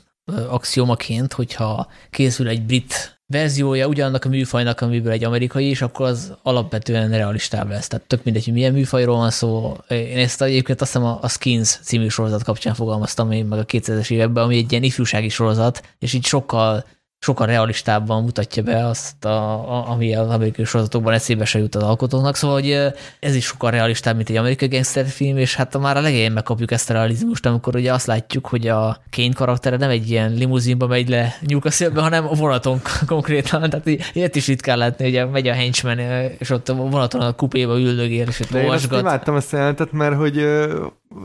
[0.48, 6.32] axiomaként, hogyha készül egy brit verziója ugyanannak a műfajnak, amiből egy amerikai is, akkor az
[6.42, 7.88] alapvetően realistább lesz.
[7.88, 9.76] Tehát tök mindegy, hogy milyen műfajról van szó.
[9.88, 14.10] Én ezt egyébként azt hiszem a Skins című sorozat kapcsán fogalmaztam én meg a 2000-es
[14.10, 16.84] években, ami egy ilyen ifjúsági sorozat, és így sokkal
[17.22, 21.82] sokkal realistábban mutatja be azt, a, a, ami az amerikai sorozatokban eszébe se jut az
[21.82, 26.00] alkotóknak, szóval hogy ez is sokkal realistább, mint egy amerikai gangsterfilm, és hát már a
[26.00, 30.10] legelején megkapjuk ezt a realizmust, amikor ugye azt látjuk, hogy a Kane karaktere nem egy
[30.10, 35.30] ilyen limuzinba megy le Newcastle-be, hanem a vonaton konkrétan, tehát ilyet is ritkán látni, hogy
[35.30, 35.98] megy a henchman,
[36.38, 38.92] és ott a vonaton a kupéba üldögél, és ott olvasgat.
[38.92, 40.46] Én imádtam ezt a jelentet, mert hogy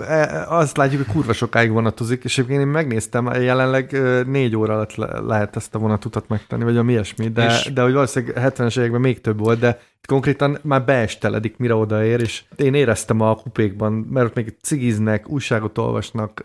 [0.08, 4.96] E, azt látjuk, hogy kurva sokáig vonatozik, és én megnéztem, jelenleg négy óra alatt
[5.28, 7.72] lehet ezt a vonatutat megtenni, vagy ami ilyesmi, de, és...
[7.74, 12.44] de hogy valószínűleg 70-es években még több volt, de konkrétan már beesteledik, mire odaér, és
[12.56, 16.44] én éreztem a kupékban, mert ott még cigiznek, újságot olvasnak,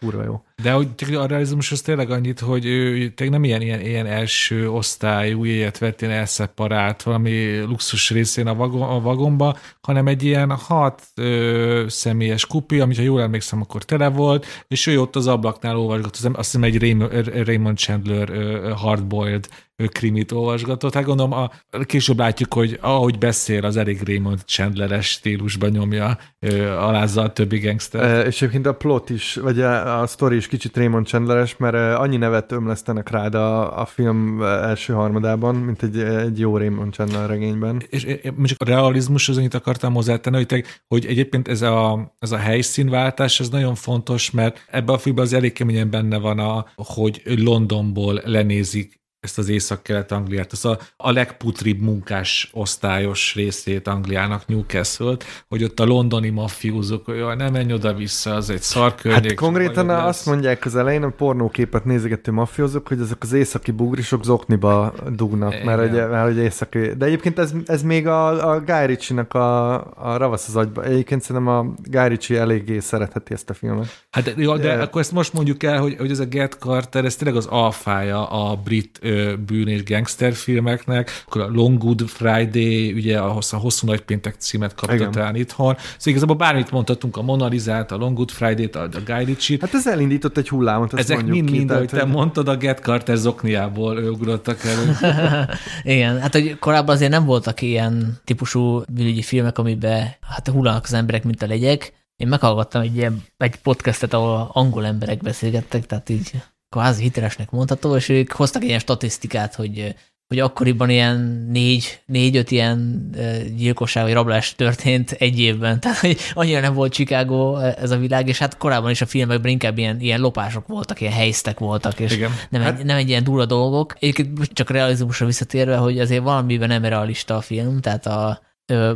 [0.00, 0.42] kurva jó.
[0.62, 4.70] De hogy a realizmus az tényleg annyit, hogy ő tényleg nem ilyen, ilyen, ilyen első
[4.70, 10.50] osztályú jegyet vett ilyen elszeparált valami luxus részén a, vagon, a vagomba, hanem egy ilyen
[10.50, 15.26] hat ö, személyes kupi, amit ha jól emlékszem, akkor tele volt, és ő ott az
[15.26, 16.96] ablaknál olvasgott, azt hiszem egy
[17.44, 19.48] Raymond Chandler ö, hardboiled
[19.86, 20.94] krimit olvasgatott.
[20.94, 21.50] Hát gondolom, a,
[21.84, 27.58] később látjuk, hogy ahogy beszél, az elég Raymond Chandleres stílusban nyomja, ö, alázza a többi
[27.58, 28.26] gangster.
[28.26, 32.16] És egyébként a plot is, vagy a, a story is kicsit Raymond Chandleres, mert annyi
[32.16, 37.82] nevet ömlesztenek rád a, a film első harmadában, mint egy, egy jó Raymond Chandler regényben.
[37.88, 42.32] És csak a realizmus az annyit akartam hozzátenni, hogy, te, hogy egyébként ez a, ez
[42.32, 46.66] a helyszínváltás, ez nagyon fontos, mert ebben a filmben az elég keményen benne van, a,
[46.74, 55.16] hogy Londonból lenézik ezt az észak-kelet-Angliát, az a, a legputribb munkás osztályos részét Angliának newcastle
[55.48, 59.24] hogy ott a londoni mafiózók, hogy nem menj oda-vissza, az egy szar környék.
[59.24, 64.24] Hát konkrétan azt mondják az elején, a pornóképet nézegető mafiózók, hogy ezek az északi bugrisok
[64.24, 66.78] zokniba dugnak, mert ugye, mert ugye északi...
[66.78, 70.84] De egyébként ez, ez még a, a Guy Ritchie-nak a, a ravasz az agyba.
[70.84, 74.06] Egyébként szerintem a Guy Ritchie eléggé szeretheti ezt a filmet.
[74.10, 77.04] Hát jó, de, de akkor ezt most mondjuk el, hogy, hogy ez a Get Carter,
[77.04, 78.98] ez tényleg az alfája a brit
[79.46, 84.00] bűn és gangster filmeknek, akkor a Long Good Friday, ugye a hosszú, a hosszú nagy
[84.00, 85.10] péntek címet kapta Igen.
[85.10, 85.76] talán itthon.
[85.76, 89.58] Szóval igazából bármit mondhatunk, a Mona Lisa-t, a Long Good Friday-t, a, a Guy Ritchie.
[89.60, 94.58] Hát ez elindított egy hullámot, Ezek mind-mind, ahogy te mondtad, a Get Carter zokniából ugrottak
[94.64, 94.96] elő.
[95.94, 100.92] Igen, hát hogy korábban azért nem voltak ilyen típusú bűnügyi filmek, amiben hát hullanak az
[100.92, 101.92] emberek, mint a legyek.
[102.16, 106.30] Én meghallgattam egy, ilyen, egy podcastet, ahol angol emberek beszélgettek, tehát így
[106.68, 109.94] kvázi hitelesnek mondható, és ők hoztak ilyen statisztikát, hogy
[110.28, 113.10] hogy akkoriban ilyen négy, négy-öt ilyen
[113.56, 115.78] gyilkosság vagy rablás történt egy évben.
[115.80, 119.50] Tehát, hogy annyira nem volt Chicago ez a világ, és hát korábban is a filmekben
[119.50, 122.30] inkább ilyen, ilyen lopások voltak, ilyen helyztek voltak, és Igen.
[122.50, 122.78] Nem, hát...
[122.78, 123.94] egy, nem egy ilyen durva dolgok.
[123.98, 128.40] Egyébként csak realizmusra visszatérve, hogy azért valamiben nem realista a film, tehát a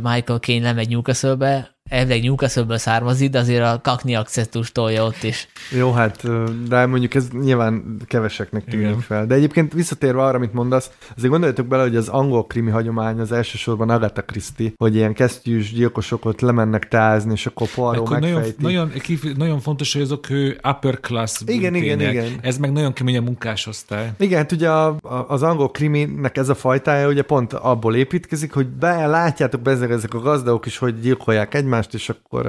[0.01, 5.47] Michael Caine lemegy Newcastle-be, elvileg Newcastle-ből származik, de azért a kakni akcentus tolja ott is.
[5.71, 6.27] Jó, hát,
[6.67, 8.99] de mondjuk ez nyilván keveseknek tűnik Igen.
[8.99, 9.25] fel.
[9.25, 13.31] De egyébként visszatérve arra, amit mondasz, azért gondoljatok bele, hogy az angol krimi hagyomány az
[13.31, 18.55] elsősorban Agatha Christie, hogy ilyen kesztyűs gyilkosok ott lemennek tázni, és akkor Poirot megfejti.
[18.61, 22.25] Nagyon, nagyon, nagyon fontos, hogy azok ő upper class igen, igen, igen.
[22.41, 24.11] Ez meg nagyon kemény a munkásosztály.
[24.17, 28.53] Igen, hát ugye a, a, az angol kriminek ez a fajtája ugye pont abból építkezik,
[28.53, 32.45] hogy be, látjátok be ezek, ezek a gazdagok is, hogy gyilkolják egymást, egymást, és akkor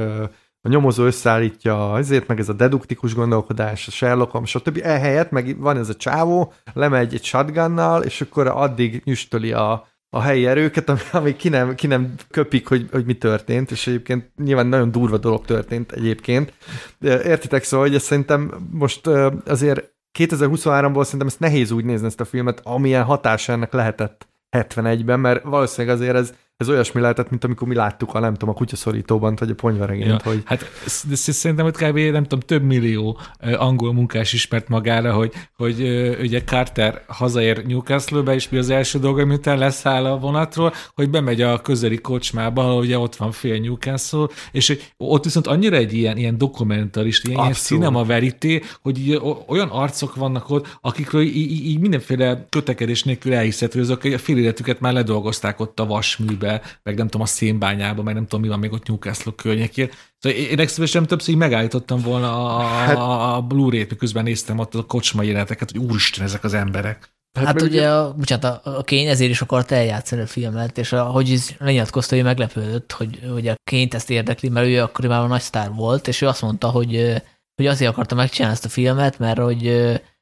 [0.63, 4.81] a nyomozó összeállítja ezért, meg ez a deduktikus gondolkodás, a Sherlock, stb.
[4.83, 10.21] Ehelyett meg van ez a csávó, lemegy egy shotgunnal, és akkor addig nyüstöli a, a
[10.21, 14.31] helyi erőket, ami, ami ki, nem, ki nem köpik, hogy, hogy mi történt, és egyébként
[14.37, 16.53] nyilván nagyon durva dolog történt egyébként.
[17.01, 19.07] Értitek, szóval, hogy ezt szerintem most
[19.47, 25.21] azért 2023-ból szerintem ezt nehéz úgy nézni ezt a filmet, amilyen hatása ennek lehetett 71-ben,
[25.21, 28.59] mert valószínűleg azért ez ez olyasmi lehetett, mint amikor mi láttuk a, nem tudom, a
[28.59, 30.09] kutyaszorítóban, vagy a ponyvaregényt.
[30.09, 30.43] Ja, hogy...
[30.45, 30.71] Hát
[31.09, 31.99] de szerintem hogy kb.
[31.99, 33.19] nem tudom, több millió
[33.57, 35.81] angol munkás ismert magára, hogy, hogy
[36.21, 41.43] ugye Carter hazaér Newcastle-be, és mi az első dolga, miután leszáll a vonatról, hogy bemegy
[41.43, 46.17] a közeli kocsmába, ahol ugye ott van fél Newcastle, és ott viszont annyira egy ilyen,
[46.17, 51.81] ilyen dokumentarist, ilyen, ilyen cinema verité, hogy így, olyan arcok vannak ott, akikről így, így
[51.81, 56.97] mindenféle kötekedés nélkül elhiszhető, azok a fél életüket már ledolgozták ott a vasműbe, be, meg
[56.97, 59.91] nem tudom, a szénbányába, meg nem tudom, mi van még ott Newcastle környékén.
[60.19, 65.23] Szóval én legszívesen többször megállítottam volna a, hát, a Blu-ray-t, miközben néztem ott a kocsma
[65.23, 67.13] jeleneteket, hogy úristen, ezek az emberek.
[67.39, 70.93] Hát, hát ugye, a, bocsánat, a, a Kény ezért is akart eljátszani a filmet, és
[70.93, 75.41] ahogy is lenyilatkozta, hogy meglepődött, hogy, hogy a Kényt ezt érdekli, mert ő akkoriban nagy
[75.41, 77.23] sztár volt, és ő azt mondta, hogy,
[77.55, 79.69] hogy azért akarta megcsinálni ezt a filmet, mert hogy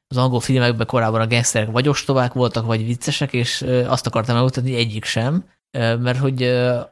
[0.07, 4.71] az angol filmekben korábban a gangsterek vagy ostobák voltak, vagy viccesek, és azt akartam megmutatni,
[4.71, 5.43] hogy egyik sem,
[5.77, 6.43] mert hogy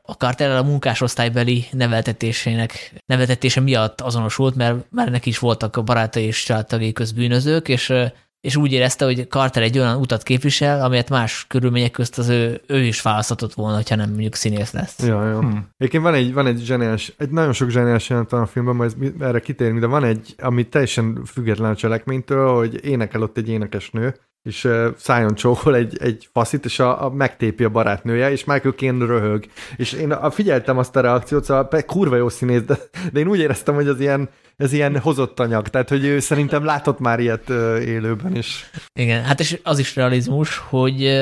[0.02, 6.24] a Carter a munkásosztálybeli neveltetésének, neveltetése miatt azonosult, mert már neki is voltak a barátai
[6.24, 7.94] és családtagjai közbűnözők, és
[8.42, 12.62] és úgy érezte, hogy Carter egy olyan utat képvisel, amelyet más körülmények közt az ő,
[12.68, 15.00] ő is választhatott volna, ha nem mondjuk színész lesz.
[15.00, 15.40] Ja, jó.
[15.40, 15.68] Hmm.
[15.78, 19.40] Egyébként van egy, van egy zseniás, egy nagyon sok zseniás jelent a filmben, majd erre
[19.40, 24.68] kitérünk, de van egy, ami teljesen független a cselekménytől, hogy énekel ott egy énekesnő, és
[24.98, 29.46] szájon csókol egy, egy faszit, és a, a megtépi a barátnője, és Michael Caine röhög.
[29.76, 32.78] És én a, figyeltem azt a reakciót, szóval kurva jó színész, de,
[33.12, 36.66] de én úgy éreztem, hogy az ilyen, ez ilyen hozott anyag, tehát hogy ő szerintem
[36.66, 38.70] látott már ilyet uh, élőben is.
[38.94, 41.22] Igen, hát és az is realizmus, hogy,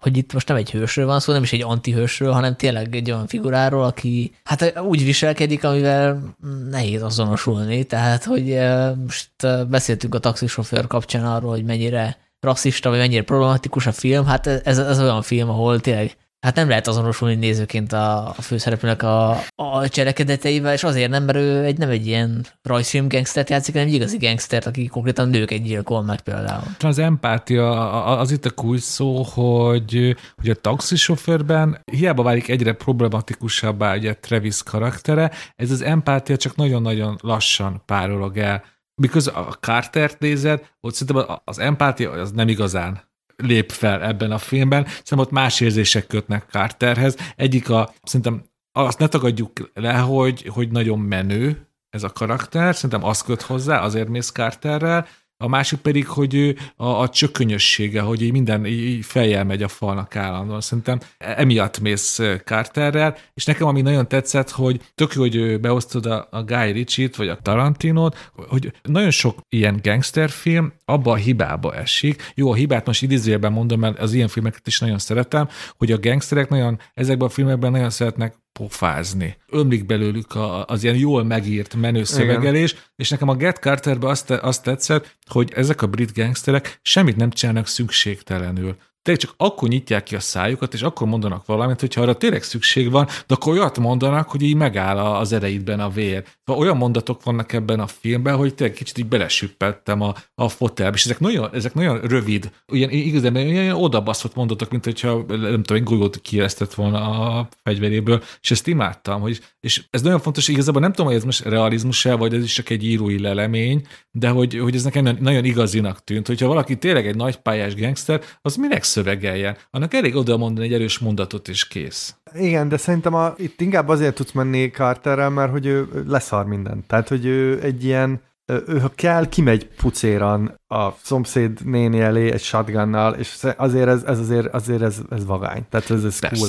[0.00, 3.10] hogy itt most nem egy hősről van szó, nem is egy antihősről, hanem tényleg egy
[3.10, 6.36] olyan figuráról, aki hát úgy viselkedik, amivel
[6.70, 8.58] nehéz azonosulni, tehát hogy
[9.06, 9.30] most
[9.68, 14.78] beszéltünk a taxisofőr kapcsán arról, hogy mennyire rasszista, vagy mennyire problematikus a film, hát ez,
[14.78, 19.88] ez olyan film, ahol tényleg hát nem lehet azonosulni nézőként a, a főszereplőnek a, a
[19.88, 23.94] cselekedeteivel, és azért nem, mert ő egy, nem egy ilyen rajzfilm gangstert játszik, hanem egy
[23.94, 26.64] igazi gangstert, aki konkrétan nőket gyilkol meg például.
[26.78, 33.96] Az empátia az itt a kulcs szó, hogy, hogy a taxisofőrben hiába válik egyre problematikusabbá
[33.96, 38.64] ugye Travis karaktere, ez az empátia csak nagyon-nagyon lassan párolog el
[39.02, 43.00] miközben a Carter-t nézed, ott szerintem az empátia az nem igazán
[43.36, 47.16] lép fel ebben a filmben, szerintem ott más érzések kötnek Carterhez.
[47.36, 53.04] Egyik a, szerintem azt ne tagadjuk le, hogy, hogy nagyon menő ez a karakter, szerintem
[53.04, 55.06] az köt hozzá, azért mész Carterrel,
[55.42, 60.16] a másik pedig, hogy a, a csökönyössége, hogy így minden így feljel megy a falnak
[60.16, 60.60] állandóan.
[60.60, 66.28] Szerintem emiatt mész Carterrel, és nekem ami nagyon tetszett, hogy tök jó, hogy beosztod a,
[66.30, 72.32] a Guy Ritchie-t, vagy a Tarantinot, hogy nagyon sok ilyen gangsterfilm abba a hibába esik.
[72.34, 75.48] Jó, a hibát most idézőjelben mondom, mert az ilyen filmeket is nagyon szeretem,
[75.78, 79.36] hogy a gangsterek nagyon ezekben a filmekben nagyon szeretnek pofázni.
[79.48, 82.84] Ömlik belőlük a, az ilyen jól megírt menő szövegelés, Igen.
[82.96, 87.30] és nekem a Get Carterben azt, azt tetszett, hogy ezek a brit gangsterek semmit nem
[87.30, 92.16] csinálnak szükségtelenül tényleg csak akkor nyitják ki a szájukat, és akkor mondanak valamit, hogyha arra
[92.16, 96.24] tényleg szükség van, de akkor olyat mondanak, hogy így megáll az ereidben a vér.
[96.44, 100.96] Szóval olyan mondatok vannak ebben a filmben, hogy tényleg kicsit így belesüppettem a, a fotelbe,
[100.96, 105.76] és ezek nagyon, ezek nagyon rövid, ilyen, igazán ilyen odabaszott mondatok, mint hogyha nem tudom,
[105.76, 110.80] egy golyót kiéreztett volna a fegyveréből, és ezt imádtam, hogy, és ez nagyon fontos, igazából
[110.80, 114.28] nem tudom, hogy ez most realizmus -e, vagy ez is csak egy írói lelemény, de
[114.28, 118.56] hogy, hogy ez nekem nagyon igazinak tűnt, hogyha valaki tényleg egy nagy pályás gangster, az
[118.56, 119.56] minek leszövegeljen.
[119.70, 122.14] Annak elég oda mondani egy erős mondatot, és kész.
[122.34, 126.86] Igen, de szerintem a, itt inkább azért tudsz menni Carterrel, mert hogy ő leszar mindent.
[126.86, 128.20] Tehát, hogy ő egy ilyen
[128.66, 134.18] ő, ha kell, kimegy pucéran a szomszéd néni elé egy shotgunnal, és azért ez, ez
[134.18, 135.62] azért, azért ez, ez vagány.
[135.70, 136.48] Tehát ez, ez cool.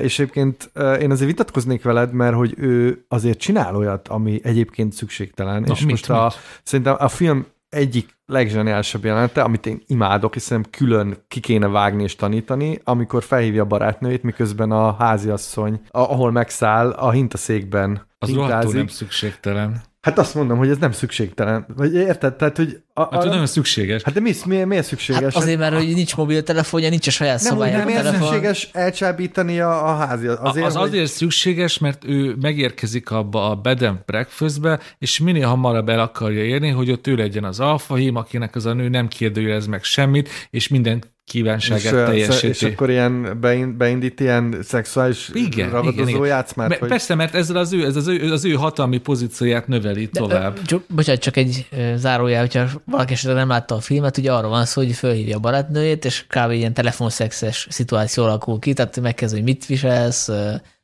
[0.00, 0.70] És egyébként
[1.00, 5.62] én azért vitatkoznék veled, mert hogy ő azért csinál olyat, ami egyébként szükségtelen.
[5.62, 6.18] Na, és mit, most mit?
[6.18, 12.02] A, szerintem a film egyik legzseniálisabb jelenete, amit én imádok, hiszen külön ki kéne vágni
[12.02, 18.72] és tanítani, amikor felhívja a barátnőjét, miközben a háziasszony, ahol megszáll, a hintaszékben Az rohadtul
[18.72, 19.82] nem szükségtelen.
[20.04, 21.66] Hát azt mondom, hogy ez nem szükségtelen.
[21.76, 22.34] Vagy érted?
[22.34, 24.02] Tehát, hogy a, a, hát, nagyon szükséges.
[24.02, 25.22] Hát de mi, mi, miért szükséges?
[25.22, 29.60] Hát azért, mert hogy nincs mobiltelefonja, nincs a saját nem, szobájában Nem, miért szükséges elcsábítani
[29.60, 30.26] a, a házi?
[30.26, 30.88] Azért, az hogy...
[30.88, 36.44] azért szükséges, mert ő megérkezik abba a bed and breakfastbe, és minél hamarabb el akarja
[36.44, 40.28] érni, hogy ott ő legyen az alfahím, akinek az a nő nem kérdőjelez meg semmit,
[40.50, 42.46] és minden kívánságát és, teljesíti.
[42.46, 43.38] És akkor ilyen
[43.78, 46.68] beindít ilyen szexuális igen, ragadozó igen, játszmát?
[46.68, 46.88] Me, hogy...
[46.88, 50.62] Persze, mert ezzel az ő, ez az, ő, az ő hatalmi pozícióját növeli De, tovább.
[50.62, 54.64] Csak, bocsánat, csak egy zárójel, hogyha valaki esetleg nem látta a filmet, ugye arról van
[54.64, 56.50] szó, hogy fölhívja a barátnőjét, és kb.
[56.50, 60.30] ilyen telefonszexes szituáció alakul ki, tehát megkezd, hogy mit viselsz,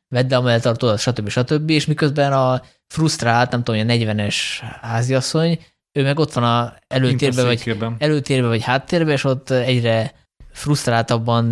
[0.07, 1.29] vedd a melltartódat, stb.
[1.29, 1.69] stb.
[1.69, 4.35] És miközben a frusztrált, nem tudom, a 40-es
[4.81, 5.59] háziasszony,
[5.91, 10.11] ő meg ott van a előtérbe, vagy, előtérbe, vagy háttérbe, és ott egyre
[10.51, 11.51] frusztráltabban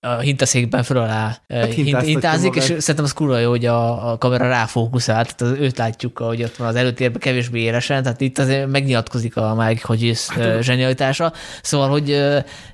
[0.00, 4.48] a hintaszékben föl alá hát hintázik, és szerintem az kurva jó, hogy a, a kamera
[4.48, 8.70] ráfókuszál, tehát az, őt látjuk, hogy ott van az előtérben kevésbé élesen, tehát itt azért
[8.70, 11.32] megnyilatkozik a Mike Hodges hát, zsenialitása,
[11.62, 12.06] szóval, hogy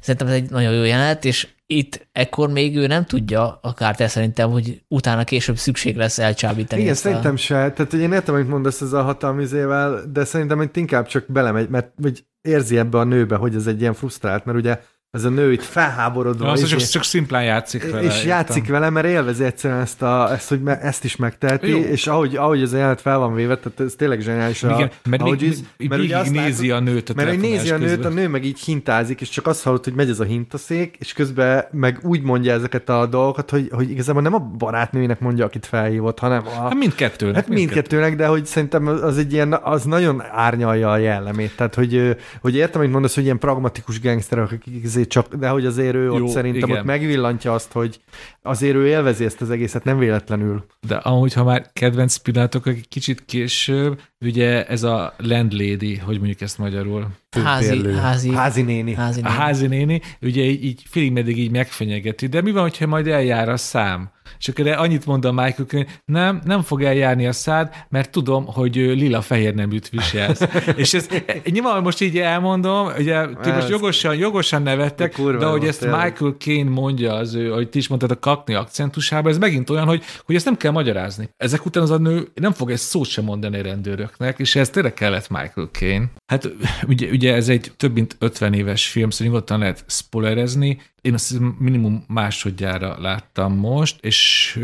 [0.01, 4.09] szerintem ez egy nagyon jó jelenet, és itt ekkor még ő nem tudja, akár te
[4.09, 6.83] szerintem, hogy utána később szükség lesz elcsábítani.
[6.83, 7.37] Igen, szerintem a...
[7.37, 7.55] se.
[7.55, 11.69] Tehát, hogy én értem, amit mondasz ez a hatalmizével, de szerintem hogy inkább csak belemegy,
[11.69, 15.29] mert hogy érzi ebbe a nőbe, hogy ez egy ilyen frusztrált, mert ugye ez a
[15.29, 16.47] nő itt felháborodva.
[16.47, 18.03] Ja, az csak, csak szimplán játszik vele.
[18.03, 18.29] És értem.
[18.29, 21.79] játszik vele, mert élvezi egyszerűen ezt, a, ezt hogy ezt is megteheti, Jó.
[21.79, 24.63] és ahogy, ahogy ez a jelenet fel van véve, tehát ez tényleg zseniális.
[24.63, 27.77] Igen, mert ahogy így, mert így nézi látod, a nőt a Mert hogy nézi a
[27.77, 28.13] nőt, közben.
[28.13, 31.13] a nő meg így hintázik, és csak azt hallott, hogy megy ez a hintaszék, és
[31.13, 35.67] közben meg úgy mondja ezeket a dolgokat, hogy, hogy igazából nem a barátnőjének mondja, akit
[35.67, 36.51] felhívott, hanem a...
[36.51, 37.35] Hát mindkettőnek.
[37.35, 41.57] Hát mindkettőnek, de hogy szerintem az egy ilyen, az nagyon árnyalja a jellemét.
[41.57, 44.75] Tehát, hogy, hogy értem, hogy mondasz, hogy ilyen pragmatikus gangsterek, akik
[45.07, 46.81] csak, de hogy azért ő ott Jó, szerintem igen.
[46.81, 48.01] ott megvillantja azt, hogy
[48.43, 50.65] azért ő élvezi ezt az egészet, nem véletlenül.
[50.87, 56.41] De amúgy, ha már kedvenc pillanatok, egy kicsit később, ugye ez a landlady, hogy mondjuk
[56.41, 57.09] ezt magyarul?
[57.45, 58.95] Házi, házi, házi néni.
[58.95, 59.35] Házi néni.
[59.35, 63.07] A házi néni, ugye így, így félig meddig így megfenyegeti, de mi van, hogyha majd
[63.07, 64.11] eljár a szám?
[64.39, 68.47] És akkor annyit mond a Michael, hogy nem, nem fog eljárni a szád, mert tudom,
[68.47, 70.41] hogy lila-fehér neműt viselsz.
[70.77, 71.09] és ez
[71.45, 76.03] nyilván most így elmondom, ugye ti most jogosan, jogosan nevettek, de, de hogy ezt tényleg.
[76.03, 79.87] Michael Kane mondja, az ő, hogy ti is mondtad a kakni akcentusában, ez megint olyan,
[79.87, 81.29] hogy, hogy ezt nem kell magyarázni.
[81.37, 84.71] Ezek után az a nő nem fog egy szót sem mondani a rendőröknek, és ez
[84.71, 86.05] tényleg kellett Michael Kane.
[86.27, 86.51] Hát
[86.87, 91.39] ugye, ugye ez egy több mint 50 éves film, szóval nyugodtan lehet spoilerezni, én azt
[91.59, 94.59] minimum másodjára láttam most, és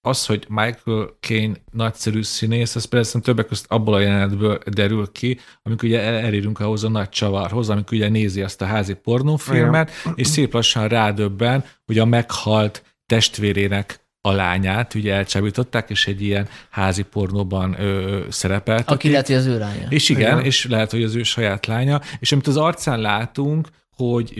[0.00, 5.38] az, hogy Michael Caine nagyszerű színész, az persze többek között abból a jelenetből derül ki,
[5.62, 10.12] amikor ugye elérünk ahhoz a nagy csavarhoz, amikor ugye nézi azt a házi pornófilmet, Igen.
[10.16, 16.48] és szép lassan rádöbben, hogy a meghalt testvérének a lányát ugye elcsábították, és egy ilyen
[16.70, 18.90] házi pornóban ö, szerepelt.
[18.90, 19.86] Aki lehet, hogy az ő lánya.
[19.88, 22.00] És igen, igen, és lehet, hogy az ő saját lánya.
[22.18, 23.68] És amit az arcán látunk,
[24.10, 24.34] hogy,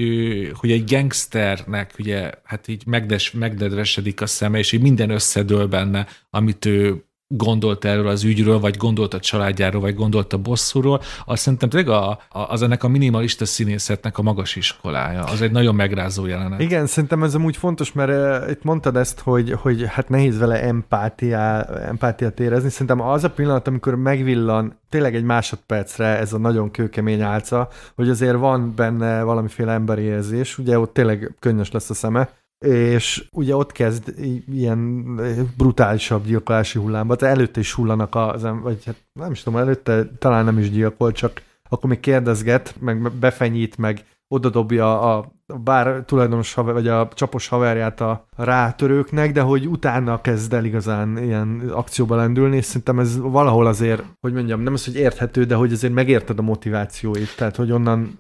[0.55, 6.07] hogy egy gangsternek ugye, hát így megdes, megdedvesedik a szeme, és így minden összedől benne,
[6.31, 7.05] amit ő
[7.36, 11.91] gondolt erről az ügyről, vagy gondolt a családjáról, vagy gondolt a bosszúról, azt szerintem tényleg
[11.91, 15.23] a, az ennek a minimalista színészetnek a magas iskolája.
[15.23, 16.61] Az egy nagyon megrázó jelenet.
[16.61, 21.61] Igen, szerintem ez amúgy fontos, mert itt mondtad ezt, hogy, hogy hát nehéz vele empátiá,
[21.65, 22.70] empátiát érezni.
[22.70, 28.09] Szerintem az a pillanat, amikor megvillan tényleg egy másodpercre ez a nagyon kőkemény álca, hogy
[28.09, 32.28] azért van benne valamiféle emberi érzés, ugye ott tényleg könnyes lesz a szeme,
[32.63, 34.15] és ugye ott kezd
[34.53, 35.15] ilyen
[35.57, 40.45] brutálisabb gyilkolási hullámba, tehát előtte is hullanak az, vagy hát nem is tudom, előtte talán
[40.45, 45.33] nem is gyilkol, csak akkor még kérdezget, meg befenyít, meg odadobja a
[45.65, 51.19] bár tulajdonos haver, vagy a csapos haverját a rátörőknek, de hogy utána kezd el igazán
[51.19, 55.55] ilyen akcióba lendülni, és szerintem ez valahol azért, hogy mondjam, nem az, hogy érthető, de
[55.55, 58.19] hogy azért megérted a motivációit, tehát hogy onnan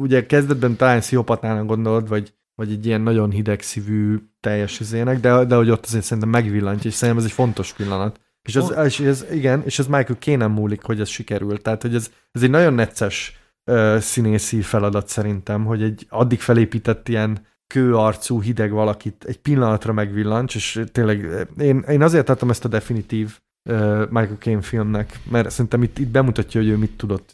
[0.00, 5.54] ugye kezdetben talán sziopatának gondolod, vagy vagy egy ilyen nagyon hidegszívű teljes izének, de, de
[5.54, 8.20] hogy ott azért szerintem megvillantja, és szerintem ez egy fontos pillanat.
[8.48, 11.62] És, az, és ez, igen, és ez Michael kéne múlik, hogy ez sikerült.
[11.62, 17.08] Tehát, hogy ez, ez egy nagyon necces uh, színészi feladat szerintem, hogy egy addig felépített
[17.08, 22.68] ilyen kőarcú, hideg valakit egy pillanatra megvillancs, és tényleg én, én azért tartom ezt a
[22.68, 23.38] definitív
[23.70, 27.32] uh, Michael Caine filmnek, mert szerintem itt, itt bemutatja, hogy ő mit tudott,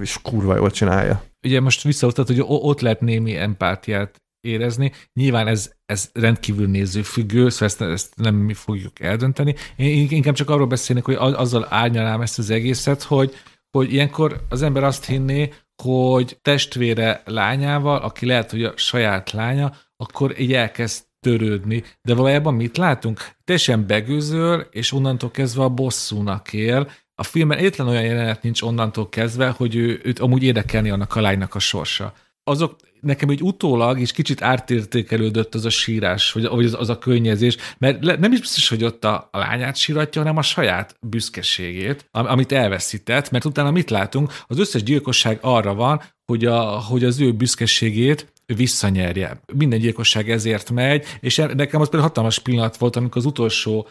[0.00, 1.22] és kurva jól csinálja.
[1.42, 4.92] Ugye most visszautat, hogy ott lehet némi empátiát érezni.
[5.12, 9.54] Nyilván ez, ez rendkívül nézőfüggő, szóval ezt, ezt nem mi fogjuk eldönteni.
[9.76, 13.34] Én inkább csak arról beszélnek, hogy azzal árnyalám ezt az egészet, hogy,
[13.70, 15.52] hogy ilyenkor az ember azt hinné,
[15.82, 21.84] hogy testvére lányával, aki lehet, hogy a saját lánya, akkor így elkezd törődni.
[22.02, 23.20] De valójában mit látunk?
[23.44, 26.90] Teljesen begőzöl, és onnantól kezdve a bosszúnak él.
[27.14, 31.20] A filmben egyetlen olyan jelenet nincs onnantól kezdve, hogy ő, őt amúgy érdekelni annak a
[31.20, 32.12] lánynak a sorsa.
[32.44, 36.98] Azok nekem egy utólag is kicsit ártértékelődött az a sírás, vagy, vagy az, az a
[36.98, 40.96] könnyezés, mert le, nem is biztos, hogy ott a, a lányát síratja, hanem a saját
[41.00, 44.32] büszkeségét, am, amit elveszített, mert utána mit látunk?
[44.46, 49.40] Az összes gyilkosság arra van, hogy, a, hogy az ő büszkeségét visszanyerje.
[49.54, 53.88] Minden gyilkosság ezért megy, és nekem az például hatalmas pillanat volt, amikor az utolsó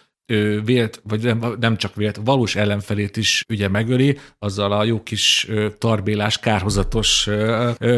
[0.66, 5.48] vélt, vagy nem, nem csak vélt, valós ellenfelét is ugye megöli, azzal a jó kis
[5.78, 7.30] tarbélás, kárhozatos,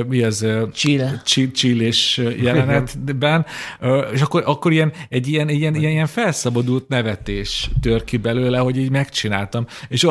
[0.07, 0.45] mi ez?
[0.73, 1.21] Chile.
[1.53, 3.45] Csillés jelenetben,
[4.13, 8.77] és akkor, akkor ilyen, egy ilyen, ilyen, ilyen, ilyen felszabadult nevetés tör ki belőle, hogy
[8.77, 9.65] így megcsináltam.
[9.87, 10.07] És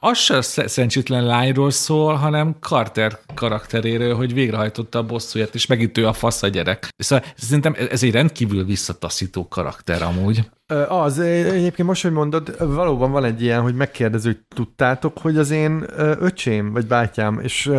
[0.00, 6.06] az se szerencsétlen lányról szól, hanem Carter karakteréről, hogy végrehajtotta a bosszúját, és megint ő
[6.06, 6.88] a fasz a gyerek.
[6.96, 10.40] Szóval szerintem ez egy rendkívül visszataszító karakter amúgy.
[10.88, 15.50] Az, egyébként most, hogy mondod, valóban van egy ilyen, hogy megkérdező, hogy tudtátok, hogy az
[15.50, 17.72] én öcsém, vagy bátyám, és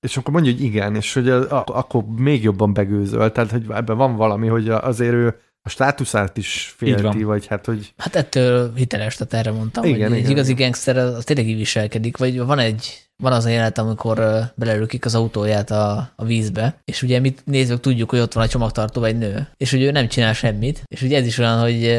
[0.00, 1.28] és akkor mondja, hogy igen, és hogy
[1.66, 6.74] akkor még jobban begőzöl, tehát hogy ebben van valami, hogy azért ő a státuszát is
[6.76, 7.92] félti, vagy hát, hogy...
[7.96, 11.56] Hát ettől hiteles, tehát erre mondtam, igen, hogy igen, egy igazi gangster az tényleg így
[11.56, 16.80] viselkedik, vagy van egy van az a jelenet, amikor belelőkik az autóját a, a vízbe,
[16.84, 19.90] és ugye mit nézők tudjuk, hogy ott van a csomagtartó egy nő, és hogy ő
[19.90, 21.98] nem csinál semmit, és ugye ez is olyan, hogy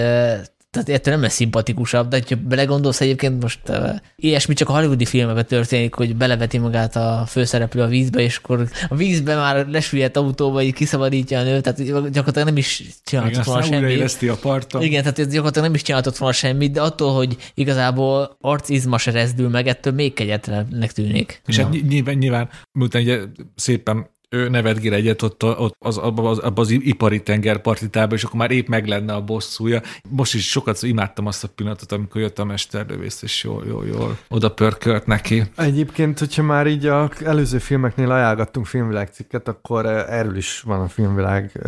[0.72, 5.06] tehát ettől nem lesz szimpatikusabb, de ha belegondolsz egyébként most uh, ilyesmi csak a hollywoodi
[5.06, 10.18] filmekben történik, hogy beleveti magát a főszereplő a vízbe, és akkor a vízbe már lesüllyedt
[10.18, 14.30] autóba, így kiszabadítja a nőt, tehát gyakorlatilag nem is csinálhatott volna semmit.
[14.30, 14.82] a parton.
[14.82, 19.50] Igen, tehát gyakorlatilag nem is csinálhatott volna semmit, de attól, hogy igazából arcizma se rezdül
[19.50, 21.42] meg, ettől még kegyetlennek tűnik.
[21.46, 23.20] És hát nyilván, nyilván miután ugye
[23.56, 28.40] szépen ő nevetgél egyet ott, ott az, abban az, abba az ipari tengerpartitában, és akkor
[28.40, 29.82] már épp meg lenne a bosszúja.
[30.10, 34.18] Most is sokat imádtam azt a pillanatot, amikor jött a mesterlövész, és jól, jól, jól
[34.28, 35.44] oda pörkölt neki.
[35.56, 41.60] Egyébként, hogyha már így a előző filmeknél ajánlgattunk filmvilágcikket, akkor erről is van a filmvilág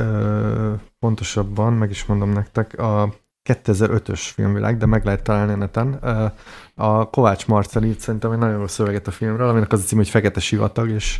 [0.99, 3.13] pontosabban, meg is mondom nektek, a
[3.49, 5.99] 2005-ös filmvilág, de meg lehet találni neten.
[6.75, 9.97] A Kovács Marcel írt szerintem egy nagyon jó szöveget a filmről, aminek az a cím,
[9.97, 11.19] hogy Fekete sivatag, és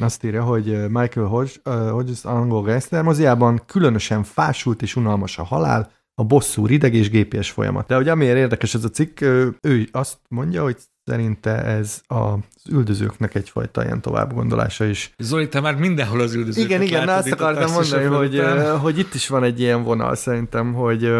[0.00, 1.50] azt írja, hogy Michael
[1.90, 7.50] Hodges angol gangster moziában különösen fásult és unalmas a halál, a bosszú, rideg és gépies
[7.50, 7.86] folyamat.
[7.86, 9.20] De hogy amiért érdekes ez a cikk,
[9.60, 12.38] ő azt mondja, hogy szerinte ez az
[12.70, 15.14] üldözőknek egyfajta ilyen továbbgondolása is.
[15.18, 16.64] Zoli, te már mindenhol az üldözők.
[16.64, 18.42] Igen, igen, na azt akartam mondani, hogy,
[18.80, 21.12] hogy itt is van egy ilyen vonal szerintem, hogy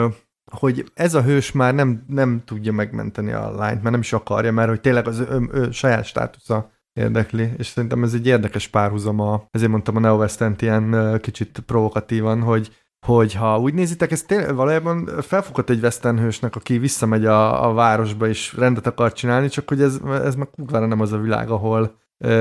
[0.53, 4.53] hogy ez a hős már nem, nem tudja megmenteni a lányt, mert nem is akarja,
[4.53, 9.47] mert hogy tényleg az ő, ő, saját státusza érdekli, és szerintem ez egy érdekes párhuzama,
[9.51, 10.25] ezért mondtam a neo
[10.59, 16.57] ilyen kicsit provokatívan, hogy hogy ha úgy nézitek, ez tényleg valójában felfoghat egy western hősnek,
[16.57, 20.87] aki visszamegy a, a városba és rendet akar csinálni, csak hogy ez, ez meg kurvára
[20.87, 22.01] nem az a világ, ahol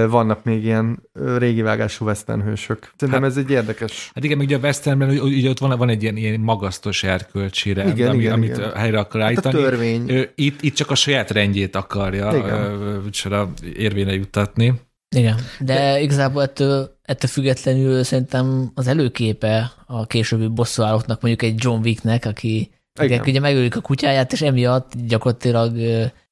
[0.10, 2.92] vannak még ilyen régi vágású western hősök.
[2.98, 4.12] Szerintem hát, ez egy érdekes.
[4.14, 7.98] Hát igen, ugye a westernben ugye ott van, van egy ilyen, ilyen magasztos erkölcsi rend,
[7.98, 8.74] igen, ami, igen, amit igen.
[8.76, 9.56] helyre akar állítani.
[9.56, 10.28] Hát a törvény.
[10.36, 13.54] Itt, itt csak a saját rendjét akarja igen.
[13.76, 14.74] érvényre juttatni.
[15.16, 21.82] Igen, de igazából ettől, ettől függetlenül szerintem az előképe a későbbi bosszúállóknak, mondjuk egy John
[21.84, 23.22] Wicknek, aki Igen.
[23.26, 25.78] ugye megölik a kutyáját, és emiatt gyakorlatilag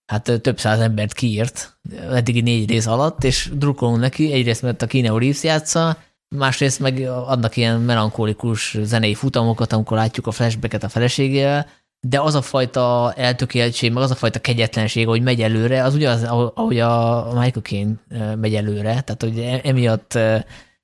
[0.09, 1.77] hát több száz embert kiírt
[2.11, 5.97] eddigi négy rész alatt, és drukkolunk neki, egyrészt mert a Keanu Reeves játsza,
[6.35, 11.67] másrészt meg adnak ilyen melankolikus zenei futamokat, amikor látjuk a flashbacket a feleségével,
[12.07, 16.23] de az a fajta eltökéltség, meg az a fajta kegyetlenség, hogy megy előre, az ugyanaz,
[16.23, 17.93] ahogy a Michael Caine
[18.35, 20.19] megy előre, tehát hogy e, emiatt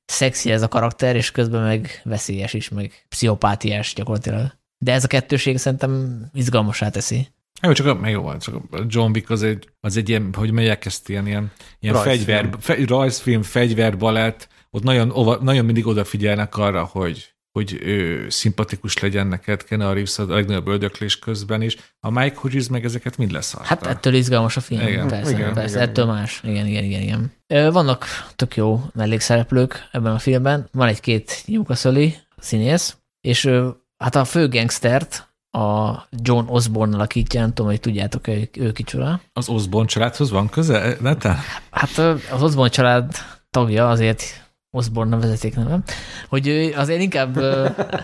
[0.06, 4.52] szexi ez a karakter, és közben meg veszélyes is, meg pszichopátiás gyakorlatilag.
[4.78, 7.28] De ez a kettőség szerintem izgalmasá teszi.
[7.66, 10.85] Jó, csak a, jó, csak a John Wick az egy, az egy ilyen, hogy megyek
[10.85, 12.26] ezt ilyen, ilyen, ilyen rajzfilm.
[12.26, 19.27] fegyver, fe, rajzfilm, fegyverbalett, ott nagyon, nagyon mindig odafigyelnek arra, hogy hogy ő, szimpatikus legyen
[19.27, 21.77] neked Ken a Reeves a legnagyobb öldöklés közben is.
[22.00, 23.68] A Mike Hodges meg ezeket mind leszarta.
[23.68, 26.18] Hát ettől izgalmas a film, Igen, persze, igen, persze, igen, ettől igen.
[26.18, 26.42] más.
[26.44, 27.32] Igen, igen, igen, igen.
[27.72, 30.69] Vannak tök jó mellékszereplők ebben a filmben.
[30.72, 33.50] Van egy-két Newcastle színész, és
[33.98, 39.22] hát a fő gangstert a John Osborne alakítja, nem tudom, hogy tudjátok, ő, ő kicsoda.
[39.34, 40.98] Az Osborne családhoz van köze?
[41.01, 41.38] Netán?
[41.72, 41.98] Hát
[42.32, 43.14] az Osborne család
[43.50, 44.22] tagja, azért
[44.69, 45.84] Osborne vezeték nevem,
[46.30, 47.35] hogy ő azért inkább,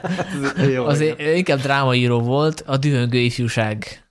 [0.86, 4.06] azért inkább drámaíró volt, a Dühöngő ifjúság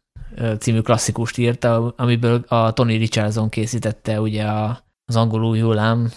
[0.58, 6.10] című klasszikust írta, amiből a Tony Richardson készítette ugye a, az angol új hullám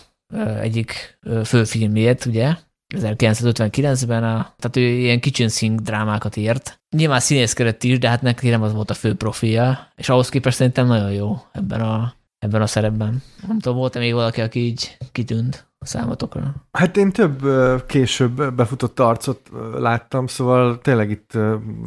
[0.62, 2.56] egyik főfilmjét, ugye,
[2.98, 6.82] 1959-ben, a, tehát ő ilyen kitchen sink drámákat írt.
[6.96, 10.58] Nyilván színészkedett is, de hát neki nem az volt a fő profilja, és ahhoz képest
[10.58, 13.22] szerintem nagyon jó ebben a, ebben a szerepben.
[13.48, 16.54] Nem tudom, volt-e még valaki, aki így kitűnt a számotokra?
[16.72, 17.42] Hát én több
[17.88, 21.32] később befutott arcot láttam, szóval tényleg itt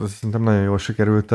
[0.06, 1.34] szerintem nagyon jól sikerült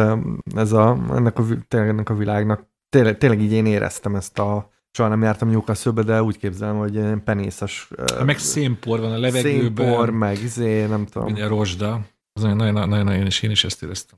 [0.56, 2.70] ez a, ennek a, tényleg ennek a világnak.
[2.90, 6.94] Tényleg, tényleg így én éreztem ezt a soha nem jártam Newcastle-be, de úgy képzelem, hogy
[6.96, 9.62] ilyen penészes ö, Hát Meg szénpor van a levegőben.
[9.62, 11.28] szénpor, meg izé, nem tudom.
[11.28, 12.02] Minden rozsda.
[12.34, 14.18] Az nagyon, nagyon, nagyon, nagyon, én is, én is ezt éreztem.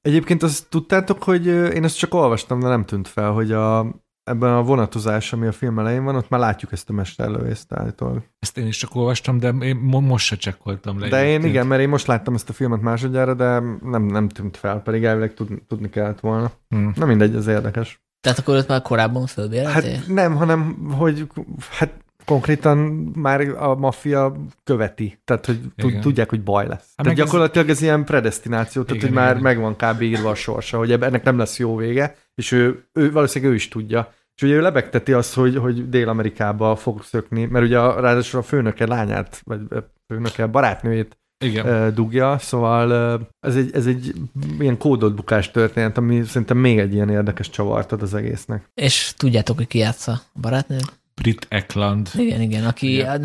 [0.00, 4.52] Egyébként azt tudtátok, hogy én ezt csak olvastam, de nem tűnt fel, hogy a, ebben
[4.54, 8.22] a vonatozás, ami a film elején van, ott már látjuk ezt a mesterlövészt állítólag.
[8.38, 11.08] Ezt én is csak olvastam, de én mo- most se csekkoltam le.
[11.08, 14.56] De én igen, mert én most láttam ezt a filmet másodjára, de nem, nem tűnt
[14.56, 16.50] fel, pedig elvileg tud, tudni kellett volna.
[16.68, 16.88] Hm.
[16.94, 18.00] Na mindegy, az érdekes.
[18.22, 19.94] Tehát akkor őt már korábban fölbéreltél?
[19.94, 21.26] Hát nem, hanem hogy
[21.70, 21.90] hát
[22.24, 22.78] konkrétan
[23.14, 24.32] már a maffia
[24.64, 25.20] követi.
[25.24, 26.00] Tehát, hogy tud, Igen.
[26.00, 26.92] tudják, hogy baj lesz.
[26.96, 29.42] Hát Tehát ez- gyakorlatilag ez ilyen predestináció, tehát Igen, hogy már igen.
[29.42, 30.02] megvan kb.
[30.02, 33.68] írva a sorsa, hogy ennek nem lesz jó vége, és ő, ő valószínűleg ő is
[33.68, 34.12] tudja.
[34.34, 38.42] És ugye ő lebegteti azt, hogy, hogy Dél-Amerikába fog szökni, mert ugye a, ráadásul a
[38.42, 41.94] főnöke lányát, vagy a főnöke barátnőjét Igen.
[41.94, 42.92] dugja, szóval
[43.40, 44.12] ez egy, ez egy
[44.58, 48.70] ilyen kódolt bukás történet, ami szerintem még egy ilyen érdekes csavart ad az egésznek.
[48.74, 50.78] És tudjátok, hogy ki játsza a barátnő?
[51.14, 52.08] Brit Eklund.
[52.14, 53.22] Igen, igen, aki, Igen,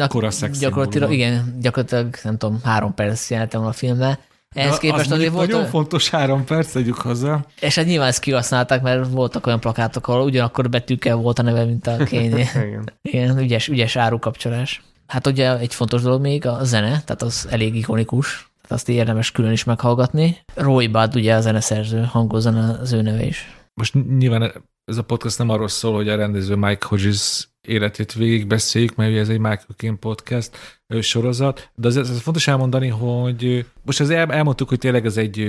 [0.59, 4.17] gyakorlatilag, igen, gyakorlatilag, nem tudom, három perc jelentem a filmben.
[4.55, 7.45] Ehhez képest az azért volt, Nagyon fontos három perc, tegyük hozzá.
[7.59, 11.65] és hát nyilván ezt kihasználták, mert voltak olyan plakátok, ahol ugyanakkor betűkkel volt a neve,
[11.65, 12.45] mint a Kényé.
[12.67, 12.91] Igen.
[13.01, 14.81] Igen, ügyes, ügyes árukapcsolás.
[15.07, 19.31] Hát ugye egy fontos dolog még a zene, tehát az elég ikonikus, tehát azt érdemes
[19.31, 20.37] külön is meghallgatni.
[20.53, 23.55] Roy Budd ugye a zeneszerző, hangozana az ő neve is.
[23.73, 24.51] Most nyilván
[24.85, 29.19] ez a podcast nem arról szól, hogy a rendező Mike Hodges életét végigbeszéljük, mert ugye
[29.19, 30.57] ez egy Michael Caine podcast
[31.01, 35.45] sorozat, de azért ez fontos elmondani, hogy most az el, elmondtuk, hogy tényleg ez egy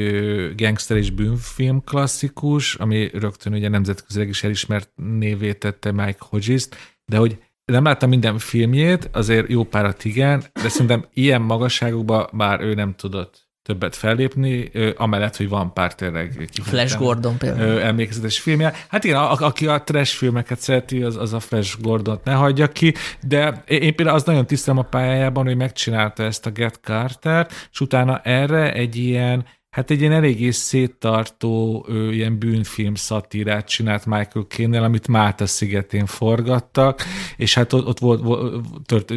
[0.57, 7.17] gangster és bűnfilm klasszikus, ami rögtön ugye nemzetközileg is elismert névé tette Mike Hodges-t, de
[7.17, 7.39] hogy
[7.73, 12.95] nem láttam minden filmjét, azért jó párat igen, de szerintem ilyen magasságokban már ő nem
[12.95, 17.81] tudott többet fellépni, amellett, hogy van pár tényleg Flash Gordon például.
[17.81, 18.73] emlékezetes filmje.
[18.89, 22.69] Hát igen, a, aki a trash filmeket szereti, az, az a Flash Gordont ne hagyja
[22.69, 27.49] ki, de én például az nagyon tisztelem a pályájában, hogy megcsinálta ezt a Get Carter,
[27.73, 34.07] és utána erre egy ilyen Hát egy ilyen eléggé széttartó ö, ilyen bűnfilm szatírát csinált
[34.07, 37.03] Michael Caine-nel, amit Málta szigetén forgattak,
[37.37, 39.09] és hát ott, ott volt, volt tört,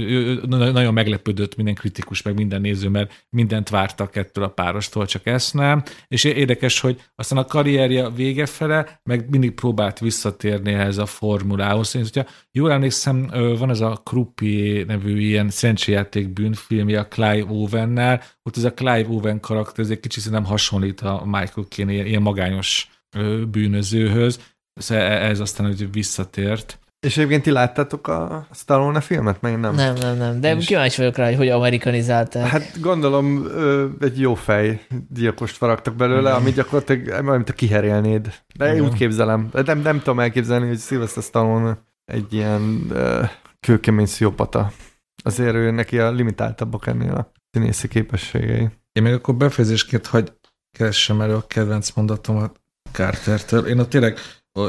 [0.47, 5.53] nagyon meglepődött minden kritikus, meg minden néző, mert mindent vártak ettől a párostól, csak ezt
[5.53, 5.83] nem.
[6.07, 11.95] És érdekes, hogy aztán a karrierje vége fele, meg mindig próbált visszatérni ehhez a formulához.
[11.95, 18.21] Én, hogyha jól emlékszem, van ez a Croupier nevű ilyen szerencséjáték bűnfilmje a Clive Owen-nel,
[18.43, 22.05] ott ez a Clive Owen karakter, ez egy kicsit nem hasonlít a Michael Caine ilyen,
[22.05, 22.89] ilyen magányos
[23.51, 24.39] bűnözőhöz,
[24.73, 26.79] Szóval e- ez aztán, hogy visszatért.
[26.99, 29.41] És egyébként ti láttátok a Stallone filmet?
[29.41, 29.75] Meg nem.
[29.75, 30.39] Nem, nem, nem.
[30.41, 32.45] De És- kíváncsi vagyok rá, hogy hogy amerikanizálták.
[32.45, 33.47] Hát gondolom
[33.99, 38.33] egy jó fej gyilkost faragtak belőle, ami gyakorlatilag mint a kiherélnéd.
[38.55, 39.49] De én úgy képzelem.
[39.51, 43.23] De nem, nem tudom elképzelni, hogy Sylvester Stallone egy ilyen ö,
[43.59, 44.71] kőkemény sziopata.
[45.23, 48.69] Azért ő neki a limitáltabbak ennél a színészi képességei.
[48.91, 50.33] Én még akkor befejezésként hagy
[50.77, 52.61] keressem elő a kedvenc mondatomat
[52.91, 53.67] Cartertől.
[53.67, 54.17] Én ott tényleg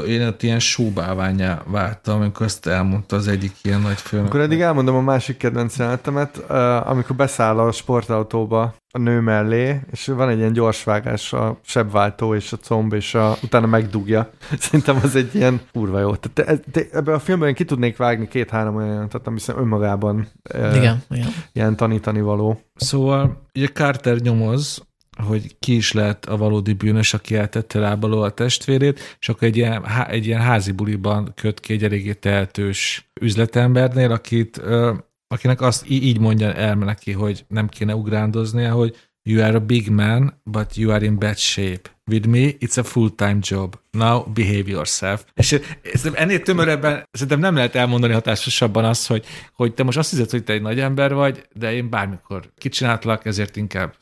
[0.07, 4.25] én ott ilyen sóbálványá váltam, amikor ezt elmondta az egyik ilyen nagy film.
[4.25, 6.37] Akkor eddig elmondom a másik kedvenc jelenetemet,
[6.85, 12.53] amikor beszáll a sportautóba a nő mellé, és van egy ilyen gyorsvágás a sebváltó és
[12.53, 14.29] a comb, és a, utána megdugja.
[14.59, 16.15] Szerintem az egy ilyen kurva jó.
[16.15, 19.71] Tehát te, te, ebben a filmben én ki tudnék vágni két-három olyan jelentet, ami szerintem
[19.71, 21.27] önmagában uh, igen, igen.
[21.53, 22.61] ilyen tanítani való.
[22.75, 24.83] Szóval ugye Carter nyomoz,
[25.25, 29.57] hogy ki is lehet a valódi bűnös, aki eltette lábaló a testvérét, és akkor egy
[29.57, 34.93] ilyen, egy ilyen házi buliban köt ki egy eléggé tehetős üzletembernél, akit ö,
[35.33, 39.89] akinek azt így mondja el neki, hogy nem kéne ugrándoznia, hogy you are a big
[39.89, 41.89] man, but you are in bad shape.
[42.11, 43.75] With me, it's a full-time job.
[43.91, 45.25] Now behave yourself.
[45.33, 45.47] És
[45.93, 50.29] szerintem ennél tömörebben szerintem nem lehet elmondani hatásosabban azt, hogy, hogy te most azt hiszed,
[50.29, 53.93] hogy te egy nagy ember vagy, de én bármikor kicsináltlak, ezért inkább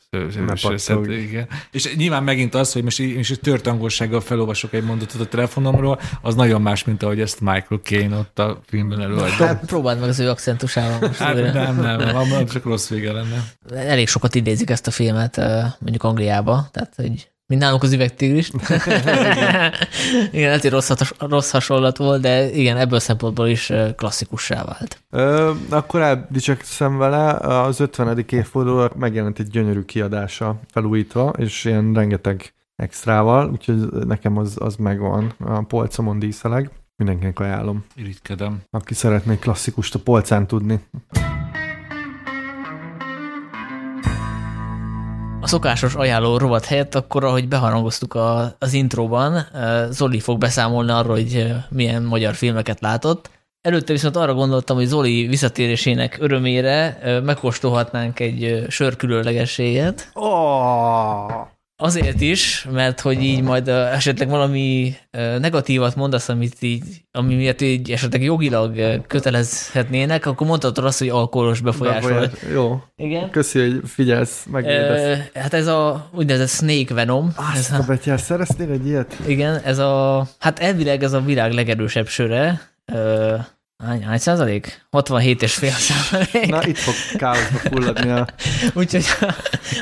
[1.06, 1.48] igen.
[1.70, 6.00] És nyilván megint az, hogy most most így tört angolsággal felolvasok egy mondatot a telefonomról,
[6.22, 9.46] az nagyon más, mint ahogy ezt Michael Caine ott a filmben előadja.
[9.46, 11.18] Hát, próbáld meg az ő akcentusával most.
[11.18, 11.52] Hát újra.
[11.52, 13.44] nem, nem, van, csak rossz vége lenne.
[13.74, 15.36] Elég sokat idézik ezt a filmet,
[15.78, 18.54] mondjuk Angliába, tehát hogy mint nálunk az üvegtigrist.
[20.32, 25.02] igen, ezért rossz, hatos- rossz hasonlat volt, de igen, ebből a szempontból is klasszikussá vált.
[25.10, 28.24] Ö, akkor eldicsekszem vele, az 50.
[28.28, 35.32] évfordulóra megjelent egy gyönyörű kiadása felújítva, és ilyen rengeteg extrával, úgyhogy nekem az, az megvan
[35.38, 36.70] a polcomon díszeleg.
[36.96, 38.60] Mindenkinek ajánlom, Irigykedem.
[38.70, 40.80] aki szeretné klasszikust a polcán tudni.
[45.42, 49.46] A szokásos ajánló rovat helyett akkor, ahogy beharangoztuk a, az intróban,
[49.90, 53.30] Zoli fog beszámolni arról, hogy milyen magyar filmeket látott.
[53.60, 60.10] Előtte viszont arra gondoltam, hogy Zoli visszatérésének örömére megkóstolhatnánk egy sör különlegességet.
[60.14, 61.30] Oh!
[61.76, 64.94] Azért is, mert hogy így majd esetleg valami
[65.38, 71.60] negatívat mondasz, amit így, ami miatt így esetleg jogilag kötelezhetnének, akkor mondhatod azt, hogy alkoholos
[71.60, 72.14] befolyás volt.
[72.30, 73.30] Befolyás- Jó, Igen.
[73.30, 75.18] köszi, hogy figyelsz, megvédesz.
[75.34, 77.32] Ö, hát ez a úgynevezett Snake Venom.
[77.52, 79.16] ez Azt a, a betyár, szereztél egy ilyet?
[79.26, 82.60] igen, ez a, hát elvileg ez a világ legerősebb söre.
[82.92, 83.34] Ö,
[83.86, 84.86] hány, hány százalék?
[84.90, 86.50] 67 és fél százalék.
[86.50, 88.26] Na, itt fog káoszba fulladni a...
[88.74, 89.04] Úgyhogy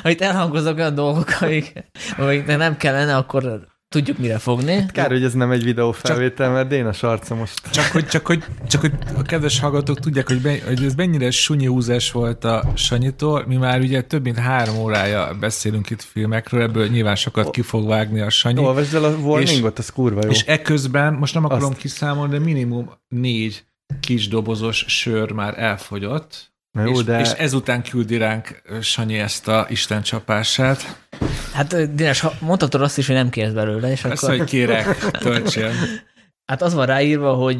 [0.02, 1.72] ha itt elhangozok olyan dolgok, amik,
[2.16, 4.86] amiknek nem kellene, akkor tudjuk mire fogni.
[4.92, 7.60] Kár, hogy ez nem egy videófelvétel, mert Dénes arca most...
[7.70, 11.30] Csak hogy, csak, hogy, csak hogy a kedves hallgatók tudják, hogy, be, hogy ez mennyire
[11.30, 13.44] sunyi húzás volt a Sanyitól.
[13.46, 17.88] Mi már ugye több mint három órája beszélünk itt filmekről, ebből nyilván sokat ki fog
[17.88, 18.58] vágni a Sanyi.
[18.58, 20.30] Olvasd el a warningot, az kurva jó.
[20.30, 21.78] És eközben, most nem akarom Azt.
[21.78, 23.64] kiszámolni, de minimum négy
[24.00, 26.52] kis dobozos sör már elfogyott.
[26.70, 27.20] Na jó, és, de...
[27.20, 31.08] és ezután küldi ránk Sanyi ezt a Isten csapását.
[31.52, 31.76] Hát
[32.20, 34.36] ha- mondhatod azt is, hogy nem kérsz belőle, és Ezt, akkor...
[34.36, 35.72] hogy kérek, töltsél.
[36.50, 37.58] Hát az van ráírva, hogy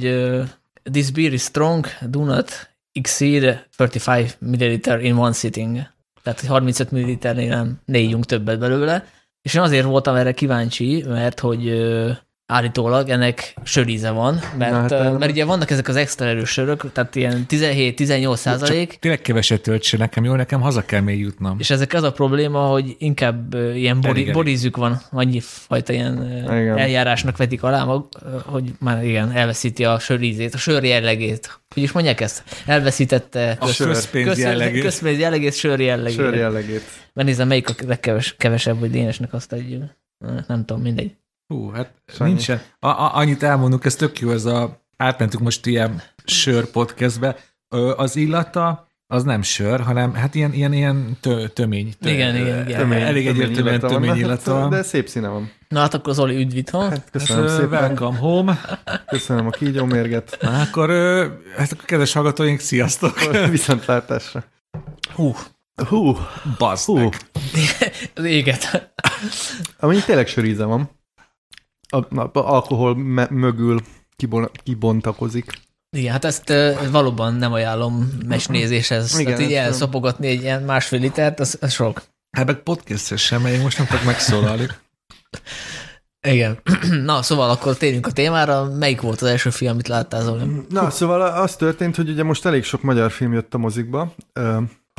[0.92, 5.86] this beer is strong, do not exceed 35 ml in one sitting.
[6.22, 9.06] Tehát, hogy 35 ml-nél nem ne ígyunk többet belőle.
[9.42, 11.66] És én azért voltam erre kíváncsi, mert hogy
[12.50, 16.50] állítólag ennek söríze van, mert, Na, hát nem- mert ugye vannak ezek az extra erős
[16.50, 20.34] sörök, tehát ilyen 17-18 százalék, tényleg keveset töltsél nekem, jó?
[20.34, 21.56] Nekem haza kell még jutnom.
[21.58, 26.78] és ezek az a probléma, hogy inkább ilyen bori, borízük van, annyi fajta ilyen Igen.
[26.78, 27.86] eljárásnak vetik alá,
[28.44, 31.60] hogy már igen, elveszíti a sörízét, a sör jellegét.
[31.74, 32.42] Hogy is mondják ezt?
[32.66, 34.82] Elveszítette A közpénz jellegét.
[34.82, 36.16] közpénz jellegét, sör jellegét.
[36.16, 36.82] Sör jellegét.
[37.12, 39.82] Megnézem, melyik a legkevesebb, hogy Dénesnek azt adjuk.
[40.46, 41.10] Nem tudom, mindegy.
[41.50, 42.30] Hú, hát Sanyi.
[42.30, 42.60] nincsen.
[42.78, 47.36] A, a, annyit elmondunk, ez tök jó, ez a, átmentünk most ilyen sör podcastbe.
[47.68, 51.92] Ö, az illata, az nem sör, hanem hát ilyen, ilyen, ilyen tö, tömény.
[52.00, 52.78] Tö, Igen, igen, igen.
[52.80, 54.70] Tömény, elég egyértelműen tömény Hát, illata van.
[54.70, 55.50] De szép színe van.
[55.68, 56.90] Na hát akkor Zoli, üdv itthon.
[56.90, 57.68] Hát köszönöm Hát, szépen.
[57.70, 58.60] welcome home.
[59.06, 60.38] Köszönöm a kígyómérget.
[60.40, 60.88] Na, akkor,
[61.56, 63.20] hát akkor kedves hallgatóink, sziasztok!
[63.50, 64.44] Viszontlátásra.
[65.14, 65.34] Hú,
[65.88, 66.16] Hú,
[66.58, 67.08] Baszd hú.
[68.14, 68.92] az éget.
[69.78, 70.90] Amennyi tényleg söríze van.
[71.90, 73.80] A, a, alkohol me, mögül
[74.16, 75.52] kibon, kibontakozik.
[75.96, 79.18] Igen, hát ezt ö, valóban nem ajánlom mesnézéshez.
[79.18, 82.02] Igen, Tehát így elszopogatni egy ilyen másfél litert, az, az sok.
[82.36, 84.66] Hát meg podcastes sem, mert én most nem tudok megszólalni.
[86.28, 86.58] Igen.
[87.04, 88.64] Na, szóval akkor térjünk a témára.
[88.64, 90.44] Melyik volt az első film, amit láttál, Zoli?
[90.68, 94.14] Na, szóval az történt, hogy ugye most elég sok magyar film jött a mozikba,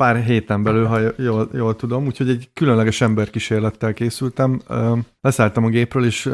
[0.02, 4.60] pár héten belül, ha jól, jól tudom, úgyhogy egy különleges emberkísérlettel készültem.
[5.20, 6.30] Leszálltam a gépről, és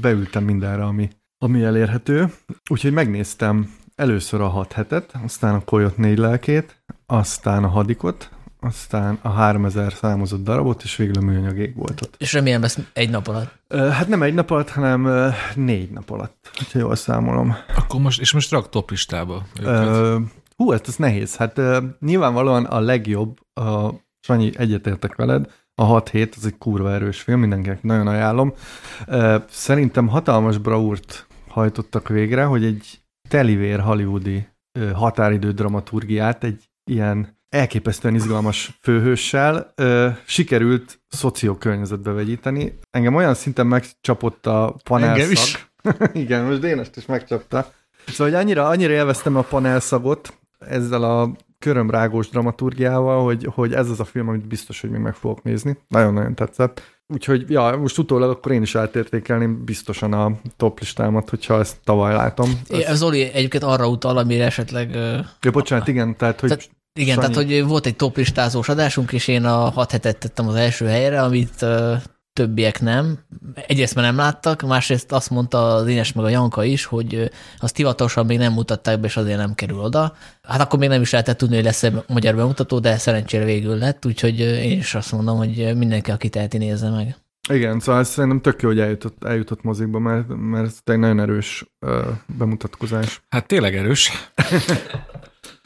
[0.00, 2.32] beültem mindenre, ami, ami elérhető.
[2.70, 8.30] Úgyhogy megnéztem először a hat hetet, aztán a Kolyot négy lelkét, aztán a hadikot,
[8.60, 12.14] aztán a 3000 számozott darabot, és végül a műanyag égboltot.
[12.18, 13.52] És remélem ezt egy nap alatt.
[13.68, 17.56] Hát nem egy nap alatt, hanem négy nap alatt, hogyha jól számolom.
[17.76, 19.42] Akkor most, és most rak top listába.
[19.60, 19.86] őket.
[19.86, 20.16] Ö,
[20.56, 21.36] hú, ez, ez nehéz.
[21.36, 26.92] Hát ö, nyilvánvalóan a legjobb, a Sanyi, egyetértek veled, a 6 hét, az egy kurva
[26.92, 28.54] erős film, mindenkinek nagyon ajánlom.
[29.06, 37.38] Ö, szerintem hatalmas braúrt hajtottak végre, hogy egy telivér hollywoodi ö, határidő dramaturgiát egy ilyen
[37.48, 42.78] elképesztően izgalmas főhőssel ö, sikerült szociokörnyezetbe vegyíteni.
[42.90, 45.18] Engem olyan szinten megcsapott a panelszag.
[45.18, 45.72] Engem is.
[46.24, 47.72] Igen, most Dénest is megcsapta.
[48.06, 50.32] Szóval, hogy annyira, annyira élveztem a panelszagot
[50.68, 55.14] ezzel a körömrágós dramaturgiával, hogy, hogy ez az a film, amit biztos, hogy még meg
[55.14, 55.78] fogok nézni.
[55.88, 56.82] Nagyon-nagyon tetszett.
[57.06, 62.12] Úgyhogy, ja, most utólag akkor én is átértékelném biztosan a top listámat, hogyha ezt tavaly
[62.12, 62.60] látom.
[62.68, 62.96] Ez...
[62.96, 64.94] Zoli egyébként arra utal, amire esetleg...
[65.40, 66.48] Ja, bocsánat, igen, tehát, hogy...
[66.48, 66.70] Tehát,
[67.00, 67.32] igen, Sanyi...
[67.32, 70.86] tehát, hogy volt egy top listázós adásunk, és én a hat hetet tettem az első
[70.86, 71.66] helyre, amit
[72.34, 73.18] többiek nem.
[73.66, 77.76] Egyrészt már nem láttak, másrészt azt mondta az Ines meg a Janka is, hogy azt
[77.76, 80.16] hivatalosan még nem mutatták be, és azért nem kerül oda.
[80.42, 84.06] Hát akkor még nem is lehetett tudni, hogy lesz-e magyar bemutató, de szerencsére végül lett,
[84.06, 87.16] úgyhogy én is azt mondom, hogy mindenki, aki teheti, nézze meg.
[87.48, 91.64] Igen, szóval szerintem tök jó, hogy eljutott, eljutott mozikba, mert, mert ez egy nagyon erős
[91.80, 92.06] uh,
[92.38, 93.22] bemutatkozás.
[93.28, 94.12] Hát tényleg erős.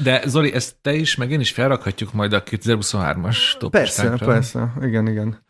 [0.02, 4.72] De Zoli, ezt te is, meg én is felrakhatjuk majd a 2023-as top Persze, persze,
[4.82, 5.46] igen, igen.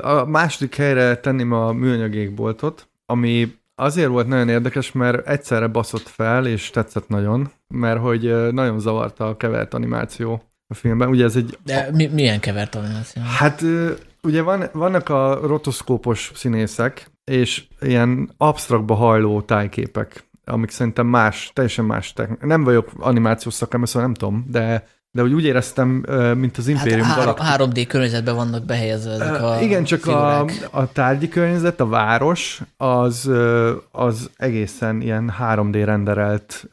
[0.00, 6.08] A második helyre tenném a műanyag égboltot, ami azért volt nagyon érdekes, mert egyszerre baszott
[6.08, 11.08] fel, és tetszett nagyon, mert hogy nagyon zavarta a kevert animáció a filmben.
[11.08, 11.58] Ugye ez egy...
[11.64, 13.22] De mi, milyen kevert animáció?
[13.22, 13.62] Hát
[14.22, 21.84] ugye van, vannak a rotoszkópos színészek, és ilyen absztraktba hajló tájképek, amik szerintem más, teljesen
[21.84, 22.40] más technik.
[22.40, 25.88] Nem vagyok animációs szakember, szóval nem tudom, de de úgy, úgy éreztem,
[26.36, 27.86] mint az Imperium hát három, Galaktik...
[27.86, 33.30] 3D környezetben vannak behelyezve ezek a Igen, csak a, a tárgyi környezet, a város, az,
[33.90, 36.68] az egészen ilyen 3D renderelt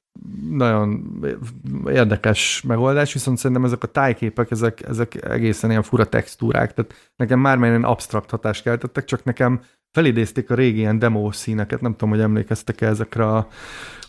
[0.50, 1.20] nagyon
[1.88, 7.40] érdekes megoldás, viszont szerintem ezek a tájképek, ezek, ezek egészen ilyen fura textúrák, tehát nekem
[7.40, 12.10] már ilyen absztrakt hatást keltettek, csak nekem felidézték a régi ilyen demo színeket, nem tudom,
[12.10, 13.48] hogy emlékeztek -e ezekre a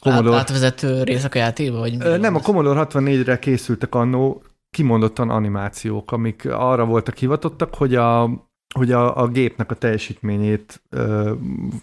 [0.01, 0.37] Commodore...
[0.37, 1.79] Átvezető részek a játékba?
[1.79, 8.31] Vagy nem, a Commodore 64-re készültek annó kimondottan animációk, amik arra voltak hivatottak, hogy a,
[8.75, 11.33] hogy a, a gépnek a teljesítményét ö,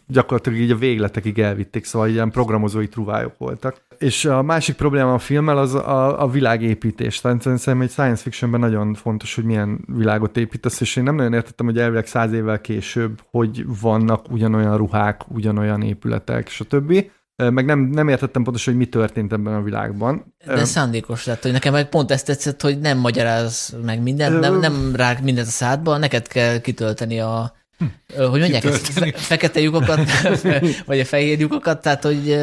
[0.07, 3.81] gyakorlatilag így a végletekig elvitték, szóval ilyen programozói truvályok voltak.
[3.97, 7.21] És a másik probléma a filmmel az a, a világépítés.
[7.21, 11.33] Tehát szerintem egy science fictionben nagyon fontos, hogy milyen világot építesz, és én nem nagyon
[11.33, 17.05] értettem, hogy elvileg száz évvel később, hogy vannak ugyanolyan ruhák, ugyanolyan épületek, stb
[17.35, 20.35] meg nem, nem értettem pontosan, hogy mi történt ebben a világban.
[20.45, 24.59] De szándékos lett, hogy nekem meg pont ezt tetszett, hogy nem magyaráz meg mindent, nem,
[24.59, 27.85] nem rák mindent a szádba, neked kell kitölteni a, hm.
[28.23, 29.99] hogy mondják ezt, fekete lyukokat,
[30.85, 32.37] vagy a fehér lyukokat, tehát hogy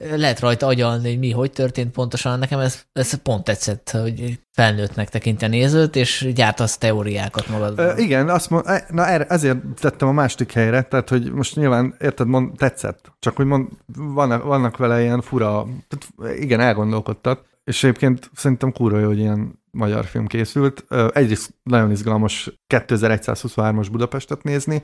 [0.00, 2.38] lehet rajta agyalni, hogy mi, hogy történt pontosan.
[2.38, 7.88] Nekem ez, ez pont tetszett, hogy felnőttnek tekint a nézőt, és gyártasz teóriákat magadban.
[7.88, 11.94] E, igen, azt mond, na erre, ezért tettem a második helyre, tehát hogy most nyilván,
[12.00, 17.82] érted, mond, tetszett, csak hogy mond, vannak, vannak vele ilyen fura, tehát igen, elgondolkodtat, és
[17.84, 20.84] egyébként szerintem kurva jó, hogy ilyen magyar film készült.
[21.12, 24.82] Egyrészt nagyon izgalmas 2123-as Budapestet nézni,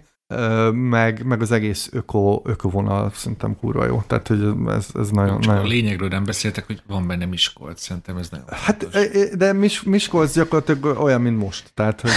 [0.73, 4.03] meg, meg az egész öko, ökovonal szerintem kurva jó.
[4.07, 5.65] Tehát, hogy ez, ez nagyon, Csak nagyon...
[5.65, 9.31] a lényegről nem beszéltek, hogy van benne Miskolc, szerintem ez nagyon Hát, fontos.
[9.37, 11.71] de Mis, Miskolc gyakorlatilag olyan, mint most.
[11.75, 12.11] Tehát, hogy...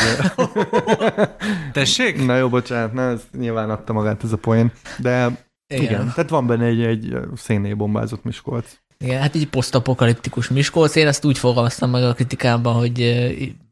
[1.72, 2.26] Tessék?
[2.26, 4.72] Na jó, bocsánat, na, ez nyilván adta magát ez a poén.
[4.98, 8.78] De igen, igen tehát van benne egy, egy szénné bombázott Miskolc.
[9.04, 10.96] Igen, hát így posztapokaliptikus Miskolc.
[10.96, 13.16] Én ezt úgy fogalmaztam meg a kritikában, hogy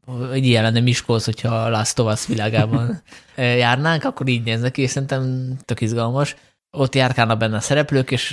[0.05, 3.01] hogy ilyen lenne Miskolc, hogyha a Last of Us világában
[3.35, 6.35] járnánk, akkor így néznek ki, és szerintem tök izgalmas.
[6.71, 8.31] Ott járkálnak benne a szereplők, és,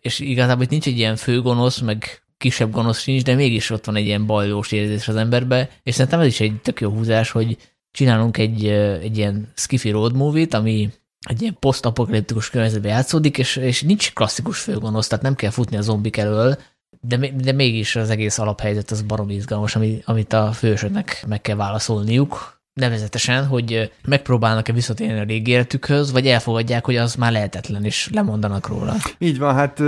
[0.00, 3.96] és igazából itt nincs egy ilyen főgonosz, meg kisebb gonosz sincs, de mégis ott van
[3.96, 7.56] egy ilyen bajlós érzés az emberbe, és szerintem ez is egy tök jó húzás, hogy
[7.90, 8.66] csinálunk egy,
[9.02, 10.90] egy ilyen skiffy road movie-t, ami
[11.24, 15.82] egy ilyen posztapokaliptikus környezetben játszódik, és, és nincs klasszikus főgonosz, tehát nem kell futni a
[15.82, 16.56] zombik elől,
[17.00, 21.56] de, de mégis az egész alaphelyzet az barom izgalmas, ami, amit a fősöknek meg kell
[21.56, 22.62] válaszolniuk.
[22.80, 28.68] Nevezetesen, hogy megpróbálnak-e visszatérni a régi életükhöz, vagy elfogadják, hogy az már lehetetlen, és lemondanak
[28.68, 28.94] róla.
[29.18, 29.80] Így van, hát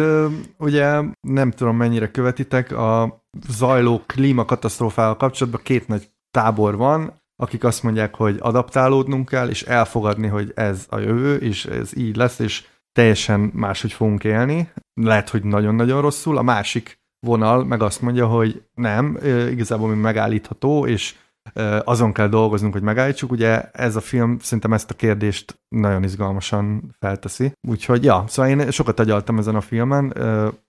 [0.58, 7.82] ugye nem tudom mennyire követitek, a zajló klímakatasztrófával kapcsolatban két nagy tábor van, akik azt
[7.82, 12.66] mondják, hogy adaptálódnunk kell, és elfogadni, hogy ez a jövő, és ez így lesz, és
[12.92, 14.72] teljesen máshogy fogunk élni.
[14.94, 16.36] Lehet, hogy nagyon-nagyon rosszul.
[16.36, 19.18] A másik vonal meg azt mondja, hogy nem,
[19.50, 21.14] igazából mi megállítható, és
[21.84, 23.30] azon kell dolgoznunk, hogy megállítsuk.
[23.30, 27.52] Ugye ez a film szerintem ezt a kérdést nagyon izgalmasan felteszi.
[27.68, 30.12] Úgyhogy ja, szóval én sokat agyaltam ezen a filmen,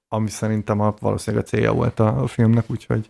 [0.07, 3.09] ami szerintem a, valószínűleg a célja volt a, a filmnek, úgyhogy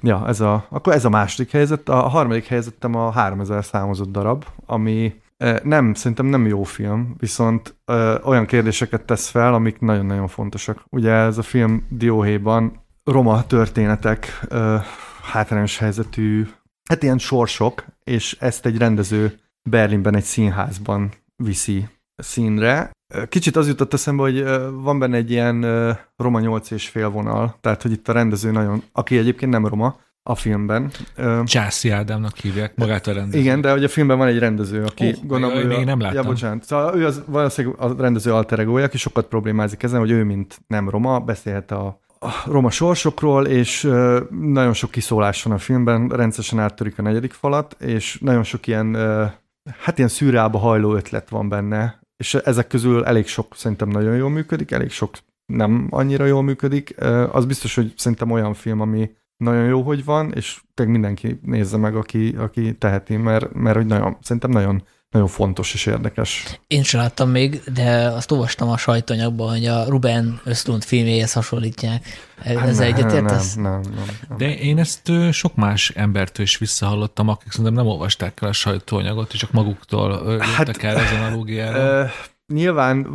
[0.00, 1.88] Ja, ez a, akkor ez a második helyzet.
[1.88, 5.22] A harmadik helyzetem a 3000 számozott darab, ami
[5.62, 10.84] nem, szerintem nem jó film, viszont ö, olyan kérdéseket tesz fel, amik nagyon-nagyon fontosak.
[10.90, 14.76] Ugye ez a film dióhéjban roma történetek, ö,
[15.22, 16.46] hátrányos helyzetű,
[16.88, 19.38] hát ilyen sorsok, és ezt egy rendező
[19.70, 22.90] Berlinben egy színházban viszi színre.
[23.28, 24.44] Kicsit az jutott eszembe, hogy
[24.82, 25.66] van benne egy ilyen
[26.16, 29.96] roma nyolc és fél vonal, tehát hogy itt a rendező nagyon, aki egyébként nem roma,
[30.26, 30.90] a filmben.
[31.44, 33.40] Császi Ádámnak hívják magát a rendezőt.
[33.40, 35.84] igen, de hogy a filmben van egy rendező, aki Ó, gondolom, jaj, ő még a,
[35.84, 36.22] nem láttam.
[36.22, 36.64] Ja, bocsánat.
[36.64, 40.60] Szóval ő az valószínűleg a rendező alter egója, aki sokat problémázik ezen, hogy ő, mint
[40.66, 43.82] nem roma, beszélhet a, a roma sorsokról, és
[44.30, 48.94] nagyon sok kiszólás van a filmben, rendszeresen áttörik a negyedik falat, és nagyon sok ilyen,
[49.78, 54.30] hát ilyen szűrába hajló ötlet van benne, és ezek közül elég sok szerintem nagyon jól
[54.30, 55.10] működik, elég sok
[55.46, 56.94] nem annyira jól működik.
[57.32, 61.76] Az biztos, hogy szerintem olyan film, ami nagyon jó, hogy van, és tényleg mindenki nézze
[61.76, 64.82] meg, aki, aki teheti, mert, mert hogy nagyon, szerintem nagyon,
[65.14, 66.58] nagyon fontos és érdekes.
[66.66, 72.04] Én sem láttam még, de azt olvastam a sajtóanyagban, hogy a Ruben Östlund filmjéhez hasonlítják.
[72.42, 73.54] Ezzel egyetértesz?
[73.54, 74.38] Hát Nem, nem, nem, nem.
[74.38, 79.32] De én ezt sok más embertől is visszahallottam, akik szerintem nem olvasták el a sajtóanyagot,
[79.32, 82.10] és csak maguktól ö, Hát, jöttek el ezen analógiára.
[82.52, 83.06] Nyilván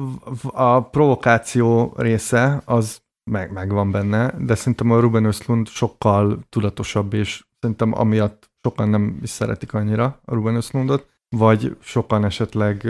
[0.43, 7.43] a provokáció része az meg, megvan benne, de szerintem a Ruben Östlund sokkal tudatosabb, és
[7.59, 12.81] szerintem amiatt sokan nem is szeretik annyira a Ruben Östlundot, vagy sokan esetleg,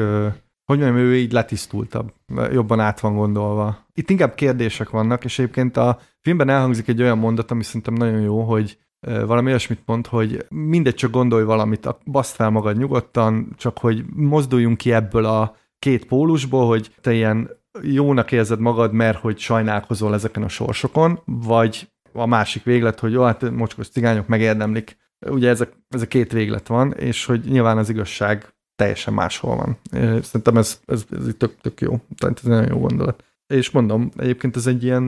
[0.65, 2.13] hogy mondjam, ő így letisztultabb,
[2.51, 3.85] jobban át van gondolva.
[3.93, 8.21] Itt inkább kérdések vannak, és egyébként a filmben elhangzik egy olyan mondat, ami szerintem nagyon
[8.21, 8.77] jó, hogy
[9.07, 14.77] valami olyasmit mond, hogy mindegy, csak gondolj valamit, baszd fel magad nyugodtan, csak hogy mozduljunk
[14.77, 17.49] ki ebből a két pólusból, hogy te ilyen
[17.81, 23.23] jónak érzed magad, mert hogy sajnálkozol ezeken a sorsokon, vagy a másik véglet, hogy jó,
[23.23, 24.97] hát mocskos cigányok megérdemlik.
[25.27, 29.55] Ugye ez a, ez a két véglet van, és hogy nyilván az igazság teljesen máshol
[29.55, 29.77] van.
[30.21, 31.99] Szerintem ez, ez, ez tök, tök jó.
[32.17, 33.23] Tehát ez nagyon jó gondolat.
[33.53, 35.03] És mondom, egyébként ez egy ilyen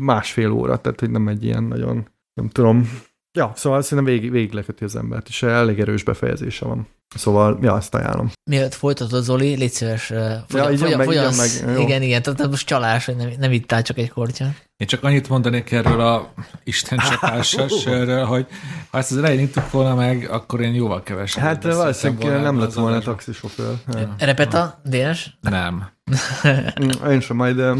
[0.00, 2.88] másfél óra, tehát hogy nem egy ilyen nagyon, nem tudom,
[3.34, 6.88] ja, szóval szerintem végig, végig leköti az embert, és elég erős befejezése van.
[7.14, 8.30] Szóval, ja, ezt ajánlom.
[8.50, 11.82] Mielőtt folytatod, Zoli, légy szíves, uh, Ja, igyan meg, igyan meg, jó.
[11.82, 14.68] Igen, igen, tehát most csalás, hogy nem, nem ittál csak egy kortyát.
[14.76, 16.32] Én csak annyit mondanék erről a
[16.64, 18.46] Isten csapással sörről, hogy
[18.90, 22.72] ha ezt az elején ittuk volna meg, akkor én jóval kevesebbet Hát valószínűleg nem lett
[22.72, 23.74] volna taxisofőr.
[24.18, 25.38] Repeta, Dénes?
[25.40, 25.90] Nem.
[27.10, 27.74] Én sem, majd ö,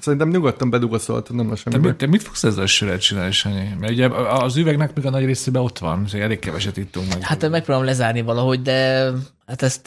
[0.00, 1.86] szerintem nyugodtan bedugaszoltad, nem lesz Te, semmi.
[1.86, 3.68] mit, te mit fogsz ezzel a sörrel csinálni, Sanyi?
[3.80, 7.22] Mert ugye az üvegnek még a nagy részében ott van, és elég keveset ittunk meg.
[7.22, 9.10] Hát megpróbálom lezárni valahogy, de
[9.46, 9.86] hát ezt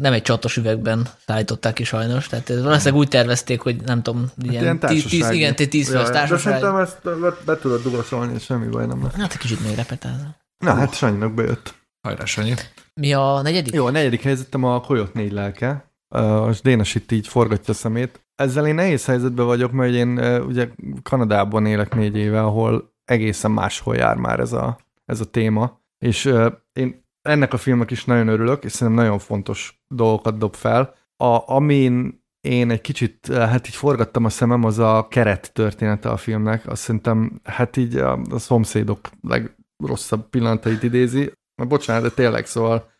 [0.00, 2.26] nem egy csatos üvegben szállították ki sajnos.
[2.26, 5.98] Tehát valószínűleg úgy tervezték, hogy nem tudom, ilyen, Ilyen tíz, tíz, igen, tíz, tíz Ja,
[5.98, 6.12] fős ja.
[6.12, 6.52] De társaság.
[6.52, 9.14] szerintem ezt be, be tudod dugaszolni, és semmi baj nem lesz.
[9.14, 10.36] Hát egy kicsit még repetálna.
[10.58, 11.74] Na, hát Sanyinak bejött.
[12.00, 12.54] Hajrá, Sanyi.
[12.94, 13.74] Mi a negyedik?
[13.74, 15.87] Jó, a negyedik helyzetem a Koyot négy lelke.
[16.50, 18.26] És Dénes itt így forgatja a szemét.
[18.34, 20.68] Ezzel én nehéz helyzetben vagyok, mert én ugye
[21.02, 25.80] Kanadában élek négy éve, ahol egészen máshol jár már ez a, ez a téma.
[25.98, 26.32] És
[26.72, 30.94] én ennek a filmnek is nagyon örülök, és szerintem nagyon fontos dolgokat dob fel.
[31.16, 36.16] A, amin én egy kicsit, hát így forgattam a szemem, az a keret története a
[36.16, 36.66] filmnek.
[36.66, 41.32] Azt szerintem, hát így a, a szomszédok legrosszabb pillanatait idézi.
[41.54, 42.90] Na, bocsánat, de tényleg, szóval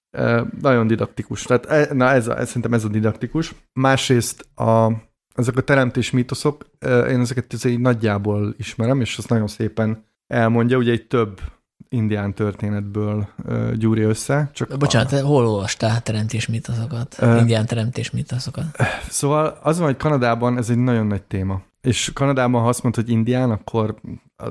[0.61, 1.43] nagyon didaktikus.
[1.43, 3.55] Tehát, eh, na ez, a, ez szerintem ez a didaktikus.
[3.73, 4.93] Másrészt a,
[5.35, 10.93] ezek a teremtés mítoszok, én ezeket így nagyjából ismerem, és azt nagyon szépen elmondja, ugye
[10.93, 11.41] egy több
[11.89, 14.51] indián történetből uh, gyúrja össze.
[14.53, 17.17] Csak Bocsánat, te hol olvastál teremtés mitoszokat?
[17.19, 18.65] Ö, Indián teremtés mitoszokat.
[19.09, 21.63] Szóval az van, hogy Kanadában ez egy nagyon nagy téma.
[21.81, 23.95] És Kanadában, ha azt mondod, hogy indián, akkor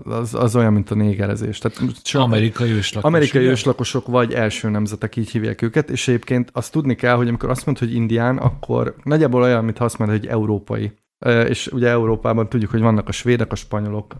[0.03, 1.57] az, az olyan, mint a négerezés.
[1.57, 3.09] Tehát csak Amerikai őslakos.
[3.09, 3.51] amerikai ugye?
[3.51, 7.66] őslakosok vagy első nemzetek, így hívják őket, és egyébként azt tudni kell, hogy amikor azt
[7.66, 10.91] mondod, hogy indián, akkor nagyjából olyan, mint azt mondod, hogy európai.
[11.25, 14.16] És ugye Európában tudjuk, hogy vannak a svédek, a spanyolok,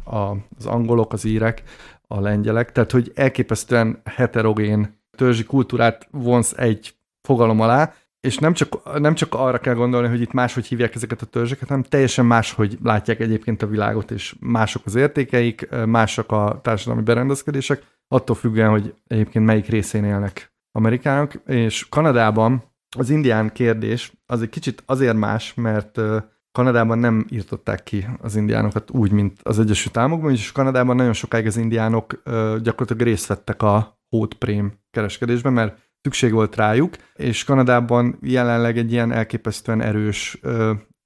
[0.55, 1.63] az angolok, az írek,
[2.07, 7.93] a lengyelek, tehát hogy elképesztően heterogén törzsi kultúrát vonsz egy fogalom alá,
[8.27, 11.67] és nem csak, nem csak arra kell gondolni, hogy itt máshogy hívják ezeket a törzseket,
[11.67, 17.83] hanem teljesen máshogy látják egyébként a világot, és mások az értékeik, mások a társadalmi berendezkedések,
[18.07, 22.64] attól függően, hogy egyébként melyik részén élnek Amerikának, és Kanadában
[22.97, 26.01] az indián kérdés az egy kicsit azért más, mert
[26.51, 31.45] Kanadában nem írtották ki az indiánokat úgy, mint az Egyesült Államokban, és Kanadában nagyon sokáig
[31.45, 32.22] az indiánok
[32.61, 39.11] gyakorlatilag részt vettek a hótprém kereskedésben, mert szükség volt rájuk, és Kanadában jelenleg egy ilyen
[39.11, 40.39] elképesztően erős,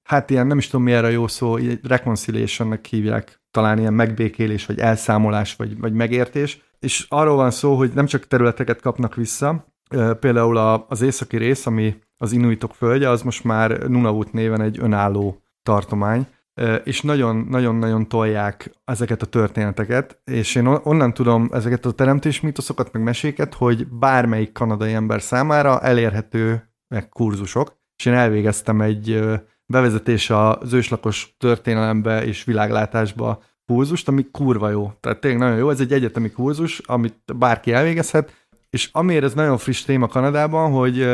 [0.03, 4.80] hát ilyen nem is tudom mi erre jó szó, reconciliationnek hívják, talán ilyen megbékélés, vagy
[4.80, 9.65] elszámolás, vagy, vagy megértés, és arról van szó, hogy nem csak területeket kapnak vissza,
[10.19, 10.57] például
[10.88, 16.27] az északi rész, ami az inuitok földje, az most már Nunavut néven egy önálló tartomány,
[16.83, 22.91] és nagyon-nagyon-nagyon tolják ezeket a történeteket, és én on- onnan tudom ezeket a teremtés mitoszokat,
[22.91, 29.19] meg meséket, hogy bármelyik kanadai ember számára elérhető meg kurzusok, és én elvégeztem egy
[29.65, 34.91] bevezetés az őslakos történelembe és világlátásba kurzust, ami kurva jó.
[34.99, 38.39] Tehát tényleg nagyon jó, ez egy egyetemi kurzus, amit bárki elvégezhet,
[38.69, 41.07] és amiért ez nagyon friss téma Kanadában, hogy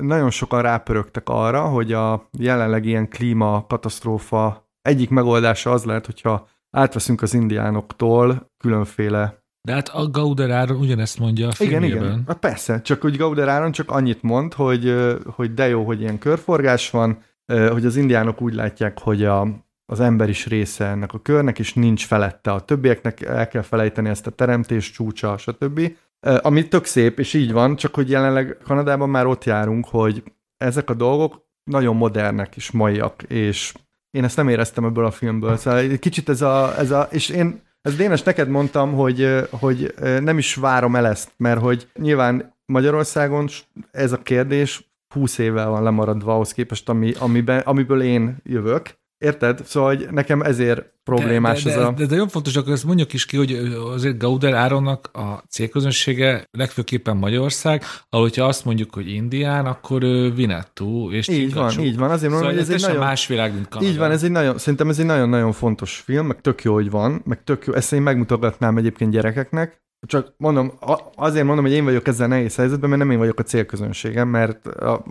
[0.00, 7.22] nagyon sokan rápörögtek arra, hogy a jelenleg ilyen klímakatasztrófa egyik megoldása az lehet, hogyha átveszünk
[7.22, 11.88] az indiánoktól különféle de hát a Gauder Áron ugyanezt mondja a filmjében.
[11.88, 12.24] Igen, igen.
[12.26, 14.94] Hát persze, csak hogy Gauder Áron csak annyit mond, hogy,
[15.26, 19.48] hogy de jó, hogy ilyen körforgás van, hogy az indiánok úgy látják, hogy a,
[19.92, 24.08] az ember is része ennek a körnek, és nincs felette a többieknek, el kell felejteni
[24.08, 25.96] ezt a teremtés csúcsa, stb.
[26.20, 30.22] Ami tök szép, és így van, csak hogy jelenleg Kanadában már ott járunk, hogy
[30.56, 33.74] ezek a dolgok nagyon modernek és maiak, és
[34.14, 35.56] én ezt nem éreztem ebből a filmből.
[35.56, 39.94] Szóval egy kicsit ez a, ez a és én ez Dénes, neked mondtam, hogy, hogy
[40.20, 43.48] nem is várom el ezt, mert hogy nyilván Magyarországon
[43.90, 49.60] ez a kérdés 20 évvel van lemaradva ahhoz képest, ami, amiben, amiből én jövök, Érted?
[49.64, 51.90] Szóval hogy nekem ezért problémás de, de, ez a...
[51.90, 53.52] De, de, nagyon fontos, akkor ezt mondjuk is ki, hogy
[53.92, 60.00] azért Gauder Áronnak a célközönsége legfőképpen Magyarország, ahol hogyha azt mondjuk, hogy Indián, akkor
[60.34, 61.76] Vinettú és Így Csikacsú.
[61.76, 62.10] van, így van.
[62.10, 63.04] Azért mondom, szóval hogy ez egy nagyon...
[63.06, 63.90] más világ, mint Kanada.
[63.90, 66.90] Így van, ez egy nagyon, szerintem ez egy nagyon-nagyon fontos film, meg tök jó, hogy
[66.90, 70.72] van, meg tök jó, ezt én megmutogatnám egyébként gyerekeknek, csak mondom,
[71.14, 74.66] azért mondom, hogy én vagyok ezzel nehéz helyzetben, mert nem én vagyok a célközönségem, mert
[74.66, 75.04] a,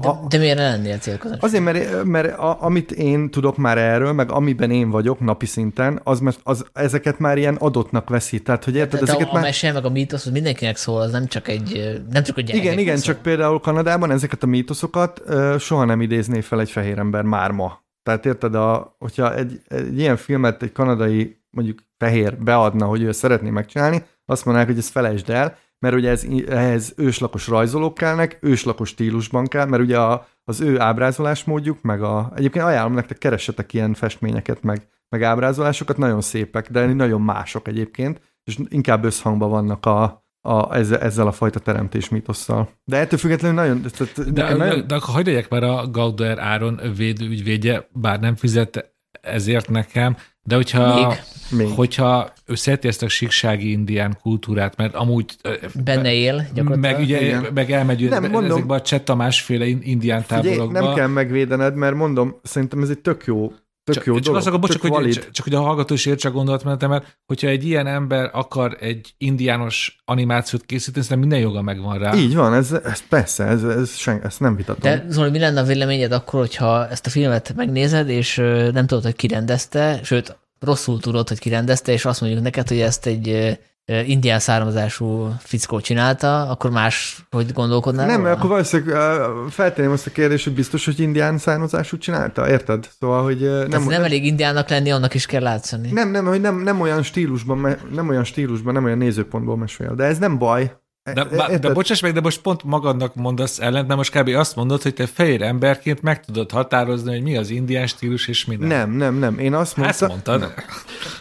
[0.00, 1.44] de, de miért ne lennél célközönség?
[1.44, 6.00] Azért, mert, mert a, amit én tudok már erről, meg amiben én vagyok napi szinten,
[6.04, 8.42] az, az, az ezeket már ilyen adottnak veszi.
[8.42, 9.42] Tehát, hogy érted, de, de ezeket a, már...
[9.42, 12.54] a mese, meg a mítosz, az mindenkinek szól, az nem csak egy, nem csak egy
[12.54, 13.14] Igen, igen, szól.
[13.14, 17.50] csak például Kanadában ezeket a mítoszokat uh, soha nem idézné fel egy fehér ember már
[17.50, 17.80] ma.
[18.02, 23.12] Tehát érted, a, hogyha egy, egy ilyen filmet egy kanadai, mondjuk fehér beadna, hogy ő
[23.12, 28.38] szeretné megcsinálni, azt mondanák, hogy ezt felejtsd el, mert ugye ez, ehhez őslakos rajzolók kellnek,
[28.40, 33.72] őslakos stílusban kell, mert ugye a, az ő ábrázolásmódjuk, meg a, egyébként ajánlom nektek, keressetek
[33.72, 39.86] ilyen festményeket, meg, meg ábrázolásokat, nagyon szépek, de nagyon mások egyébként, és inkább összhangban vannak
[39.86, 42.68] a, a, ezzel, ezzel a fajta teremtés mítosszal.
[42.84, 43.82] De ettől függetlenül nagyon...
[43.82, 44.78] Tehát, de, nagyon...
[44.78, 48.91] de, de akkor hagyd már a Gauder Áron védőügyvédje, bár nem fizet
[49.22, 51.18] ezért nekem, de hogyha, Még.
[51.58, 51.74] Még.
[51.74, 55.36] hogyha összeti ezt a síksági indián kultúrát, mert amúgy...
[55.84, 56.78] Benne él gyakorlatilag.
[56.80, 60.80] Meg, ugye, meg elmegy nem, mondom, ezekbe a Csetta másféle indián táborokba.
[60.80, 63.52] nem kell megvédened, mert mondom, szerintem ez egy tök jó
[63.84, 66.06] Tök csak, jó csak dolog, azt akarom, csak, hogy, csak, csak hogy a hallgató is
[66.06, 71.62] értse a gondolatmenetemet, hogyha egy ilyen ember akar egy indiános animációt készíteni, szerintem minden joga
[71.62, 72.14] megvan rá.
[72.14, 74.80] Így van, ez, ez persze, ez, ez sen, ezt nem vitatom.
[74.80, 78.36] De Zoli, mi lenne a véleményed akkor, hogyha ezt a filmet megnézed, és
[78.72, 83.06] nem tudod, hogy kirendezte, sőt, rosszul tudod, hogy kirendezte, és azt mondjuk neked, hogy ezt
[83.06, 88.06] egy indián származású fickó csinálta, akkor más, hogy gondolkodnál?
[88.06, 88.36] Nem, volna?
[88.36, 89.20] akkor valószínűleg
[89.50, 92.88] feltenném azt a kérdést, hogy biztos, hogy indián származású csinálta, érted?
[93.00, 95.90] Szóval, hogy nem, nem, nem elég indiának lenni, annak is kell látszani.
[95.90, 100.04] Nem, nem, hogy nem, nem olyan stílusban, nem olyan stílusban, nem olyan nézőpontból mesél, de
[100.04, 100.80] ez nem baj.
[101.14, 104.28] De, de, de bocsáss meg, de most pont magadnak mondasz ellent, de most kb.
[104.28, 108.44] azt mondod, hogy te fehér emberként meg tudod határozni, hogy mi az indián stílus és
[108.44, 108.68] mi nem.
[108.68, 109.38] Nem, nem, nem.
[109.38, 110.08] Én azt mondtam...
[110.08, 110.54] Ezt mondtad.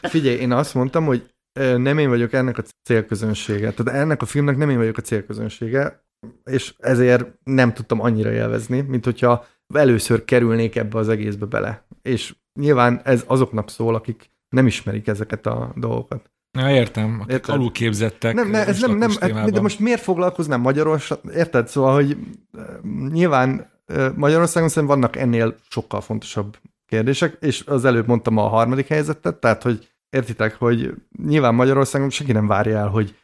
[0.01, 3.71] Figyelj, én azt mondtam, hogy nem én vagyok ennek a célközönsége.
[3.71, 6.03] Tehát ennek a filmnek nem én vagyok a célközönsége,
[6.43, 11.85] és ezért nem tudtam annyira élvezni, mint hogyha először kerülnék ebbe az egészbe bele.
[12.01, 16.31] És nyilván ez azoknak szól, akik nem ismerik ezeket a dolgokat.
[16.51, 17.55] Na, értem, akik érted?
[17.55, 18.33] alulképzettek.
[18.33, 21.33] Nem, ne, ez nem, nem, hát, de most miért foglalkoznám Magyarországon?
[21.33, 21.67] Érted?
[21.67, 22.17] Szóval, hogy
[23.11, 23.71] nyilván
[24.15, 29.63] Magyarországon szerintem vannak ennél sokkal fontosabb kérdések, és az előbb mondtam a harmadik helyzetet, tehát,
[29.63, 30.93] hogy értitek, hogy
[31.25, 33.15] nyilván Magyarországon senki nem várja el, hogy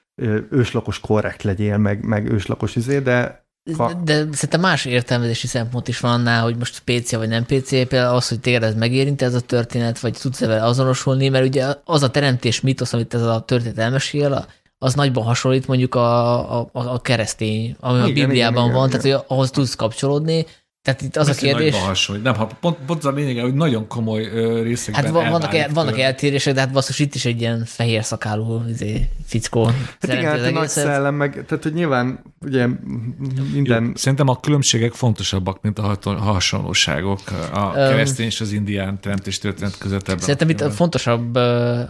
[0.49, 3.45] őslakos korrekt legyél, meg, meg őslakos izé, de
[3.77, 3.93] ha...
[3.93, 8.15] De, szerintem más értelmezési szempont is van annál, hogy most PC vagy nem PC, például
[8.15, 12.03] az, hogy téged ez megérinti ez a történet, vagy tudsz vele azonosulni, mert ugye az
[12.03, 14.45] a teremtés mitosz, amit ez a történet elmesél,
[14.77, 18.89] az nagyban hasonlít mondjuk a, a, a keresztény, ami igen, a Bibliában igen, van, igen,
[18.89, 19.17] tehát igen.
[19.17, 20.45] hogy ahhoz tudsz kapcsolódni,
[20.87, 21.75] tehát itt az a kérdés...
[21.75, 22.23] Hasonlít.
[22.23, 24.29] Nem, ha pont, pont az a lényege, hogy nagyon komoly
[24.63, 28.63] részekben Hát vannak, el, vannak eltérések, de hát basszus itt is egy ilyen fehér szakálú
[28.69, 29.65] izé, fickó.
[29.65, 32.67] Hát igen, hát a nagy szellem, meg, tehát hogy nyilván ugye
[33.53, 33.83] minden...
[33.83, 37.19] Jó, szerintem a különbségek fontosabbak, mint a hasonlóságok
[37.53, 40.19] a keresztény és az indián teremtés történet között ebben.
[40.19, 41.35] Szerintem itt fontosabb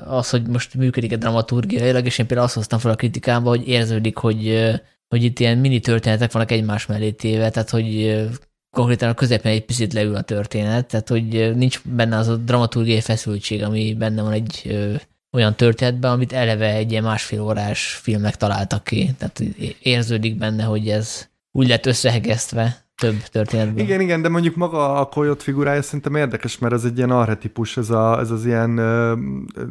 [0.08, 3.67] az, hogy most működik egy dramaturgiailag, és én például azt hoztam fel a kritikámba, hogy
[3.67, 4.72] érződik, hogy
[5.08, 8.26] hogy itt ilyen mini történetek vannak egymás mellé téve, tehát hogy
[8.72, 13.02] konkrétan a közepén egy picit leül a történet, tehát hogy nincs benne az a dramaturgiai
[13.02, 14.96] feszültség, ami benne van egy ö,
[15.32, 19.16] olyan történetben, amit eleve egy ilyen másfél órás filmnek találtak ki.
[19.18, 19.44] Tehát
[19.80, 23.84] érződik benne, hogy ez úgy lett összehegesztve, több történetben.
[23.84, 27.78] Igen, igen, de mondjuk maga a Coyote figurája szerintem érdekes, mert ez egy ilyen arhetipus,
[27.78, 28.70] ez, a, ez az ilyen,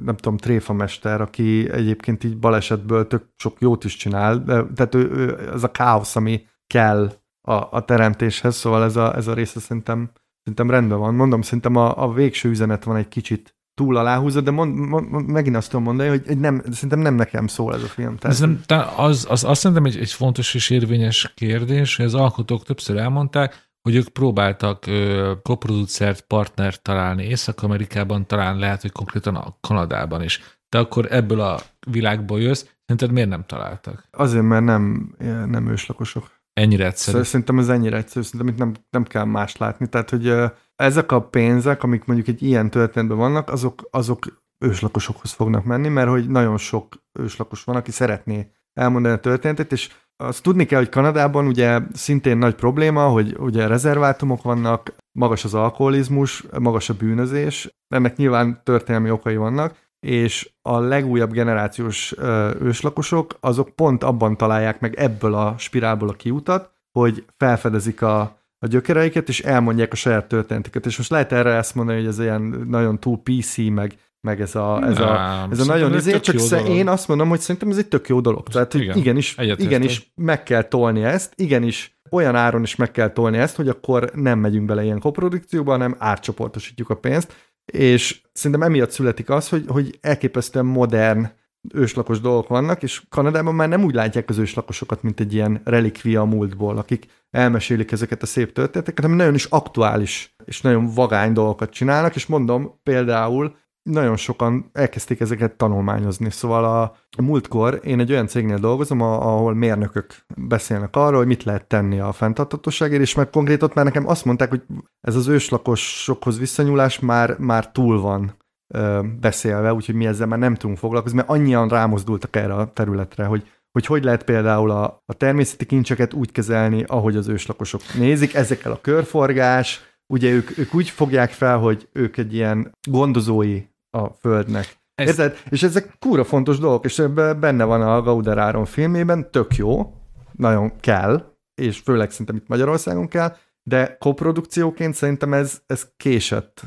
[0.04, 4.44] nem tudom, tréfamester, aki egyébként így balesetből tök sok jót is csinál,
[4.74, 7.12] tehát ő, ő, ez a káosz, ami kell
[7.46, 10.10] a, a teremtéshez, szóval ez a, ez a része szerintem,
[10.42, 11.14] szerintem rendben van.
[11.14, 15.56] Mondom, szerintem a, a végső üzenet van egy kicsit túl aláhúzott, de mond, mond, megint
[15.56, 18.16] azt tudom mondani, hogy nem, szerintem nem nekem szól ez a film.
[18.16, 18.36] Tehát...
[18.36, 18.62] Ez nem,
[18.96, 23.68] az, az, azt szerintem egy, egy fontos és érvényes kérdés, hogy az alkotók többször elmondták,
[23.82, 30.40] hogy ők próbáltak ö, koproducert, partnert találni Észak-Amerikában, talán lehet, hogy konkrétan a Kanadában is.
[30.68, 31.60] De akkor ebből a
[31.90, 34.08] világból jössz, szerinted miért nem találtak?
[34.10, 35.14] Azért, mert nem,
[35.48, 36.35] nem őslakosok.
[36.60, 37.10] Ennyire egyszerű.
[37.10, 39.88] Szóval szerintem ez ennyire egyszerű, szerintem itt nem, nem kell más látni.
[39.88, 40.32] Tehát, hogy
[40.76, 46.08] ezek a pénzek, amik mondjuk egy ilyen történetben vannak, azok, azok őslakosokhoz fognak menni, mert
[46.08, 50.88] hogy nagyon sok őslakos van, aki szeretné elmondani a történetet, és azt tudni kell, hogy
[50.88, 57.76] Kanadában ugye szintén nagy probléma, hogy ugye rezervátumok vannak, magas az alkoholizmus, magas a bűnözés,
[57.88, 62.14] ennek nyilván történelmi okai vannak, és a legújabb generációs
[62.60, 68.20] őslakosok, azok pont abban találják meg ebből a spirálból a kiutat, hogy felfedezik a,
[68.58, 70.86] a gyökereiket, és elmondják a saját történetüket.
[70.86, 74.54] És most lehet erre ezt mondani, hogy ez ilyen nagyon túl PC, meg, meg ez
[74.54, 77.78] a, ez a, ez a nagyon izé, csak sze, én azt mondom, hogy szerintem ez
[77.78, 78.48] egy tök jó dolog.
[78.48, 83.08] Tehát, hogy Igen, igenis, igenis meg kell tolni ezt, igenis olyan áron is meg kell
[83.08, 87.34] tolni ezt, hogy akkor nem megyünk bele ilyen koprodukcióba, hanem átcsoportosítjuk a pénzt,
[87.72, 91.28] és szerintem emiatt születik az, hogy, hogy elképesztően modern
[91.74, 96.20] őslakos dolgok vannak, és Kanadában már nem úgy látják az őslakosokat, mint egy ilyen relikvia
[96.20, 101.32] a múltból, akik elmesélik ezeket a szép történeteket, hanem nagyon is aktuális és nagyon vagány
[101.32, 106.30] dolgokat csinálnak, és mondom, például nagyon sokan elkezdték ezeket tanulmányozni.
[106.30, 106.82] Szóval a,
[107.16, 112.00] a múltkor én egy olyan cégnél dolgozom, ahol mérnökök beszélnek arról, hogy mit lehet tenni
[112.00, 114.62] a fenntartatóságért, és meg konkrét ott már nekem azt mondták, hogy
[115.00, 118.36] ez az őslakosokhoz visszanyúlás már, már túl van
[118.74, 123.24] ö, beszélve, úgyhogy mi ezzel már nem tudunk foglalkozni, mert annyian rámozdultak erre a területre,
[123.24, 128.34] hogy hogy hogy lehet például a, a természeti kincseket úgy kezelni, ahogy az őslakosok nézik,
[128.34, 133.62] ezekkel a körforgás, ugye ők, ők úgy fogják fel, hogy ők egy ilyen gondozói
[133.96, 134.76] a Földnek.
[134.94, 135.08] Ez...
[135.08, 135.38] Érted?
[135.48, 139.94] És ezek kúra fontos dolgok, és benne van a Gauder Áron filmében, tök jó,
[140.32, 146.62] nagyon kell, és főleg szerintem itt Magyarországon kell, de koprodukcióként szerintem ez, ez késett,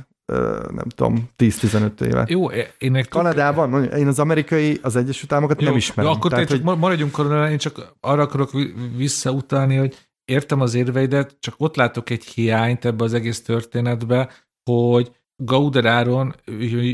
[0.69, 2.25] nem tudom, 10-15 éve.
[2.27, 6.11] Jó, én egy Kanadában, én az amerikai, az Egyesült Államokat jó, nem ismerem.
[6.11, 6.64] Jó, akkor Tehát, hogy...
[6.64, 8.51] maradjunk Kanadában, én csak arra akarok
[8.95, 14.30] visszautalni, hogy értem az érveidet, csak ott látok egy hiányt ebbe az egész történetbe,
[14.72, 15.11] hogy
[15.42, 16.35] Gauderáron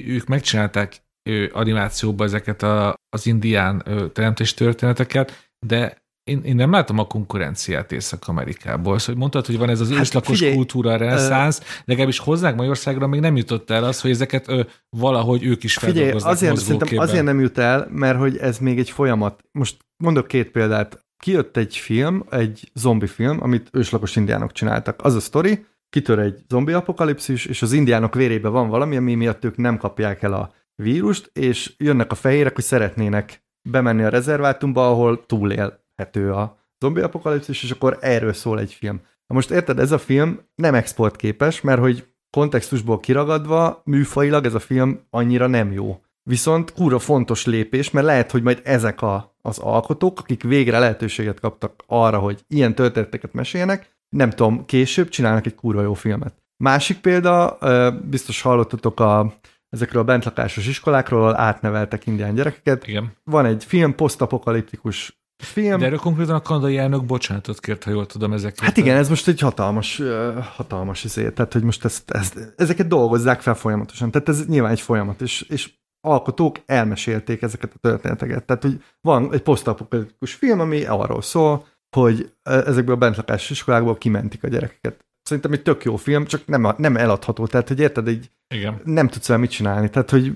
[0.08, 1.04] ők megcsinálták
[1.52, 3.84] animációba ezeket a, az indián
[4.14, 9.00] teremtés történeteket, de én, én nem látom a konkurenciát Észak-Amerikából.
[9.00, 13.08] Szóval mondtad, hogy van ez az hát őslakos figyelj, kultúra reneszánsz, uh, legalábbis hozzánk Magyarországra
[13.08, 17.24] még nem jutott el az, hogy ezeket ö, valahogy ők is Figyelj, azért, szerintem azért
[17.24, 19.44] nem jut el, mert hogy ez még egy folyamat.
[19.52, 21.06] Most mondok két példát.
[21.18, 25.04] Kijött egy film, egy zombi film, amit őslakos indiánok csináltak.
[25.04, 29.46] Az a sztori, kitör egy zombi apokalipszis, és az indiánok vérébe van valami, ami miatt
[29.46, 34.90] ők nem kapják el a vírust, és jönnek a fehérek, hogy szeretnének bemenni a rezervátumba,
[34.90, 39.02] ahol túlélhető a zombi apokalipszis, és akkor erről szól egy film.
[39.28, 44.60] Na most érted, ez a film nem exportképes, mert hogy kontextusból kiragadva, műfajilag ez a
[44.60, 46.00] film annyira nem jó.
[46.24, 51.40] Viszont kúra fontos lépés, mert lehet, hogy majd ezek a, az alkotók, akik végre lehetőséget
[51.40, 56.34] kaptak arra, hogy ilyen történeteket meséljenek, nem tudom, később csinálnak egy kurva jó filmet.
[56.64, 57.58] Másik példa,
[58.10, 59.34] biztos hallottatok a,
[59.70, 62.88] ezekről a bentlakásos iskolákról, ahol átneveltek indián gyerekeket.
[62.88, 63.12] Igen.
[63.24, 65.80] Van egy film, posztapokaliptikus film.
[65.80, 68.60] De erről konkrétan a kanadai elnök bocsánatot kért, ha jól tudom ezeket.
[68.60, 70.02] Hát igen, ez most egy hatalmas,
[70.56, 74.82] hatalmas izé, tehát hogy most ezt, ezt, ezeket dolgozzák fel folyamatosan, tehát ez nyilván egy
[74.82, 78.46] folyamat, és, és alkotók elmesélték ezeket a történeteket.
[78.46, 81.66] Tehát, hogy van egy posztapokaliptikus film, ami arról szól,
[81.96, 85.06] hogy ezekből a bentlakásos iskolákból kimentik a gyerekeket.
[85.24, 88.82] Szerintem egy tök jó film, csak nem, nem eladható, tehát hogy érted, egy, Igen.
[88.84, 89.90] nem tudsz vele mit csinálni.
[89.90, 90.34] Tehát, hogy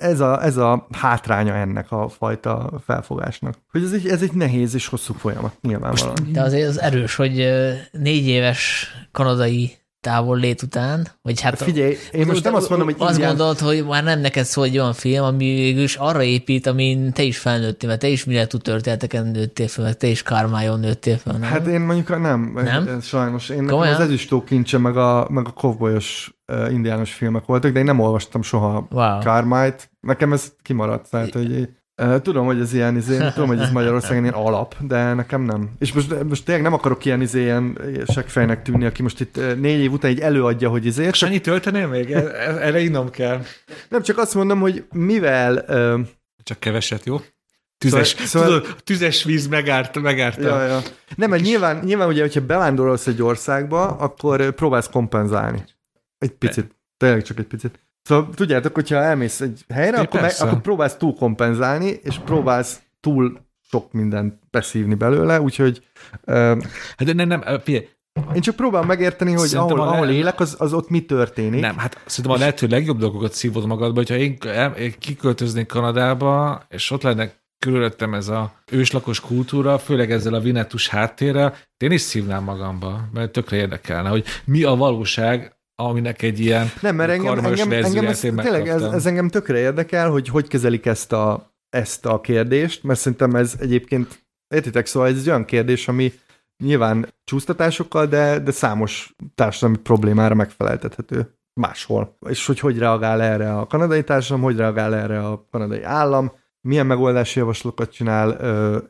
[0.00, 3.54] ez a, ez a hátránya ennek a fajta felfogásnak.
[3.70, 6.16] Hogy ez egy, ez egy nehéz és hosszú folyamat, nyilvánvalóan.
[6.32, 7.48] De azért az erős, hogy
[7.92, 9.72] négy éves kanadai
[10.02, 11.58] távol lét után, vagy hát...
[11.58, 13.28] hát figyelj, én most nem azt mondom, hogy Azt ingyen...
[13.28, 17.22] gondolod, hogy már nem neked szól egy olyan film, ami végülis arra épít, amin te
[17.22, 21.16] is felnőttél, mert te is mire tud történeteken nőttél fel, meg te is Kármájon nőttél
[21.16, 21.42] fel, nem?
[21.42, 23.00] Hát én mondjuk nem, nem?
[23.00, 23.48] sajnos.
[23.48, 26.34] Én nekem az ezüstó kincse, meg a, meg a kovbolyos
[26.70, 29.18] indiános filmek voltak, de én nem olvastam soha wow.
[29.18, 29.90] Kármájt.
[30.00, 31.68] Nekem ez kimaradt, tehát hogy
[32.22, 35.70] Tudom, hogy ez ilyen, izé, tudom, hogy ez Magyarországon ilyen alap, de nekem nem.
[35.78, 39.80] És most, most tényleg nem akarok ilyen, izé, ilyen seggfejnek tűnni, aki most itt négy
[39.80, 41.04] év után így előadja, hogy izé.
[41.04, 42.10] És annyit töltenél még?
[42.10, 43.42] E, e, erre innom kell.
[43.88, 45.64] Nem, csak azt mondom, hogy mivel...
[46.42, 47.20] Csak keveset, jó?
[47.78, 50.42] Tüzes, szóval, szóval, tudod, tüzes víz megárt, megárt.
[50.42, 50.80] Ja, ja.
[51.16, 55.64] Nem, mert nyilván, nyilván ugye, hogyha bevándorolsz egy országba, akkor próbálsz kompenzálni.
[56.18, 56.76] Egy picit.
[56.96, 57.78] Tényleg csak egy picit.
[58.02, 63.40] Szóval tudjátok, hogyha elmész egy helyre, akkor, meg, akkor próbálsz túl kompenzálni, és próbálsz túl
[63.70, 65.82] sok mindent beszívni belőle, úgyhogy...
[66.26, 66.34] Uh,
[66.96, 67.88] hát nem, nem, figyelj,
[68.34, 71.60] én csak próbálom megérteni, hogy ahol, a ahol élek, az, az ott mi történik.
[71.60, 74.38] Nem, hát szerintem a lehető legjobb dolgokat szívod magadba, hogyha én,
[74.78, 80.88] én kiköltöznék Kanadába, és ott lenne körülöttem ez a őslakos kultúra, főleg ezzel a vinetus
[80.88, 86.70] háttérrel, én is szívnám magamba, mert tökre érdekelne, hogy mi a valóság aminek egy ilyen
[86.80, 90.86] Nem, mert engem, engem, engem ez, tényleg ez, ez engem tökre érdekel, hogy hogy kezelik
[90.86, 95.88] ezt a, ezt a kérdést, mert szerintem ez egyébként, értitek, szóval ez egy olyan kérdés,
[95.88, 96.12] ami
[96.64, 102.16] nyilván csúsztatásokkal, de, de számos társadalmi problémára megfeleltethető máshol.
[102.28, 106.32] És hogy hogy reagál erre a kanadai társadalom, hogy reagál erre a kanadai állam,
[106.68, 108.30] milyen megoldási javaslatokat csinál,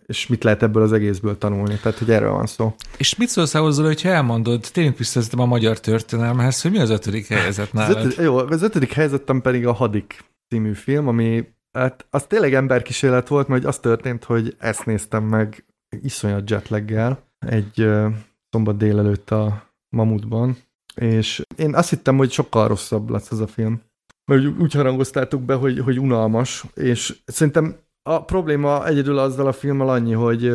[0.07, 1.76] és mit lehet ebből az egészből tanulni.
[1.76, 2.75] Tehát, hogy erről van szó.
[2.97, 7.26] És mit szólsz ahhoz, hogyha elmondod, tényleg vissza a magyar történelmhez, hogy mi az ötödik
[7.26, 7.97] helyzet nálad?
[7.97, 12.55] Az ötödik, jó, az ötödik helyzetem pedig a Hadik című film, ami hát az tényleg
[12.55, 15.65] emberkísérlet volt, mert az történt, hogy ezt néztem meg
[16.02, 18.12] iszonyat jetleggel egy uh,
[18.51, 20.57] szombat délelőtt a Mamutban,
[20.94, 23.83] és én azt hittem, hogy sokkal rosszabb lesz az a film
[24.25, 29.89] mert úgy harangoztátok be, hogy, hogy unalmas, és szerintem a probléma egyedül azzal a filmmel
[29.89, 30.52] annyi, hogy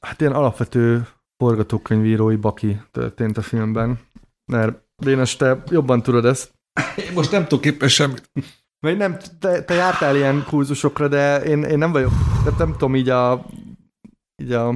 [0.00, 1.06] hát ilyen alapvető
[1.36, 3.98] forgatókönyvírói baki történt a filmben,
[4.52, 6.52] mert Dénes, te jobban tudod ezt.
[6.96, 8.30] Én most nem tudok éppen semmit.
[8.80, 12.12] Mert nem, te, te jártál ilyen kurzusokra, de én, én nem vagyok,
[12.44, 13.46] de nem tudom így a,
[14.42, 14.74] így a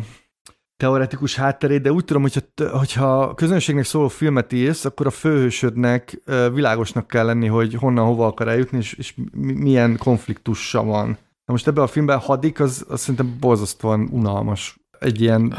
[0.82, 2.40] teoretikus hátterét, de úgy tudom, hogyha,
[2.78, 8.48] hogyha közönségnek szóló filmet írsz, akkor a főhősödnek világosnak kell lenni, hogy honnan, hova akar
[8.48, 11.08] eljutni, és, és milyen konfliktusa van.
[11.44, 14.80] Na most ebben a filmben hadik, az, az szerintem borzasztóan unalmas.
[14.98, 15.54] Egy ilyen,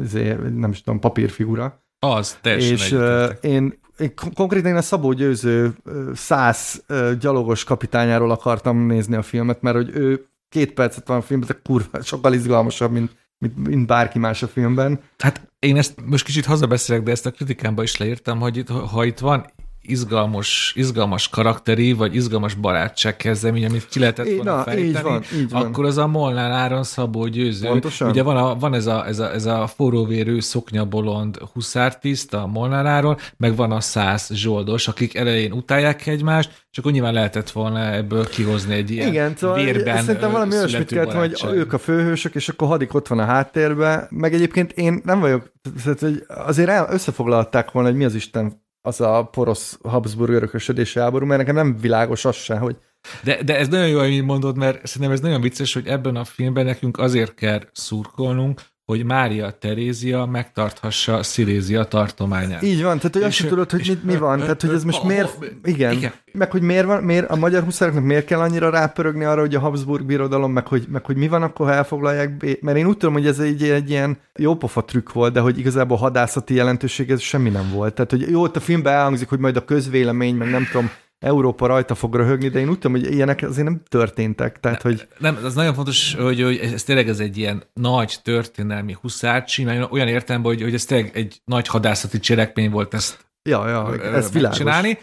[0.00, 1.82] azért, nem is tudom, papírfigura.
[1.98, 5.74] Az, teljesen És én, én konkrétan én a Szabó Győző
[6.14, 6.84] száz
[7.20, 11.60] gyalogos kapitányáról akartam nézni a filmet, mert hogy ő két percet van a filmben, de
[11.64, 15.00] kurva, sokkal izgalmasabb, mint mint, mint bárki más a filmben.
[15.18, 19.04] Hát én ezt most kicsit hazabeszélek, de ezt a kritikámban is leírtam, hogy itt, ha
[19.04, 19.46] itt van
[19.88, 25.22] izgalmas, izgalmas karakteri, vagy izgalmas barátság kezdemény, amit ki lehetett volna Na, fejteni, így van,
[25.34, 25.62] így van.
[25.66, 27.68] akkor az a Molnár Áron Szabó győző.
[27.68, 28.08] Pontosan.
[28.08, 32.86] Ugye van, a, van ez, a, ez, a, ez a forróvérő szoknyabolond huszártiszt a Molnár
[32.86, 37.92] Áron, meg van a száz zsoldos, akik elején utálják egymást, és akkor nyilván lehetett volna
[37.92, 42.34] ebből kihozni egy ilyen Igen, szóval vérben szerintem valami olyasmit kellett, hogy ők a főhősök,
[42.34, 45.52] és akkor hadik ott van a háttérben, meg egyébként én nem vagyok,
[46.00, 51.40] hogy azért összefoglalták volna, hogy mi az Isten az a porosz Habsburg örökösödési háború, mert
[51.40, 52.76] nekem nem világos az se, hogy
[53.24, 56.24] de, de ez nagyon jó, hogy mondod, mert szerintem ez nagyon vicces, hogy ebben a
[56.24, 62.62] filmben nekünk azért kell szurkolnunk, hogy Mária Terézia megtarthassa Szilézia tartományát.
[62.62, 65.02] Így van, tehát hogy azt sem tudod, hogy mit, mi van, tehát hogy ez most
[65.04, 69.24] miért, igen, igen, meg hogy miért, van, miért a magyar huszároknak miért kell annyira rápörögni
[69.24, 72.76] arra, hogy a Habsburg birodalom, meg hogy, meg hogy mi van akkor, ha elfoglalják, mert
[72.76, 76.54] én úgy tudom, hogy ez egy, egy ilyen jópofa trükk volt, de hogy igazából hadászati
[76.54, 77.94] jelentőség ez semmi nem volt.
[77.94, 81.66] Tehát, hogy jó, ott a filmben elhangzik, hogy majd a közvélemény, meg nem tudom, Európa
[81.66, 84.60] rajta fog röhögni, de én úgy tudom, hogy ilyenek azért nem történtek.
[84.60, 85.08] Tehát, nem, hogy...
[85.18, 90.08] nem, az nagyon fontos, hogy, hogy ez tényleg ez egy ilyen nagy történelmi huszárcsi, olyan
[90.08, 94.98] értelemben, hogy, hogy ez tényleg egy nagy hadászati cselekmény volt ezt ja, ja, ez csinálni.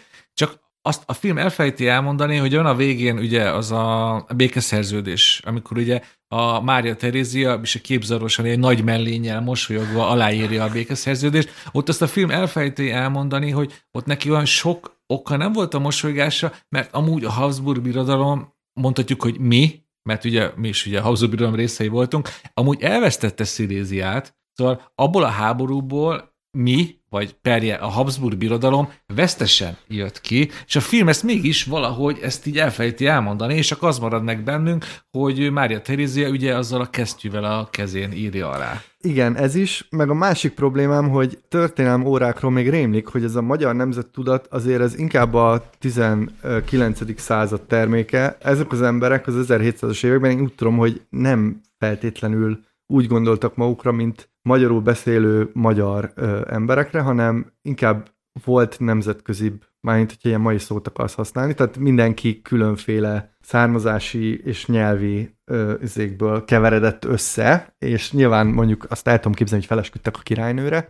[0.86, 6.00] Azt a film elfejti elmondani, hogy van a végén ugye az a békeszerződés, amikor ugye
[6.28, 11.50] a Mária Terézia és a képzarosan egy nagy mellénnyel mosolyogva aláírja a békeszerződést.
[11.72, 15.78] Ott azt a film elfejti elmondani, hogy ott neki olyan sok oka nem volt a
[15.78, 21.02] mosolygása, mert amúgy a Habsburg birodalom, mondhatjuk, hogy mi, mert ugye mi is ugye a
[21.02, 27.86] Habsburg birodalom részei voltunk, amúgy elvesztette Sziléziát, szóval abból a háborúból mi, vagy perje a
[27.86, 33.54] Habsburg birodalom vesztesen jött ki, és a film ezt mégis valahogy ezt így elfejti elmondani,
[33.54, 38.12] és csak az marad meg bennünk, hogy Mária Terézia ugye azzal a kesztyűvel a kezén
[38.12, 38.80] írja alá.
[39.00, 43.42] Igen, ez is, meg a másik problémám, hogy történelem órákról még rémlik, hogy ez a
[43.42, 47.20] magyar nemzettudat azért ez inkább a 19.
[47.20, 48.36] század terméke.
[48.40, 53.92] Ezek az emberek az 1700-as években én úgy tudom, hogy nem feltétlenül úgy gondoltak magukra,
[53.92, 58.10] mint magyarul beszélő magyar ö, emberekre, hanem inkább
[58.44, 65.36] volt nemzetközibb, mármint, hogyha ilyen mai szót akarsz használni, tehát mindenki különféle származási és nyelvi
[65.44, 70.88] ö, izékből keveredett össze, és nyilván mondjuk azt el tudom képzelni, hogy felesküdtek a királynőre,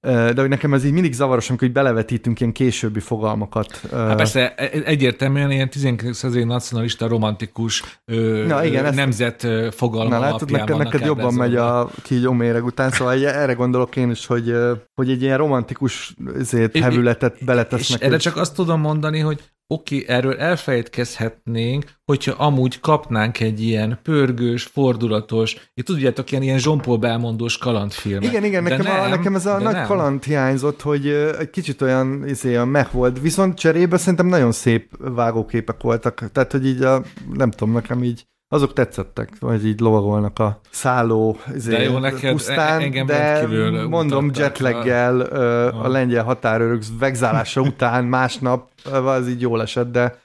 [0.00, 3.80] de hogy nekem ez így mindig zavaros, amikor így belevetítünk ilyen későbbi fogalmakat.
[3.90, 6.16] Hát persze, e- e- egyértelműen ilyen 19.
[6.16, 8.00] századi nacionalista, romantikus
[8.46, 8.96] Na, igen, ezt...
[8.96, 13.96] nemzet fogalma Na látod, neked, neked jobban megy a kígyó méreg után, szóval erre gondolok
[13.96, 14.54] én is, hogy,
[14.94, 18.00] hogy egy ilyen romantikus ezért, hevületet beletesznek.
[18.00, 23.62] És erre csak azt tudom mondani, hogy oké, okay, erről elfejtkezhetnénk, hogyha amúgy kapnánk egy
[23.62, 28.28] ilyen pörgős, fordulatos, itt tudjátok, ilyen, ilyen Jean-Paul belmondós kalandfilmet.
[28.28, 29.86] Igen, igen, nekem, nem, a, nekem ez a nagy nem.
[29.86, 31.06] kaland hiányzott, hogy
[31.38, 36.52] egy kicsit olyan, izé, a meh volt, viszont cserébe szerintem nagyon szép vágóképek voltak, tehát,
[36.52, 41.70] hogy így a, nem tudom, nekem így azok tetszettek, vagy így lovagolnak a szálló izé,
[41.70, 43.46] de jó, neked, pusztán, engem de
[43.88, 50.18] mondom jetlaggel a, a lengyel határőrök vegzálása után másnap az így jól esett, de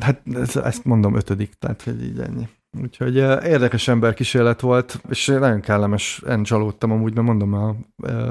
[0.00, 0.22] hát
[0.54, 2.48] ezt mondom ötödik, tehát hogy így ennyi.
[2.82, 7.76] Úgyhogy érdekes ember kísérlet volt, és nagyon kellemes, csalódtam amúgy, mert mondom, a,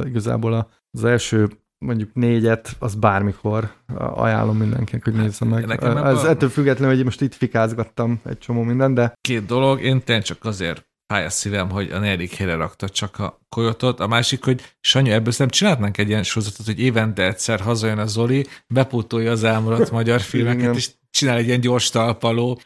[0.06, 1.50] igazából az első
[1.84, 5.66] mondjuk négyet, az bármikor ajánlom mindenkinek, hogy nézze meg.
[5.66, 6.30] Nekem Ez a...
[6.30, 9.14] ettől függetlenül, hogy most itt fikázgattam egy csomó minden, de...
[9.22, 13.40] Két dolog, én tényleg csak azért pályás szívem, hogy a negyedik helyre rakta csak a
[13.50, 14.00] kojotot.
[14.00, 18.06] A másik, hogy Sanyu, ebből szerintem csinálhatnánk egy ilyen sorozatot, hogy évente egyszer hazajön a
[18.06, 22.60] Zoli, bepótolja az elmaradt magyar filmeket, és csinál egy ilyen gyors talpaló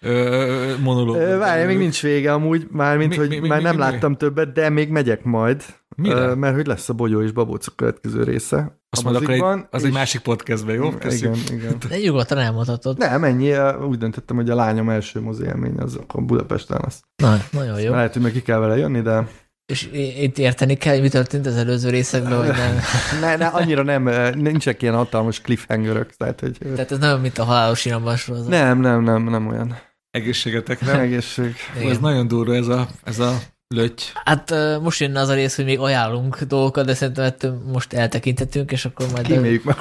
[0.84, 1.38] monológot.
[1.38, 4.12] Várj, még nincs vége amúgy, mármint, mi, hogy mi, mi, már mi, nem mi, láttam
[4.12, 4.18] mi?
[4.18, 5.64] többet, de még megyek majd.
[5.96, 6.36] Mire?
[6.36, 8.80] Mert hogy lesz a Bogyó és Babócok következő része.
[8.90, 9.88] Azt mondok, akkor egy, az és...
[9.88, 10.90] egy másik podcastben, jó?
[10.90, 11.50] Köszönjük.
[11.50, 11.78] Igen, igen.
[11.90, 12.98] De nyugodtan elmondhatod.
[12.98, 13.54] Nem, ennyi.
[13.90, 17.02] Úgy döntöttem, hogy a lányom első mozi élmény az akkor Budapesten lesz.
[17.16, 17.92] Na, nagyon jó.
[17.92, 19.28] Lehet, hogy meg ki kell vele jönni, de
[19.68, 22.80] és itt érteni kell, hogy mi történt az előző részekben, vagy nem?
[23.22, 24.04] ne, ne, annyira nem,
[24.40, 26.16] nincsenek ilyen hatalmas cliffhangerök.
[26.16, 26.58] Tehát, hogy...
[26.76, 28.48] tehát ez nem mint a halálos iramban sorozat.
[28.48, 29.78] Nem, nem, nem, nem olyan.
[30.12, 31.00] Egészségetek, nem?
[31.00, 31.56] Egészség.
[31.78, 31.90] Igen.
[31.90, 34.04] Ez nagyon durva ez a, ez a löty.
[34.24, 38.72] Hát most jönne az a rész, hogy még ajánlunk dolgokat, de szerintem ettől most eltekintettünk,
[38.72, 39.26] és akkor majd...
[39.26, 39.76] Kiméljük meg.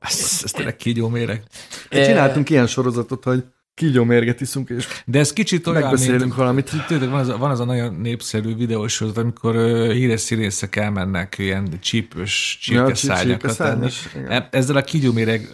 [0.00, 1.42] ez, ez tényleg kígyó méreg.
[1.90, 3.44] Csináltunk ilyen sorozatot, hogy
[3.74, 6.70] kígyómérget iszunk, és De ez kicsit olyan, megbeszélünk mint, valamit.
[6.86, 10.76] Tudod, van az, a, van az a nagyon népszerű videós sorozat, amikor uh, híres színészek
[10.76, 13.88] elmennek ilyen csípős csirkeszárnyakat ja, tenni.
[14.28, 15.50] E, ezzel a kígyóméreg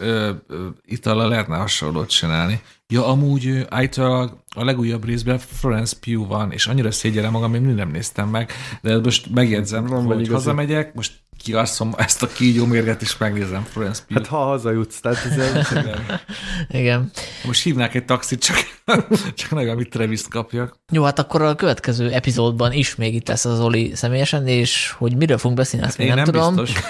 [0.85, 2.61] itallal lehetne hasonlót csinálni.
[2.87, 7.91] Ja, amúgy általában a legújabb részben Florence Pugh van, és annyira szégyellem magam, még nem
[7.91, 11.11] néztem meg, de most megjegyzem, nem hogy hazamegyek, most
[11.43, 14.19] kiasszom ezt a kígyómérget, és megnézem Florence Pugh.
[14.19, 15.67] Hát ha hazajutsz, tehát ez
[16.79, 17.11] Igen.
[17.45, 18.55] Most hívnák egy taxit, csak,
[19.33, 20.75] csak nagyon, amit travis kapjak.
[20.91, 25.15] Jó, hát akkor a következő epizódban is még itt lesz az Oli személyesen, és hogy
[25.15, 26.55] miről fogunk beszélni, azt hát még nem, nem tudom.
[26.55, 26.83] Biztos.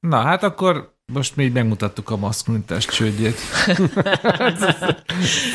[0.00, 3.36] Na, hát akkor most még megmutattuk a maszkulinitás csődjét.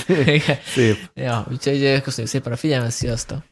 [0.74, 0.98] Szép.
[1.14, 3.44] Ja, úgyhogy köszönjük szépen a figyelmet, sziasztok!